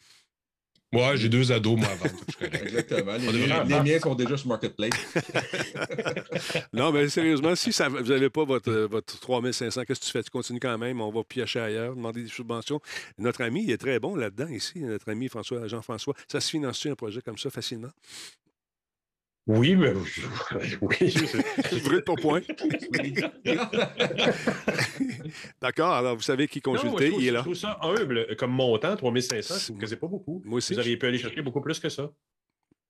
Moi, 0.92 1.14
j'ai 1.16 1.28
deux 1.28 1.52
ados, 1.52 1.78
moi, 1.78 1.88
correct. 2.38 2.62
Exactement. 2.64 3.12
Les, 3.16 3.28
On 3.28 3.30
les- 3.30 3.74
les 3.74 3.80
miens 3.92 4.00
sont 4.00 4.14
déjà 4.16 4.36
sur 4.36 4.48
Marketplace. 4.48 4.90
Non, 6.72 6.92
mais 6.92 7.08
sérieusement, 7.08 7.54
si 7.54 7.72
ça, 7.72 7.88
vous 7.88 8.00
n'avez 8.02 8.30
pas 8.30 8.44
votre, 8.44 8.70
euh, 8.70 8.86
votre 8.86 9.18
3500, 9.20 9.82
qu'est-ce 9.84 10.00
que 10.00 10.04
tu 10.06 10.10
fais? 10.10 10.22
Tu 10.22 10.30
continues 10.30 10.60
quand 10.60 10.76
même, 10.78 11.00
on 11.00 11.10
va 11.10 11.22
piocher 11.24 11.60
ailleurs, 11.60 11.94
demander 11.94 12.22
des 12.22 12.28
subventions. 12.28 12.80
Notre 13.18 13.42
ami, 13.42 13.64
il 13.64 13.70
est 13.70 13.78
très 13.78 13.98
bon 14.00 14.16
là-dedans 14.16 14.48
ici, 14.48 14.80
notre 14.80 15.08
ami 15.10 15.28
François, 15.28 15.66
Jean-François. 15.68 16.14
Ça 16.28 16.40
se 16.40 16.50
finance 16.50 16.84
un 16.86 16.94
projet 16.94 17.20
comme 17.22 17.38
ça 17.38 17.50
facilement? 17.50 17.90
Oui, 19.52 19.74
mais 19.74 19.92
oui. 20.80 20.96
je- 21.00 21.82
Brûle 21.84 22.02
pour 22.04 22.16
point. 22.16 22.40
D'accord, 25.60 25.92
alors 25.92 26.16
vous 26.16 26.22
savez 26.22 26.46
qui 26.48 26.60
Non, 26.64 26.72
moi, 26.72 26.80
consulter, 26.82 27.06
je 27.06 27.10
trouve- 27.10 27.22
il 27.22 27.28
est 27.28 27.30
là. 27.32 27.38
Je 27.40 27.44
trouve 27.44 27.54
ça 27.54 27.78
humble 27.82 28.36
comme 28.36 28.52
montant, 28.52 28.96
3500, 28.96 29.54
je 29.58 29.64
trouve 29.66 29.78
que 29.78 29.86
c'est 29.86 29.96
pas 29.96 30.06
beaucoup. 30.06 30.40
Moi 30.44 30.58
aussi. 30.58 30.74
Vous 30.74 30.78
auriez 30.80 30.96
pu 30.96 31.06
aller 31.06 31.18
chercher 31.18 31.42
beaucoup 31.42 31.60
plus 31.60 31.78
que 31.80 31.88
ça. 31.88 32.10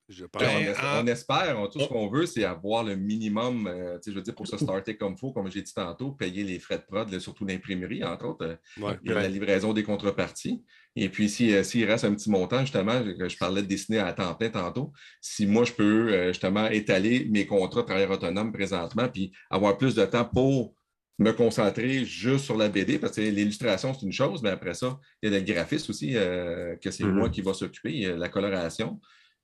Je 0.09 0.25
pense. 0.25 0.43
Ben, 0.43 0.49
on, 0.51 0.59
Ben, 0.61 0.67
es- 0.67 0.77
en- 0.77 1.05
on 1.05 1.07
espère, 1.07 1.57
on- 1.61 1.69
tout 1.69 1.79
ce 1.79 1.87
qu'on 1.87 2.09
veut, 2.11 2.27
c'est 2.27 2.45
avoir 2.45 2.83
le 2.83 2.97
minimum, 2.97 3.69
euh, 3.69 3.95
tu 3.99 4.05
sais, 4.07 4.11
je 4.11 4.17
veux 4.17 4.23
dire, 4.23 4.35
pour 4.35 4.47
se 4.49 4.57
starter 4.59 4.97
comme 4.97 5.13
il 5.13 5.19
faut, 5.19 5.31
comme 5.33 5.49
j'ai 5.51 5.63
dit 5.63 5.73
tantôt, 5.73 6.11
payer 6.11 6.43
les 6.43 6.59
frais 6.59 6.79
de 6.79 6.83
prod, 6.83 7.17
surtout 7.21 7.45
l'imprimerie, 7.47 8.03
entre 8.03 8.27
autres, 8.27 8.59
Ouais. 8.81 8.99
et 9.05 9.09
la 9.11 9.29
livraison 9.29 9.73
des 9.73 9.85
contreparties. 9.85 10.65
Et 10.97 11.09
puis, 11.09 11.29
si, 11.29 11.55
euh, 11.55 11.63
s'il 11.63 11.85
reste 11.85 12.05
un 12.05 12.15
petit 12.15 12.31
montant, 12.31 12.61
justement, 12.61 13.03
je, 13.05 13.29
je 13.29 13.37
parlais 13.39 13.63
de 13.63 13.67
dessiner 13.69 13.99
à 14.01 14.13
temps 14.13 14.35
plein 14.35 14.51
tantôt, 14.51 14.93
si 15.21 15.47
moi, 15.47 15.65
je 15.65 15.73
peux 15.73 16.13
euh, 16.13 16.29
justement 16.29 16.67
étaler 16.69 17.27
mes 17.31 17.47
contrats 17.47 17.83
de 17.83 17.87
travailleurs 17.87 18.11
autonomes 18.11 18.53
présentement, 18.53 19.09
puis 19.09 19.33
avoir 19.51 19.79
plus 19.79 19.95
de 19.95 20.05
temps 20.05 20.25
pour 20.25 20.75
me 21.19 21.33
concentrer 21.33 22.05
juste 22.05 22.47
sur 22.47 22.57
la 22.57 22.69
BD, 22.69 22.99
parce 22.99 23.17
que 23.17 23.21
l'illustration, 23.21 23.93
c'est 23.95 24.07
une 24.07 24.13
chose, 24.13 24.43
mais 24.43 24.51
après 24.51 24.75
ça, 24.75 24.99
il 25.23 25.31
y 25.31 25.35
a 25.35 25.39
le 25.39 25.45
graphisme 25.45 25.91
aussi, 25.91 26.17
euh, 26.17 26.77
que 26.77 26.91
c'est 26.91 27.05
Mhm. 27.05 27.13
moi 27.13 27.29
qui 27.29 27.43
va 27.43 27.53
s'occuper, 27.55 28.15
la 28.17 28.29
coloration. 28.29 29.01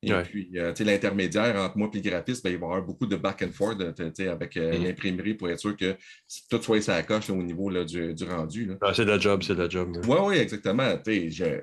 Et 0.08 0.12
Ouais. 0.14 0.22
puis, 0.22 0.48
euh, 0.54 0.72
tu 0.72 0.78
sais, 0.78 0.84
l'intermédiaire 0.90 1.56
entre 1.56 1.76
moi 1.76 1.90
et 1.92 1.96
le 1.96 2.02
graphiste, 2.10 2.44
ben, 2.44 2.50
il 2.50 2.58
va 2.58 2.66
y 2.66 2.70
avoir 2.70 2.82
beaucoup 2.82 3.06
de 3.06 3.16
back 3.16 3.42
and 3.42 3.50
forth 3.52 3.80
euh, 3.80 3.92
avec 4.30 4.56
euh, 4.56 4.78
Mhm. 4.78 4.84
l'imprimerie 4.84 5.34
pour 5.34 5.50
être 5.50 5.58
sûr 5.58 5.76
que 5.76 5.96
tout 6.48 6.62
soit 6.62 6.80
sa 6.80 7.02
coche 7.02 7.28
là, 7.28 7.34
au 7.34 7.42
niveau 7.42 7.68
là, 7.70 7.84
du, 7.84 8.14
du 8.14 8.24
rendu. 8.24 8.70
Ah, 8.80 8.94
c'est 8.94 9.04
de 9.04 9.10
la 9.10 9.18
job, 9.18 9.42
c'est 9.42 9.54
de 9.56 9.62
la 9.62 9.68
job. 9.68 9.96
Oui, 10.06 10.16
oui, 10.22 10.36
exactement. 10.36 10.96
Je- 11.04 11.60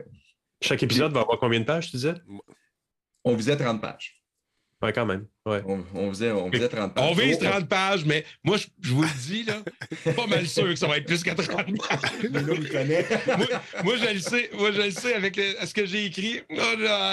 Chaque 0.61 0.83
épisode 0.83 1.13
va 1.13 1.21
avoir 1.21 1.39
combien 1.39 1.59
de 1.61 1.65
pages, 1.65 1.85
tu 1.89 1.95
disais? 1.97 2.15
On 3.23 3.35
visait 3.35 3.55
30 3.55 3.81
pages. 3.81 4.22
Ouais, 4.83 4.91
quand 4.93 5.05
même. 5.05 5.25
Ouais. 5.45 5.61
On, 5.65 5.83
on 5.95 6.09
faisait, 6.09 6.31
on 6.31 6.49
visait 6.49 6.67
30 6.69 6.93
pages. 6.93 7.05
On 7.09 7.13
vise 7.13 7.37
Oh, 7.41 7.45
30 7.45 7.67
pages, 7.69 8.05
mais 8.05 8.23
moi, 8.43 8.57
je, 8.57 8.67
je 8.81 8.93
vous 8.93 9.01
le 9.03 9.09
dis, 9.27 9.43
là, 9.43 9.61
pas 10.13 10.27
mal 10.27 10.45
sûr 10.47 10.65
que 10.65 10.75
ça 10.75 10.87
va 10.87 10.97
être 10.97 11.05
plus 11.05 11.23
que 11.23 11.29
30 11.31 11.47
pages. 11.55 12.11
Nino 12.23 12.53
le 12.55 12.69
connaît. 12.69 13.05
moi, 13.37 13.47
moi, 13.83 13.93
je 13.97 14.13
le 14.13 14.19
sais, 14.19 14.49
moi, 14.53 14.71
je 14.71 14.81
le 14.81 14.91
sais 14.91 15.13
avec 15.15 15.35
le- 15.37 15.65
ce 15.65 15.73
que 15.73 15.85
j'ai 15.85 16.05
écrit. 16.05 16.41
Je 16.49 16.55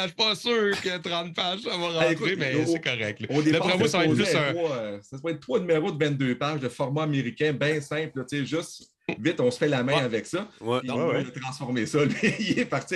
suis 0.06 0.14
pas 0.16 0.34
sûr 0.34 0.80
que 0.80 0.98
30 0.98 1.34
pages, 1.34 1.60
ça 1.60 1.70
va 1.70 1.76
rentrer, 1.76 1.98
Ah, 2.08 2.12
écoute, 2.12 2.32
mais 2.38 2.66
c'est 2.66 2.80
correct. 2.80 3.20
là. 3.20 3.26
Au 3.30 3.42
départ, 3.42 3.60
D'après 3.60 3.78
moi, 3.78 3.88
ça 3.88 3.98
va 3.98 4.04
être 4.04 4.14
plus 4.14 4.34
un. 4.34 4.52
trois, 4.52 4.76
euh, 4.76 4.98
ça 5.02 5.16
va 5.22 5.30
être 5.30 5.40
trois 5.40 5.60
numéros 5.60 5.90
de 5.92 6.04
22 6.04 6.36
pages 6.38 6.60
de 6.60 6.68
format 6.68 7.04
américain, 7.04 7.52
bien 7.52 7.80
simple. 7.80 8.18
là, 8.18 8.24
tu 8.28 8.38
sais, 8.38 8.46
juste 8.46 8.90
vite, 9.18 9.40
on 9.40 9.50
se 9.50 9.58
fait 9.58 9.68
la 9.68 9.82
main 9.82 9.94
Ouais. 9.94 10.02
avec 10.02 10.26
ça. 10.26 10.48
Ouais. 10.60 10.80
Puis 10.80 10.90
Ouais, 10.90 10.96
on 10.96 11.08
ouais. 11.08 11.26
a 11.26 11.40
transformé 11.40 11.86
ça. 11.86 11.98
Il 12.40 12.58
est 12.58 12.64
parti 12.66 12.94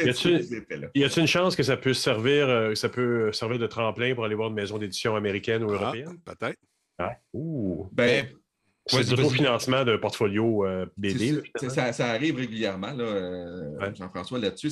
effets-là. 0.54 0.88
Y 0.94 1.04
a-t-il 1.04 1.20
une 1.22 1.26
chance 1.26 1.56
que 1.56 1.62
ça 1.62 1.76
puisse 1.76 1.98
servir, 1.98 2.48
euh, 2.48 2.74
ça 2.74 2.88
peut 2.88 3.32
servir 3.32 3.58
de 3.58 3.66
tremplin 3.66 4.14
pour 4.14 4.24
aller 4.24 4.34
voir 4.34 4.48
une 4.48 4.54
maison 4.54 4.78
d'édition 4.78 5.16
américaine 5.16 5.62
ou 5.64 5.70
Ah, 5.72 5.74
européenne? 5.74 6.18
Peut-être. 6.24 6.58
Ah. 6.98 7.12
Ouh. 7.32 7.88
Ben, 7.92 8.26
C'est 8.86 9.02
vas-y, 9.02 9.14
du 9.28 9.34
financement 9.34 9.82
de 9.84 9.96
portfolio 9.96 10.66
euh, 10.66 10.86
BD. 10.96 11.28
ça, 11.28 11.34
là, 11.34 11.40
c'est- 11.44 11.58
finalement. 11.70 11.74
ça, 11.74 11.92
ça 11.94 12.06
arrive 12.10 12.36
régulièrement, 12.36 12.92
là, 12.92 13.04
euh, 13.04 13.78
Ouais. 13.80 13.94
Jean-François, 13.94 14.38
là-dessus. 14.38 14.70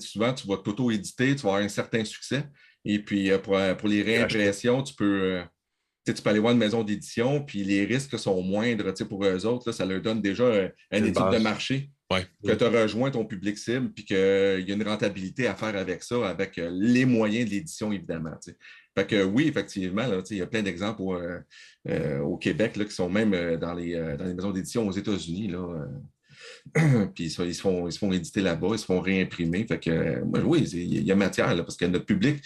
Souvent, 0.00 0.32
tu 0.32 0.46
vas 0.48 0.56
t'auto-éditer, 0.56 1.36
tu 1.36 1.42
vas 1.42 1.50
avoir 1.50 1.62
un 1.62 1.68
certain 1.68 2.04
succès. 2.04 2.44
Et 2.84 2.98
puis, 3.00 3.30
euh, 3.30 3.38
pour, 3.38 3.56
euh, 3.58 3.74
pour 3.74 3.88
les 3.88 4.02
réimpressions, 4.02 4.82
tu 4.82 4.94
peux, 4.94 5.42
euh, 6.08 6.12
tu 6.12 6.22
peux 6.22 6.30
aller 6.30 6.38
voir 6.38 6.52
une 6.52 6.58
maison 6.58 6.82
d'édition, 6.82 7.42
puis 7.44 7.64
les 7.64 7.84
risques 7.84 8.18
sont 8.18 8.42
moindres 8.42 8.92
pour 9.08 9.24
eux 9.24 9.46
autres. 9.46 9.68
là, 9.68 9.72
ça 9.72 9.84
leur 9.84 10.00
donne 10.00 10.20
déjà 10.20 10.44
euh, 10.44 10.68
une 10.92 11.04
étude 11.04 11.14
base. 11.14 11.34
de 11.34 11.42
marché. 11.42 11.90
Ouais. 12.10 12.26
Que 12.44 12.52
tu 12.52 12.64
as 12.64 12.68
rejoint 12.82 13.10
ton 13.10 13.24
public 13.24 13.56
cible, 13.56 13.92
puis 13.92 14.04
qu'il 14.04 14.16
y 14.16 14.72
a 14.72 14.74
une 14.74 14.82
rentabilité 14.82 15.46
à 15.46 15.54
faire 15.54 15.76
avec 15.76 16.02
ça, 16.02 16.28
avec 16.28 16.58
euh, 16.58 16.68
les 16.72 17.04
moyens 17.04 17.48
de 17.48 17.54
l'édition, 17.54 17.92
évidemment. 17.92 18.32
tu 18.42 18.50
sais. 18.50 18.56
Fait 18.96 19.06
que 19.06 19.22
oui, 19.22 19.46
effectivement, 19.46 20.02
il 20.30 20.36
y 20.36 20.42
a 20.42 20.46
plein 20.46 20.62
d'exemples 20.62 21.02
au, 21.02 21.14
euh, 21.14 21.38
euh, 21.88 22.18
au 22.20 22.36
Québec 22.36 22.76
là, 22.76 22.84
qui 22.84 22.90
sont 22.92 23.08
même 23.08 23.32
euh, 23.34 23.56
dans, 23.56 23.74
les, 23.74 23.94
euh, 23.94 24.16
dans 24.16 24.24
les 24.24 24.34
maisons 24.34 24.50
d'édition 24.50 24.86
aux 24.88 24.92
États-Unis. 24.92 25.52
euh, 25.54 27.06
puis 27.14 27.30
ça, 27.30 27.44
ils, 27.44 27.54
se 27.54 27.60
font, 27.60 27.86
ils 27.86 27.92
se 27.92 27.98
font 27.98 28.12
éditer 28.12 28.40
là-bas, 28.40 28.70
ils 28.72 28.78
se 28.78 28.84
font 28.86 29.00
réimprimer. 29.00 29.64
Fait 29.66 29.78
que, 29.78 29.90
euh, 29.90 30.24
moi, 30.24 30.40
oui, 30.40 30.62
il 30.72 31.04
y 31.04 31.12
a 31.12 31.14
matière, 31.14 31.54
là, 31.54 31.62
parce 31.62 31.76
que 31.76 31.84
notre 31.84 32.06
public, 32.06 32.42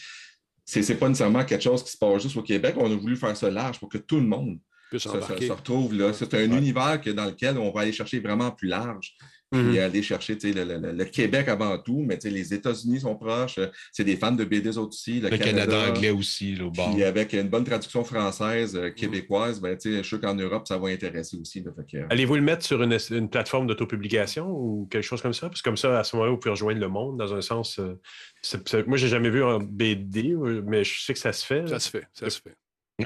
c'est 0.64 0.94
pas 0.96 1.08
nécessairement 1.08 1.44
quelque 1.44 1.62
chose 1.62 1.82
qui 1.84 1.90
se 1.92 1.98
passe 1.98 2.22
juste 2.22 2.36
au 2.36 2.42
Québec. 2.42 2.74
On 2.78 2.90
a 2.90 2.94
voulu 2.96 3.16
faire 3.16 3.36
ça 3.36 3.50
large 3.50 3.78
pour 3.78 3.88
que 3.88 3.98
tout 3.98 4.16
le 4.16 4.26
monde 4.26 4.58
se, 4.92 4.98
se- 4.98 5.08
s'embarquer. 5.08 5.46
se 5.48 5.52
retrouve 5.52 5.94
là. 5.94 6.12
C'est 6.12 6.32
un 6.34 6.50
univers 6.58 7.00
que- 7.00 7.10
dans 7.10 7.24
lequel 7.26 7.58
on 7.58 7.70
va 7.72 7.82
aller 7.82 7.92
chercher 7.92 8.20
vraiment 8.20 8.50
plus 8.50 8.68
large. 8.68 9.14
Puis 9.52 9.60
Mhm. 9.60 9.78
aller 9.78 10.02
chercher 10.02 10.36
le, 10.42 10.64
le- 10.64 10.92
le 10.92 11.04
Québec 11.04 11.46
avant 11.48 11.78
tout, 11.78 12.00
mais 12.04 12.18
les 12.24 12.54
États-Unis 12.54 13.00
sont 13.00 13.14
proches. 13.14 13.58
euh, 13.58 13.68
C'est 13.92 14.02
des 14.02 14.16
fans 14.16 14.32
de 14.32 14.42
BD 14.44 14.76
autres 14.78 14.88
aussi. 14.88 15.20
Le, 15.20 15.28
Le 15.28 15.38
Canada 15.38 15.90
anglais 15.90 16.10
aussi, 16.10 16.56
là, 16.56 16.64
au 16.64 16.70
bord. 16.70 16.92
Puis 16.92 17.04
avec 17.04 17.32
une 17.34 17.48
bonne 17.48 17.62
traduction 17.62 18.02
française, 18.02 18.74
euh, 18.74 18.90
québécoise, 18.90 19.60
ben, 19.60 19.76
tu 19.76 19.90
sais, 19.90 19.96
je 19.98 20.02
suis 20.02 20.08
sûr 20.08 20.20
qu'en 20.20 20.34
Europe, 20.34 20.66
ça 20.66 20.76
va 20.78 20.88
intéresser 20.88 21.36
aussi. 21.36 21.62
que, 21.62 21.68
euh, 21.98 22.06
Allez-vous 22.10 22.34
le 22.34 22.40
mettre 22.42 22.64
sur 22.64 22.82
une, 22.82 22.96
une 23.10 23.28
plateforme 23.30 23.66
d'autopublication 23.68 24.48
ou 24.50 24.88
quelque 24.90 25.04
chose 25.04 25.22
comme 25.22 25.34
ça? 25.34 25.48
Parce 25.48 25.62
que 25.62 25.68
comme 25.68 25.76
ça, 25.76 26.00
à 26.00 26.04
ce 26.04 26.16
moment-là, 26.16 26.32
vous 26.32 26.38
pouvez 26.38 26.50
rejoindre 26.50 26.80
le 26.80 26.88
monde 26.88 27.18
dans 27.18 27.32
un 27.34 27.40
sens. 27.40 27.78
euh, 27.78 27.94
c'est- 28.42 28.66
c'est- 28.68 28.86
moi, 28.88 28.96
j'ai 28.96 29.08
jamais 29.08 29.30
vu 29.30 29.44
un 29.44 29.58
BD, 29.60 30.34
mais 30.66 30.82
je 30.82 31.00
sais 31.04 31.12
que 31.12 31.18
ça 31.20 31.32
se 31.32 31.44
fait. 31.46 31.68
Ça 31.68 31.78
se 31.78 31.90
fait, 31.90 32.06
ça 32.12 32.28
se 32.28 32.40
fait. 32.40 32.56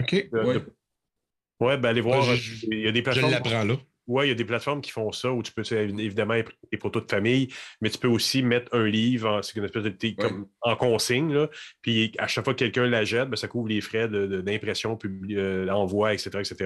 OK. 0.01 0.30
De- 0.32 0.39
Ouais. 0.47 0.55
de- 0.55 0.72
Ouais, 1.61 1.76
ben 1.76 1.89
allez 1.91 2.01
voir. 2.01 2.24
Moi, 2.24 2.34
je- 2.36 2.66
il 2.70 2.80
y 2.80 2.86
a 2.89 2.93
des 2.93 3.01
Je 3.01 3.05
plateformes. 3.05 3.32
l'apprends 3.32 3.64
là. 3.64 3.76
Oui, 4.09 4.24
il 4.24 4.28
y 4.28 4.32
a 4.32 4.34
des 4.34 4.44
plateformes 4.46 4.80
qui 4.80 4.90
font 4.90 5.12
ça 5.12 5.30
où 5.30 5.42
tu 5.42 5.52
peux 5.52 5.62
tu 5.62 5.76
évidemment 5.76 6.34
des 6.72 6.78
photos 6.78 7.04
de 7.04 7.11
famille, 7.11 7.48
mais 7.82 7.90
tu 7.90 7.98
peux 7.98 8.09
aussi 8.09 8.42
mettre 8.42 8.74
un 8.74 8.86
livre, 8.86 9.28
en- 9.28 9.42
c'est 9.42 9.54
une 9.56 9.64
espèce 9.64 9.84
de 9.84 9.94
Ouais. 10.02 10.14
comme 10.18 10.48
en 10.62 10.74
consigne, 10.76 11.32
là, 11.34 11.50
puis 11.82 12.12
à 12.18 12.26
chaque 12.26 12.44
fois 12.44 12.54
que 12.54 12.59
quelqu'un 12.59 12.86
la 12.86 13.04
jette, 13.04 13.28
ben, 13.28 13.36
ça 13.36 13.48
couvre 13.48 13.68
les 13.68 13.80
frais 13.82 14.09
de- 14.09 14.26
de- 14.26 14.40
d'impression, 14.40 14.98
euh, 15.30 15.66
d'envoi, 15.66 16.14
etc., 16.14 16.30
etc. 16.40 16.56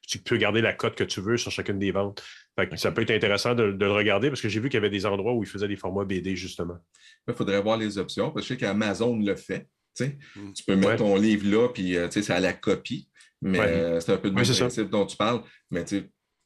Puis 0.00 0.08
tu 0.08 0.18
peux 0.20 0.36
garder 0.36 0.60
la 0.60 0.72
cote 0.72 0.94
que 0.94 1.04
tu 1.04 1.20
veux 1.20 1.36
sur 1.36 1.50
chacune 1.50 1.78
des 1.78 1.90
ventes. 1.90 2.22
Fait 2.56 2.68
que 2.68 2.76
Ça 2.76 2.92
peut 2.92 3.02
être 3.02 3.10
intéressant 3.10 3.54
de, 3.54 3.72
de 3.72 3.84
le 3.84 3.92
regarder 3.92 4.28
parce 4.28 4.40
que 4.40 4.48
j'ai 4.48 4.60
vu 4.60 4.68
qu'il 4.68 4.76
y 4.76 4.78
avait 4.78 4.90
des 4.90 5.04
endroits 5.06 5.32
où 5.32 5.42
ils 5.42 5.48
faisaient 5.48 5.68
des 5.68 5.76
formats 5.76 6.04
BD, 6.04 6.36
justement. 6.36 6.76
Il 7.26 7.34
faudrait 7.34 7.60
voir 7.62 7.78
les 7.78 7.98
options. 7.98 8.30
Parce 8.30 8.46
que 8.46 8.54
je 8.54 8.58
sais 8.60 8.66
qu'Amazon 8.66 9.18
le 9.18 9.34
fait. 9.34 9.66
tu. 9.96 10.04
Mm. 10.04 10.52
Tu 10.54 10.64
peux 10.64 10.74
mettre 10.76 10.88
Ouais. 10.90 10.96
ton 10.96 11.16
livre 11.16 11.46
là, 11.50 11.68
puis 11.68 11.96
euh, 11.96 12.08
tu 12.08 12.22
c'est 12.22 12.32
à 12.32 12.40
la 12.40 12.52
copie. 12.54 13.08
Mais 13.42 13.58
Ouais. 13.58 13.66
euh, 13.66 14.00
c'est 14.00 14.12
un 14.12 14.16
peu 14.16 14.28
le 14.28 14.34
Ouais, 14.34 14.44
ça. 14.44 14.54
principe 14.54 14.88
dont 14.88 15.04
tu 15.04 15.16
parles. 15.16 15.42
Mais 15.70 15.84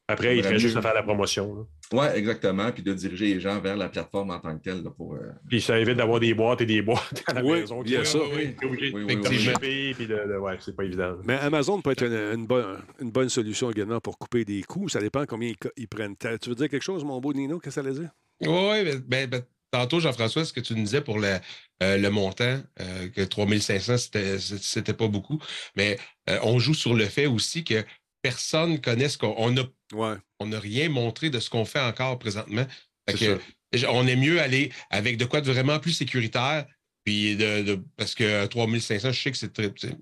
Après, 0.09 0.37
il 0.37 0.43
fait 0.45 0.59
juste 0.59 0.77
à 0.77 0.83
faire 0.83 0.95
la 0.95 1.03
promotion. 1.03 1.67
ouais, 1.93 2.17
exactement. 2.17 2.71
Puis 2.71 2.83
de 2.85 2.93
diriger 2.95 3.35
les 3.35 3.41
gens 3.41 3.61
vers 3.61 3.77
la 3.77 3.89
plateforme 3.89 4.31
en 4.31 4.39
tant 4.39 4.57
que 4.57 4.63
telle 4.63 4.83
là, 4.85 4.91
pour. 4.91 5.15
euh, 5.15 5.19
Puis 5.49 5.61
ça 5.61 5.79
évite 5.81 5.97
d'avoir 5.97 6.21
des 6.21 6.33
boîtes 6.33 6.61
et 6.61 6.67
des 6.67 6.81
boîtes 6.81 7.25
à 7.27 7.33
la 7.35 7.43
Oui, 7.45 7.61
maison. 7.61 7.83
il 7.85 7.91
y 7.91 7.97
a 7.97 8.03
qui- 8.03 8.07
ça. 8.11 8.19
oui, 8.19 8.55
oui, 8.63 8.93
oui, 8.95 9.05
oui, 9.05 9.95
puis 9.95 10.07
de- 10.07 10.15
de- 10.15 10.39
ouais, 10.39 10.57
c'est 10.61 10.77
pas 10.77 10.85
évident. 10.85 11.17
Mais 11.25 11.35
Amazon 11.35 11.81
peut 11.83 11.91
être 11.91 12.05
une, 12.05 12.13
une 12.41 12.47
bonne, 12.47 12.79
une 13.01 13.11
bonne 13.11 13.29
solution 13.29 13.69
également 13.71 14.01
pour 14.01 14.17
couper 14.17 14.45
des 14.45 14.63
coûts. 14.63 14.89
Ça 14.89 15.01
dépend 15.01 15.25
combien 15.27 15.53
ils, 15.77 15.89
prennent. 15.89 16.17
Tu 16.17 16.49
veux 16.51 16.55
dire 16.55 16.69
quelque 16.69 16.83
chose, 16.85 17.03
mon 17.05 17.21
beau 17.21 17.33
Nino? 17.33 17.59
Qu'est-ce 17.59 17.81
que 17.81 17.83
ça 17.83 17.89
allait 17.89 17.99
dire? 17.99 18.11
Oui, 18.43 18.85
ben, 18.85 19.03
ben, 19.09 19.27
ben, 19.29 19.43
tantôt, 19.73 19.99
Jean-François, 19.99 20.45
ce 20.45 20.53
que 20.53 20.61
tu 20.61 20.75
nous 20.75 20.85
disais 20.85 21.01
pour 21.01 21.19
le, 21.19 21.35
euh, 21.83 21.97
le 21.97 22.11
montant, 22.11 22.61
euh, 22.81 23.09
que 23.09 23.23
3500, 23.23 23.97
c'était 23.99 24.39
c'était 24.39 24.95
pas 24.95 25.09
beaucoup, 25.09 25.41
mais 25.77 25.99
euh, 26.31 26.39
on 26.45 26.59
joue 26.61 26.75
sur 26.75 26.95
le 26.95 27.07
fait 27.07 27.27
aussi 27.27 27.65
que 27.65 27.83
personne 28.29 28.73
ne 28.73 28.77
connaît 28.79 29.09
ce 29.09 29.19
qu'on 29.19 29.35
on 29.39 29.57
a 29.57 29.65
Ouais. 29.93 30.17
on 30.41 30.47
n'a 30.47 30.59
rien 30.59 30.89
montré 30.89 31.31
de 31.31 31.39
ce 31.41 31.49
qu'on 31.51 31.65
fait 31.65 31.81
encore 31.81 32.19
présentement. 32.19 32.67
Fait 33.09 33.17
que, 33.17 33.41
on 33.89 34.07
est 34.07 34.17
mieux 34.17 34.41
aller 34.41 34.73
avec 34.91 35.17
de 35.17 35.25
quoi 35.25 35.41
de 35.41 35.51
vraiment 35.53 35.79
plus 35.79 35.93
sécuritaire. 35.93 36.67
Puis 37.05 37.37
de, 37.37 37.63
de- 37.63 37.85
parce 37.97 38.15
que 38.17 38.47
3500, 38.47 39.13
je 39.13 39.21
sais 39.23 39.31
que 39.31 39.37
c'est 39.39 39.53
très. 39.53 39.73
c'est- 39.77 39.97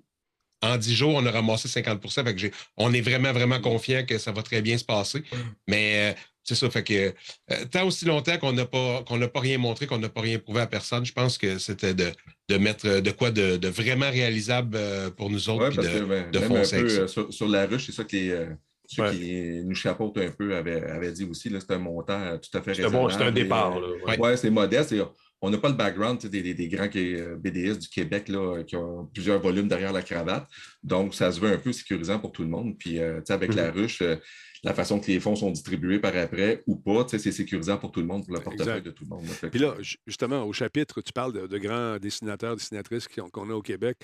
En 0.64 0.76
10 0.78 0.94
jours, 0.94 1.14
on 1.14 1.26
a 1.26 1.30
ramassé 1.30 1.68
50 1.68 2.00
fait 2.10 2.34
que 2.34 2.46
on 2.76 2.92
est 2.94 3.00
vraiment, 3.00 3.32
vraiment 3.32 3.60
confiant 3.60 4.04
que 4.06 4.18
ça 4.18 4.32
va 4.32 4.42
très 4.42 4.62
bien 4.62 4.78
se 4.78 4.84
passer. 4.84 5.22
Mais 5.68 6.12
euh, 6.12 6.18
c'est 6.42 6.54
ça, 6.54 6.68
fait 6.70 6.82
que 6.84 7.14
euh, 7.52 7.64
tant 7.70 7.86
aussi 7.86 8.04
longtemps 8.04 8.36
qu'on 8.38 8.52
n'a 8.52 8.66
pas 8.66 9.02
qu'on 9.06 9.16
n'a 9.18 9.28
pas 9.28 9.40
rien 9.40 9.58
montré, 9.58 9.86
qu'on 9.86 9.98
n'a 9.98 10.08
pas 10.08 10.20
rien 10.22 10.38
prouvé 10.38 10.60
à 10.62 10.66
personne, 10.66 11.04
je 11.04 11.12
pense 11.12 11.38
que 11.38 11.58
c'était 11.58 11.94
de, 11.94 12.10
de 12.48 12.56
mettre 12.56 13.00
de 13.00 13.10
quoi 13.10 13.30
de, 13.30 13.56
de 13.56 13.68
vraiment 13.68 14.10
réalisable 14.10 14.76
euh, 14.76 15.10
pour 15.10 15.30
nous 15.30 15.48
autres. 15.48 15.62
Ouais, 15.64 15.68
puis 15.68 15.76
parce 15.76 15.88
de- 15.88 15.98
que 16.00 16.04
ben, 16.04 16.30
de 16.30 16.38
même 16.38 16.52
un 16.52 16.62
peu 16.62 17.00
euh, 17.00 17.06
sur, 17.08 17.32
sur 17.32 17.48
la 17.48 17.66
ruche, 17.66 17.86
c'est 17.86 17.92
ça 17.92 18.04
que 18.04 18.16
les, 18.16 18.30
euh, 18.30 18.46
ceux 18.86 19.02
Ouais. 19.02 19.10
qui 19.16 19.62
nous 19.64 19.74
chapeautent 19.74 20.18
un 20.18 20.30
peu 20.30 20.54
avaient, 20.54 20.82
avaient 20.82 21.12
dit 21.12 21.24
aussi. 21.24 21.48
là, 21.48 21.58
C'est 21.60 21.72
un 21.74 21.78
montant 21.78 22.36
tout 22.38 22.56
à 22.58 22.60
fait 22.60 22.74
C'est 22.74 22.82
bon, 22.90 23.08
c'est 23.08 23.14
un 23.16 23.30
raisonnable 23.30 23.34
départ. 23.34 23.80
là, 23.80 23.86
Ouais. 24.06 24.16
Oui, 24.18 24.30
c'est 24.36 24.50
modeste. 24.50 24.92
et 24.92 25.00
on 25.44 25.50
n'a 25.50 25.58
pas 25.58 25.68
le 25.68 25.74
background 25.74 26.18
des, 26.26 26.42
des- 26.42 26.54
des 26.54 26.68
grands 26.68 26.88
euh, 26.96 27.36
BDS 27.36 27.78
du 27.78 27.88
Québec 27.88 28.28
là, 28.28 28.62
qui 28.64 28.76
ont 28.76 29.06
plusieurs 29.12 29.40
volumes 29.40 29.68
derrière 29.68 29.92
la 29.92 30.02
cravate. 30.02 30.46
Donc, 30.82 31.14
ça 31.14 31.30
se 31.32 31.38
veut 31.40 31.52
un 31.52 31.58
peu 31.58 31.72
sécurisant 31.72 32.18
pour 32.18 32.32
tout 32.32 32.42
le 32.42 32.48
monde. 32.48 32.76
Puis, 32.78 32.98
euh, 32.98 33.20
avec 33.28 33.54
la 33.54 33.70
ruche, 33.70 34.00
euh, 34.02 34.16
la 34.64 34.74
façon 34.74 34.98
que 34.98 35.06
les 35.06 35.20
fonds 35.20 35.36
sont 35.36 35.50
distribués 35.50 35.98
par 35.98 36.16
après 36.16 36.62
ou 36.66 36.74
pas, 36.76 37.06
c'est 37.08 37.18
sécurisant 37.18 37.76
pour 37.78 37.92
tout 37.92 38.00
le 38.00 38.06
monde, 38.06 38.24
pour 38.24 38.34
le 38.34 38.40
portefeuille 38.40 38.78
Exact. 38.78 38.86
de 38.86 38.90
tout 38.90 39.04
le 39.04 39.10
monde. 39.10 39.24
Puis 39.50 39.60
là, 39.60 39.74
ju- 39.80 39.98
justement, 40.06 40.42
au 40.44 40.52
chapitre, 40.52 41.00
tu 41.02 41.12
parles 41.12 41.32
de, 41.32 41.46
de 41.46 41.58
grands 41.58 41.98
dessinateurs, 41.98 42.56
dessinatrices 42.56 43.06
qui 43.06 43.20
ont- 43.20 43.28
qu'on 43.28 43.50
a 43.50 43.54
au 43.54 43.62
Québec. 43.62 43.98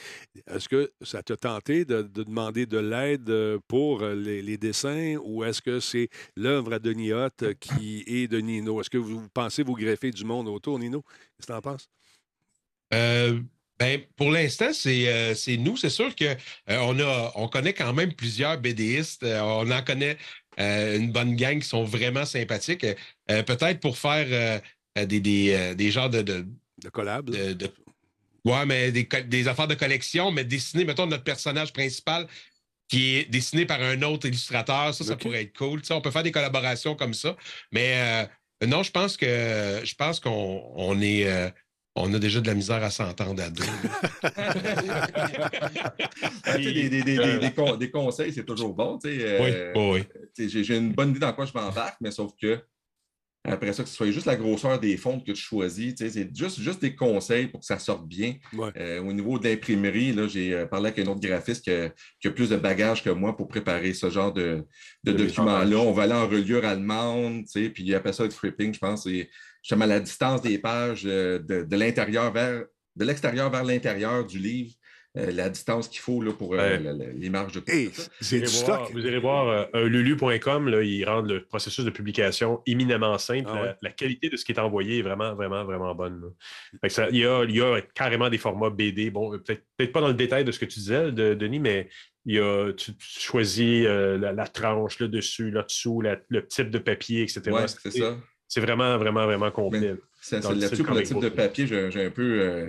Est-ce 0.46 0.68
que 0.68 0.92
ça 1.02 1.22
t'a 1.22 1.36
tenté 1.36 1.84
de, 1.84 2.02
de 2.02 2.22
demander 2.22 2.66
de 2.66 2.78
l'aide 2.78 3.28
euh, 3.30 3.58
pour 3.66 4.02
euh, 4.02 4.14
les, 4.14 4.42
les 4.42 4.58
dessins 4.58 5.16
ou 5.24 5.42
est-ce 5.44 5.62
que 5.62 5.80
c'est 5.80 6.08
l'œuvre 6.36 6.74
à 6.74 6.78
Denis 6.78 7.12
Hott 7.12 7.42
euh, 7.42 7.54
qui 7.58 8.04
est 8.06 8.28
de 8.28 8.38
Nino? 8.38 8.80
Est-ce 8.80 8.90
que 8.90 8.98
vous 8.98 9.26
pensez 9.32 9.62
vous 9.62 9.74
greffer 9.74 10.10
du 10.10 10.24
monde 10.24 10.46
autour, 10.48 10.78
Nino? 10.78 11.02
Qu'est-ce 11.02 11.46
que 11.46 11.52
tu 11.52 11.56
en 11.56 11.62
penses? 11.62 11.88
Euh, 12.92 13.40
ben, 13.78 13.98
pour 14.16 14.30
l'instant, 14.30 14.72
c'est 14.74 15.08
euh, 15.08 15.34
nous. 15.58 15.76
C'est 15.76 15.88
sûr 15.88 16.14
que 16.14 16.24
euh, 16.24 16.36
on, 16.82 16.98
a, 17.00 17.32
on 17.36 17.48
connaît 17.48 17.72
quand 17.72 17.94
même 17.94 18.12
plusieurs 18.12 18.60
BDistes. 18.60 19.22
Euh, 19.22 19.40
on 19.40 19.70
en 19.70 19.82
connaît 19.82 20.16
euh, 20.16 20.16
une 20.60 21.12
bonne 21.12 21.34
gang 21.36 21.58
qui 21.60 21.68
sont 21.68 21.84
vraiment 21.84 22.24
sympathiques. 22.24 22.84
Euh, 23.30 23.42
Peut-être 23.42 23.80
pour 23.80 23.96
faire 23.98 24.26
euh, 24.30 24.58
euh, 24.98 25.06
des, 25.06 25.20
des, 25.20 25.52
euh, 25.54 25.74
des 25.74 25.90
genres 25.90 26.10
de, 26.10 26.22
de, 26.22 26.46
De 26.82 26.88
collab? 26.90 27.28
là? 27.30 27.46
de- 27.48 27.52
de- 27.54 27.72
Ouais, 28.44 28.64
mais 28.64 28.90
des, 28.90 29.04
des 29.04 29.48
affaires 29.48 29.68
de 29.68 29.74
collection, 29.74 30.30
mais 30.30 30.44
dessinées, 30.44 30.84
mettons, 30.86 31.06
notre 31.06 31.24
personnage 31.24 31.72
principal 31.74 32.26
qui 32.88 33.16
est 33.16 33.24
dessiné 33.30 33.66
par 33.66 33.80
un 33.82 34.00
autre 34.02 34.26
illustrateur, 34.26 34.94
ça, 34.94 35.04
ça 35.04 35.14
pourrait 35.16 35.42
être 35.42 35.56
cool. 35.56 35.82
On 35.90 36.00
peut 36.00 36.10
faire 36.10 36.22
des 36.22 36.32
collaborations 36.32 36.94
comme 36.96 37.12
ça. 37.14 37.36
Mais 37.70 38.26
euh, 38.62 38.66
non, 38.66 38.82
je 38.82 38.90
pense 38.90 39.16
que 39.16 39.80
je 39.84 39.94
pense 39.94 40.20
qu'on 40.20 40.72
on 40.74 41.00
est. 41.00 41.26
euh, 41.26 41.50
on 41.96 42.12
a 42.14 42.18
déjà 42.18 42.40
de 42.40 42.46
la 42.46 42.54
misère 42.54 42.82
à 42.82 42.90
s'entendre 42.90 43.42
à 43.42 43.50
deux. 43.50 43.64
Des, 46.56 46.72
des- 46.72 46.88
des- 46.88 47.02
des- 47.02 47.38
des 47.38 47.50
con- 47.52 47.76
des 47.76 47.90
conseils, 47.90 48.32
c'est 48.32 48.44
toujours 48.44 48.74
bon. 48.74 48.98
euh, 49.04 49.72
oui, 49.74 50.04
oui. 50.38 50.48
J'ai 50.62 50.76
une 50.76 50.92
bonne 50.92 51.10
idée 51.10 51.18
dans 51.20 51.32
quoi 51.32 51.46
je 51.46 51.52
m'embarque, 51.54 51.96
mais 52.00 52.10
sauf 52.10 52.32
que 52.40 52.58
après 53.48 53.72
ça, 53.72 53.82
que 53.82 53.88
ce 53.88 53.94
soit 53.96 54.10
juste 54.10 54.26
la 54.26 54.36
grosseur 54.36 54.78
des 54.78 54.98
fonds 54.98 55.18
que 55.18 55.24
tu 55.32 55.34
choisis, 55.34 55.94
c'est 55.96 56.36
juste, 56.36 56.60
juste 56.60 56.82
des 56.82 56.94
conseils 56.94 57.46
pour 57.46 57.60
que 57.60 57.66
ça 57.66 57.78
sorte 57.78 58.06
bien. 58.06 58.34
Ouais. 58.52 58.68
Euh, 58.76 59.00
au 59.00 59.12
niveau 59.14 59.38
de 59.38 59.48
l'imprimerie, 59.48 60.14
j'ai 60.28 60.52
euh, 60.52 60.66
parlé 60.66 60.88
avec 60.88 60.98
un 61.06 61.10
autre 61.10 61.20
graphiste 61.20 61.64
qui 61.64 61.70
a, 61.70 61.88
qui 62.20 62.28
a 62.28 62.32
plus 62.32 62.50
de 62.50 62.56
bagages 62.56 63.02
que 63.02 63.08
moi 63.10 63.34
pour 63.34 63.48
préparer 63.48 63.94
ce 63.94 64.10
genre 64.10 64.32
de, 64.32 64.66
documents-là. 65.04 65.76
On 65.78 65.92
va 65.92 66.02
aller 66.02 66.12
en 66.12 66.28
reliure 66.28 66.66
allemande, 66.66 67.44
puis 67.54 67.72
il 67.78 67.94
appelle 67.94 68.12
ça 68.14 68.24
le 68.24 68.28
tripping, 68.28 68.74
je 68.74 68.78
pense. 68.78 69.04
C'est 69.04 69.30
justement 69.62 69.86
la 69.86 70.00
distance 70.00 70.42
des 70.42 70.58
pages 70.58 71.02
euh, 71.06 71.38
de, 71.38 71.62
de 71.62 71.76
l'intérieur 71.76 72.32
vers 72.32 72.64
de 72.96 73.04
l'extérieur 73.04 73.50
vers 73.50 73.64
l'intérieur 73.64 74.26
du 74.26 74.38
livre, 74.38 74.74
euh, 75.16 75.30
la 75.32 75.48
distance 75.48 75.88
qu'il 75.88 76.00
faut 76.00 76.22
là, 76.22 76.32
pour 76.32 76.54
euh, 76.54 76.58
Ouais. 76.58 76.78
la- 76.80 76.92
la- 76.92 77.12
les 77.12 77.30
marges 77.30 77.52
de 77.54 77.60
tout 77.60 77.70
Hey, 77.70 77.90
ça. 77.92 78.02
c'est 78.20 78.38
Vous 78.38 78.44
du 78.46 78.50
irez 78.52 78.64
voir, 78.64 78.80
stock. 78.86 78.92
vous 78.92 79.06
irez 79.06 79.18
voir 79.18 79.68
euh, 79.74 79.88
lulu.com, 79.88 80.68
là, 80.68 80.82
ils 80.82 81.04
rendent 81.04 81.28
le 81.30 81.44
processus 81.44 81.84
de 81.84 81.90
publication 81.90 82.60
éminemment 82.66 83.16
simple. 83.18 83.48
Ah 83.48 83.54
la, 83.54 83.62
ouais? 83.62 83.74
la 83.82 83.90
qualité 83.90 84.28
de 84.28 84.36
ce 84.36 84.44
qui 84.44 84.52
est 84.52 84.58
envoyé 84.58 84.98
est 84.98 85.02
vraiment, 85.02 85.34
vraiment, 85.34 85.64
vraiment 85.64 85.94
bonne. 85.94 86.20
là. 86.20 86.28
Fait 86.82 86.88
que 86.88 86.94
ça- 86.94 87.08
il, 87.10 87.18
y 87.18 87.24
a, 87.24 87.44
il 87.44 87.56
y 87.56 87.60
a 87.62 87.80
carrément 87.94 88.28
des 88.28 88.38
formats 88.38 88.70
BD. 88.70 89.10
Bon, 89.10 89.32
euh, 89.34 89.38
peut-être 89.38 89.62
peut-être 89.76 89.92
pas 89.92 90.00
dans 90.00 90.08
le 90.08 90.14
détail 90.14 90.44
de 90.44 90.52
ce 90.52 90.58
que 90.58 90.64
tu 90.66 90.78
disais, 90.80 91.12
de- 91.12 91.34
Denis, 91.34 91.60
mais 91.60 91.88
il 92.26 92.34
y 92.36 92.38
a, 92.40 92.72
tu, 92.72 92.92
tu 92.96 93.20
choisis 93.20 93.84
euh, 93.86 94.18
la, 94.18 94.32
la 94.32 94.46
tranche, 94.46 94.98
le 94.98 95.08
dessus, 95.08 95.50
là 95.50 95.62
dessous, 95.62 96.00
la- 96.02 96.18
le 96.28 96.46
type 96.46 96.70
de 96.70 96.78
papier, 96.78 97.22
etc. 97.22 97.42
Ouais, 97.50 97.66
c'est 97.68 97.90
ça. 97.92 98.16
C'est 98.52 98.60
vraiment, 98.60 98.98
vraiment, 98.98 99.24
vraiment 99.26 99.50
complet. 99.52 99.94
C'est 100.20 100.42
là-dessus 100.42 100.82
pour 100.82 100.94
le 100.96 101.02
type 101.04 101.20
de 101.20 101.28
papier, 101.28 101.66
j'ai 101.68 102.04
un 102.04 102.10
peu. 102.10 102.40
euh, 102.40 102.66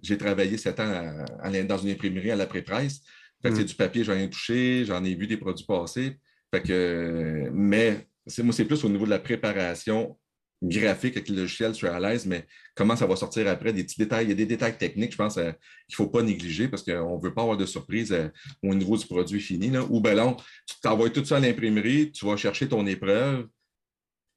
j'ai- 0.00 0.16
travaillé 0.16 0.56
sept 0.56 0.78
ans 0.78 0.84
à- 0.88 1.24
à 1.42 1.50
l'in- 1.50 1.64
dans 1.64 1.76
une 1.76 1.90
imprimerie 1.90 2.30
à 2.30 2.36
l'après-presse. 2.36 3.00
Fait 3.42 3.48
que 3.50 3.54
Mm. 3.54 3.56
c'est 3.58 3.64
du 3.64 3.74
papier, 3.74 4.04
j'en 4.04 4.14
ai 4.16 4.30
touché, 4.30 4.84
j'en 4.86 5.02
ai 5.04 5.14
vu 5.16 5.26
des 5.26 5.36
produits 5.36 5.66
passer. 5.66 6.16
Fait 6.54 6.62
que, 6.62 6.72
euh, 6.72 7.50
mais 7.52 8.06
c'est- 8.28 8.44
moi, 8.44 8.54
c'est 8.54 8.64
plus 8.64 8.82
au 8.84 8.88
niveau 8.88 9.04
de 9.06 9.10
la 9.10 9.18
préparation 9.18 10.16
graphique 10.62 11.16
avec 11.16 11.28
le 11.28 11.34
logiciel, 11.36 11.72
je 11.72 11.78
suis 11.78 11.86
à 11.88 11.98
l'aise, 11.98 12.24
mais 12.26 12.46
comment 12.76 12.94
ça 12.96 13.04
va 13.06 13.16
sortir 13.16 13.46
après, 13.48 13.72
des 13.72 13.82
petits 13.84 13.98
détails. 13.98 14.26
Il 14.26 14.28
y 14.30 14.32
a 14.32 14.36
des 14.36 14.46
détails 14.46 14.78
techniques, 14.78 15.12
je 15.12 15.16
pense, 15.18 15.36
euh, 15.36 15.50
qu'il 15.88 15.92
ne 15.92 15.96
faut 15.96 16.06
pas 16.06 16.22
négliger 16.22 16.68
parce 16.68 16.82
qu'on 16.84 17.18
ne 17.18 17.22
veut 17.22 17.34
pas 17.34 17.42
avoir 17.42 17.56
de 17.58 17.66
surprise 17.66 18.12
euh, 18.12 18.28
au 18.62 18.72
niveau 18.74 18.96
du 18.96 19.04
produit 19.04 19.40
fini. 19.40 19.68
Là. 19.68 19.84
Ou 19.90 20.00
ben 20.00 20.14
non, 20.16 20.36
tu 20.66 20.76
t'envoies 20.80 21.10
tout 21.10 21.24
ça 21.24 21.36
à 21.36 21.40
l'imprimerie, 21.40 22.12
tu 22.12 22.24
vas 22.24 22.36
chercher 22.36 22.66
ton 22.68 22.86
épreuve, 22.86 23.46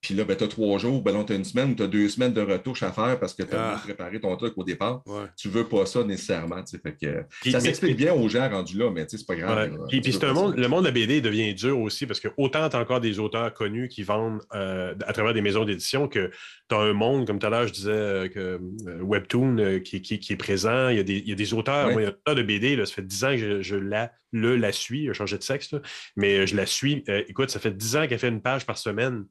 puis 0.02 0.14
là, 0.14 0.24
ben, 0.24 0.36
tu 0.38 0.44
as 0.44 0.48
trois 0.48 0.78
jours, 0.78 1.02
ben 1.02 1.24
tu 1.26 1.34
as 1.34 1.36
une 1.36 1.44
semaine 1.44 1.72
ou 1.72 1.76
tu 1.76 1.84
as 1.84 1.88
deux 1.88 2.08
semaines 2.08 2.34
de 2.34 2.42
retouche 2.42 2.84
à 2.84 2.92
faire 2.92 3.20
parce 3.20 3.34
que 3.34 3.44
tu 3.44 3.56
as 3.56 3.74
Ah. 3.74 3.82
préparé 3.84 4.20
ton 4.20 4.36
truc 4.38 4.54
au 4.58 4.64
départ. 4.64 5.02
Ouais. 5.08 5.26
Tu 5.36 5.48
ne 5.48 5.54
veux 5.54 5.64
pas 5.68 5.86
ça 5.86 6.04
nécessairement. 6.04 6.64
Fait 6.66 6.96
que, 6.96 7.50
ça 7.52 7.60
s'explique 7.60 7.98
bien 7.98 8.14
aux 8.14 8.30
gens 8.30 8.48
rendus 8.50 8.78
là, 8.78 8.92
mais 8.92 9.06
c'est 9.08 9.26
pas 9.26 9.36
grave. 9.36 9.78
Puis, 9.90 10.02
c'est 10.14 10.24
un 10.24 10.34
monde, 10.34 10.56
le 10.56 10.68
monde 10.68 10.82
de 10.84 10.88
la 10.88 10.92
BD 10.94 11.20
devient 11.22 11.54
dur 11.54 11.80
aussi 11.80 12.06
parce 12.06 12.20
que 12.20 12.28
autant 12.38 12.70
tu 12.70 12.76
as 12.76 12.80
encore 12.80 13.02
des 13.02 13.20
auteurs 13.20 13.54
connus 13.54 13.88
qui 13.88 14.04
vendent 14.04 14.42
euh, 14.54 14.94
à 15.06 15.14
travers 15.14 15.34
des 15.34 15.42
maisons 15.42 15.66
d'édition 15.66 16.08
que 16.08 16.30
tu 16.70 16.76
as 16.76 16.80
un 16.80 16.94
monde, 16.94 17.26
comme 17.26 17.40
tout 17.40 17.48
à 17.48 17.50
l'heure, 17.50 17.68
je 17.68 17.74
disais 17.74 17.90
euh, 17.92 18.28
que 18.28 18.40
euh, 18.88 19.02
Webtoon 19.02 19.80
qui, 19.84 20.02
qui- 20.02 20.20
qui 20.20 20.34
est 20.34 20.38
présent. 20.38 20.90
Il 20.90 20.98
y 20.98 21.00
a 21.00 21.04
des, 21.04 21.18
il 21.18 21.28
y 21.30 21.32
a 21.32 21.36
des 21.36 21.54
auteurs, 21.54 21.88
Ouais. 21.88 21.94
moi, 21.94 22.02
il 22.02 22.06
y 22.06 22.08
a 22.08 22.12
un 22.12 22.14
auteur 22.14 22.36
de 22.36 22.44
BD, 22.44 22.76
là, 22.76 22.86
ça 22.86 22.94
fait 22.94 23.06
10 23.06 23.24
ans 23.24 23.32
que 23.32 23.38
je, 23.38 23.62
je 23.62 23.76
la, 23.76 24.12
le, 24.32 24.56
la 24.58 24.72
suis, 24.72 25.10
a 25.10 25.14
changé 25.14 25.38
de 25.38 25.44
sexe, 25.44 25.72
là, 25.72 25.80
mais 26.16 26.46
je 26.48 26.56
la 26.56 26.66
suis. 26.66 27.04
Écoute, 27.28 27.50
ça 27.50 27.60
fait 27.60 27.76
10 27.76 27.96
ans 27.98 28.08
qu'elle 28.08 28.20
fait 28.20 28.28
une 28.30 28.42
page 28.42 28.66
par 28.66 28.78
semaine. 28.78 29.26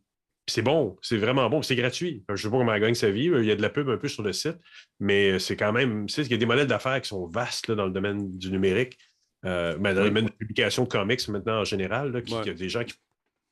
Puis 0.47 0.53
C'est 0.55 0.63
bon, 0.63 0.97
c'est 1.03 1.17
vraiment 1.17 1.51
bon, 1.51 1.61
c'est 1.63 1.75
gratuit. 1.75 2.23
Je 2.29 2.33
ne 2.33 2.37
sais 2.37 2.49
pas 2.51 2.57
comment 2.59 2.73
elle 2.73 2.81
gagne 2.81 2.95
sa 2.95 3.11
vie. 3.11 3.25
Il 3.25 3.45
y 3.45 3.51
a 3.51 3.57
de 3.57 3.63
la 3.63 3.69
pub 3.71 3.89
un 3.89 3.97
peu 3.97 4.07
sur 4.09 4.23
le 4.23 4.33
site, 4.33 4.57
mais 5.01 5.39
c'est 5.41 5.57
quand 5.57 5.73
même, 5.73 6.07
tu 6.07 6.15
sais, 6.15 6.23
il 6.23 6.31
y 6.31 6.35
a 6.35 6.37
des 6.37 6.47
modèles 6.47 6.69
d'affaires 6.69 7.01
qui 7.03 7.09
sont 7.09 7.27
vastes 7.27 7.67
là, 7.69 7.75
dans 7.75 7.87
le 7.87 7.91
domaine 7.93 8.39
du 8.39 8.51
numérique. 8.53 8.97
Euh, 9.45 9.77
ben, 9.77 9.93
dans 9.95 10.03
le 10.03 10.09
domaine 10.09 10.27
de 10.27 10.31
publication 10.33 10.85
de 10.85 10.89
comics 10.89 11.29
maintenant 11.29 11.61
en 11.61 11.65
général, 11.65 12.13
là, 12.13 12.23
qui- 12.23 12.33
Ouais. 12.33 12.41
qu'il 12.43 12.53
y 12.53 12.55
a 12.55 12.59
des 12.59 12.69
gens 12.69 12.85
qui. 12.85 12.95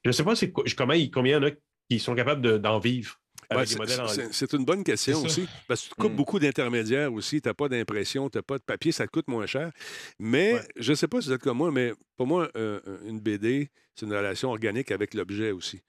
Je 0.05 0.09
ne 0.11 0.13
sais 0.13 0.25
pas 0.25 0.35
c'est 0.37 0.53
comment 0.77 0.93
il- 0.95 1.11
combien 1.11 1.39
il 1.39 1.43
y 1.43 1.45
en 1.45 1.49
a 1.49 1.53
qui 1.91 1.99
sont 1.99 2.15
capables 2.15 2.41
de- 2.43 2.59
d'en 2.59 2.79
vivre 2.79 3.21
Ouais, 3.51 3.57
avec 3.57 3.69
des 3.69 3.73
c'est- 3.75 3.79
modèles 3.79 4.01
en 4.01 4.09
c'est- 4.09 4.33
C'est 4.33 4.53
une 4.55 4.65
bonne 4.65 4.83
question 4.85 5.19
C'est 5.21 5.27
aussi. 5.27 5.49
Parce 5.69 5.83
que 5.83 5.89
tu 5.89 5.95
te 5.95 6.01
coupes 6.01 6.13
Mm. 6.13 6.17
beaucoup 6.17 6.39
d'intermédiaires 6.39 7.13
aussi. 7.13 7.41
Tu 7.43 7.49
n'as 7.49 7.55
pas 7.55 7.69
d'impression, 7.69 8.31
tu 8.31 8.39
n'as 8.39 8.43
pas 8.43 8.59
de 8.59 8.63
papier, 8.65 8.91
ça 8.93 9.05
te 9.07 9.11
coûte 9.13 9.29
moins 9.29 9.47
cher. 9.47 9.71
Mais 10.19 10.55
Ouais. 10.55 10.61
je 10.77 10.91
ne 10.93 10.97
sais 10.97 11.09
pas 11.09 11.21
si 11.21 11.29
vous 11.29 11.35
êtes 11.35 11.43
comme 11.43 11.59
moi, 11.59 11.71
mais 11.71 11.93
pour 12.17 12.27
moi, 12.27 12.49
euh, 12.57 12.81
une 13.07 13.21
BD, 13.21 13.69
c'est 13.95 14.07
une 14.07 14.13
relation 14.15 14.51
organique 14.51 14.91
avec 14.93 15.13
l'objet 15.15 15.51
aussi. 15.53 15.83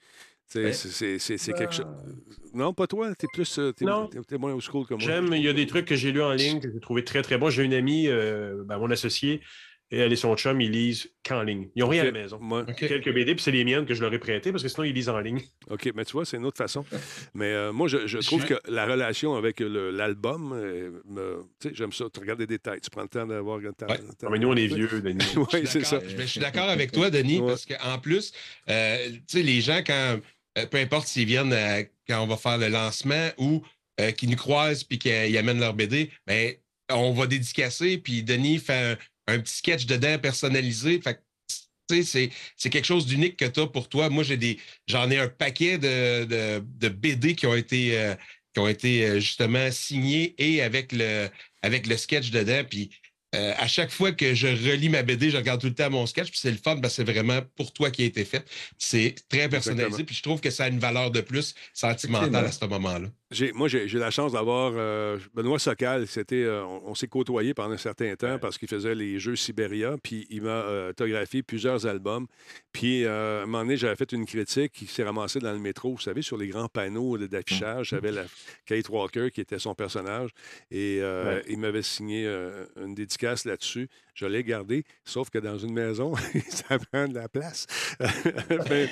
C'est 0.47 0.73
c'est- 0.73 1.19
c'est- 1.19 1.37
c'est 1.37 1.53
quelque 1.53 1.73
chose. 1.73 1.85
Non, 2.53 2.73
pas 2.73 2.87
toi. 2.87 3.13
Tu 3.15 3.25
es 3.25 3.29
plus. 3.33 3.59
euh, 3.59 3.71
t'es- 3.73 3.83
Non. 3.85 4.07
t'es- 4.07 4.21
t'es 4.21 4.37
moins 4.37 4.53
au 4.53 4.61
school 4.61 4.85
que 4.85 4.93
moi. 4.93 5.03
J'aime, 5.03 5.29
il 5.33 5.41
y 5.43 5.49
a 5.49 5.53
des 5.53 5.67
trucs 5.67 5.85
que 5.85 5.95
j'ai 5.95 6.11
lus 6.11 6.21
en 6.21 6.33
ligne 6.33 6.59
que 6.61 6.71
j'ai 6.71 6.79
trouvé 6.79 7.03
très, 7.03 7.21
très 7.21 7.37
bons. 7.37 7.49
J'ai 7.49 7.63
une 7.63 7.73
amie, 7.73 8.07
euh, 8.07 8.63
ben, 8.65 8.77
mon 8.77 8.89
associé, 8.91 9.41
et 9.91 9.97
elle 9.99 10.11
et 10.11 10.15
son 10.15 10.35
chum, 10.35 10.59
ils 10.61 10.71
lisent 10.71 11.11
qu'en 11.27 11.43
ligne. 11.43 11.69
Ils 11.75 11.81
n'ont 11.81 11.87
rien 11.89 12.01
à 12.01 12.05
la 12.05 12.11
maison. 12.11 12.39
Ouais. 12.41 12.63
Quelques 12.75 13.13
BD, 13.13 13.35
puis 13.35 13.43
c'est 13.43 13.51
les 13.51 13.63
miennes 13.63 13.85
que 13.85 13.93
je 13.93 14.01
leur 14.01 14.11
ai 14.13 14.17
prêtées 14.19 14.51
parce 14.51 14.63
que 14.63 14.69
sinon, 14.69 14.83
ils 14.83 14.93
lisent 14.93 15.09
en 15.09 15.19
ligne. 15.19 15.41
OK, 15.69 15.91
mais 15.93 16.05
tu 16.05 16.13
vois, 16.13 16.25
c'est 16.25 16.37
une 16.37 16.45
autre 16.45 16.57
façon. 16.57 16.83
Mais 17.35 17.51
euh, 17.53 17.71
moi, 17.71 17.87
je, 17.87 18.07
je 18.07 18.17
trouve 18.19 18.41
Je- 18.41 18.47
que 18.55 18.71
la 18.71 18.85
relation 18.87 19.35
avec 19.35 19.59
le- 19.59 19.91
l'album, 19.91 20.53
euh, 20.55 21.01
me- 21.05 21.43
tu 21.59 21.69
sais, 21.69 21.75
j'aime 21.75 21.91
ça. 21.91 22.05
Tu 22.11 22.19
regardes 22.19 22.39
des 22.39 22.47
détails, 22.47 22.81
tu 22.81 22.89
prends 22.89 23.03
le 23.03 23.07
temps 23.09 23.27
d'avoir. 23.27 23.59
Ouais. 23.59 23.69
Ah, 23.87 23.95
mais 24.31 24.39
nous, 24.39 24.47
on 24.49 24.55
est 24.55 24.65
vieux, 24.75 24.87
Denis. 25.01 25.23
Oui, 25.35 25.45
Je 25.51 25.57
suis 25.57 25.67
c'est 25.67 25.83
ça. 25.83 25.97
d'accord. 25.97 26.09
Je, 26.17 26.21
je 26.21 26.27
suis 26.27 26.39
d'accord 26.39 26.69
avec 26.69 26.91
toi, 26.91 27.09
Denis, 27.11 27.39
Ouais. 27.39 27.47
parce 27.47 27.65
qu'en 27.67 27.99
plus, 27.99 28.31
euh, 28.69 29.09
tu 29.09 29.21
sais, 29.27 29.43
les 29.43 29.61
gens, 29.61 29.81
quand, 29.85 29.93
euh, 29.93 30.17
peu 30.65 30.77
importe 30.77 31.07
s'ils 31.07 31.25
viennent 31.25 31.53
euh, 31.53 31.83
quand 32.07 32.21
on 32.23 32.27
va 32.27 32.37
faire 32.37 32.57
le 32.57 32.69
lancement 32.69 33.29
ou 33.37 33.63
euh, 33.99 34.11
qu'ils 34.11 34.29
nous 34.29 34.35
croisent 34.37 34.83
puis 34.83 34.99
qu'ils 34.99 35.37
amènent 35.37 35.59
leur 35.59 35.73
BD, 35.73 36.11
ben, 36.25 36.53
on 36.91 37.13
va 37.13 37.27
dédicacer, 37.27 37.97
puis 37.97 38.23
Denis 38.23 38.59
fait 38.59 38.97
un, 39.27 39.39
petit 39.39 39.55
sketch 39.55 39.85
dedans 39.85 40.19
personnalisé. 40.19 41.01
Fait 41.01 41.19
c'est- 41.89 42.31
c'est 42.57 42.69
quelque 42.69 42.85
chose 42.85 43.05
d'unique 43.05 43.37
que 43.37 43.45
tu 43.45 43.59
as 43.59 43.67
pour 43.67 43.89
toi. 43.89 44.09
Moi, 44.09 44.23
j'ai 44.23 44.37
des, 44.37 44.59
j'en 44.87 45.09
ai 45.11 45.19
un 45.19 45.27
paquet 45.27 45.77
de, 45.77 46.25
de- 46.25 46.89
BD 46.89 47.35
qui 47.35 47.45
ont 47.45 47.55
été, 47.55 47.97
euh, 47.99 48.15
qui 48.53 48.59
ont 48.59 48.67
été 48.67 49.05
euh, 49.05 49.19
justement 49.19 49.71
signés 49.71 50.33
et 50.37 50.61
avec 50.61 50.91
le, 50.91 51.29
avec 51.61 51.85
le 51.87 51.97
sketch 51.97 52.31
dedans. 52.31 52.63
Puis 52.69 52.89
euh, 53.35 53.53
à 53.57 53.67
chaque 53.67 53.91
fois 53.91 54.11
que 54.11 54.33
je 54.33 54.47
relis 54.47 54.89
ma 54.89 55.03
BD, 55.03 55.29
je 55.29 55.37
regarde 55.37 55.61
tout 55.61 55.67
le 55.67 55.73
temps 55.73 55.89
mon 55.89 56.05
sketch, 56.05 56.29
puis 56.29 56.39
c'est 56.39 56.51
le 56.51 56.57
fun 56.57 56.77
parce 56.77 56.95
que 56.95 57.05
c'est 57.05 57.11
vraiment 57.11 57.41
pour 57.55 57.73
toi 57.73 57.91
qui 57.91 58.03
a 58.03 58.05
été 58.05 58.25
fait. 58.25 58.45
C'est 58.77 59.15
très 59.29 59.49
personnalisé, 59.49 60.03
puis 60.03 60.15
je 60.15 60.23
trouve 60.23 60.41
que 60.41 60.49
ça 60.49 60.65
a 60.65 60.67
une 60.67 60.79
valeur 60.79 61.11
de 61.11 61.21
plus 61.21 61.55
sentimentale 61.73 62.45
à 62.45 62.51
ce 62.51 62.65
moment-là. 62.65 63.07
Moi, 63.53 63.67
j'ai 63.67 63.87
la 63.97 64.11
chance 64.11 64.33
d'avoir 64.33 64.73
euh, 64.75 65.17
Benoît 65.33 65.59
Socal. 65.59 66.07
C'était, 66.07 66.43
euh, 66.43 66.63
on, 66.65 66.81
on 66.87 66.95
s'est 66.95 67.07
côtoyé 67.07 67.53
pendant 67.53 67.73
un 67.73 67.77
certain 67.77 68.15
temps 68.15 68.39
parce 68.39 68.57
qu'il 68.57 68.67
faisait 68.67 68.95
les 68.95 69.19
jeux 69.19 69.35
Siberia, 69.35 69.95
puis 70.01 70.27
il 70.29 70.41
m'a 70.43 70.49
euh, 70.49 70.89
autographié 70.89 71.43
plusieurs 71.43 71.85
albums. 71.85 72.27
Puis, 72.71 73.05
à 73.05 73.41
un 73.41 73.45
moment 73.45 73.63
donné, 73.63 73.77
j'avais 73.77 73.95
fait 73.95 74.11
une 74.11 74.25
critique 74.25 74.71
qui 74.73 74.87
s'est 74.87 75.03
ramassée 75.03 75.39
dans 75.39 75.51
le 75.51 75.59
métro, 75.59 75.91
vous 75.91 76.01
savez, 76.01 76.21
sur 76.21 76.37
les 76.37 76.47
grands 76.47 76.67
panneaux 76.67 77.17
d'affichage. 77.17 77.89
J'avais 77.89 78.11
la 78.11 78.25
Kate 78.65 78.89
Walker 78.89 79.29
qui 79.31 79.41
était 79.41 79.59
son 79.59 79.75
personnage 79.75 80.31
et 80.71 81.01
il 81.47 81.57
m'avait 81.57 81.81
signé 81.81 82.27
une 82.75 82.93
dédicace 82.93 83.45
là-dessus. 83.45 83.89
Je 84.15 84.25
l'ai 84.25 84.43
gardé, 84.45 84.85
sauf 85.03 85.29
que 85.29 85.39
dans 85.39 85.57
une 85.57 85.73
maison, 85.73 86.13
ça 86.49 86.79
prend 86.79 87.07
de 87.07 87.15
la 87.15 87.27
place. 87.27 87.67
mais 88.69 88.89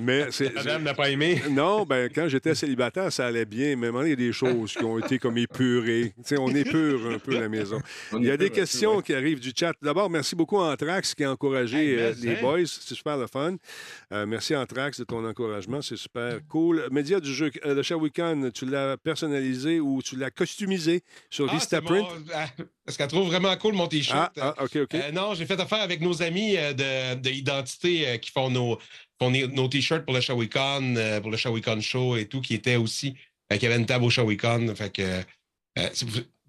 mais 0.00 0.26
c'est- 0.30 0.54
Madame 0.54 0.84
n'a 0.84 0.94
pas 0.94 1.10
aimé. 1.10 1.42
non, 1.50 1.84
ben 1.84 2.08
quand 2.14 2.28
j'étais 2.28 2.54
célibataire, 2.54 3.12
ça 3.12 3.26
allait 3.26 3.44
bien. 3.44 3.74
Mais 3.76 3.88
il 4.04 4.08
y 4.10 4.12
a 4.12 4.16
des 4.16 4.32
choses 4.32 4.74
qui 4.74 4.84
ont 4.84 4.98
été 4.98 5.18
comme 5.18 5.38
épurées. 5.38 6.12
Tu 6.18 6.22
sais, 6.24 6.38
on 6.38 6.48
épure 6.50 7.10
un 7.10 7.18
peu 7.18 7.34
la 7.38 7.48
maison. 7.48 7.80
On 8.12 8.18
Il 8.18 8.26
y 8.26 8.30
a 8.30 8.36
des 8.36 8.50
questions 8.50 9.00
qui 9.00 9.12
arrivent 9.12 9.40
du 9.40 9.52
chat. 9.58 9.72
D'abord, 9.82 10.08
merci 10.08 10.36
beaucoup 10.36 10.60
à 10.60 10.72
Anthrax 10.72 11.14
qui 11.14 11.24
a 11.24 11.32
encouragé 11.32 11.72
Hey, 11.72 11.98
euh, 11.98 12.14
mais, 12.22 12.34
les 12.34 12.40
boys. 12.40 12.66
C'est 12.66 12.94
super 12.94 13.16
le 13.16 13.26
fun. 13.26 13.56
Euh, 14.12 14.24
merci 14.26 14.54
Anthrax 14.54 15.00
de 15.00 15.04
ton 15.04 15.24
encouragement. 15.26 15.82
C'est 15.82 15.96
super 15.96 16.38
cool. 16.48 16.86
Média 16.92 17.18
du 17.18 17.32
jeu, 17.34 17.50
euh, 17.66 17.74
le 17.74 17.82
Shawikan, 17.82 18.50
tu 18.54 18.66
l'as 18.66 18.96
personnalisé 18.98 19.80
ou 19.80 20.00
tu 20.00 20.16
l'as 20.16 20.30
customisé 20.30 21.02
sur 21.28 21.48
Ah, 21.50 21.54
Vistaprint? 21.54 22.06
Parce 22.84 22.96
qu'elle 22.96 23.08
trouve 23.08 23.28
vraiment 23.28 23.56
cool 23.56 23.74
mon 23.74 23.86
t-shirt. 23.86 24.32
Ah, 24.40 24.54
ah, 24.58 24.64
OK, 24.64 24.76
OK. 24.76 24.94
Euh, 24.94 25.12
non, 25.12 25.34
j'ai 25.34 25.46
fait 25.46 25.58
affaire 25.60 25.80
avec 25.80 26.00
nos 26.00 26.22
amis 26.22 26.56
euh, 26.56 26.72
de, 26.72 27.20
de 27.20 27.30
Identité 27.30 28.08
euh, 28.08 28.16
qui 28.16 28.30
font 28.30 28.50
nos, 28.50 28.78
font 29.20 29.30
nos, 29.30 29.68
t-shirts 29.68 30.04
pour 30.04 30.14
le 30.14 30.20
Shawicon, 30.20 30.94
pour 31.22 31.30
le 31.30 31.36
Shawicon 31.36 31.80
Show 31.80 32.16
et 32.16 32.26
tout, 32.26 32.40
qui 32.40 32.54
était 32.54 32.76
aussi, 32.76 33.14
qui 33.56 33.66
avait 33.66 33.76
une 33.76 33.86
table 33.86 34.04
au 34.04 34.10
Shawicon. 34.10 34.74
Fait 34.74 34.92
que, 34.92 35.22
euh, 35.78 35.88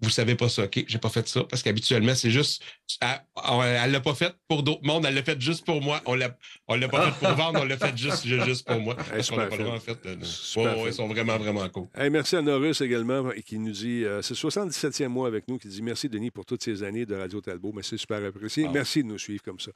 vous, 0.04 0.10
savez 0.10 0.34
pas 0.36 0.48
ça, 0.48 0.64
OK? 0.64 0.84
J'ai 0.86 0.98
pas 0.98 1.08
fait 1.08 1.26
ça 1.28 1.44
parce 1.44 1.62
qu'habituellement, 1.62 2.14
c'est 2.14 2.30
juste. 2.30 2.62
Elle, 3.02 3.90
l'a 3.92 4.00
pas 4.00 4.14
fait 4.14 4.34
pour 4.48 4.62
d'autres 4.62 4.84
mondes, 4.84 5.04
elle 5.06 5.14
l'a 5.14 5.22
fait 5.22 5.40
juste 5.40 5.64
pour 5.64 5.80
moi. 5.82 6.00
On 6.06 6.14
l'a, 6.14 6.36
on 6.68 6.76
l'a 6.76 6.88
pas 6.88 7.10
fait 7.10 7.26
pour 7.26 7.34
vendre, 7.36 7.60
on 7.62 7.64
l'a 7.64 7.76
fait 7.76 7.96
juste, 7.96 8.26
juste 8.26 8.66
pour 8.66 8.80
moi. 8.80 8.94
Hey, 8.98 9.16
Parce 9.16 9.30
qu'on 9.30 9.36
n'a 9.36 9.44
super 9.44 9.48
pas 9.50 9.56
le 9.56 9.64
droit, 9.64 9.76
en 9.76 9.80
fait. 9.80 10.04
de- 10.04 10.60
Ouais, 10.60 10.82
ouais, 10.82 10.88
ils 10.90 10.92
sont 10.94 11.08
vraiment, 11.08 11.36
vraiment 11.38 11.68
cool. 11.68 11.88
Hey, 11.96 12.10
merci 12.10 12.36
à 12.36 12.42
Norus 12.42 12.80
également, 12.80 13.30
qui 13.46 13.58
nous 13.58 13.72
dit, 13.72 14.04
euh, 14.04 14.22
c'est 14.22 14.34
77e 14.34 15.08
mois 15.08 15.28
avec 15.28 15.48
nous, 15.48 15.58
qui 15.58 15.68
dit 15.68 15.82
merci 15.82 16.08
Denis 16.08 16.30
pour 16.30 16.44
toutes 16.44 16.62
ces 16.62 16.82
années 16.82 17.06
de 17.06 17.14
Radio 17.14 17.40
Talbot, 17.40 17.72
mais 17.74 17.82
c'est 17.82 17.96
super 17.96 18.24
apprécié. 18.24 18.64
Ah. 18.68 18.70
Merci 18.72 19.02
de 19.02 19.08
nous 19.08 19.18
suivre 19.18 19.42
comme 19.42 19.60
ça. 19.60 19.70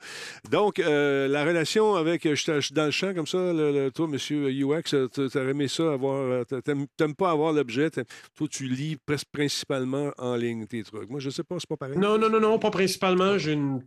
Donc, 0.51 0.79
euh, 0.79 1.29
la 1.29 1.45
relation 1.45 1.95
avec, 1.95 2.25
euh, 2.27 2.35
je 2.35 2.61
suis- 2.61 2.75
dans 2.75 2.85
le 2.85 2.91
champ 2.91 3.13
comme 3.15 3.27
ça, 3.27 3.39
le- 3.53 3.73
le- 3.73 3.91
toi, 3.91 4.07
monsieur 4.07 4.49
UX, 4.51 4.95
euh, 4.95 5.09
tu 5.13 5.23
aurais 5.39 5.51
aimé 5.51 5.69
ça 5.69 5.93
avoir, 5.93 6.45
t'a- 6.47 6.63
t'aimes 6.63 6.87
t'aimes 6.97 7.15
pas 7.15 7.31
avoir 7.31 7.53
l'objet, 7.53 7.91
toi, 7.91 8.05
tu 8.51 8.69
lis 8.69 8.97
presque 9.07 9.27
principalement 9.33 10.11
en 10.19 10.37
ligne 10.37 10.67
tes 10.67 10.83
trucs. 10.83 11.09
Moi, 11.11 11.21
je 11.21 11.31
sais 11.31 11.43
pas, 11.45 11.57
c'est 11.59 11.69
pas 11.69 11.77
pareil. 11.77 11.99
Non, 11.99 12.19
non, 12.19 12.29
non, 12.29 12.41
non, 12.41 12.59
pas 12.59 12.71
principalement. 12.71 13.39
J'ai 13.39 13.53
une, 13.53 13.83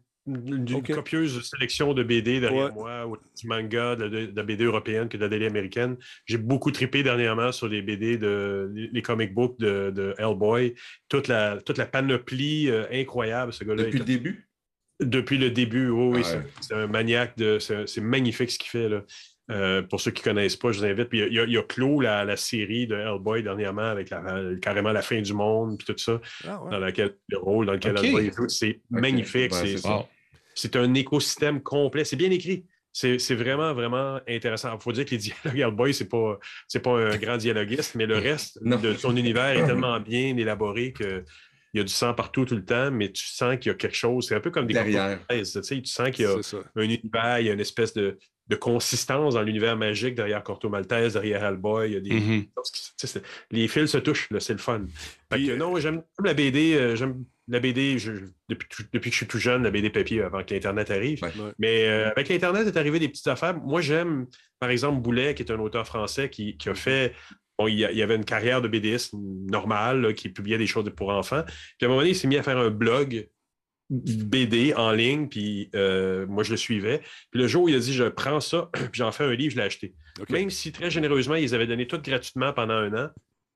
copieuse 0.93 1.41
sélection 1.49 1.93
de 1.93 2.03
BD 2.03 2.39
derrière 2.39 2.65
Ouais. 2.65 2.71
moi, 2.73 3.07
ou 3.07 3.17
du 3.17 3.47
manga, 3.47 3.95
de, 3.95 4.07
de- 4.07 4.25
de 4.27 4.35
la 4.35 4.43
BD 4.43 4.65
européenne 4.65 5.09
que 5.09 5.17
de 5.17 5.21
la 5.23 5.29
BD 5.29 5.45
américaine. 5.47 5.97
J'ai 6.27 6.37
beaucoup 6.37 6.71
trippé 6.71 7.01
dernièrement 7.03 7.51
sur 7.51 7.67
les 7.67 7.81
BD, 7.81 8.17
de, 8.17 8.71
les, 8.73 8.89
les 8.93 9.01
comic 9.01 9.33
books 9.33 9.57
de, 9.59 9.89
de 9.89 10.13
Hellboy. 10.19 10.75
Toute 11.09 11.27
la, 11.27 11.57
toute 11.61 11.77
la 11.79 11.85
panoplie 11.87 12.69
euh, 12.69 12.85
incroyable, 12.91 13.51
ce 13.51 13.63
gars-là. 13.63 13.83
Depuis 13.83 13.97
est- 13.97 13.99
le 13.99 14.05
début? 14.05 14.47
Depuis 14.99 15.39
le 15.39 15.49
début, 15.49 15.89
oui, 15.89 16.11
oui, 16.17 16.21
Ah 16.23 16.27
c'est- 16.27 16.37
ouais. 16.37 16.43
c'est 16.61 16.73
un 16.75 16.85
maniaque, 16.87 17.35
de, 17.37 17.57
c'est 17.57 17.87
c'est 17.87 18.01
magnifique 18.01 18.51
ce 18.51 18.59
qu'il 18.59 18.69
fait. 18.69 18.87
Là. 18.89 19.01
Euh, 19.51 19.81
pour 19.81 19.99
ceux 19.99 20.11
qui 20.11 20.21
ne 20.21 20.33
connaissent 20.33 20.55
pas, 20.55 20.71
je 20.71 20.79
vous 20.79 20.85
invite. 20.85 21.09
Puis 21.09 21.19
il 21.19 21.33
y 21.33 21.39
a, 21.39 21.43
il 21.43 21.51
y 21.51 21.57
a 21.57 21.63
clos 21.63 21.99
la, 22.01 22.23
la 22.25 22.37
série 22.37 22.87
de 22.87 22.95
Hellboy 22.95 23.43
dernièrement 23.43 23.81
avec 23.89 24.09
la- 24.09 24.41
carrément 24.61 24.91
la 24.91 25.01
fin 25.01 25.21
du 25.21 25.33
monde, 25.33 25.77
puis 25.77 25.85
tout 25.93 25.97
ça, 25.97 26.21
Ah, 26.47 26.63
ouais. 26.63 26.71
dans 26.71 26.79
laquelle, 26.79 27.15
le 27.29 27.37
rôle 27.37 27.65
dans 27.65 27.73
lequel 27.73 27.97
Ok. 27.97 28.03
Hellboy 28.05 28.31
joue. 28.35 28.47
C'est 28.49 28.79
magnifique. 28.89 29.51
Ouais, 29.53 29.59
c'est- 29.59 29.77
c'est 29.77 29.87
c'est 29.87 30.05
c'est 30.53 30.75
un 30.75 30.93
écosystème 30.93 31.61
complet. 31.61 32.03
C'est 32.05 32.15
bien 32.15 32.31
écrit. 32.31 32.65
C'est 32.93 33.19
c'est 33.19 33.35
vraiment, 33.35 33.73
vraiment 33.73 34.19
intéressant. 34.27 34.73
Il 34.77 34.81
faut 34.81 34.91
dire 34.91 35.05
que 35.05 35.11
les 35.11 35.17
dialogues 35.17 35.59
Hellboy, 35.59 35.93
ce 35.93 36.03
n'est 36.03 36.09
pas, 36.09 36.37
c'est 36.67 36.81
pas 36.81 36.91
un 36.97 37.17
grand 37.17 37.37
dialoguiste, 37.37 37.95
mais 37.95 38.05
le 38.05 38.17
reste 38.17 38.59
Non. 38.61 38.77
de 38.77 38.93
son 38.93 39.15
univers 39.15 39.51
est 39.57 39.65
tellement 39.65 39.99
bien 39.99 40.35
élaboré 40.37 40.91
que. 40.93 41.23
Il 41.73 41.77
y 41.77 41.79
a 41.79 41.85
du 41.85 41.93
sang 41.93 42.13
partout 42.13 42.43
tout 42.43 42.55
le 42.55 42.65
temps, 42.65 42.91
mais 42.91 43.13
tu 43.13 43.25
sens 43.25 43.55
qu'il 43.57 43.69
y 43.71 43.73
a 43.73 43.75
quelque 43.75 43.95
chose. 43.95 44.27
C'est 44.27 44.35
un 44.35 44.41
peu 44.41 44.51
comme 44.51 44.67
des 44.67 44.73
Derrière. 44.73 45.19
Tu 45.29 45.45
sais, 45.45 45.61
Tu 45.61 45.85
sens 45.85 46.09
qu'il 46.11 46.25
y 46.25 46.27
a 46.27 46.35
C'est 46.43 46.57
un 46.75 46.81
univers, 46.81 47.39
il 47.39 47.45
y 47.45 47.49
a 47.49 47.53
une 47.53 47.61
espèce 47.61 47.93
de, 47.93 48.17
de 48.47 48.55
consistance 48.55 49.35
dans 49.35 49.41
l'univers 49.43 49.77
magique 49.77 50.15
derrière 50.15 50.43
Corto 50.43 50.67
Maltese, 50.67 51.13
derrière 51.13 51.43
Hellboy. 51.45 51.89
Il 51.89 51.93
y 51.93 51.97
a 51.97 51.99
des, 52.01 52.13
Mhm. 52.19 52.45
les 53.51 53.67
fils 53.67 53.87
se 53.91 53.97
touchent, 53.97 54.27
c'est 54.39 54.53
le 54.53 54.59
fun. 54.59 54.81
Fait 55.31 55.37
Puis, 55.37 55.47
que, 55.47 55.51
euh, 55.53 55.57
non, 55.57 55.77
j'aime 55.79 56.03
la 56.23 56.33
BD. 56.33 56.73
euh, 56.75 56.95
j'aime 56.95 57.23
la 57.47 57.59
BD 57.59 57.97
je- 57.97 58.11
depuis, 58.49 58.67
tout- 58.69 58.83
depuis 58.91 59.09
que 59.09 59.13
je 59.13 59.17
suis 59.17 59.27
tout 59.27 59.37
jeune, 59.39 59.63
la 59.63 59.71
BD 59.71 59.89
papier 59.89 60.21
avant 60.21 60.43
que 60.43 60.53
l'Internet 60.53 60.91
arrive. 60.91 61.23
Ouais. 61.23 61.29
Mais 61.59 61.87
euh, 61.87 62.09
avec 62.11 62.27
l'Internet 62.29 62.67
est 62.67 62.77
arrivé 62.77 62.99
des 62.99 63.07
petites 63.09 63.27
affaires. 63.27 63.55
Moi, 63.57 63.81
j'aime, 63.81 64.27
par 64.59 64.69
exemple, 64.69 65.01
Boulet, 65.01 65.33
qui 65.33 65.43
est 65.43 65.51
un 65.51 65.59
auteur 65.59 65.85
français 65.87 66.29
qui, 66.29 66.57
qui 66.57 66.67
a 66.69 66.75
fait. 66.75 67.13
Bon, 67.57 67.67
il, 67.67 67.75
y 67.79 67.85
a- 67.85 67.91
il 67.91 67.97
y 67.97 68.01
avait 68.01 68.15
une 68.15 68.25
carrière 68.25 68.61
de 68.61 68.67
BDiste 68.67 69.13
normale, 69.13 70.01
là, 70.01 70.13
qui 70.13 70.29
publiait 70.29 70.57
des 70.57 70.67
choses 70.67 70.89
pour 70.95 71.09
enfants. 71.09 71.43
Puis 71.45 71.53
à 71.83 71.85
un 71.85 71.87
moment 71.89 72.01
donné, 72.01 72.11
il 72.11 72.15
s'est 72.15 72.27
mis 72.27 72.37
à 72.37 72.43
faire 72.43 72.57
un 72.57 72.69
blog 72.69 73.27
BD 73.91 74.73
en 74.73 74.91
ligne, 74.91 75.27
puis 75.27 75.69
euh, 75.75 76.25
moi, 76.27 76.43
je 76.43 76.51
le 76.51 76.57
suivais. 76.57 76.99
Puis 77.31 77.41
le 77.41 77.47
jour 77.47 77.63
où 77.63 77.69
il 77.69 77.75
a 77.75 77.79
dit, 77.79 77.93
je 77.93 78.05
prends 78.05 78.39
ça, 78.39 78.69
puis 78.73 78.87
j'en 78.93 79.11
fais 79.11 79.25
un 79.25 79.33
livre, 79.33 79.51
je 79.51 79.57
l'ai 79.57 79.63
acheté. 79.65 79.93
Même 80.29 80.49
si 80.49 80.71
très 80.71 80.89
généreusement, 80.89 81.35
ils 81.35 81.53
avaient 81.53 81.67
donné 81.67 81.87
tout 81.87 81.99
gratuitement 82.01 82.53
pendant 82.53 82.73
un 82.75 82.93
an, 83.05 83.09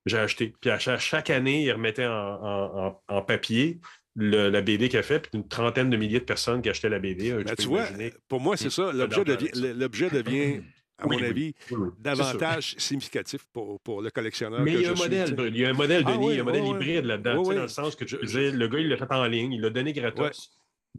j'ai 0.05 0.17
acheté. 0.17 0.53
Puis 0.61 0.69
à 0.69 0.77
chaque, 0.77 1.29
année, 1.29 1.63
ils 1.63 1.71
remettaient 1.71 2.05
en, 2.05 2.11
en- 2.11 2.85
en- 2.87 3.01
en 3.07 3.21
papier 3.21 3.79
le- 4.15 4.49
la 4.49 4.61
BD 4.61 4.87
qu'il 4.89 4.99
a 4.99 5.03
fait, 5.03 5.19
puis 5.19 5.31
une 5.33 5.47
trentaine 5.47 5.89
de 5.89 5.97
milliers 5.97 6.19
de 6.19 6.25
personnes 6.25 6.61
qui 6.61 6.69
achetaient 6.69 6.89
la 6.89 6.99
BD. 6.99 7.31
Ben, 7.33 7.55
tu 7.57 7.67
vois, 7.67 7.87
imaginer. 7.87 8.13
pour 8.27 8.39
moi, 8.39 8.55
c'est 8.57 8.69
ça. 8.69 8.91
L'objet 8.93 9.23
d'argent 9.23 9.23
devient, 9.23 9.49
avec 9.51 9.55
ça. 9.55 9.73
l'objet 9.73 10.09
devient, 10.09 10.61
à 10.97 11.07
Oui, 11.07 11.17
mon 11.17 11.23
avis, 11.23 11.53
Oui, 11.71 11.77
oui. 11.77 11.89
C'est 11.95 12.01
davantage 12.03 12.75
significatif 12.77 13.45
pour, 13.51 13.79
pour 13.81 14.01
le 14.01 14.09
collectionneur. 14.11 14.61
Mais 14.61 14.73
que 14.73 14.77
il 14.77 14.83
y 14.83 14.85
a 14.85 14.87
je 14.87 14.93
un 14.93 14.95
suis, 14.95 15.03
modèle. 15.05 15.35
Brul. 15.35 15.55
il 15.55 15.57
y 15.61 15.65
a 15.65 15.69
un 15.69 15.73
modèle, 15.73 16.03
Ah 16.05 16.11
Denis, 16.13 16.25
oui, 16.25 16.33
il 16.33 16.35
y 16.37 16.39
a 16.39 16.41
un 16.41 16.45
modèle 16.45 16.65
hybride 16.65 17.05
là-dedans, 17.05 17.43
dans 17.43 17.51
le 17.51 17.67
sens 17.67 17.95
que 17.95 18.07
je 18.07 18.17
le 18.17 18.67
gars, 18.67 18.79
il 18.79 18.87
l'a 18.89 18.97
fait 18.97 19.11
en 19.11 19.25
ligne, 19.25 19.53
il 19.53 19.61
l'a 19.61 19.69
donné 19.69 19.93
gratos. 19.93 20.51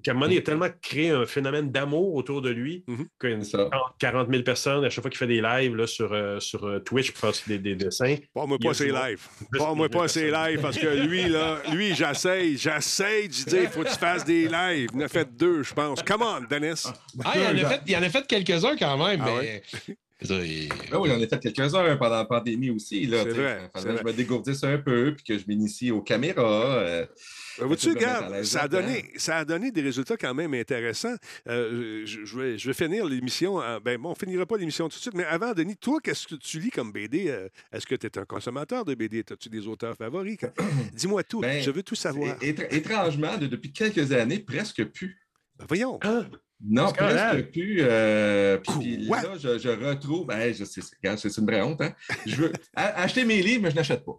Qu'à 0.03 0.11
un 0.11 0.14
moment 0.14 0.26
donné, 0.26 0.36
il 0.36 0.38
a 0.38 0.42
tellement 0.42 0.68
créé 0.82 1.11
un 1.11 1.26
phénomène 1.26 1.70
d'amour 1.70 2.14
autour 2.14 2.42
de 2.42 2.51
lui 2.51 2.84
qu'il 3.20 3.30
y 3.30 3.32
a 3.32 3.36
une 3.36 3.44
C'est 3.44 3.57
ça. 3.57 3.68
30, 3.70 3.80
40 3.99 4.30
000 4.30 4.42
personnes 4.42 4.84
à 4.84 4.90
chaque 4.90 5.03
fois 5.03 5.11
qu'il 5.11 5.18
fait 5.18 5.26
des 5.26 5.40
lives 5.40 5.74
là, 5.76 5.86
sur, 5.86 6.12
euh, 6.12 6.40
sur 6.40 6.64
euh, 6.64 6.80
Twitch 6.80 7.12
pour 7.12 7.20
faire 7.20 7.32
des, 7.47 7.59
des 7.59 7.74
dessins. 7.74 8.16
A 8.36 8.59
pas 8.59 8.74
ses 8.74 8.90
lives. 8.92 9.26
Des 9.53 9.88
pas 9.88 10.09
ses 10.09 10.30
lives 10.30 10.61
parce 10.61 10.78
que 10.78 11.07
lui, 11.07 11.28
là, 11.28 11.59
lui, 11.72 11.94
j'essaye, 11.94 12.57
j'essaye 12.57 13.28
de 13.28 13.34
lui 13.34 13.44
dire, 13.44 13.62
il 13.62 13.68
faut 13.68 13.82
que 13.82 13.88
tu 13.88 13.97
fasses 13.99 14.24
des 14.24 14.49
lives. 14.49 14.88
Il 14.94 15.03
en 15.03 15.05
a 15.05 15.09
fait 15.09 15.28
deux, 15.36 15.62
je 15.62 15.74
pense. 15.74 16.03
Come 16.03 16.22
on, 16.22 16.40
Dennis. 16.49 16.84
Ah, 17.24 17.32
il 17.36 17.42
en 17.61 17.64
a 17.64 17.68
fait, 17.68 17.80
il 17.86 17.97
en 17.97 18.03
a 18.03 18.09
fait 18.09 18.26
quelques-uns 18.26 18.76
quand 18.76 18.97
même, 18.99 19.22
Ah 19.24 19.30
mais. 19.40 19.62
Il- 20.22 20.68
Ben 20.90 20.98
oui, 20.98 21.10
on 21.12 21.22
a 21.22 21.26
fait 21.26 21.38
quelques-uns 21.38 21.96
pendant 21.96 22.16
la 22.16 22.24
pandémie 22.24 22.70
aussi. 22.70 23.06
là, 23.06 23.22
vrai, 23.24 23.70
que 23.74 23.80
je 23.80 24.02
me 24.04 24.12
dégourdisse 24.12 24.64
un 24.64 24.78
peu, 24.78 25.14
puis 25.14 25.24
que 25.24 25.38
je 25.38 25.44
m'initie 25.46 25.90
aux 25.90 26.00
caméras. 26.00 26.76
euh, 26.78 27.06
Ben, 27.58 27.66
Vois-tu, 27.66 27.88
regarde, 27.90 28.42
ça 28.44 28.62
a, 28.62 28.68
donné, 28.68 29.10
ça 29.16 29.36
a 29.38 29.44
donné 29.46 29.70
des 29.70 29.80
résultats 29.80 30.16
quand 30.18 30.34
même 30.34 30.52
intéressants. 30.54 31.14
Euh, 31.48 32.02
je, 32.04 32.24
je 32.24 32.38
vais, 32.38 32.58
je 32.58 32.66
vais 32.68 32.74
finir 32.74 33.04
l'émission. 33.06 33.56
en- 33.56 33.78
Ben, 33.80 33.98
bon, 33.98 34.10
on 34.10 34.14
finira 34.14 34.44
pas 34.46 34.56
l'émission 34.58 34.88
tout 34.88 34.96
de 34.96 35.00
suite, 35.00 35.14
mais 35.14 35.24
avant, 35.24 35.52
Denis, 35.54 35.76
toi, 35.76 35.98
qu'est-ce 36.02 36.26
que 36.26 36.34
tu 36.34 36.60
lis 36.60 36.70
comme 36.70 36.92
BD? 36.92 37.28
Euh, 37.28 37.48
Est-ce 37.72 37.86
que 37.86 37.94
tu 37.94 38.06
es 38.06 38.18
un 38.18 38.24
consommateur 38.24 38.84
de 38.84 38.94
BD? 38.94 39.20
As-tu 39.30 39.48
des 39.48 39.66
auteurs 39.66 39.96
favoris? 39.96 40.36
Quand- 40.40 40.52
Dis-moi 40.94 41.22
tout. 41.24 41.40
Ben, 41.40 41.62
je 41.62 41.70
veux 41.70 41.82
tout 41.82 41.94
savoir. 41.94 42.36
étrangement, 42.42 43.36
de- 43.38 43.46
depuis 43.46 43.72
quelques 43.72 44.12
années, 44.12 44.38
presque 44.38 44.84
plus. 44.86 45.18
Ben, 45.58 45.64
voyons. 45.68 45.98
Ah, 46.02 46.24
Non, 46.64 46.90
presque 46.90 47.50
plus. 47.52 47.78
euh, 47.82 48.57
puis, 48.59 48.96
là, 49.09 49.36
je, 49.38 49.59
je 49.59 49.68
retrouve. 49.68 50.26
C'est 50.57 51.36
une 51.38 51.46
vraie 51.46 51.61
honte. 51.61 51.82
Hein? 51.82 51.92
Je 52.24 52.34
veux 52.36 52.52
acheter 52.74 53.24
mes 53.24 53.42
livres, 53.42 53.64
mais 53.64 53.70
je 53.70 53.76
n'achète 53.76 54.04
pas. 54.04 54.18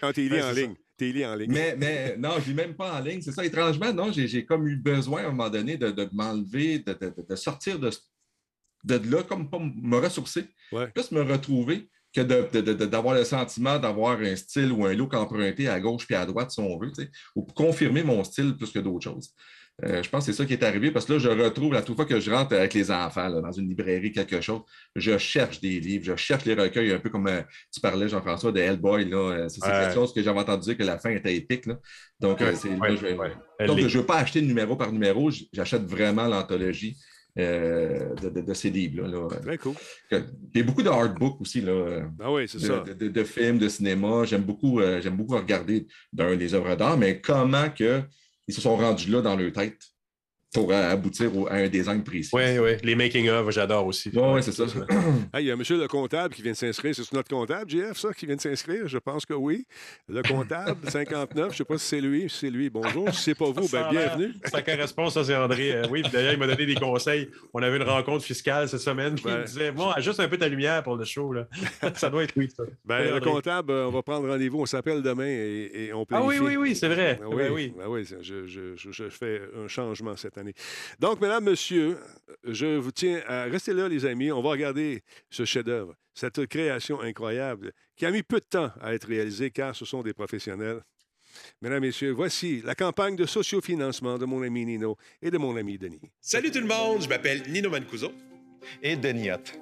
Quand 0.00 0.12
tu 0.12 0.28
lis 0.28 0.42
en 0.42 0.50
ligne. 0.52 0.74
Tu 0.98 1.12
lis 1.12 1.24
en 1.26 1.34
ligne. 1.36 1.52
Mais, 1.52 1.76
mais 1.78 2.16
non, 2.18 2.32
je 2.40 2.44
ne 2.44 2.46
lis 2.48 2.54
même 2.54 2.74
pas 2.74 2.94
en 2.94 3.00
ligne. 3.00 3.20
C'est 3.22 3.32
ça, 3.32 3.44
étrangement, 3.44 3.92
non, 3.92 4.10
j'ai 4.12 4.26
j'ai 4.26 4.44
comme 4.44 4.66
eu 4.66 4.76
besoin 4.76 5.22
à 5.22 5.26
un 5.26 5.30
moment 5.30 5.50
donné 5.50 5.76
de, 5.76 5.90
de 5.90 6.08
m'enlever, 6.12 6.78
de, 6.80 6.92
de- 6.94 7.14
de 7.28 7.36
sortir 7.36 7.78
de, 7.78 7.90
de 8.84 9.10
là, 9.10 9.22
comme 9.22 9.48
pas 9.50 9.58
me 9.60 9.96
ressourcer, 9.98 10.46
Ouais. 10.72 10.88
plus 10.88 11.12
me 11.12 11.20
retrouver 11.22 11.88
que 12.14 12.22
de- 12.22 12.48
de- 12.52 12.72
de- 12.72 12.86
d'avoir 12.86 13.14
le 13.14 13.24
sentiment 13.24 13.78
d'avoir 13.78 14.18
un 14.20 14.34
style 14.34 14.72
ou 14.72 14.86
un 14.86 14.94
look 14.94 15.14
emprunté 15.14 15.68
à 15.68 15.78
gauche 15.78 16.06
puis 16.06 16.14
à 16.16 16.24
droite, 16.26 16.50
si 16.50 16.60
on 16.60 16.78
veut, 16.78 16.90
ou 17.36 17.42
pour 17.44 17.54
confirmer 17.54 18.02
mon 18.02 18.24
style 18.24 18.56
plus 18.56 18.70
que 18.72 18.78
d'autres 18.80 19.04
choses. 19.04 19.34
Euh, 19.84 20.02
je 20.02 20.08
pense 20.08 20.24
que 20.24 20.32
c'est 20.32 20.38
ça 20.38 20.46
qui 20.46 20.54
est 20.54 20.62
arrivé 20.62 20.90
parce 20.90 21.04
que 21.04 21.12
là, 21.12 21.18
je 21.18 21.28
retrouve, 21.28 21.74
à 21.74 21.82
toute 21.82 21.96
fois 21.96 22.06
que 22.06 22.18
je 22.18 22.30
rentre 22.30 22.54
avec 22.54 22.72
les 22.72 22.90
enfants 22.90 23.28
là, 23.28 23.42
dans 23.42 23.52
une 23.52 23.68
librairie, 23.68 24.10
quelque 24.10 24.40
chose, 24.40 24.62
je 24.94 25.18
cherche 25.18 25.60
des 25.60 25.80
livres, 25.80 26.02
je 26.06 26.16
cherche 26.16 26.46
les 26.46 26.54
recueils, 26.54 26.92
un 26.92 26.98
peu 26.98 27.10
comme 27.10 27.26
euh, 27.26 27.42
tu 27.70 27.80
parlais, 27.80 28.08
Jean-François, 28.08 28.52
de 28.52 28.60
Hellboy. 28.60 29.04
Là, 29.10 29.16
euh, 29.18 29.48
c'est 29.50 29.60
quelque 29.60 29.92
chose 29.92 30.14
que 30.14 30.22
j'avais 30.22 30.38
entendu 30.40 30.64
dire 30.64 30.78
que 30.78 30.82
la 30.82 30.98
fin 30.98 31.10
était 31.10 31.36
épique. 31.36 31.66
Là. 31.66 31.78
Donc, 32.20 32.40
euh, 32.40 32.54
c'est, 32.54 32.70
là, 32.70 32.76
ouais, 32.78 32.96
je 32.96 33.04
ouais. 33.06 33.32
ne 33.60 33.88
veux 33.88 34.06
pas 34.06 34.16
acheter 34.16 34.40
numéro 34.40 34.76
par 34.76 34.90
numéro, 34.92 35.30
j'achète 35.52 35.82
vraiment 35.82 36.26
l'anthologie 36.26 36.96
euh, 37.38 38.14
de, 38.14 38.30
de- 38.30 38.40
de 38.40 38.54
ces 38.54 38.70
livres-là. 38.70 39.08
là. 39.28 39.28
Très 39.42 39.58
cool. 39.58 39.74
Il 40.10 40.24
y 40.54 40.60
a 40.60 40.62
beaucoup 40.64 40.82
de 40.82 40.88
hardbooks 40.88 41.38
aussi, 41.42 41.60
là, 41.60 42.00
Ah 42.18 42.32
oui, 42.32 42.48
c'est 42.48 42.62
de, 42.62 42.66
ça. 42.66 42.80
de- 42.80 42.94
de- 42.94 43.08
de 43.08 43.24
films, 43.24 43.58
de 43.58 43.68
cinéma. 43.68 44.24
J'aime 44.24 44.40
beaucoup, 44.44 44.80
euh, 44.80 45.02
j'aime 45.02 45.18
beaucoup 45.18 45.36
regarder 45.36 45.86
d'un 46.14 46.34
des 46.34 46.54
œuvres 46.54 46.74
d'art, 46.76 46.96
mais 46.96 47.20
comment 47.20 47.68
que 47.68 48.00
ils 48.48 48.54
se 48.54 48.60
sont 48.60 48.76
rendus 48.76 49.10
là 49.10 49.22
dans 49.22 49.36
leur 49.36 49.52
tête 49.52 49.80
pour 50.56 50.72
euh, 50.72 50.90
aboutir 50.92 51.36
au- 51.36 51.46
à 51.48 51.54
un 51.56 51.68
design 51.68 52.02
précis. 52.02 52.30
Oui, 52.32 52.58
oui. 52.58 52.70
Les 52.82 52.94
making-of, 52.94 53.50
j'adore 53.50 53.86
aussi. 53.86 54.10
Oui, 54.14 54.22
ouais, 54.22 54.42
c'est 54.42 54.52
ça. 54.52 54.64
Ah, 55.32 55.40
il 55.40 55.46
y 55.46 55.50
a 55.50 55.56
monsieur 55.56 55.76
le 55.78 55.86
comptable 55.88 56.34
qui 56.34 56.40
vient 56.42 56.52
de 56.52 56.56
s'inscrire. 56.56 56.94
C'est 56.94 57.12
notre 57.12 57.28
comptable, 57.28 57.68
JF, 57.70 57.96
ça, 57.98 58.12
qui 58.14 58.24
vient 58.26 58.36
de 58.36 58.40
s'inscrire? 58.40 58.86
Je 58.88 58.96
pense 58.98 59.26
que 59.26 59.34
oui. 59.34 59.66
Le 60.08 60.22
comptable, 60.22 60.78
59. 60.88 61.46
Je 61.48 61.52
ne 61.52 61.54
sais 61.56 61.64
pas 61.64 61.76
si 61.78 61.86
c'est 61.86 62.00
lui. 62.00 62.22
Si 62.30 62.38
c'est 62.38 62.50
lui, 62.50 62.70
bonjour. 62.70 63.12
Si 63.12 63.22
c'est 63.22 63.34
pas 63.34 63.50
vous, 63.50 63.68
ben, 63.68 63.88
bienvenue. 63.90 64.32
Ça 64.44 64.62
correspond, 64.62 65.10
ça, 65.10 65.24
c'est 65.24 65.36
André. 65.36 65.72
Euh, 65.72 65.82
oui, 65.90 66.02
puis 66.02 66.12
d'ailleurs, 66.12 66.32
il 66.32 66.38
m'a 66.38 66.46
donné 66.46 66.64
des 66.66 66.74
conseils. 66.74 67.28
On 67.52 67.62
avait 67.62 67.76
une 67.76 67.82
rencontre 67.82 68.24
fiscale 68.24 68.68
cette 68.68 68.80
semaine. 68.80 69.16
Il 69.18 69.26
Ouais. 69.30 69.38
me 69.40 69.44
disait 69.44 69.72
Bon, 69.72 69.90
ajuste 69.90 70.20
un 70.20 70.28
peu 70.28 70.38
ta 70.38 70.48
lumière 70.48 70.82
pour 70.82 70.96
le 70.96 71.04
show. 71.04 71.32
Là. 71.32 71.46
ça 71.94 72.08
doit 72.08 72.24
être 72.24 72.34
lui, 72.36 72.48
ça. 72.50 72.62
Ben, 72.84 73.00
Oui, 73.00 73.06
le 73.08 73.14
André. 73.16 73.30
comptable, 73.30 73.72
euh, 73.72 73.86
on 73.88 73.90
va 73.90 74.02
prendre 74.02 74.28
rendez-vous. 74.28 74.60
On 74.60 74.66
s'appelle 74.66 75.02
demain 75.02 75.26
et, 75.28 75.70
et 75.88 75.92
on 75.92 76.02
Ah 76.02 76.06
planifie. 76.06 76.40
oui, 76.40 76.46
oui, 76.48 76.56
oui, 76.56 76.76
c'est 76.76 76.88
vrai. 76.88 77.18
Ben 77.20 77.28
Ben 77.28 77.36
oui, 77.36 77.44
oui. 77.52 77.72
ben 77.76 77.84
oui, 77.88 78.04
je, 78.04 78.46
je- 78.46 78.76
je- 78.76 78.90
je 78.92 79.08
fais 79.10 79.40
un 79.62 79.68
changement 79.68 80.16
cette 80.16 80.38
année. 80.38 80.45
Donc, 80.98 81.20
mesdames, 81.20 81.44
messieurs, 81.44 81.98
je 82.44 82.76
vous 82.76 82.92
tiens 82.92 83.22
à 83.26 83.44
rester 83.44 83.72
là, 83.72 83.88
les 83.88 84.04
amis. 84.04 84.30
On 84.32 84.42
va 84.42 84.50
regarder 84.50 85.02
ce 85.30 85.44
chef-d'œuvre, 85.44 85.94
cette 86.14 86.46
création 86.46 87.00
incroyable 87.00 87.72
qui 87.96 88.06
a 88.06 88.10
mis 88.10 88.22
peu 88.22 88.40
de 88.40 88.44
temps 88.44 88.70
à 88.80 88.94
être 88.94 89.08
réalisée 89.08 89.50
car 89.50 89.74
ce 89.74 89.84
sont 89.84 90.02
des 90.02 90.12
professionnels. 90.12 90.82
Mesdames, 91.60 91.80
messieurs, 91.80 92.12
voici 92.12 92.62
la 92.64 92.74
campagne 92.74 93.16
de 93.16 93.26
sociofinancement 93.26 94.18
de 94.18 94.24
mon 94.24 94.42
ami 94.42 94.64
Nino 94.64 94.96
et 95.20 95.30
de 95.30 95.38
mon 95.38 95.56
ami 95.56 95.78
Denis. 95.78 96.00
Salut 96.20 96.50
tout 96.50 96.60
le 96.60 96.66
monde, 96.66 97.02
je 97.02 97.08
m'appelle 97.08 97.42
Nino 97.48 97.70
Mancuso. 97.70 98.12
Et 98.82 98.96
Deniotte. 98.96 99.60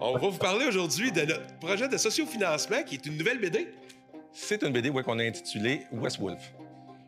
On 0.00 0.18
va 0.18 0.28
vous 0.28 0.36
parler 0.36 0.66
aujourd'hui 0.66 1.10
de 1.10 1.22
notre 1.22 1.58
projet 1.58 1.88
de 1.88 1.96
sociofinancement 1.96 2.82
qui 2.82 2.96
est 2.96 3.06
une 3.06 3.16
nouvelle 3.16 3.38
BD. 3.38 3.68
C'est 4.32 4.62
une 4.62 4.72
BD 4.72 4.90
ouais, 4.90 5.02
qu'on 5.02 5.18
a 5.18 5.24
intitulée 5.24 5.82
West 5.92 6.18
Wolf. 6.20 6.52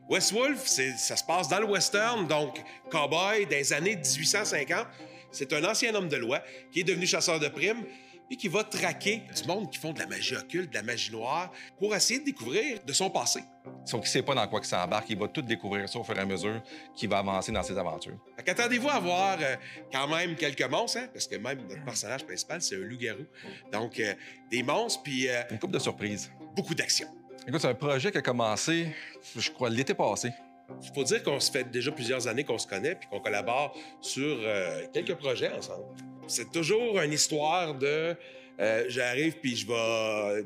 West 0.09 0.33
Wolf, 0.33 0.67
ça 0.67 1.17
se 1.17 1.25
passe 1.25 1.49
dans 1.49 1.61
le 1.61 1.67
western, 1.67 2.27
donc 2.27 2.63
cowboy 2.91 3.47
des 3.47 3.73
années 3.73 3.97
1850. 3.97 4.87
C'est 5.31 5.53
un 5.53 5.63
ancien 5.65 5.95
homme 5.95 6.09
de 6.09 6.17
loi 6.17 6.43
qui 6.73 6.81
est 6.81 6.85
devenu 6.85 7.07
chasseur 7.07 7.39
de 7.39 7.49
primes 7.49 7.85
et 8.31 8.37
qui 8.37 8.49
va 8.49 8.65
traquer 8.65 9.23
du 9.35 9.47
monde 9.47 9.71
qui 9.71 9.79
font 9.79 9.93
de 9.93 9.99
la 9.99 10.07
magie 10.07 10.35
occulte, 10.37 10.71
de 10.71 10.75
la 10.75 10.83
magie 10.83 11.13
noire, 11.13 11.51
pour 11.79 11.95
essayer 11.95 12.21
de 12.21 12.25
découvrir 12.27 12.79
de 12.85 12.93
son 12.93 13.09
passé. 13.11 13.41
Sauf 13.85 14.01
qu'il 14.01 14.09
ne 14.09 14.13
sait 14.13 14.23
pas 14.23 14.35
dans 14.35 14.47
quoi 14.49 14.61
il 14.63 14.67
s'embarque. 14.67 15.09
Il 15.11 15.19
va 15.19 15.29
tout 15.29 15.43
découvrir 15.43 15.89
ça 15.89 15.99
au 15.99 16.05
fur 16.05 16.17
et 16.17 16.21
à 16.21 16.27
mesure 16.27 16.63
qu'il 16.95 17.09
va 17.09 17.19
avancer 17.19 17.53
dans 17.53 17.63
ses 17.63 17.77
aventures. 17.77 18.19
Fait 18.37 18.43
qu'attendez-vous 18.45 18.89
à 18.89 19.01
voir 19.01 19.39
euh, 19.41 19.57
quand 19.93 20.09
même 20.09 20.37
quelques 20.37 20.63
monstres, 20.69 20.99
hein, 20.99 21.09
parce 21.13 21.27
que 21.27 21.37
même 21.37 21.67
notre 21.69 21.85
personnage 21.85 22.25
principal, 22.25 22.61
c'est 22.63 22.77
un 22.77 22.81
loup-garou. 22.81 23.25
Donc, 23.73 23.99
euh, 24.01 24.15
des 24.51 24.63
monstres, 24.63 25.03
puis 25.03 25.29
euh, 25.29 25.43
Une 25.51 25.59
coupe 25.59 25.73
de 25.73 25.79
surprises. 25.79 26.31
beaucoup 26.55 26.75
d'action. 26.75 27.09
Écoute, 27.47 27.61
c'est 27.61 27.69
un 27.69 27.75
projet 27.75 28.11
qui 28.11 28.19
a 28.19 28.23
commencé, 28.23 28.89
je 29.37 29.51
crois, 29.51 29.71
l'été 29.71 29.95
passé. 29.95 30.31
Il 30.83 30.91
faut 30.95 31.05
dire 31.05 31.23
qu'on 31.23 31.41
se 31.41 31.51
fait 31.51 31.65
déjà 31.65 31.91
plusieurs 31.91 32.29
années 32.29 32.45
qu'on 32.45 32.59
se 32.59 32.67
connaît 32.67 32.95
puis 32.95 33.09
qu'on 33.09 33.21
collabore 33.21 33.75
sur 34.01 34.39
euh, 34.41 34.83
quelques 34.93 35.15
projets 35.15 35.51
ensemble. 35.53 35.85
C'est 36.27 36.53
toujours 36.53 37.01
une 37.01 37.13
histoire 37.13 37.75
de 37.75 38.15
euh, 38.61 38.85
j'arrive 38.89 39.39
puis 39.39 39.57
je 39.57 39.67
vais. 39.67 40.45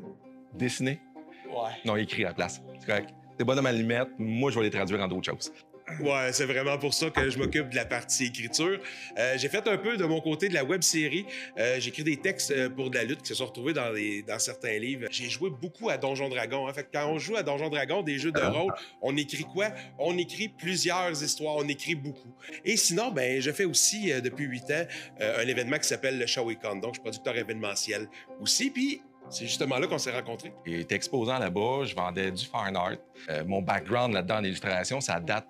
Dessiné? 0.53 1.01
Ouais. 1.49 1.71
Non, 1.83 1.97
écrit 1.97 2.23
à 2.23 2.29
la 2.29 2.33
place. 2.33 2.61
C'est 2.79 2.85
correct. 2.85 3.09
C'est 3.37 3.43
bonhomme 3.43 3.65
à 3.65 3.71
l'allumette. 3.71 4.09
Moi, 4.17 4.51
je 4.51 4.57
vais 4.57 4.65
les 4.65 4.71
traduire 4.71 5.01
en 5.01 5.07
d'autres 5.07 5.29
choses. 5.29 5.51
Ouais, 5.99 6.31
c'est 6.31 6.45
vraiment 6.45 6.77
pour 6.77 6.93
ça 6.93 7.09
que 7.09 7.29
je 7.29 7.37
m'occupe 7.37 7.69
de 7.69 7.75
la 7.75 7.85
partie 7.85 8.25
écriture. 8.25 8.79
Euh, 9.17 9.33
j'ai 9.37 9.49
fait 9.49 9.67
un 9.67 9.77
peu 9.77 9.97
de 9.97 10.05
mon 10.05 10.21
côté 10.21 10.47
de 10.47 10.53
la 10.53 10.63
web 10.63 10.81
série. 10.81 11.25
Euh, 11.57 11.79
j'ai 11.79 11.89
écrit 11.89 12.03
des 12.03 12.17
textes 12.17 12.51
euh, 12.51 12.69
pour 12.69 12.89
de 12.89 12.95
la 12.95 13.03
lutte 13.03 13.21
qui 13.21 13.27
se 13.27 13.35
sont 13.35 13.45
retrouvés 13.45 13.73
dans, 13.73 13.89
les, 13.89 14.23
dans 14.23 14.39
certains 14.39 14.77
livres. 14.79 15.07
J'ai 15.11 15.29
joué 15.29 15.49
beaucoup 15.49 15.89
à 15.89 15.97
Donjon 15.97 16.29
Dragon. 16.29 16.67
En 16.67 16.73
fait, 16.73 16.87
quand 16.91 17.07
on 17.07 17.19
joue 17.19 17.35
à 17.35 17.43
Donjon 17.43 17.69
Dragon, 17.69 18.01
des 18.01 18.17
jeux 18.17 18.31
de 18.31 18.39
rôle, 18.39 18.73
on 19.01 19.15
écrit 19.17 19.43
quoi? 19.43 19.69
On 19.99 20.17
écrit 20.17 20.47
plusieurs 20.47 21.21
histoires, 21.21 21.55
on 21.57 21.67
écrit 21.67 21.95
beaucoup. 21.95 22.33
Et 22.63 22.77
sinon, 22.77 23.11
ben, 23.11 23.41
je 23.41 23.51
fais 23.51 23.65
aussi, 23.65 24.11
euh, 24.11 24.21
depuis 24.21 24.45
huit 24.45 24.69
ans, 24.71 24.85
un 25.19 25.47
événement 25.47 25.77
qui 25.77 25.87
s'appelle 25.87 26.17
le 26.17 26.25
Shawicon. 26.25 26.77
Donc, 26.77 26.93
je 26.95 26.99
suis 26.99 27.01
producteur 27.01 27.37
événementiel 27.37 28.07
aussi. 28.39 28.69
Puis, 28.69 29.01
c'est 29.33 29.45
justement 29.45 29.77
là 29.77 29.87
qu'on 29.87 29.97
s'est 29.97 30.11
rencontrés. 30.11 30.53
J'étais 30.65 30.95
exposant 30.95 31.39
là-bas, 31.39 31.83
je 31.85 31.95
vendais 31.95 32.31
du 32.31 32.45
fine 32.45 32.75
art. 32.75 32.93
Euh, 33.29 33.43
mon 33.45 33.61
background 33.61 34.13
là-dedans 34.13 34.37
en 34.37 34.43
illustration, 34.43 35.01
ça 35.01 35.19
date 35.19 35.47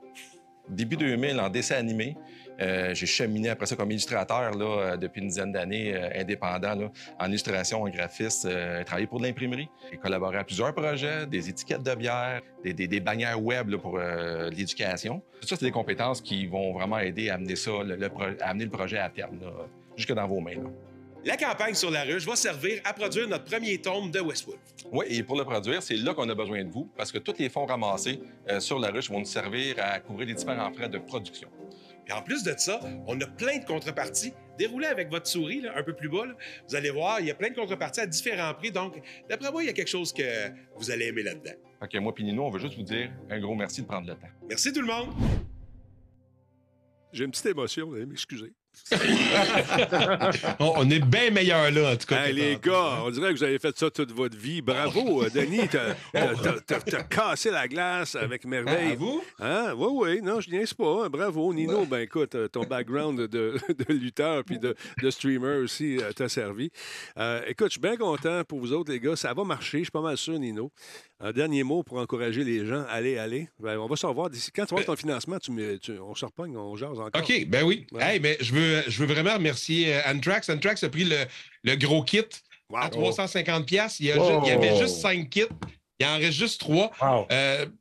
début 0.70 0.98
2000 0.98 1.40
en 1.40 1.50
dessin 1.50 1.76
animé. 1.76 2.16
Euh, 2.62 2.94
j'ai 2.94 3.06
cheminé 3.06 3.50
après 3.50 3.66
ça 3.66 3.76
comme 3.76 3.90
illustrateur 3.92 4.52
là, 4.56 4.66
euh, 4.66 4.98
depuis 4.98 5.22
une 5.22 5.28
dizaine 5.28 5.52
d'années, 5.52 5.96
indépendant 6.16 6.92
en 7.20 7.28
illustration, 7.28 7.82
en 7.82 7.90
graphiste, 7.90 8.46
euh, 8.46 8.84
travaillé 8.84 9.08
pour 9.08 9.20
de 9.20 9.26
l'imprimerie. 9.26 9.70
J'ai 9.92 9.98
collaboré 9.98 10.38
à 10.38 10.44
plusieurs 10.44 10.74
projets, 10.74 11.26
des 11.26 11.50
étiquettes 11.50 11.84
de 11.84 11.96
bière, 11.96 12.42
des, 12.64 13.00
bannières 13.00 13.42
web 13.42 13.76
pour 13.78 14.00
l'éducation. 14.52 15.22
Tout 15.42 15.48
ça, 15.48 15.56
c'est 15.56 15.66
des 15.66 15.72
compétences 15.72 16.22
qui 16.22 16.46
vont 16.48 16.74
vraiment 16.74 17.00
aider 17.00 17.30
à 17.30 17.36
amener 17.36 17.56
le, 17.56 18.70
projet 18.70 19.00
à 19.00 19.10
terme, 19.10 19.40
jusque 19.98 20.14
dans 20.14 20.28
vos 20.28 20.40
mains. 20.40 20.54
La 21.26 21.38
campagne 21.38 21.74
sur 21.74 21.90
la 21.90 22.04
ruche 22.04 22.26
va 22.26 22.36
servir 22.36 22.82
à 22.84 22.94
produire 22.94 23.30
notre 23.30 23.46
premier 23.46 23.78
tome 23.78 24.12
de 24.12 24.20
Westwood. 24.20 24.58
Oui, 24.92 25.06
et 25.10 25.24
pour 25.24 25.38
le 25.38 25.46
produire, 25.46 25.82
c'est 25.82 25.96
là 25.96 26.14
qu'on 26.14 26.28
a 26.28 26.36
besoin 26.36 26.64
de 26.66 26.70
vous, 26.70 26.92
parce 26.98 27.14
que 27.14 27.18
tous 27.18 27.38
les 27.40 27.48
fonds 27.50 27.66
ramassés 27.66 28.20
euh, 28.50 28.60
sur 28.60 28.78
la 28.78 28.90
ruche 28.90 29.10
vont 29.10 29.20
nous 29.20 29.26
servir 29.26 29.76
à 29.78 30.00
couvrir 30.02 30.28
les 30.28 30.34
différents 30.34 30.74
frais 30.74 30.90
de 30.90 30.98
production. 30.98 31.50
Et 32.06 32.12
en 32.12 32.22
plus 32.22 32.44
de 32.44 32.54
ça, 32.58 32.82
on 33.08 33.20
a 33.22 33.26
plein 33.26 33.60
de 33.60 33.66
contreparties. 33.66 34.34
Déroulez 34.60 34.88
avec 34.88 35.10
votre 35.10 35.28
souris 35.28 35.62
là, 35.62 35.72
un 35.78 35.84
peu 35.84 35.94
plus 35.94 36.10
bas. 36.10 36.26
là. 36.26 36.34
Vous 36.68 36.76
allez 36.76 36.90
voir, 36.90 37.22
il 37.22 37.28
y 37.28 37.32
a 37.32 37.36
plein 37.36 37.50
de 37.50 37.56
contreparties 37.56 38.02
à 38.02 38.06
différents 38.06 38.54
prix. 38.54 38.72
Donc, 38.72 39.02
d'après 39.30 39.50
moi, 39.50 39.64
il 39.64 39.68
y 39.68 39.70
a 39.70 39.74
quelque 39.74 39.88
chose 39.90 40.12
que 40.12 40.50
vous 40.76 40.92
allez 40.92 41.06
aimer 41.06 41.24
là-dedans. 41.24 41.54
Que 41.90 41.98
moi 42.00 42.14
et 42.18 42.24
Nino, 42.24 42.46
on 42.46 42.50
veut 42.50 42.60
juste 42.60 42.76
vous 42.76 42.84
dire 42.84 43.12
un 43.30 43.40
gros 43.40 43.56
merci 43.56 43.82
de 43.82 43.88
prendre 43.88 44.08
le 44.08 44.16
temps. 44.16 44.28
Merci 44.48 44.74
tout 44.74 44.82
le 44.82 44.88
monde. 44.88 45.10
J'ai 47.14 47.24
une 47.24 47.32
petite 47.32 47.46
émotion, 47.46 47.88
vous 47.88 47.96
allez 47.96 48.06
m'excuser. 48.06 48.54
On, 50.60 50.74
on 50.78 50.90
est 50.90 51.00
bien 51.00 51.30
meilleurs 51.32 51.72
là, 51.72 51.92
en 51.94 51.96
tout 51.96 52.06
cas. 52.08 52.26
Hey, 52.28 52.34
les 52.34 52.58
gars, 52.58 53.00
on 53.06 53.10
dirait 53.12 53.34
que 53.34 53.38
vous 53.38 53.44
avez 53.44 53.60
fait 53.60 53.78
ça 53.78 53.90
toute 53.90 54.12
votre 54.12 54.38
vie. 54.38 54.62
Bravo, 54.62 55.24
euh, 55.24 55.30
Denis. 55.30 55.68
T'as 55.72 55.94
t'as- 56.12 56.36
t'as- 56.36 56.60
t'as- 56.66 56.80
t'as 56.82 57.04
cassé 57.04 57.50
la 57.52 57.68
glace 57.68 58.16
avec 58.16 58.46
merveille. 58.46 58.94
À 58.94 58.96
vous? 58.96 59.24
Hein? 59.40 59.74
Oui, 59.78 59.88
oui. 59.94 60.22
Non, 60.22 60.40
je 60.42 60.50
niaise 60.50 60.74
pas. 60.74 61.06
hein. 61.06 61.10
Bravo, 61.10 61.54
Nino. 61.54 61.86
Ben 61.86 62.00
écoute, 62.00 62.36
euh, 62.36 62.48
ton 62.48 62.64
background 62.64 63.20
de, 63.22 63.28
de 63.70 63.94
lutteur 63.94 64.44
puis 64.44 64.60
de, 64.60 64.76
de 65.02 65.10
streamer 65.10 65.58
aussi 65.64 65.98
euh, 65.98 66.12
t'a 66.12 66.30
servi. 66.30 66.70
Euh, 67.18 67.42
écoute, 67.48 67.68
je 67.68 67.74
suis 67.74 67.82
bien 67.82 67.98
content 67.98 68.44
pour 68.44 68.60
vous 68.60 68.74
autres, 68.74 68.92
les 68.92 69.00
gars. 69.00 69.16
Ça 69.16 69.34
va 69.34 69.44
marcher, 69.44 69.80
je 69.80 69.84
suis 69.86 69.92
pas 69.92 70.02
mal 70.02 70.18
sûr, 70.18 70.38
Nino. 70.38 70.72
Un 71.26 71.32
dernier 71.32 71.64
mot 71.64 71.84
pour 71.84 72.00
encourager 72.00 72.44
les 72.44 72.66
gens. 72.66 72.84
Allez, 72.90 73.18
allez. 73.18 73.48
Ben, 73.58 73.78
on 73.78 73.88
va 73.88 73.96
se 73.96 74.06
revoir 74.06 74.30
d'ici. 74.30 74.52
Quand 74.54 74.66
tu 74.66 74.76
vas 74.76 74.84
ton 74.84 74.98
financement, 74.98 75.40
tu 75.40 75.52
me- 75.52 75.78
tu- 75.80 75.98
on 75.98 76.14
se 76.16 76.26
repogne, 76.26 76.58
on 76.58 76.76
jase 76.76 77.00
encore. 77.00 77.10
OK, 77.22 77.46
ben 77.48 77.64
oui. 77.64 77.88
Ouais. 77.94 78.04
Hey, 78.16 78.20
mais 78.20 78.38
je 78.42 78.54
veux, 78.54 78.84
je 78.88 79.00
veux 79.00 79.06
vraiment 79.14 79.34
remercier 79.36 79.96
euh, 79.96 80.02
Antrax. 80.12 80.50
Antrax 80.50 80.84
a 80.84 80.90
pris 80.90 81.06
le, 81.06 81.16
le 81.64 81.76
gros 81.76 82.04
kit 82.04 82.24
Wow. 82.70 82.80
à 82.80 82.90
350 82.90 83.66
pièces. 83.66 84.00
Il, 84.00 84.08
y 84.08 84.10
il 84.10 84.52
avait 84.52 84.78
juste 84.78 84.98
5 84.98 85.30
kits. 85.30 85.44
Il 86.00 86.06
en 86.08 86.18
reste 86.18 86.38
juste 86.38 86.60
3. 86.60 86.92
Wow. 87.02 87.28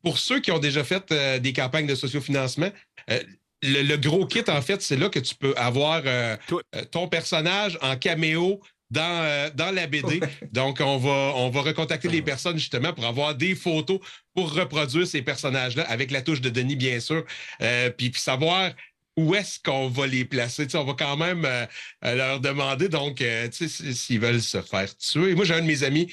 pour 0.05 0.19
ceux 0.19 0.39
qui 0.41 0.53
ont 0.53 0.59
déjà 0.59 0.85
fait 0.85 1.11
euh, 1.11 1.39
des 1.39 1.53
campagnes 1.53 1.87
de 1.87 1.95
sociofinancement, 1.95 2.71
euh, 3.11 3.19
le, 3.63 3.83
le 3.83 3.97
gros 3.97 4.27
kit, 4.27 4.45
en 4.49 4.61
fait, 4.61 4.83
c'est 4.83 4.97
là 4.97 5.09
que 5.09 5.19
tu 5.21 5.35
peux 5.35 5.55
avoir 5.57 6.03
euh, 6.05 6.37
euh, 6.53 6.85
ton 6.91 7.09
personnage 7.09 7.79
en 7.81 7.97
caméo 7.97 8.61
dans, 8.93 9.23
euh, 9.23 9.51
dans 9.55 9.71
la 9.75 9.87
BD. 9.87 10.21
Donc, 10.53 10.79
on 10.81 10.99
va, 10.99 11.33
on 11.37 11.51
va 11.51 11.63
recontacter 11.63 12.09
les 12.09 12.23
personnes 12.23 12.59
justement 12.59 12.93
pour 12.93 13.07
avoir 13.07 13.35
des 13.35 13.55
photos 13.55 13.99
pour 14.35 14.53
reproduire 14.53 15.07
ces 15.07 15.23
personnages-là 15.23 15.83
avec 15.89 16.11
la 16.11 16.23
touche 16.23 16.41
de 16.41 16.51
Denis, 16.51 16.77
bien 16.77 17.01
sûr. 17.01 17.25
Euh, 17.63 17.91
puis, 17.91 18.11
puis 18.11 18.21
savoir 18.21 18.71
où 19.17 19.35
est-ce 19.35 19.59
qu'on 19.61 19.89
va 19.89 20.07
les 20.07 20.25
placer. 20.25 20.65
Tu 20.67 20.71
sais, 20.73 20.79
on 20.79 20.85
va 20.85 20.95
quand 20.95 21.17
même 21.17 21.45
euh, 21.45 21.67
euh, 22.05 22.15
leur 22.15 22.41
demander, 22.41 22.89
donc, 22.89 23.21
euh, 23.21 23.49
tu 23.49 23.69
sais, 23.69 23.87
s- 23.89 23.97
s'ils 23.97 24.21
veulent 24.21 24.41
se 24.41 24.63
faire 24.63 24.97
tuer. 24.97 25.35
Moi, 25.35 25.45
j'ai 25.45 25.55
un 25.55 25.61
de 25.61 25.67
mes 25.67 25.83
amis 25.83 26.13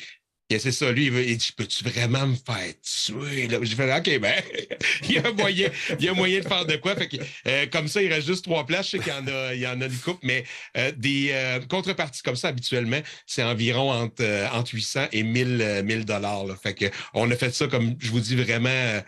c'est 0.57 0.71
ça, 0.71 0.91
lui, 0.91 1.05
il, 1.05 1.11
veut- 1.11 1.23
il 1.27 1.37
dit 1.37 1.51
Peux-tu 1.55 1.83
vraiment 1.83 2.25
me 2.25 2.35
faire 2.35 2.73
tuer? 2.81 3.47
là? 3.47 3.59
J'ai 3.61 3.75
fait 3.75 3.95
OK, 3.95 4.19
ben, 4.19 4.41
il 5.03 5.11
y 5.11 5.17
a 5.19 5.31
moyen, 5.31 5.69
il 5.99 6.05
y 6.05 6.09
a 6.09 6.13
moyen 6.13 6.39
de 6.39 6.47
faire 6.47 6.65
de 6.65 6.75
quoi? 6.77 6.95
Fait 6.95 7.07
que, 7.07 7.17
euh, 7.47 7.67
comme 7.67 7.87
ça, 7.87 8.01
il 8.01 8.11
reste 8.11 8.25
juste 8.25 8.45
trois 8.45 8.65
places. 8.65 8.87
Je 8.87 8.91
sais 8.91 8.99
qu'il 8.99 9.13
y 9.13 9.15
en 9.15 9.27
a, 9.27 9.53
il 9.53 9.59
y 9.61 9.67
en 9.67 9.79
a 9.81 9.85
une 9.85 9.99
coupe, 9.99 10.19
mais 10.23 10.43
euh, 10.77 10.91
des 10.97 11.29
euh, 11.33 11.59
contreparties 11.69 12.23
comme 12.23 12.35
ça, 12.35 12.47
habituellement, 12.47 12.99
c'est 13.27 13.43
environ 13.43 13.91
entre, 13.91 14.23
euh, 14.23 14.47
entre 14.51 14.73
800 14.73 15.07
et 15.11 15.21
1000, 15.23 15.61
euh, 15.61 15.83
1000 15.83 16.05
dollars. 16.05 16.45
là. 16.45 16.55
Fait 16.55 16.73
que 16.73 16.85
on 17.13 17.29
a 17.29 17.35
fait 17.35 17.53
ça, 17.53 17.67
comme 17.67 17.95
je 17.99 18.09
vous 18.09 18.19
dis, 18.19 18.35
vraiment, 18.35 18.69
euh, 18.69 19.01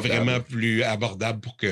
vraiment 0.00 0.40
plus 0.40 0.82
abordable 0.82 1.40
pour 1.40 1.56
que 1.56 1.66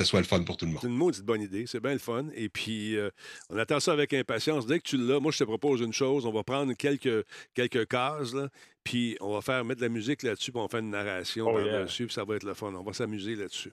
euh, 0.00 0.02
ce 0.02 0.04
soit 0.04 0.20
le 0.20 0.26
fun 0.26 0.42
pour 0.42 0.56
tout 0.56 0.64
le 0.64 0.72
monde. 0.72 0.80
C'est 0.80 0.88
une 0.88 0.94
maudite 0.96 1.24
bonne 1.24 1.42
idée. 1.42 1.66
C'est 1.66 1.80
bien 1.80 1.92
le 1.92 1.98
fun. 1.98 2.26
Et 2.34 2.48
puis, 2.48 2.96
euh, 2.96 3.10
on 3.50 3.58
attend 3.58 3.80
ça 3.80 3.92
avec 3.92 4.12
impatience. 4.14 4.66
Dès 4.66 4.78
que 4.78 4.84
tu 4.88 4.96
l'as, 4.96 5.20
moi, 5.20 5.32
je 5.32 5.38
te 5.38 5.44
propose 5.44 5.80
une 5.80 5.92
chose. 5.92 6.26
On 6.26 6.32
va 6.32 6.42
prendre 6.42 6.72
quelques, 6.74 7.24
quelques 7.54 7.86
cases, 7.86 8.34
là, 8.34 8.48
puis 8.84 9.16
on 9.20 9.32
va 9.34 9.40
faire 9.40 9.64
mettre 9.64 9.80
de 9.80 9.86
la 9.86 9.90
musique 9.90 10.22
là-dessus, 10.22 10.50
puis 10.52 10.58
on 10.60 10.64
va 10.64 10.68
faire 10.68 10.80
une 10.80 10.90
narration 10.90 11.46
Oh, 11.48 11.58
yeah. 11.60 11.72
par-dessus, 11.78 12.06
puis 12.06 12.14
ça 12.14 12.24
va 12.24 12.36
être 12.36 12.44
le 12.44 12.54
fun. 12.54 12.72
On 12.74 12.82
va 12.82 12.92
s'amuser 12.92 13.34
là-dessus. 13.36 13.70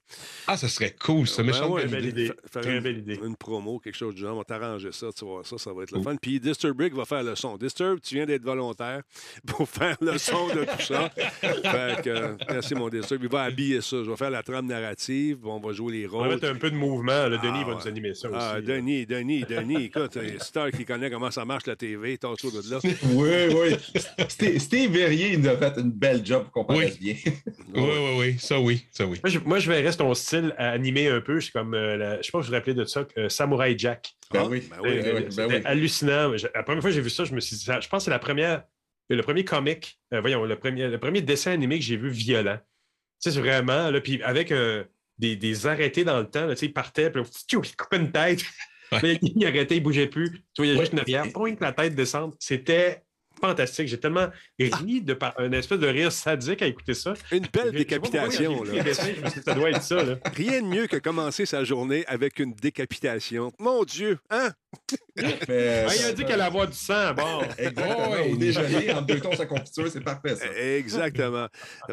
Ah, 0.48 0.56
ça 0.58 0.68
serait 0.68 0.96
cool, 1.00 1.28
ça. 1.28 1.44
Ben 1.44 1.52
ouais, 1.68 1.86
belle 1.88 2.06
idée. 2.06 2.28
Fa- 2.28 2.34
faire 2.54 2.62
Très 2.64 2.78
une, 2.78 2.84
belle 2.84 2.98
idée. 3.00 3.20
une 3.24 3.36
promo, 3.36 3.80
quelque 3.80 3.96
chose 3.98 4.14
du 4.16 4.22
genre. 4.22 4.36
On 4.36 4.40
va 4.40 4.44
t'arranger 4.44 4.92
ça, 4.92 5.08
tu 5.18 5.26
vas 5.26 5.32
voir 5.32 5.46
ça, 5.46 5.58
ça 5.58 5.74
va 5.74 5.84
être 5.84 5.92
le 5.92 6.02
fun. 6.02 6.16
Puis 6.16 6.40
Disturbic 6.40 6.94
va 6.94 7.06
faire 7.06 7.24
le 7.24 7.36
son. 7.36 7.58
Disturb, 7.58 8.00
tu 8.02 8.16
viens 8.16 8.26
d'être 8.26 8.44
volontaire 8.44 9.02
pour 9.48 9.68
faire 9.68 9.98
le 10.02 10.18
son 10.18 10.48
de 10.50 10.64
tout 10.66 10.82
ça. 10.84 11.10
fait 11.10 12.02
que, 12.04 12.10
euh, 12.10 12.36
merci 12.50 12.76
mon 12.76 12.90
Disturb. 12.90 13.24
Il 13.24 13.30
va 13.30 13.44
habiller 13.44 13.82
ça. 13.82 14.04
Je 14.04 14.10
vais 14.10 14.18
faire 14.18 14.30
la 14.32 14.44
trame 14.44 14.68
narrative, 14.68 15.38
puis 15.38 15.50
on 15.50 15.60
va 15.60 15.74
jouer 15.74 15.94
les 15.94 16.08
On 16.08 16.12
va 16.12 16.18
rôles. 16.20 16.30
mettre 16.36 16.48
un 16.50 16.56
peu 16.56 16.70
de 16.72 16.76
mouvement. 16.76 17.28
Le 17.28 17.38
Denis 17.38 17.60
Ah, 17.62 17.68
va 17.68 17.74
nous 17.76 17.88
animer 17.88 18.14
ça 18.14 18.30
Ah, 18.34 18.56
aussi. 18.58 18.66
Denis, 18.66 19.06
Denis, 19.06 19.44
Denis, 19.48 19.86
écoute, 19.86 20.18
euh, 20.18 20.38
Star 20.40 20.72
qui 20.72 20.86
connaît 20.86 21.10
comment 21.10 21.32
ça 21.32 21.46
marche 21.46 21.66
la 21.68 21.76
TV, 21.76 22.18
tasse-toi 22.18 22.52
de 22.52 22.70
là. 22.72 22.80
Oui, 23.14 23.56
oui. 23.56 24.58
Steve, 24.60 24.99
Il 25.08 25.40
nous 25.42 25.48
a 25.50 25.58
fait 25.58 25.80
une 25.80 25.92
belle 25.92 26.26
job 26.26 26.44
pour 26.44 26.52
qu'on 26.52 26.66
paraisse 26.66 27.00
bien. 27.00 27.16
Oui, 27.74 27.82
oui, 27.84 28.16
oui. 28.18 28.36
Ça, 28.40 28.60
oui. 28.60 28.86
Ça, 28.92 29.06
oui. 29.06 29.20
Moi, 29.24 29.30
je, 29.32 29.40
moi, 29.40 29.60
je 29.60 29.72
verrais 29.72 29.92
ton 29.96 30.14
style 30.14 30.54
à 30.58 30.72
animer 30.72 31.08
un 31.08 31.22
peu. 31.22 31.40
C'est 31.40 31.52
comme, 31.52 31.74
euh, 31.76 31.98
la- 31.98 32.18
je 32.18 32.24
sais 32.24 32.32
pas 32.32 32.40
si 32.42 32.46
je 32.48 32.52
vous 32.52 32.56
rappelez 32.58 32.74
de 32.74 32.86
ça, 32.86 33.06
euh, 33.18 33.30
Samurai 33.30 33.76
Jack. 33.78 34.14
Ben 34.34 34.42
Ah, 34.44 34.48
oui. 34.50 34.64
ben 34.70 34.78
Ben 34.78 34.82
oui, 34.84 34.90
oui, 34.96 35.02
ben 35.04 35.16
oui, 35.16 35.22
ben 35.24 35.32
C'était 35.32 35.46
oui. 35.56 35.62
hallucinant. 35.66 36.38
Je- 36.38 36.48
la 36.54 36.64
première 36.64 36.82
fois 36.82 36.90
que 36.90 36.96
j'ai 36.96 37.02
vu 37.02 37.10
ça, 37.12 37.24
je 37.26 37.34
me 37.34 37.40
suis 37.40 37.56
dit, 37.58 37.64
ça- 37.64 37.80
je 37.80 37.88
pense 37.88 38.00
que 38.02 38.06
c'est 38.06 38.12
la 38.12 38.20
première, 38.20 38.64
le 39.10 39.22
premier 39.22 39.44
comic, 39.46 40.00
euh, 40.14 40.22
voyons, 40.22 40.44
le 40.46 40.56
premier, 40.58 40.88
le 40.88 40.98
premier 41.00 41.22
dessin 41.22 41.52
animé 41.52 41.78
que 41.80 41.86
j'ai 41.86 41.98
vu 41.98 42.10
violent. 42.10 42.58
Tu 43.22 43.30
sais, 43.30 43.32
c'est 43.32 43.40
vraiment, 43.40 43.92
là, 43.92 44.02
puis 44.02 44.22
avec 44.24 44.52
euh, 44.52 44.84
des, 45.20 45.36
des 45.36 45.68
arrêtés 45.68 46.04
dans 46.04 46.20
le 46.20 46.26
temps, 46.30 46.46
là, 46.48 46.54
tu 46.56 46.62
sais, 46.62 46.66
il 46.68 46.74
partait, 46.74 47.12
puis 47.12 47.22
il 47.54 47.76
coupait 47.76 47.98
une 47.98 48.12
tête. 48.12 48.42
Ouais. 48.92 49.00
Mais 49.04 49.20
il 49.22 49.46
arrêtait, 49.46 49.78
il 49.78 49.84
bougeait 49.84 50.08
plus. 50.08 50.32
Tu 50.32 50.40
vois, 50.58 50.66
il 50.66 50.70
y 50.70 50.72
a 50.72 50.76
Ouais. 50.76 50.80
juste 50.82 50.94
une 50.94 51.00
rivière, 51.00 51.32
point 51.32 51.54
que 51.54 51.64
la 51.64 51.74
tête 51.74 51.94
descendre. 51.94 52.36
C'était 52.40 53.04
fantastique. 53.42 53.88
J'ai 53.88 54.00
tellement 54.00 54.28
ri 54.60 55.02
de 55.02 55.14
par 55.14 55.34
un 55.38 55.52
espèce 55.52 55.80
de 55.80 55.88
rire 55.88 56.12
sadique 56.12 56.62
à 56.62 56.68
écouter 56.68 56.94
ça. 56.94 57.14
Une 57.32 57.48
belle 57.52 57.72
décapitation. 57.72 58.64
Là. 58.64 58.94
ça 58.94 59.54
doit 59.54 59.70
être 59.70 59.84
ça. 59.84 60.04
Là. 60.04 60.16
Rien 60.34 60.62
de 60.62 60.68
mieux 60.68 60.88
que 60.88 60.98
commencer 60.98 61.46
sa 61.46 61.64
journée 61.64 62.06
avec 62.08 62.40
une 62.40 62.54
décapitation. 62.54 63.52
Mon 63.60 63.84
Dieu, 63.84 64.20
hein? 64.30 64.50
Mais, 65.18 65.86
Ah, 65.88 65.96
il 65.96 66.06
a 66.06 66.14
dit 66.14 66.24
qu'elle 66.24 66.34
allait 66.36 66.44
avoir 66.44 66.68
du 66.68 66.76
sang. 66.76 67.14
Bon. 67.14 67.42
Exactement. 67.58 68.32
Au 68.32 68.36
déjeuner, 68.38 68.94
en 68.94 69.02
deux 69.02 69.20
tons 69.20 69.36
sa 69.36 69.46
confiture, 69.46 69.90
c'est 69.92 70.04
parfait, 70.04 70.36
ça. 70.36 70.46
Exactement. 70.56 71.48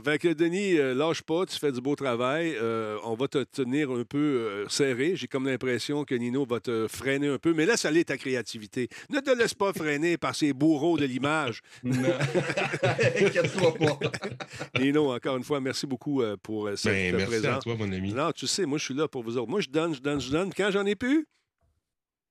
fait 0.05 0.19
que 0.19 0.33
Denis, 0.33 0.79
euh, 0.79 0.95
lâche 0.95 1.23
pas, 1.23 1.47
tu 1.47 1.59
fais 1.59 1.73
du 1.73 1.81
beau 1.81 1.97
travail. 1.97 2.55
Euh, 2.61 2.99
on 3.05 3.15
va 3.15 3.29
te 3.29 3.43
tenir 3.45 3.91
un 3.91 4.05
peu 4.05 4.19
euh, 4.19 4.69
serré. 4.69 5.17
J'ai 5.17 5.27
comme 5.27 5.47
l'impression 5.47 6.05
que 6.05 6.15
Nino 6.15 6.45
va 6.45 6.61
te 6.61 6.87
freiner 6.89 7.29
un 7.29 7.39
peu, 7.39 7.53
mais 7.55 7.67
laisse 7.67 7.85
aller 7.85 8.05
ta 8.05 8.17
créativité. 8.17 8.89
Ne 9.11 9.21
te 9.21 9.31
laisse 9.31 9.55
pas 9.55 9.73
freiner 9.73 10.17
par 10.17 10.35
ces 10.35 10.53
bourreaux 10.53 10.99
de 10.99 11.05
l'image. 11.05 11.36
Non. 11.85 11.95
Inquiète-toi 13.21 13.75
pas. 13.75 13.99
Nino, 14.81 15.13
encore 15.15 15.37
une 15.37 15.45
fois, 15.45 15.61
merci 15.61 15.87
beaucoup 15.87 16.23
euh, 16.23 16.37
pour 16.43 16.67
euh, 16.67 16.77
cette 16.77 16.93
Ben, 16.93 17.17
merci 17.17 17.23
à 17.25 17.27
présence. 17.41 17.65
toi, 17.65 17.75
mon 17.79 17.93
ami. 17.93 18.13
Non, 18.13 18.33
tu 18.33 18.47
sais, 18.47 18.67
moi, 18.67 18.79
je 18.79 18.85
suis 18.85 18.95
là 18.95 19.09
pour 19.09 19.23
vous 19.23 19.37
autres. 19.37 19.49
Moi, 19.51 19.61
je 19.61 19.69
donne, 19.69 19.95
je 19.95 20.01
donne, 20.01 20.21
je 20.21 20.31
donne. 20.31 20.53
Quand 20.55 20.71
j'en 20.71 20.85
ai 20.87 20.95
plus, 20.95 21.27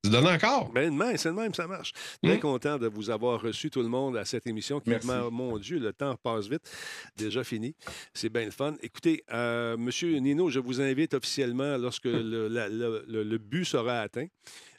Tu 0.03 0.09
donnes 0.11 0.27
encore? 0.27 0.71
ben, 0.71 0.91
de 0.91 0.95
même, 0.97 1.17
c'est 1.17 1.29
de 1.29 1.33
même, 1.33 1.53
ça 1.53 1.65
marche. 1.67 1.91
Très 2.23 2.37
Mm. 2.37 2.39
content 2.39 2.77
de 2.77 2.87
vous 2.87 3.09
avoir 3.09 3.41
reçu 3.41 3.69
tout 3.71 3.81
le 3.81 3.87
monde 3.87 4.17
à 4.17 4.25
cette 4.25 4.45
émission. 4.47 4.79
Qui, 4.79 4.91
Merci. 4.91 5.07
mon 5.31 5.57
Dieu, 5.57 5.79
le 5.79 5.93
temps 5.93 6.15
passe 6.21 6.47
vite. 6.47 6.61
Déjà 7.17 7.43
fini. 7.43 7.75
C'est 8.13 8.29
bien 8.29 8.45
le 8.45 8.51
fun. 8.51 8.75
Écoutez, 8.83 9.23
euh, 9.33 9.77
Monsieur 9.77 10.15
Nino, 10.19 10.49
je 10.49 10.59
vous 10.59 10.79
invite 10.81 11.13
officiellement 11.15 11.77
lorsque 11.77 12.05
le, 12.05 12.47
la- 12.47 12.69
le- 12.69 13.03
le- 13.07 13.23
le 13.23 13.37
but 13.39 13.65
sera 13.65 14.01
atteint. 14.01 14.27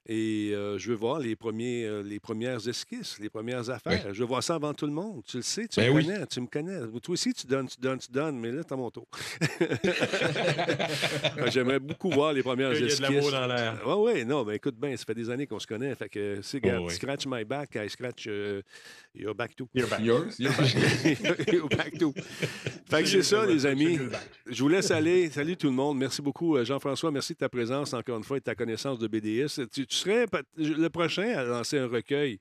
Et 0.08 0.52
euh, 0.54 0.78
je 0.78 0.90
veux 0.90 0.94
voir 0.96 1.18
les, 1.18 1.34
premiers, 1.34 1.84
euh, 1.84 2.00
les 2.02 2.20
premières 2.20 2.66
esquisses, 2.68 3.18
les 3.18 3.28
premières 3.28 3.68
affaires. 3.70 4.14
Je 4.14 4.20
veux 4.20 4.26
voir 4.26 4.42
ça 4.42 4.54
avant 4.54 4.72
tout 4.72 4.86
le 4.86 4.92
monde. 4.92 5.22
Tu 5.26 5.38
le 5.38 5.42
sais, 5.42 5.66
tu 5.66 5.80
Ben 5.80 5.90
me 5.92 5.96
oui. 5.96 6.06
connais, 6.06 6.26
tu 6.26 6.40
me 6.40 6.46
connais. 6.46 6.78
Toi 7.02 7.12
aussi, 7.12 7.34
tu 7.34 7.46
donnes, 7.46 7.66
tu 7.68 7.80
donnes, 7.80 7.98
tu 7.98 8.12
donnes, 8.12 8.38
mais 8.38 8.52
là, 8.52 8.62
t'as 8.62 8.76
mon 8.76 8.90
tour. 8.90 9.06
J'aimerais 11.52 11.78
beaucoup 11.80 12.10
voir 12.10 12.32
les 12.32 12.42
premières 12.42 12.72
Il 12.72 12.74
y 12.74 12.78
a 12.78 12.80
de 12.82 12.86
esquisses. 12.86 13.00
l'amour 13.00 13.30
dans 13.30 13.46
l'air. 13.46 13.80
Oui, 13.86 14.12
oui, 14.14 14.24
non, 14.24 14.44
mais 14.44 14.56
écoute 14.56 14.76
bien, 14.76 14.96
ça 14.96 15.04
fait 15.04 15.14
des 15.14 15.30
années 15.30 15.46
qu'on 15.46 15.58
se 15.58 15.66
connaît. 15.66 15.94
Fait 15.94 16.08
que, 16.08 16.40
c'est, 16.42 16.60
Oh, 16.66 16.86
oui. 16.86 16.94
scratch 16.94 17.26
my 17.26 17.44
back, 17.44 17.76
I 17.76 17.88
scratch 17.88 18.26
euh, 18.26 18.60
your 19.14 19.34
back 19.34 19.54
too. 19.54 19.68
You're 19.74 19.88
back. 19.88 20.00
Yours? 20.00 20.36
Your 20.38 21.68
back 21.68 21.96
too. 21.98 22.12
Fait 22.88 23.02
que 23.02 23.08
c'est 23.08 23.22
ça, 23.22 23.46
les 23.46 23.64
amis. 23.66 23.98
Je 24.46 24.62
vous 24.62 24.68
laisse 24.68 24.90
aller. 24.90 25.30
Salut 25.30 25.56
tout 25.56 25.68
le 25.68 25.72
monde. 25.74 25.98
Merci 25.98 26.22
beaucoup, 26.22 26.62
Jean-François. 26.64 27.10
Merci 27.10 27.34
de 27.34 27.38
ta 27.38 27.48
présence, 27.48 27.94
encore 27.94 28.16
une 28.18 28.24
fois, 28.24 28.36
et 28.36 28.40
de 28.40 28.44
ta 28.44 28.54
connaissance 28.54 28.98
de 28.98 29.06
BDS. 29.06 29.66
Tu, 29.72 29.86
tu 29.86 29.95
serais 29.96 30.26
le 30.56 30.88
prochain 30.88 31.28
à 31.36 31.44
lancer 31.44 31.78
un 31.78 31.86
recueil. 31.88 32.38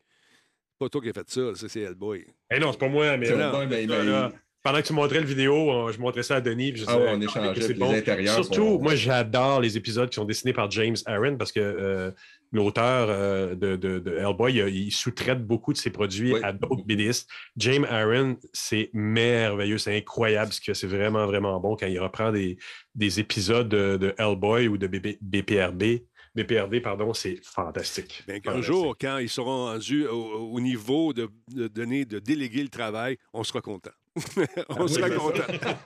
Pas 0.79 0.89
toi 0.89 1.01
qui 1.01 1.09
as 1.09 1.13
fait 1.13 1.29
ça, 1.29 1.55
ça 1.55 1.69
c'est 1.69 1.81
Hellboy. 1.81 2.25
Eh 2.53 2.59
non, 2.59 2.71
c'est 2.71 2.77
pas 2.79 2.89
moi, 2.89 3.15
mais 3.17 3.29
ben, 3.31 3.67
ben, 3.67 4.31
pendant 4.61 4.81
que 4.81 4.87
tu 4.87 4.93
montrais 4.93 5.19
le 5.19 5.25
vidéo, 5.27 5.53
on- 5.53 5.91
je 5.91 5.99
montrais 5.99 6.23
ça 6.23 6.37
à 6.37 6.41
Denis. 6.41 6.71
puis 6.73 6.81
je 6.81 6.85
Ah 6.87 6.97
ouais, 6.97 7.05
on 7.09 7.21
Ah, 7.21 7.23
échangeait, 7.23 7.61
c'est 7.61 7.67
puis 7.69 7.79
bon. 7.79 7.91
les 7.91 7.99
intérieurs 7.99 8.33
Surtout, 8.33 8.79
moi, 8.79 8.95
j'adore 8.95 9.61
les 9.61 9.77
épisodes 9.77 10.09
qui 10.09 10.15
sont 10.15 10.25
dessinés 10.25 10.53
par 10.53 10.69
James 10.71 10.95
Aaron 11.05 11.37
parce 11.37 11.51
que 11.51 11.59
euh, 11.59 12.09
l'auteur 12.51 13.07
euh, 13.09 13.53
de, 13.53 13.75
de- 13.75 13.99
de 13.99 14.17
Hellboy, 14.17 14.53
il, 14.55 14.75
il 14.87 14.91
sous-traite 14.91 15.45
beaucoup 15.45 15.71
de 15.71 15.77
ses 15.77 15.91
produits 15.91 16.33
Oui. 16.33 16.39
à 16.43 16.51
d'autres 16.51 16.83
BDistes. 16.83 17.29
James 17.57 17.85
Aaron, 17.89 18.37
c'est 18.53 18.89
merveilleux, 18.91 19.77
c'est 19.77 19.95
incroyable 19.95 20.51
ce 20.51 20.59
que 20.59 20.73
c'est 20.73 20.87
vraiment, 20.87 21.27
vraiment 21.27 21.59
bon 21.59 21.75
quand 21.75 21.85
il 21.87 21.99
reprend 21.99 22.31
des, 22.31 22.57
des 22.95 23.19
épisodes 23.19 23.69
de, 23.69 23.97
de 23.97 24.15
Hellboy 24.17 24.67
ou 24.67 24.77
de 24.79 24.87
BPRB. 25.21 25.83
BPRD, 26.35 26.81
pardon, 26.81 27.13
c'est 27.13 27.37
fantastique. 27.43 28.23
Bien 28.27 28.39
qu'un 28.39 28.51
Fantastique. 28.53 28.63
jour, 28.63 28.95
quand 28.99 29.17
ils 29.19 29.29
seront 29.29 29.65
rendus 29.67 30.05
au, 30.07 30.51
au 30.51 30.59
niveau 30.59 31.13
de, 31.13 31.29
de 31.47 31.67
donner, 31.67 32.05
de 32.05 32.19
déléguer 32.19 32.61
le 32.63 32.69
travail, 32.69 33.17
on 33.33 33.43
sera 33.43 33.61
content. 33.61 33.91
on 34.69 34.87
sera 34.87 35.09
content. 35.09 35.43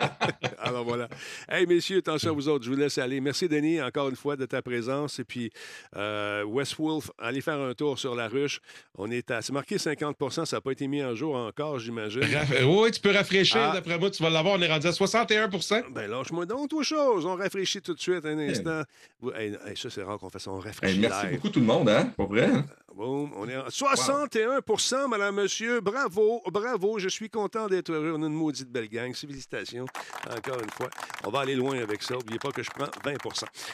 Alors 0.60 0.84
voilà. 0.84 1.08
Hey, 1.48 1.66
messieurs, 1.66 1.98
attention 1.98 2.30
à 2.32 2.34
vous 2.34 2.48
autres. 2.48 2.64
Je 2.66 2.70
vous 2.70 2.76
laisse 2.76 2.98
aller. 2.98 3.20
Merci, 3.22 3.48
Denis, 3.48 3.82
encore 3.82 4.10
une 4.10 4.16
fois, 4.16 4.36
de 4.36 4.46
ta 4.46 4.62
présence. 4.62 5.20
Et 5.20 5.24
puis, 5.24 5.52
euh, 5.96 6.44
West 6.44 6.76
Wolf, 6.78 7.10
allez 7.18 7.42
faire 7.42 7.60
un 7.60 7.74
tour 7.74 7.98
sur 7.98 8.14
la 8.16 8.28
ruche. 8.28 8.60
On 8.96 9.10
est 9.10 9.32
à. 9.32 9.42
C'est 9.42 9.54
marqué 9.54 9.78
50% 9.78 10.46
ça 10.46 10.58
n'a 10.58 10.62
pas 10.62 10.72
été 10.72 10.88
mis 10.88 11.04
en 11.04 11.16
jour 11.16 11.36
encore, 11.36 11.80
j'imagine. 11.80 12.22
Raff- 12.24 12.64
Oui, 12.66 12.92
tu 12.92 13.00
peux 13.00 13.12
rafraîchir. 13.12 13.58
Ah. 13.60 13.72
D'après 13.74 13.98
moi, 13.98 14.10
tu 14.12 14.22
vas 14.22 14.30
l'avoir. 14.30 14.56
On 14.60 14.62
est 14.62 14.68
rendu 14.72 14.88
à 14.88 14.92
61% 14.92 15.84
Ben, 15.92 16.10
lâche-moi 16.10 16.46
donc, 16.46 16.70
toi, 16.70 16.84
chose. 16.84 17.26
On 17.26 17.36
rafraîchit 17.36 17.82
tout 17.82 17.94
de 17.94 18.00
suite 18.00 18.26
un 18.26 18.38
instant. 18.40 18.84
Vous- 19.22 19.32
hey, 19.32 19.58
hey, 19.66 19.76
ça, 19.76 19.90
c'est 19.90 20.04
rare 20.04 20.20
qu'on 20.20 20.30
fasse 20.30 20.44
ça. 20.44 20.52
On 20.52 20.60
rafraîchit 20.60 21.00
merci 21.00 21.26
live. 21.26 21.36
beaucoup 21.36 21.50
tout 21.50 21.60
le 21.60 21.66
monde, 21.66 21.90
hein? 21.90 22.12
Pas 22.16 22.26
vrai? 22.26 22.50
Boum, 22.96 23.32
on 23.38 23.48
est 23.48 23.56
à 23.56 23.68
61% 23.70 25.08
madame, 25.08 25.36
monsieur. 25.36 25.80
Bravo, 25.80 26.42
bravo. 26.52 27.00
Je 27.00 27.08
suis 27.10 27.30
content 27.30 27.68
d'être 27.68 27.92
heureux. 27.92 28.14
On 28.18 28.24
a 28.24 28.28
une 28.28 28.34
maudite 28.34 28.70
belle 28.70 28.88
gang. 28.90 29.14
Félicitations, 29.16 29.86
encore 30.30 30.62
une 30.62 30.70
fois. 30.72 30.90
On 31.26 31.30
va 31.30 31.42
aller 31.42 31.56
loin 31.56 31.78
avec 31.80 32.02
ça. 32.04 32.16
N'oubliez 32.16 32.40
pas 32.40 32.52
que 32.52 32.62
je 32.64 32.70
prends 32.70 32.90
20 33.04 33.14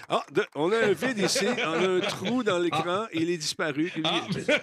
Ah, 0.10 0.24
de- 0.32 0.46
on 0.56 0.72
a 0.72 0.78
un 0.78 0.92
vide 0.94 1.20
ici. 1.20 1.46
On 1.66 1.74
a 1.74 1.88
un 1.88 2.00
trou 2.02 2.44
dans 2.44 2.60
l'écran. 2.60 3.06
Il 3.14 3.30
est 3.30 3.38
disparu. 3.38 3.92
Il, 3.96 4.04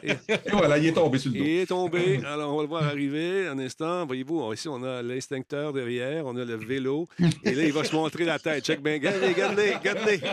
il- 0.03 0.11
Et 0.11 0.51
voilà, 0.53 0.79
il 0.79 0.87
est 0.87 0.93
tombé 0.93 1.19
sur 1.19 1.31
le 1.31 1.37
il 1.39 1.43
dos. 1.43 1.63
est 1.63 1.67
tombé. 1.67 2.21
Alors, 2.27 2.53
on 2.53 2.57
va 2.57 2.63
le 2.63 2.69
voir 2.69 2.85
arriver 2.85 3.49
un 3.49 3.59
instant. 3.59 4.07
Voyez-vous, 4.07 4.53
ici, 4.53 4.69
on 4.69 4.83
a 4.85 5.03
l'extincteur 5.03 5.73
derrière. 5.73 6.27
On 6.27 6.37
a 6.37 6.45
le 6.45 6.57
vélo. 6.57 7.09
Et 7.43 7.55
là, 7.55 7.65
il 7.65 7.73
va 7.73 7.85
se 7.85 7.95
montrer 7.95 8.25
la 8.25 8.39
tête. 8.39 8.65
Check 8.65 8.81
bien. 8.83 8.95
Regardez, 8.95 9.29
regardez, 9.29 9.75
regardez. 9.75 10.21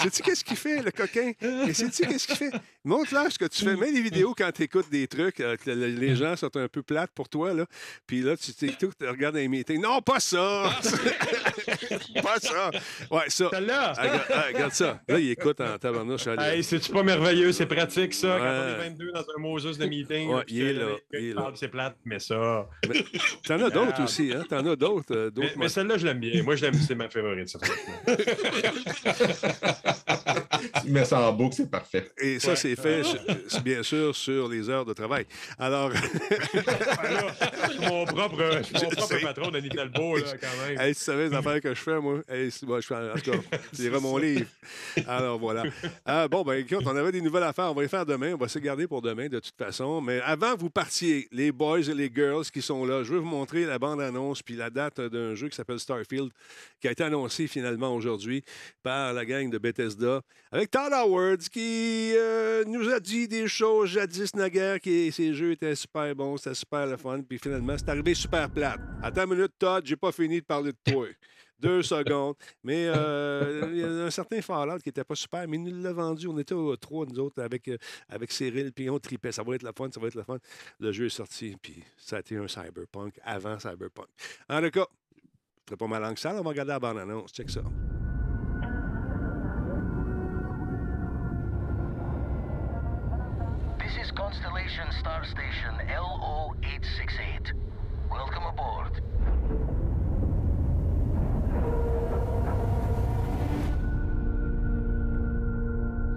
Sais-tu 0.00 0.22
qu'est-ce 0.22 0.44
qu'il 0.44 0.56
fait, 0.56 0.80
le 0.82 0.90
coquin? 0.92 1.32
Sais-tu 1.78 2.02
qu'est-ce 2.08 2.26
qu'il 2.26 2.36
fait? 2.36 2.50
Montre-leur 2.84 3.30
ce 3.30 3.38
que 3.38 3.44
tu 3.46 3.64
fais. 3.64 3.76
Mets 3.76 3.92
des 3.92 4.02
vidéos 4.02 4.34
quand 4.36 4.50
tu 4.52 4.62
écoutes 4.62 4.90
des 4.90 5.06
trucs, 5.06 5.40
euh, 5.40 5.56
que 5.56 5.70
le- 5.70 5.86
les 5.88 6.16
gens 6.16 6.36
sont 6.36 6.54
un 6.56 6.68
peu 6.68 6.82
plates 6.82 7.10
pour 7.14 7.28
toi, 7.28 7.52
là. 7.54 7.66
Puis 8.06 8.22
là, 8.22 8.36
tu 8.36 8.52
t'écoutes, 8.52 8.94
tu 8.98 9.08
regardes 9.08 9.36
un 9.36 9.48
meeting. 9.48 9.80
Non, 9.80 10.00
pas 10.00 10.20
ça! 10.20 10.70
pas 12.22 12.38
ça! 12.40 12.70
Ouais, 13.10 13.24
ça. 13.28 13.48
Celle-là! 13.50 13.92
Ah, 13.96 14.02
regarde, 14.02 14.22
ah, 14.34 14.44
regarde 14.52 14.72
ça. 14.72 15.00
Là, 15.08 15.18
il 15.18 15.30
écoute 15.30 15.60
en 15.60 15.78
tabarnouche. 15.78 16.26
Hey, 16.38 16.62
c'est-tu 16.64 16.90
pas 16.92 17.02
merveilleux? 17.02 17.52
C'est 17.52 17.66
pratique, 17.66 18.14
ça, 18.14 18.36
quand 18.38 18.44
Ouais. 18.44 18.76
on 18.78 18.82
est 18.84 18.88
22 18.90 19.12
dans 19.12 19.20
un 19.36 19.40
Moses 19.40 19.78
de 19.78 19.86
meeting. 19.86 20.30
Ouais, 20.30 20.44
puis 20.46 20.56
il 20.56 20.62
est 20.62 20.72
là, 20.72 20.86
il 21.12 21.28
est 21.30 21.34
là. 21.34 21.50
C'est 21.54 21.68
plate, 21.68 21.96
mais 22.04 22.18
ça. 22.18 22.68
T'en 23.46 23.60
as 23.62 23.70
d'autres 23.70 24.02
aussi, 24.02 24.32
hein? 24.34 24.44
T'en 24.48 24.64
as 24.66 24.76
d'autres. 24.76 25.14
euh, 25.14 25.30
Mais, 25.36 25.42
d'autres 25.42 25.58
mais 25.58 25.68
celle-là, 25.68 25.98
je 25.98 26.06
l'aime 26.06 26.20
bien. 26.20 26.42
Moi, 26.42 26.56
je 26.56 26.62
l'aime, 26.62 26.74
c'est 26.74 26.94
ma 26.94 27.08
favorite. 27.08 27.56
Tu 30.84 30.90
mets 30.90 31.04
ça 31.04 31.20
en 31.20 31.32
boucle, 31.32 31.54
c'est 31.56 31.70
parfait. 31.70 32.10
Et 32.18 32.38
ça, 32.38 32.56
c'est 32.56 32.76
fait, 32.76 33.02
sur- 33.04 33.20
c'est 33.48 33.62
bien 33.62 33.82
sûr, 33.82 34.14
sur 34.14 34.48
les 34.48 34.68
heures 34.68 34.84
de 34.84 34.92
travail. 34.92 35.26
Alors, 35.58 35.90
mon 37.80 38.04
propre, 38.04 38.58
je 38.58 38.62
suis 38.62 38.74
mon 38.74 38.90
Je 38.90 38.96
propre 38.96 39.14
sais. 39.18 39.20
patron, 39.20 39.50
Denis 39.50 39.68
Talbot, 39.70 40.16
là, 40.16 40.22
quand 40.40 40.66
même. 40.68 40.80
hey, 40.80 40.94
tu 40.94 41.00
savais 41.00 41.28
les 41.28 41.34
affaires 41.36 41.60
que 41.60 41.74
je 41.74 41.80
fais, 41.80 42.00
moi? 42.00 42.20
Hey, 42.28 42.50
c'est- 42.50 42.66
moi, 42.66 42.80
je 42.80 42.86
fais, 42.86 42.94
en 42.94 43.14
tout 43.14 43.30
cas, 43.30 43.38
liras 43.78 44.00
mon 44.00 44.16
livre. 44.18 44.46
Alors, 45.06 45.38
voilà. 45.38 45.64
Ah, 46.04 46.28
bon, 46.28 46.42
ben 46.42 46.54
écoute, 46.54 46.82
on 46.84 46.96
avait 46.96 47.12
des 47.12 47.20
nouvelles 47.20 47.42
affaires. 47.44 47.70
On 47.70 47.74
va 47.74 47.82
les 47.82 47.88
faire 47.88 48.06
demain. 48.06 48.34
On 48.34 48.38
va 48.38 48.48
se 48.48 48.58
garder 48.58 48.86
pour 48.86 49.02
demain, 49.02 49.28
de 49.28 49.38
toute 49.40 49.56
façon. 49.56 50.00
Mais 50.00 50.20
avant 50.20 50.54
que 50.54 50.60
vous 50.60 50.70
partiez, 50.70 51.28
les 51.32 51.52
boys 51.52 51.80
et 51.80 51.94
les 51.94 52.10
girls 52.14 52.44
qui 52.46 52.62
sont 52.62 52.84
là, 52.84 53.02
je 53.02 53.12
veux 53.12 53.18
vous 53.18 53.26
montrer 53.26 53.64
la 53.64 53.78
bande-annonce 53.78 54.42
puis 54.42 54.56
la 54.56 54.70
date 54.70 55.00
d'un 55.00 55.34
jeu 55.34 55.48
qui 55.48 55.56
s'appelle 55.56 55.78
Starfield, 55.80 56.30
qui 56.80 56.88
a 56.88 56.92
été 56.92 57.02
annoncé 57.04 57.46
finalement 57.46 57.94
aujourd'hui 57.94 58.42
par 58.82 59.12
la 59.12 59.24
gang 59.24 59.50
de 59.50 59.58
Bethesda, 59.58 60.20
avec 60.50 60.70
Todd 60.70 60.92
Howard, 60.92 61.40
qui 61.40 62.12
euh, 62.16 62.64
nous 62.66 62.88
a 62.90 63.00
dit 63.00 63.28
des 63.28 63.48
choses 63.48 63.90
jadis 63.90 64.34
naguère, 64.34 64.80
que 64.80 65.10
ces 65.10 65.34
jeux 65.34 65.52
étaient 65.52 65.74
super 65.74 66.14
bons, 66.14 66.36
c'était 66.38 66.54
super 66.54 66.86
le 66.86 66.96
fun, 66.96 67.20
puis 67.20 67.38
finalement, 67.38 67.76
c'est 67.76 67.88
arrivé 67.88 68.14
super 68.14 68.50
plate. 68.50 68.80
Attends 69.02 69.24
une 69.24 69.34
minute, 69.34 69.52
Todd, 69.58 69.84
j'ai 69.84 69.96
pas 69.96 70.12
fini 70.12 70.40
de 70.40 70.46
parler 70.46 70.72
de 70.72 70.92
toi. 70.92 71.06
Deux 71.60 71.82
secondes. 71.82 72.36
Mais 72.62 72.86
euh, 72.86 73.68
il 73.72 73.78
y 73.78 73.84
a 73.84 73.88
un 73.88 74.10
certain 74.10 74.40
Fallout 74.40 74.78
qui 74.78 74.88
n'était 74.88 75.04
pas 75.04 75.16
super, 75.16 75.46
mais 75.48 75.56
il 75.56 75.64
nous 75.64 75.82
l'a 75.82 75.92
vendu. 75.92 76.28
On 76.28 76.38
était 76.38 76.54
aux 76.54 76.76
trois, 76.76 77.04
nous 77.04 77.18
autres, 77.18 77.42
avec, 77.42 77.66
euh, 77.66 77.76
avec 78.08 78.30
Cyril, 78.30 78.72
puis 78.72 78.88
on 78.88 78.98
tripait. 78.98 79.32
Ça 79.32 79.42
va 79.42 79.56
être 79.56 79.64
la 79.64 79.72
fun, 79.76 79.88
ça 79.92 80.00
va 80.00 80.06
être 80.06 80.14
la 80.14 80.24
fun. 80.24 80.38
Le 80.78 80.92
jeu 80.92 81.06
est 81.06 81.10
sorti, 81.10 81.56
puis 81.60 81.82
ça 81.96 82.16
a 82.16 82.20
été 82.20 82.36
un 82.36 82.46
cyberpunk 82.46 83.18
avant 83.24 83.58
cyberpunk. 83.58 84.08
En 84.48 84.62
tout 84.62 84.70
cas, 84.70 84.86
je 85.66 85.74
ne 85.74 85.76
pas 85.76 85.86
ma 85.86 85.98
langue 85.98 86.16
sale, 86.16 86.36
on 86.38 86.42
va 86.42 86.50
regarder 86.50 86.72
la 86.72 86.78
bande-annonce. 86.78 87.32
Check 87.32 87.50
ça. 87.50 87.62
This 93.88 94.04
is 94.04 94.10
Constellation 94.10 94.92
Star 95.00 95.24
Station 95.24 95.74
LO868. 95.88 97.52
Welcome 98.10 98.42
aboard. 98.44 99.00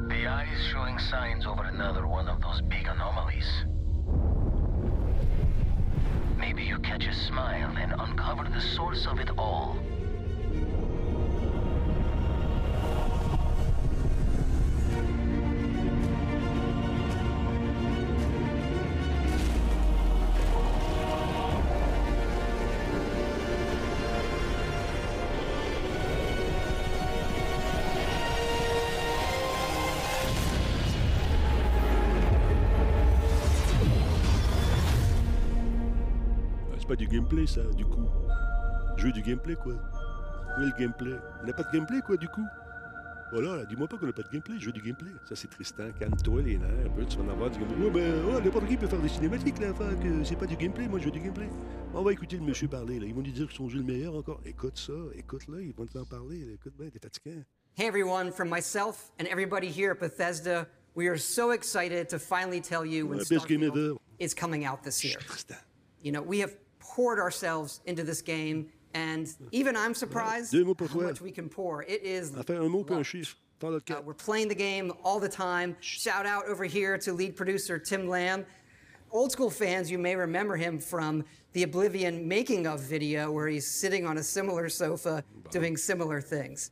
The 0.10 0.28
eye 0.28 0.50
is 0.54 0.66
showing 0.66 1.00
signs 1.00 1.46
over 1.46 1.64
another 1.64 2.08
one 2.08 2.28
of 2.28 2.42
those 2.42 2.62
big 2.64 2.88
anomalies. 2.88 3.50
Maybe 6.38 6.64
you 6.64 6.78
catch 6.80 7.08
a 7.08 7.14
smile 7.14 7.74
and 7.78 7.94
uncover 7.98 8.50
the 8.54 8.60
source 8.60 9.06
of 9.08 9.20
it 9.20 9.30
all. 9.38 9.78
Gameplay, 36.96 37.46
ça, 37.48 37.62
du 37.76 37.86
coup. 37.86 38.06
Je 38.98 39.06
veux 39.08 39.12
du 39.12 39.22
gameplay, 39.22 39.56
quoi. 39.56 39.74
Où 39.74 40.62
est 40.62 40.66
le 40.66 40.72
gameplay 40.80 41.16
On 41.42 41.48
n'a 41.48 41.54
pas 41.54 41.64
de 41.64 41.72
gameplay, 41.78 42.02
quoi, 42.06 42.18
du 42.18 42.28
coup 42.28 42.46
Voilà, 43.32 43.56
là, 43.58 43.66
dis-moi 43.66 43.88
pas 43.88 43.98
qu'on 43.98 44.06
n'a 44.08 44.12
pas 44.14 44.24
de 44.24 44.30
gameplay, 44.30 44.56
je 44.60 44.66
veux 44.66 44.72
du 44.74 44.82
gameplay. 44.82 45.12
Ça, 45.30 45.36
c'est 45.36 45.50
Tristan. 45.50 45.92
Calme-toi, 45.98 46.42
les 46.42 46.58
nerfs, 46.58 46.70
un 46.86 46.90
peu, 46.90 47.06
tu 47.06 47.18
vas 47.18 47.24
en 47.24 47.30
avoir 47.30 47.50
du 47.50 47.60
gameplay. 47.60 47.86
Ouais, 47.86 47.90
ben, 47.92 48.26
ouais, 48.26 48.42
n'importe 48.42 48.68
qui 48.68 48.78
peut 48.78 48.88
faire 48.88 49.00
des 49.02 49.08
cinématiques, 49.10 49.60
là, 49.60 49.72
enfin, 49.72 49.96
que 49.96 50.24
c'est 50.24 50.36
pas 50.36 50.46
du 50.48 50.58
gameplay, 50.58 50.88
moi, 50.88 51.00
je 51.00 51.06
veux 51.06 51.12
du 51.12 51.20
gameplay. 51.22 51.48
On 51.94 52.04
va 52.04 52.12
écouter 52.12 52.38
le 52.38 52.44
monsieur 52.44 52.68
parler, 52.68 53.00
là. 53.00 53.06
Ils 53.06 53.14
vont 53.16 53.22
lui 53.22 53.32
dire 53.32 53.48
que 53.48 53.54
son 53.54 53.70
jeu 53.70 53.78
est 53.78 53.82
le 53.82 53.86
meilleur 53.94 54.16
encore. 54.16 54.42
Écoute 54.46 54.78
ça, 54.78 54.94
écoute 55.16 55.48
là, 55.48 55.60
ils 55.62 55.74
vont 55.74 55.86
te 55.86 55.98
en 55.98 56.06
parler, 56.06 56.40
là. 56.46 56.54
écoute 56.54 56.74
bien, 56.78 56.90
t'es 56.90 57.00
fatiguant. 57.00 57.44
Hey 57.78 57.88
everyone, 57.88 58.32
from 58.34 58.50
myself 58.50 59.12
and 59.20 59.26
everybody 59.28 59.68
here 59.70 59.92
at 59.92 60.00
Bethesda, 60.00 60.68
we 60.94 61.08
are 61.08 61.18
so 61.18 61.52
excited 61.52 62.10
to 62.10 62.20
finally 62.20 62.60
tell 62.60 62.86
you 62.86 63.06
when 63.08 63.20
Ouais, 63.20 63.26
best 63.30 63.48
game 63.48 63.62
Starfield 63.62 63.92
ever. 63.92 63.98
is 64.20 64.34
coming 64.34 64.66
out 64.66 64.84
this 64.84 65.02
year. 65.06 65.18
Tristan. 65.20 65.58
You 66.04 66.12
know, 66.12 66.22
we 66.22 66.40
have 66.42 66.54
poured 66.96 67.20
ourselves 67.20 67.82
into 67.86 68.04
this 68.04 68.22
game, 68.22 68.68
and 68.94 69.34
even 69.52 69.76
I'm 69.76 69.94
surprised 69.94 70.54
how 70.54 71.00
much 71.00 71.22
we 71.22 71.32
can 71.32 71.50
pour. 71.50 71.84
It 71.84 72.04
is. 72.04 72.36
Enfin, 72.36 72.58
un 72.58 72.70
mot 72.70 72.90
un 72.92 73.04
chiffre. 73.04 73.36
Uh, 73.64 74.02
we're 74.04 74.14
playing 74.16 74.48
the 74.48 74.56
game 74.56 74.92
all 75.04 75.20
the 75.20 75.30
time. 75.30 75.78
Shout 75.82 76.26
out 76.26 76.48
over 76.48 76.66
here 76.66 76.98
to 76.98 77.14
lead 77.14 77.36
producer 77.36 77.78
Tim 77.78 78.10
Lamb. 78.10 78.44
Old 79.12 79.32
school 79.32 79.52
fans, 79.52 79.92
you 79.92 80.00
may 80.00 80.16
remember 80.16 80.56
him 80.56 80.80
from 80.80 81.24
the 81.54 81.64
Oblivion 81.64 82.28
making 82.28 82.66
of 82.66 82.80
video 82.80 83.32
where 83.32 83.48
he's 83.48 83.70
sitting 83.70 84.06
on 84.08 84.18
a 84.18 84.24
similar 84.24 84.68
sofa 84.68 85.24
doing 85.52 85.78
similar 85.78 86.22
things. 86.22 86.72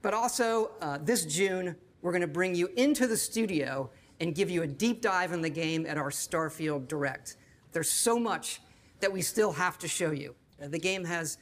But 0.00 0.14
also, 0.14 0.70
uh, 0.80 0.98
this 1.02 1.24
June, 1.24 1.74
we're 2.02 2.12
going 2.12 2.20
to 2.20 2.28
bring 2.28 2.54
you 2.54 2.68
into 2.76 3.08
the 3.08 3.16
studio 3.16 3.90
and 4.20 4.32
give 4.32 4.48
you 4.48 4.62
a 4.62 4.66
deep 4.66 5.02
dive 5.02 5.32
in 5.32 5.40
the 5.40 5.50
game 5.50 5.86
at 5.86 5.98
our 5.98 6.10
Starfield 6.10 6.86
Direct. 6.86 7.36
There's 7.72 7.90
so 7.90 8.18
much 8.18 8.60
that 9.00 9.12
we 9.12 9.22
still 9.22 9.52
have 9.52 9.78
to 9.78 9.88
show 9.88 10.10
you. 10.10 10.34
Uh, 10.62 10.68
the 10.68 10.78
game 10.78 11.04
has 11.04 11.38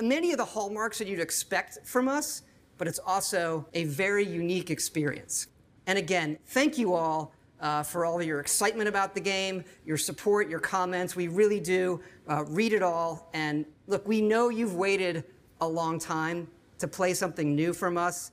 many 0.00 0.32
of 0.32 0.38
the 0.38 0.44
hallmarks 0.44 0.98
that 0.98 1.08
you'd 1.08 1.20
expect 1.20 1.78
from 1.84 2.08
us, 2.08 2.42
but 2.78 2.88
it's 2.88 2.98
also 2.98 3.66
a 3.74 3.84
very 3.84 4.24
unique 4.26 4.70
experience. 4.70 5.48
And 5.86 5.98
again, 5.98 6.38
thank 6.46 6.78
you 6.78 6.94
all 6.94 7.32
uh, 7.60 7.82
for 7.82 8.04
all 8.04 8.22
your 8.22 8.40
excitement 8.40 8.88
about 8.88 9.14
the 9.14 9.20
game, 9.20 9.64
your 9.84 9.96
support, 9.96 10.48
your 10.48 10.60
comments. 10.60 11.14
We 11.14 11.28
really 11.28 11.60
do 11.60 12.00
uh, 12.28 12.44
read 12.48 12.72
it 12.72 12.82
all. 12.82 13.30
And 13.32 13.64
look, 13.86 14.06
we 14.06 14.20
know 14.20 14.48
you've 14.48 14.74
waited 14.74 15.24
a 15.60 15.66
long 15.66 15.98
time 15.98 16.48
to 16.78 16.88
play 16.88 17.14
something 17.14 17.54
new 17.54 17.72
from 17.72 17.96
us. 17.96 18.32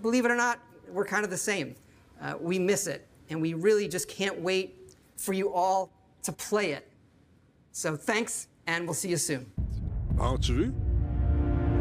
Believe 0.00 0.24
it 0.24 0.30
or 0.30 0.36
not, 0.36 0.60
we're 0.88 1.04
kind 1.04 1.24
of 1.24 1.30
the 1.30 1.36
same. 1.36 1.74
Uh, 2.22 2.34
we 2.40 2.58
miss 2.58 2.86
it, 2.86 3.06
and 3.28 3.40
we 3.40 3.54
really 3.54 3.88
just 3.88 4.08
can't 4.08 4.40
wait 4.40 4.94
for 5.16 5.32
you 5.32 5.52
all 5.52 5.92
to 6.22 6.32
play 6.32 6.72
it. 6.72 6.90
So 7.76 7.96
thanks, 7.96 8.46
and 8.68 8.84
we'll 8.84 8.94
see 8.94 9.08
you 9.10 9.16
soon. 9.16 9.46
Bon, 10.16 10.38
tu 10.38 10.52
vu? 10.54 10.72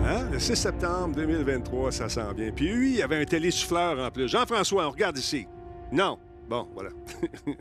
Hein? 0.04 0.28
Le 0.32 0.40
6 0.40 0.56
septembre 0.56 1.16
2023, 1.16 1.92
ça 1.92 2.10
sent 2.10 2.34
bien. 2.36 2.52
Puis 2.52 2.74
oui, 2.74 2.90
il 2.94 2.96
y 2.96 3.02
avait 3.04 3.22
un 3.22 3.26
télésouffleur 3.26 4.00
en 4.00 4.10
plus. 4.10 4.28
Jean-François, 4.28 4.88
on 4.88 4.90
regarde 4.90 5.20
ici. 5.20 5.46
Non. 5.92 6.18
Bon, 6.50 6.68
voilà. 6.74 6.90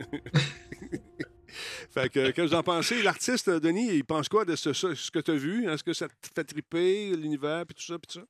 fait 1.91 2.09
que, 2.09 2.31
que 2.31 2.41
vous 2.41 2.55
en 2.55 2.63
pensez? 2.63 3.03
L'artiste, 3.03 3.51
Denis, 3.51 3.89
il 3.97 4.03
pense 4.03 4.27
quoi 4.27 4.45
de 4.45 4.55
ce, 4.55 4.73
ce- 4.73 5.11
que 5.11 5.19
tu 5.19 5.29
as 5.29 5.35
vu? 5.35 5.69
Est-ce 5.69 5.83
que 5.83 5.93
ça 5.93 6.07
te 6.07 6.13
fait 6.33 6.43
triper, 6.43 7.15
l'univers, 7.15 7.67
puis 7.67 7.75
tout 7.75 7.83
ça, 7.83 7.99
puis 7.99 8.07
tout 8.11 8.19
ça? 8.19 8.25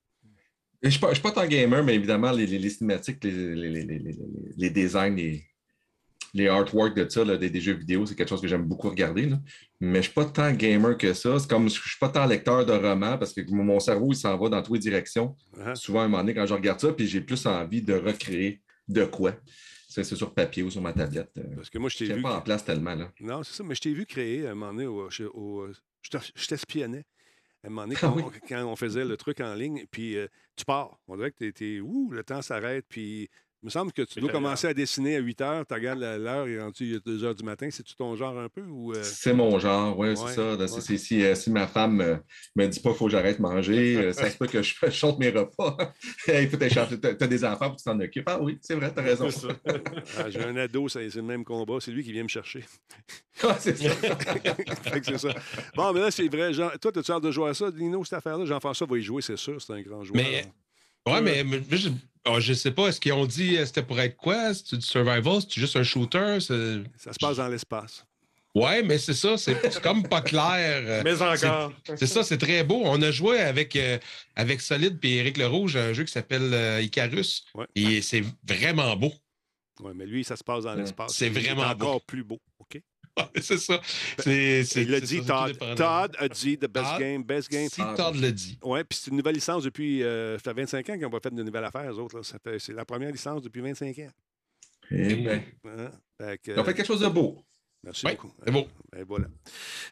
Je 0.82 0.88
ne 0.88 0.91
suis, 0.91 0.99
pas- 0.99 1.10
je 1.12 1.14
suis 1.14 1.24
pas 1.24 1.32
tant 1.32 1.47
gamer, 1.47 1.82
mais 1.82 1.95
évidemment, 1.95 2.32
les, 2.34 2.45
les- 2.45 2.60
les 2.60 2.70
cinématiques, 2.70 3.24
les, 3.24 3.32
les- 3.32 3.70
les- 3.70 3.84
les- 3.86 3.99
les- 3.99 4.18
les 4.58 4.70
designs, 4.70 5.16
les, 5.16 5.41
les 6.36 6.48
artworks 6.48 6.96
de 6.96 7.08
ça, 7.08 7.24
là, 7.24 7.38
des, 7.38 7.50
des 7.50 7.62
jeux 7.62 7.74
vidéo, 7.74 8.06
c'est 8.06 8.16
quelque 8.16 8.30
chose 8.30 8.42
que 8.42 8.48
j'aime 8.48 8.64
beaucoup 8.64 8.90
regarder. 8.90 9.28
là. 9.28 9.40
Mais 9.80 9.94
je 9.94 9.98
ne 9.98 10.02
suis 10.04 10.14
pas 10.14 10.26
tant 10.26 10.52
gamer 10.52 10.98
que 10.98 11.14
ça. 11.14 11.38
C'est 11.40 11.50
comme 11.50 11.70
je 11.70 11.76
ne 11.80 11.82
suis 11.84 12.00
pas 12.00 12.10
tant 12.10 12.26
lecteur 12.26 12.66
de 12.66 12.72
romans 12.74 13.18
parce 13.18 13.34
que 13.34 13.42
mon 13.52 13.80
cerveau, 13.80 14.12
il 14.12 14.16
s'en 14.16 14.36
va 14.38 14.50
dans 14.50 14.62
toutes 14.64 14.74
les 14.76 14.80
directions. 14.80 15.36
Uh-huh. 15.58 15.76
Souvent, 15.76 16.02
à 16.02 16.04
un 16.06 16.08
moment 16.08 16.24
donné, 16.24 16.34
quand 16.34 16.46
je 16.46 16.54
regarde 16.54 16.80
ça, 16.80 16.92
puis 16.94 17.06
j'ai 17.08 17.22
plus 17.22 17.46
envie 17.46 17.82
de 17.82 17.94
recréer 17.94 18.62
de 18.88 19.06
quoi. 19.06 19.34
C'est 19.88 20.04
c'est 20.04 20.16
sur 20.16 20.34
papier 20.34 20.64
ou 20.64 20.72
sur 20.72 20.82
ma 20.82 20.92
tablette. 20.92 21.30
euh, 21.38 21.56
Parce 21.56 21.70
que 21.70 21.78
moi, 21.78 21.88
je 21.90 21.98
t'ai 22.00 22.12
vu. 22.14 22.22
pas 22.24 22.38
en 22.38 22.42
place 22.42 22.66
tellement. 22.66 22.96
Là. 22.96 23.12
Non, 23.22 23.44
c'est 23.44 23.54
ça, 23.54 23.64
mais 23.64 23.76
je 23.76 23.82
t'ai 23.82 23.94
vu 23.94 24.08
créer 24.08 24.48
à 24.48 24.52
un 24.52 24.56
moment 24.56 24.74
donné, 24.74 24.88
au- 24.88 25.10
je 25.12 26.10
te- 26.10 26.18
je 26.36 26.48
t'espionnais. 26.48 27.06
À 27.64 27.68
un 27.68 27.70
moment 27.70 27.84
donné, 27.84 27.96
Ah 27.98 28.08
quand, 28.08 28.16
oui. 28.16 28.24
on, 28.26 28.32
quand 28.48 28.66
on 28.66 28.76
faisait 28.76 29.06
le 29.06 29.16
truc 29.18 29.40
en 29.40 29.54
ligne, 29.54 29.86
puis 29.92 30.18
euh, 30.18 30.28
tu 30.56 30.66
pars. 30.66 30.98
On 31.08 31.16
dirait 31.16 31.32
que 31.32 31.38
t'es- 31.38 31.52
t'es. 31.52 31.80
Ouh, 31.80 32.10
le 32.12 32.24
temps 32.24 32.42
s'arrête, 32.42 32.86
puis. 32.90 33.30
Il 33.64 33.68
me 33.68 33.70
semble 33.72 33.93
que 33.93 34.01
tu 34.01 34.20
dois 34.20 34.30
commencer 34.30 34.68
à 34.68 34.74
dessiner 34.74 35.16
à 35.16 35.20
8 35.20 35.39
heures, 35.39 35.66
tu 35.66 35.74
regardes 35.74 35.99
l'heure, 35.99 36.49
il 36.49 36.55
est 36.55 36.61
rendu 36.61 36.84
il 36.84 36.91
y 36.91 36.95
a 36.97 36.99
2 36.99 37.24
heures 37.24 37.34
du 37.34 37.43
matin. 37.45 37.70
C'est-tu 37.72 37.95
ton 37.95 38.14
genre 38.18 38.38
un 38.38 38.49
peu 38.49 38.59
ou. 38.61 38.91
euh, 38.91 38.99
C'est 39.03 39.34
mon 39.34 39.57
genre, 39.57 39.97
oui, 39.97 40.09
Ouais, 40.09 40.16
c'est 40.18 40.36
ça. 40.36 40.55
ouais. 40.55 40.97
Si, 40.97 41.24
euh, 41.24 41.34
si 41.34 41.49
ma 41.49 41.66
femme 41.66 42.01
euh, 42.01 42.18
me 42.57 42.68
dit 42.68 42.82
pas 42.82 42.89
qu'il 42.89 42.97
faut 42.97 43.05
que 43.05 43.11
j'arrête 43.11 43.38
de 43.38 43.41
manger, 43.41 43.95
euh, 43.95 44.11
ça 44.11 44.30
se 44.30 44.38
peut 44.38 44.47
que 44.47 44.61
je, 44.61 44.74
chante 44.91 45.18
mes 45.18 45.30
repas. 45.30 45.78
Écoute, 46.28 46.59
t'as 46.59 47.14
t'as 47.16 47.28
des 47.28 47.45
enfants, 47.45 47.70
faut 47.70 47.76
que 47.76 47.78
tu 47.78 47.84
t'en 47.86 47.99
occupes. 48.01 48.28
Ah 48.28 48.41
oui, 48.41 48.59
c'est 48.61 48.76
vrai, 48.76 48.91
t'as 48.93 49.01
raison. 49.01 49.30
C'est 49.30 49.39
ça. 49.47 49.55
ah, 50.20 50.30
J'ai 50.30 50.43
un 50.43 50.57
ado, 50.57 50.89
c'est 50.89 51.16
le 51.16 51.22
même 51.22 51.45
combat. 51.45 51.78
C'est 51.80 51.91
lui 51.91 52.03
qui 52.03 52.11
vient 52.11 52.24
me 52.24 52.28
chercher. 52.28 52.66
Ah, 53.43 53.55
c'est 53.57 53.78
ça. 53.78 53.89
Ça. 55.18 55.30
Bon, 55.74 55.93
mais 55.93 56.01
là, 56.01 56.11
c'est 56.11 56.28
vrai. 56.28 56.53
Jean- 56.53 56.72
toi, 56.82 56.91
as-tu 56.97 57.11
hâte 57.14 57.24
de 57.24 57.32
jouer 57.32 57.49
à 57.49 57.53
ça, 57.53 57.72
Dino, 57.72 58.03
cette 58.03 58.18
affaire-là? 58.18 58.43
Jean-François 58.45 58.88
va 58.88 58.97
y 58.97 59.01
jouer, 59.01 59.22
c'est 59.22 59.38
sûr. 59.38 59.61
C'est 59.61 59.72
un 59.72 59.82
grand 59.82 60.03
joueur. 60.03 60.22
Mais- 60.22 60.51
Ouais, 61.05 61.22
mais, 61.22 61.43
mais 61.43 61.61
je, 61.72 61.89
oh, 62.26 62.39
je 62.39 62.53
sais 62.53 62.71
pas, 62.71 62.88
est-ce 62.88 62.99
qu'ils 62.99 63.13
ont 63.13 63.26
dit 63.26 63.57
euh, 63.57 63.65
c'était 63.65 63.84
pour 63.84 63.99
être 63.99 64.15
quoi? 64.17 64.53
C'est 64.53 64.76
du 64.78 64.86
survival? 64.86 65.41
C'est 65.41 65.59
juste 65.59 65.76
un 65.76 65.84
shooter? 65.84 66.39
Ça 66.39 67.13
se 67.13 67.19
passe 67.19 67.38
dans 67.38 67.47
l'espace. 67.47 68.05
Ouais, 68.55 68.84
mais 68.84 68.99
c'est 68.99 69.15
ça, 69.15 69.36
c'est 69.36 69.82
comme 69.82 70.07
pas 70.07 70.21
clair. 70.21 70.84
euh, 70.86 71.01
Mais 71.03 71.19
encore. 71.19 71.74
C'est 71.95 72.05
ça, 72.05 72.24
c'est 72.24 72.38
très 72.38 72.63
beau. 72.63 72.82
On 72.86 73.01
a 73.01 73.09
joué 73.09 73.39
avec, 73.39 73.76
euh, 73.76 73.97
avec 74.36 74.61
Solid 74.61 74.99
et 75.03 75.15
Éric 75.17 75.38
Lerouge 75.38 75.76
un 75.76 75.91
jeu 75.93 76.03
qui 76.03 76.11
s'appelle 76.11 76.53
euh, 76.53 76.82
Icarus. 76.82 77.45
Ouais. 77.55 77.65
Et 77.76 78.03
c'est 78.03 78.24
vraiment 78.47 78.95
beau. 78.95 79.11
Oui, 79.80 79.93
mais 79.95 80.05
lui, 80.05 80.24
ça 80.24 80.36
se 80.36 80.43
passe 80.43 80.65
dans 80.65 80.76
l'espace. 80.76 81.13
C'est 81.15 81.30
vraiment 81.30 81.63
encore 81.63 82.01
plus 82.05 82.24
beau. 82.24 82.39
OK? 82.59 82.80
c'est 83.41 83.57
ça. 83.57 83.80
C'est, 84.18 84.64
c'est, 84.64 84.82
Il 84.84 84.89
l'a 84.91 84.99
dit, 84.99 85.24
ça, 85.24 85.47
Todd. 85.49 85.76
Todd 85.76 86.16
a 86.18 86.28
dit 86.30 86.57
the 86.57 86.68
best 86.68 86.86
Todd. 86.86 86.99
game, 86.99 87.24
best 87.24 87.49
game. 87.51 87.70
Si 87.70 87.82
Todd 87.95 88.16
le 88.16 88.32
dit. 88.32 88.57
Oui, 88.64 88.84
puis 88.84 88.97
c'est 89.01 89.11
une 89.11 89.18
nouvelle 89.18 89.36
licence 89.36 89.64
depuis. 89.64 90.01
euh, 90.03 90.38
ça 90.39 90.45
fait 90.53 90.61
25 90.61 90.89
ans 90.89 90.93
qu'ils 90.93 91.01
n'ont 91.03 91.09
pas 91.09 91.20
fait 91.22 91.34
de 91.34 91.43
nouvelles 91.43 91.64
affaires, 91.66 91.91
eux 91.91 91.99
autres. 91.99 92.18
là. 92.18 92.24
Ça 92.24 92.38
fait- 92.43 92.59
c'est 92.59 92.74
la 92.74 92.86
première 92.86 93.11
licence 93.11 93.41
depuis 93.41 93.61
25 93.61 93.97
ans. 93.99 94.09
Eh 94.91 95.16
ben, 95.16 95.43
Hein? 95.66 95.91
Fait 96.20 96.38
que, 96.41 96.59
ont 96.59 96.64
fait 96.64 96.74
quelque 96.74 96.86
chose 96.88 96.99
de 97.01 97.07
beau. 97.07 97.43
Merci 97.84 98.05
Ouais, 98.05 98.14
beaucoup. 98.16 98.34
c'est 98.45 98.51
beau. 98.51 98.66
Ben 98.91 99.03
voilà. 99.07 99.28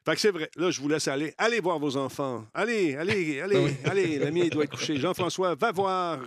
Fait 0.06 0.16
que 0.16 0.20
c'est 0.22 0.32
vrai. 0.32 0.50
Là, 0.56 0.72
je 0.72 0.80
vous 0.82 0.88
laisse 0.88 1.08
aller. 1.08 1.34
Allez 1.38 1.60
voir 1.60 1.78
vos 1.78 1.98
enfants. 1.98 2.46
Allez, 2.54 2.96
allez, 2.96 3.40
allez, 3.42 3.58
Oui. 3.58 3.72
allez. 3.86 4.18
L'ami, 4.20 4.42
il 4.46 4.50
doit 4.50 4.64
être 4.64 4.72
couché. 4.78 4.96
Jean-François, 4.98 5.56
va 5.56 5.72
voir. 5.72 6.20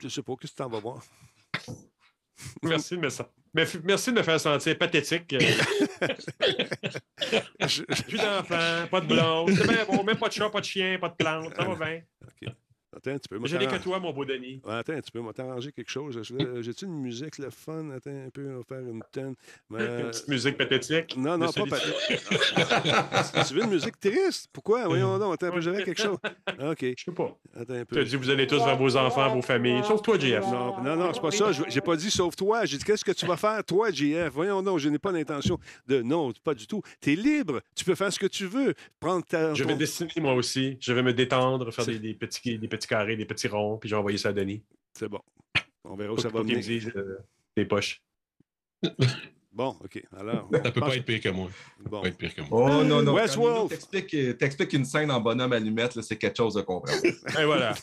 Je 0.00 0.08
sais 0.08 0.22
pas, 0.22 0.32
qu'est-ce 0.40 0.52
que 0.52 0.56
tu 0.56 0.62
t'en 0.62 0.68
vas 0.68 0.80
voir? 0.80 1.02
Merci 2.62 2.96
de 2.96 3.00
me, 3.00 3.08
sen- 3.10 3.26
mais 3.54 3.64
merci 3.84 4.10
de 4.12 4.18
me 4.18 4.22
faire 4.22 4.40
sentir 4.40 4.78
pathétique. 4.78 5.34
Euh, 5.34 6.08
Plus 8.08 8.18
d'enfants, 8.18 8.86
pas 8.90 9.00
de 9.00 9.06
blonde. 9.06 9.50
C'est 9.50 9.68
bien 9.68 9.84
beau, 9.84 10.02
même 10.02 10.16
pas 10.16 10.28
de 10.28 10.32
chat, 10.32 10.50
pas 10.50 10.60
de 10.60 10.64
chien, 10.64 10.98
pas 10.98 11.08
de 11.08 11.14
plante. 11.14 11.52
Ça 11.54 11.64
va 11.64 11.74
bien. 11.74 12.02
Attends 12.94 13.10
un 13.12 13.18
petit 13.18 13.28
peu. 13.28 13.38
moi, 13.38 13.48
Je 13.48 13.56
n'ai 13.56 13.66
que 13.66 13.76
toi, 13.82 13.98
mon 13.98 14.12
beau 14.12 14.24
Denis. 14.24 14.60
Attends 14.68 14.92
un 14.92 15.00
petit 15.00 15.10
peu, 15.10 15.20
on 15.20 15.24
va 15.24 15.32
t'arranger 15.32 15.72
quelque 15.72 15.90
chose. 15.90 16.20
J'ai-tu 16.60 16.84
une 16.84 17.00
musique, 17.00 17.38
le 17.38 17.50
fun? 17.50 17.90
Attends 17.90 18.10
un 18.10 18.30
peu, 18.30 18.46
on 18.52 18.58
va 18.58 18.62
faire 18.64 18.80
une 18.80 19.02
tonne. 19.10 19.34
Une 19.70 19.76
Euh, 19.80 20.10
petite 20.10 20.28
musique 20.28 20.56
pathétique? 20.58 21.16
Non, 21.16 21.38
non, 21.38 21.50
pas 21.52 21.64
pas. 21.66 21.78
tu 23.48 23.54
veux 23.54 23.62
une 23.64 23.70
musique 23.70 23.98
triste? 23.98 24.48
Pourquoi? 24.52 24.86
Voyons 24.86 25.18
donc, 25.18 25.34
attends 25.34 25.46
un 25.46 25.50
peu, 25.52 25.60
j'avais 25.60 25.84
quelque 25.84 26.02
chose. 26.02 26.18
Ah, 26.46 26.70
OK. 26.70 26.80
Je 26.96 27.04
sais 27.04 27.12
pas. 27.12 27.36
Attends 27.58 27.74
un 27.74 27.76
Tu 27.76 27.80
as 27.80 27.84
peu. 27.84 28.04
dit 28.04 28.16
vous 28.16 28.30
allez 28.30 28.46
tous 28.46 28.62
vers 28.64 28.76
vos 28.76 28.96
enfants, 28.96 29.34
vos 29.34 29.42
familles. 29.42 29.82
Sauf 29.84 30.02
toi, 30.02 30.18
JF. 30.18 30.44
Non, 30.50 30.82
non, 30.82 30.96
non, 30.96 31.12
c'est 31.14 31.20
pas 31.20 31.30
ça. 31.30 31.52
Je- 31.52 31.62
J'ai 31.68 31.80
pas 31.80 31.96
dit 31.96 32.10
sauf 32.10 32.36
toi. 32.36 32.64
J'ai 32.64 32.76
dit 32.78 32.84
qu'est-ce 32.84 33.04
que 33.04 33.12
tu 33.12 33.26
vas 33.26 33.36
faire, 33.36 33.62
toi, 33.64 33.90
JF? 33.90 34.28
Voyons 34.32 34.62
donc, 34.62 34.78
je 34.78 34.88
n'ai 34.88 34.98
pas 34.98 35.12
l'intention 35.12 35.58
de. 35.86 36.02
Non, 36.02 36.32
pas 36.44 36.54
du 36.54 36.66
tout. 36.66 36.82
Tu 37.00 37.12
es 37.12 37.16
libre. 37.16 37.60
Tu 37.74 37.84
peux 37.84 37.94
faire 37.94 38.12
ce 38.12 38.18
que 38.18 38.26
tu 38.26 38.46
veux. 38.46 38.74
Prendre 39.00 39.24
ta. 39.24 39.54
Je 39.54 39.64
vais 39.64 39.74
dessiner 39.76 40.10
moi 40.20 40.34
aussi. 40.34 40.76
Je 40.80 40.92
vais 40.92 41.02
me 41.02 41.12
détendre, 41.12 41.72
faire 41.72 41.86
des, 41.86 41.98
des 41.98 42.14
petits, 42.14 42.58
des 42.58 42.68
petits 42.68 42.81
carrés, 42.86 43.16
des 43.16 43.24
petits 43.24 43.48
ronds, 43.48 43.78
puis 43.78 43.88
j'ai 43.88 43.96
envoyé 43.96 44.18
ça 44.18 44.30
à 44.30 44.32
Denis. 44.32 44.62
C'est 44.94 45.08
bon. 45.08 45.20
On 45.84 45.96
verra 45.96 46.12
où 46.12 46.18
ça 46.18 46.28
va 46.28 46.40
qu'il 46.44 46.56
me 46.56 46.62
venir. 46.62 46.80
dise 46.80 46.92
euh, 46.96 47.18
tes 47.54 47.64
poches. 47.64 48.02
Bon, 49.54 49.76
OK. 49.84 50.02
Alors. 50.18 50.48
Ça 50.50 50.70
peut 50.70 50.80
pas 50.80 50.96
être 50.96 51.04
pire 51.04 51.20
que 51.20 51.28
moi. 51.28 51.48
Ça 51.50 51.88
Bon. 51.90 51.96
peut 51.98 52.02
pas 52.04 52.08
être 52.08 52.16
pire 52.16 52.34
que 52.34 52.40
moi. 52.40 52.78
Oh 52.80 52.84
non, 52.84 53.02
non. 53.02 53.12
Westworld. 53.12 53.70
Euh, 54.14 54.32
t'explique 54.32 54.72
une 54.72 54.86
scène 54.86 55.10
en 55.10 55.20
bonhomme 55.20 55.52
allumette, 55.52 56.00
c'est 56.00 56.16
quelque 56.16 56.38
chose 56.38 56.54
de 56.54 56.62
compréhensible. 56.62 57.18
Et 57.38 57.44
voilà. 57.44 57.74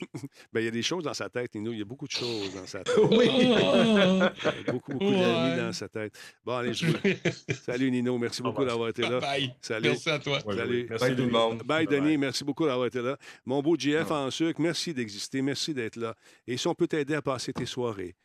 Ben, 0.51 0.61
il 0.61 0.65
y 0.65 0.67
a 0.67 0.72
des 0.72 0.82
choses 0.82 1.03
dans 1.03 1.13
sa 1.13 1.30
tête, 1.30 1.53
Nino. 1.53 1.72
Il 1.72 1.78
y 1.78 1.82
a 1.84 1.86
beaucoup 1.86 2.07
de 2.07 2.11
choses 2.11 2.55
dans 2.55 2.65
sa 2.65 2.80
tête. 2.84 2.95
oui. 3.11 3.30
Il 3.32 3.49
y 3.49 3.53
a 3.53 4.34
beaucoup, 4.72 4.93
beaucoup 4.93 5.11
d'amis 5.11 5.51
Ouais. 5.51 5.57
dans 5.57 5.72
sa 5.74 5.88
tête. 5.88 6.17
Bon, 6.43 6.55
allez, 6.57 6.74
je 6.74 6.88
vous- 6.88 6.97
Salut, 7.65 7.91
Nino. 7.91 8.17
Merci 8.17 8.41
beaucoup 8.41 8.65
d'avoir 8.65 8.89
été 8.89 9.03
là. 9.03 9.20
Bye. 9.20 9.53
Salut. 9.61 9.89
Merci 9.89 10.09
à 10.09 10.17
toi. 10.17 10.39
Ouais, 10.47 10.55
Salut. 10.55 10.88
Merci, 10.89 11.05
Bye 11.05 11.15
tout 11.15 11.22
le 11.24 11.30
monde. 11.30 11.63
Bye. 11.63 11.86
Denis. 11.86 12.17
Merci 12.17 12.43
beaucoup 12.43 12.65
d'avoir 12.65 12.88
été 12.88 12.99
là. 13.01 13.15
Mon 13.45 13.61
beau 13.61 13.76
GF 13.78 14.07
Ah. 14.09 14.22
en 14.26 14.32
sucre, 14.32 14.59
merci 14.59 14.91
d'exister. 14.93 15.43
Merci 15.43 15.76
d'être 15.76 15.97
là. 15.97 16.15
Et 16.47 16.57
si 16.57 16.67
on 16.67 16.74
peut 16.74 16.88
t'aider 16.88 17.13
à 17.13 17.22
passer 17.22 17.53
tes 17.53 17.67
soirées, 17.67 18.15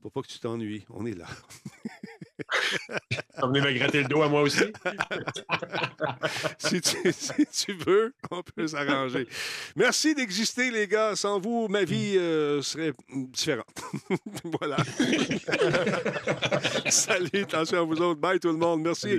pour 0.00 0.10
pas 0.12 0.22
que 0.22 0.28
tu 0.28 0.38
t'ennuies, 0.40 0.84
on 0.90 1.06
est 1.06 1.14
là. 1.16 1.26
Venez 3.42 3.60
me 3.60 3.72
gratter 3.72 4.02
le 4.02 4.08
dos 4.08 4.22
à 4.22 4.28
moi 4.28 4.42
aussi? 4.42 4.64
si, 6.58 6.80
tu, 6.80 6.96
si 7.12 7.46
tu 7.66 7.72
veux, 7.72 8.14
on 8.30 8.42
peut 8.42 8.68
s'arranger. 8.68 9.26
Merci 9.76 10.14
d'exister, 10.14 10.70
les 10.70 10.86
gars. 10.86 11.16
Sans 11.16 11.40
vous, 11.40 11.68
ma 11.68 11.84
vie 11.84 12.16
euh, 12.16 12.62
serait 12.62 12.92
différente. 13.12 13.66
voilà. 14.60 14.76
Salut, 16.90 17.42
attention 17.42 17.78
à 17.78 17.82
vous 17.82 18.00
autres. 18.00 18.20
Bye 18.20 18.40
tout 18.40 18.52
le 18.52 18.58
monde. 18.58 18.82
Merci. 18.82 19.18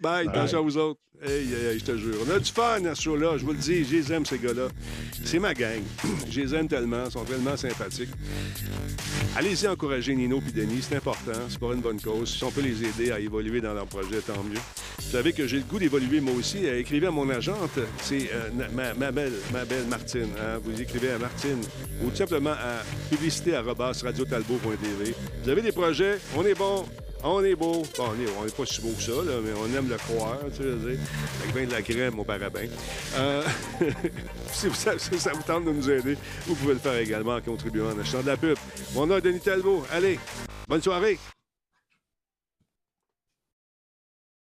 Bye, 0.00 0.28
attention 0.28 0.58
à 0.58 0.62
vous 0.62 0.76
autres. 0.76 1.00
Hey, 1.22 1.46
hey, 1.54 1.66
hey, 1.66 1.78
je 1.78 1.84
te 1.84 1.96
jure. 1.96 2.16
On 2.26 2.30
a 2.30 2.38
du 2.38 2.50
fun 2.50 2.84
à 2.84 2.94
ce 2.94 3.02
show-là. 3.02 3.38
Je 3.38 3.44
vous 3.44 3.52
le 3.52 3.58
dis, 3.58 3.84
je 3.84 3.96
les 3.96 4.12
aime, 4.12 4.26
ces 4.26 4.38
gars-là. 4.38 4.68
C'est 5.24 5.38
ma 5.38 5.54
gang. 5.54 5.80
Je 6.28 6.40
les 6.40 6.54
aime 6.54 6.68
tellement. 6.68 7.04
Ils 7.06 7.12
sont 7.12 7.24
tellement 7.24 7.56
sympathiques. 7.56 8.10
Allez-y 9.36 9.66
encourager 9.66 10.14
Nino 10.14 10.42
et 10.46 10.52
Denis. 10.52 10.82
C'est 10.82 10.96
important. 10.96 11.32
C'est 11.48 11.58
pour 11.58 11.72
une 11.72 11.80
bonne 11.80 12.00
cause. 12.00 12.28
Peut 12.54 12.60
les 12.62 12.84
aider 12.84 13.10
à 13.10 13.18
évoluer 13.18 13.60
dans 13.60 13.74
leur 13.74 13.86
projet, 13.86 14.20
tant 14.20 14.40
mieux. 14.42 14.58
Vous 14.98 15.10
savez 15.10 15.32
que 15.32 15.46
j'ai 15.46 15.58
le 15.58 15.64
goût 15.64 15.78
d'évoluer 15.78 16.20
moi 16.20 16.34
aussi. 16.34 16.66
Euh, 16.66 16.78
écrivez 16.78 17.06
à 17.06 17.10
mon 17.10 17.28
agente. 17.30 17.78
C'est 18.02 18.30
euh, 18.32 18.50
ma, 18.72 19.10
belle, 19.12 19.32
ma 19.52 19.64
belle 19.64 19.86
Martine. 19.86 20.28
hein. 20.40 20.58
Vous 20.64 20.80
écrivez 20.80 21.10
à 21.10 21.18
Martine 21.18 21.60
ou 22.02 22.10
tout 22.10 22.16
simplement 22.16 22.52
à 22.52 22.82
publicité.radiotalbot.tv. 23.10 25.14
Vous 25.42 25.48
avez 25.48 25.62
des 25.62 25.72
projets? 25.72 26.18
On 26.36 26.44
est 26.44 26.54
bon. 26.54 26.84
On 27.26 27.42
est 27.42 27.54
beau. 27.54 27.82
Bon, 27.96 28.04
on 28.10 28.14
est, 28.20 28.26
on 28.38 28.44
est 28.46 28.54
pas 28.54 28.66
si 28.66 28.82
beau 28.82 28.90
que 28.90 29.00
ça, 29.02 29.12
mais 29.42 29.52
on 29.58 29.66
aime 29.76 29.88
le 29.88 29.96
croire, 29.96 30.38
tu 30.54 30.62
veux 30.62 30.76
dire. 30.90 30.98
Avec 31.42 31.54
bien 31.54 31.64
de 31.66 31.72
la 31.72 31.80
crème 31.80 32.18
au 32.18 32.24
parabin. 32.24 32.66
Euh, 33.16 33.42
si, 34.52 34.66
vous, 34.68 34.74
si 34.74 35.18
ça 35.18 35.32
vous 35.32 35.42
tente 35.42 35.64
de 35.64 35.70
nous 35.70 35.88
aider, 35.90 36.18
vous 36.46 36.54
pouvez 36.54 36.74
le 36.74 36.80
faire 36.80 36.98
également 36.98 37.36
en 37.36 37.40
contribuant 37.40 37.86
en 37.96 37.98
achetant 37.98 38.20
de 38.20 38.26
la 38.26 38.36
pub. 38.36 38.58
Mon 38.94 39.06
nom 39.06 39.16
est 39.16 39.22
Denis 39.22 39.40
Talbot. 39.40 39.86
Allez, 39.90 40.18
bonne 40.68 40.82
soirée. 40.82 41.18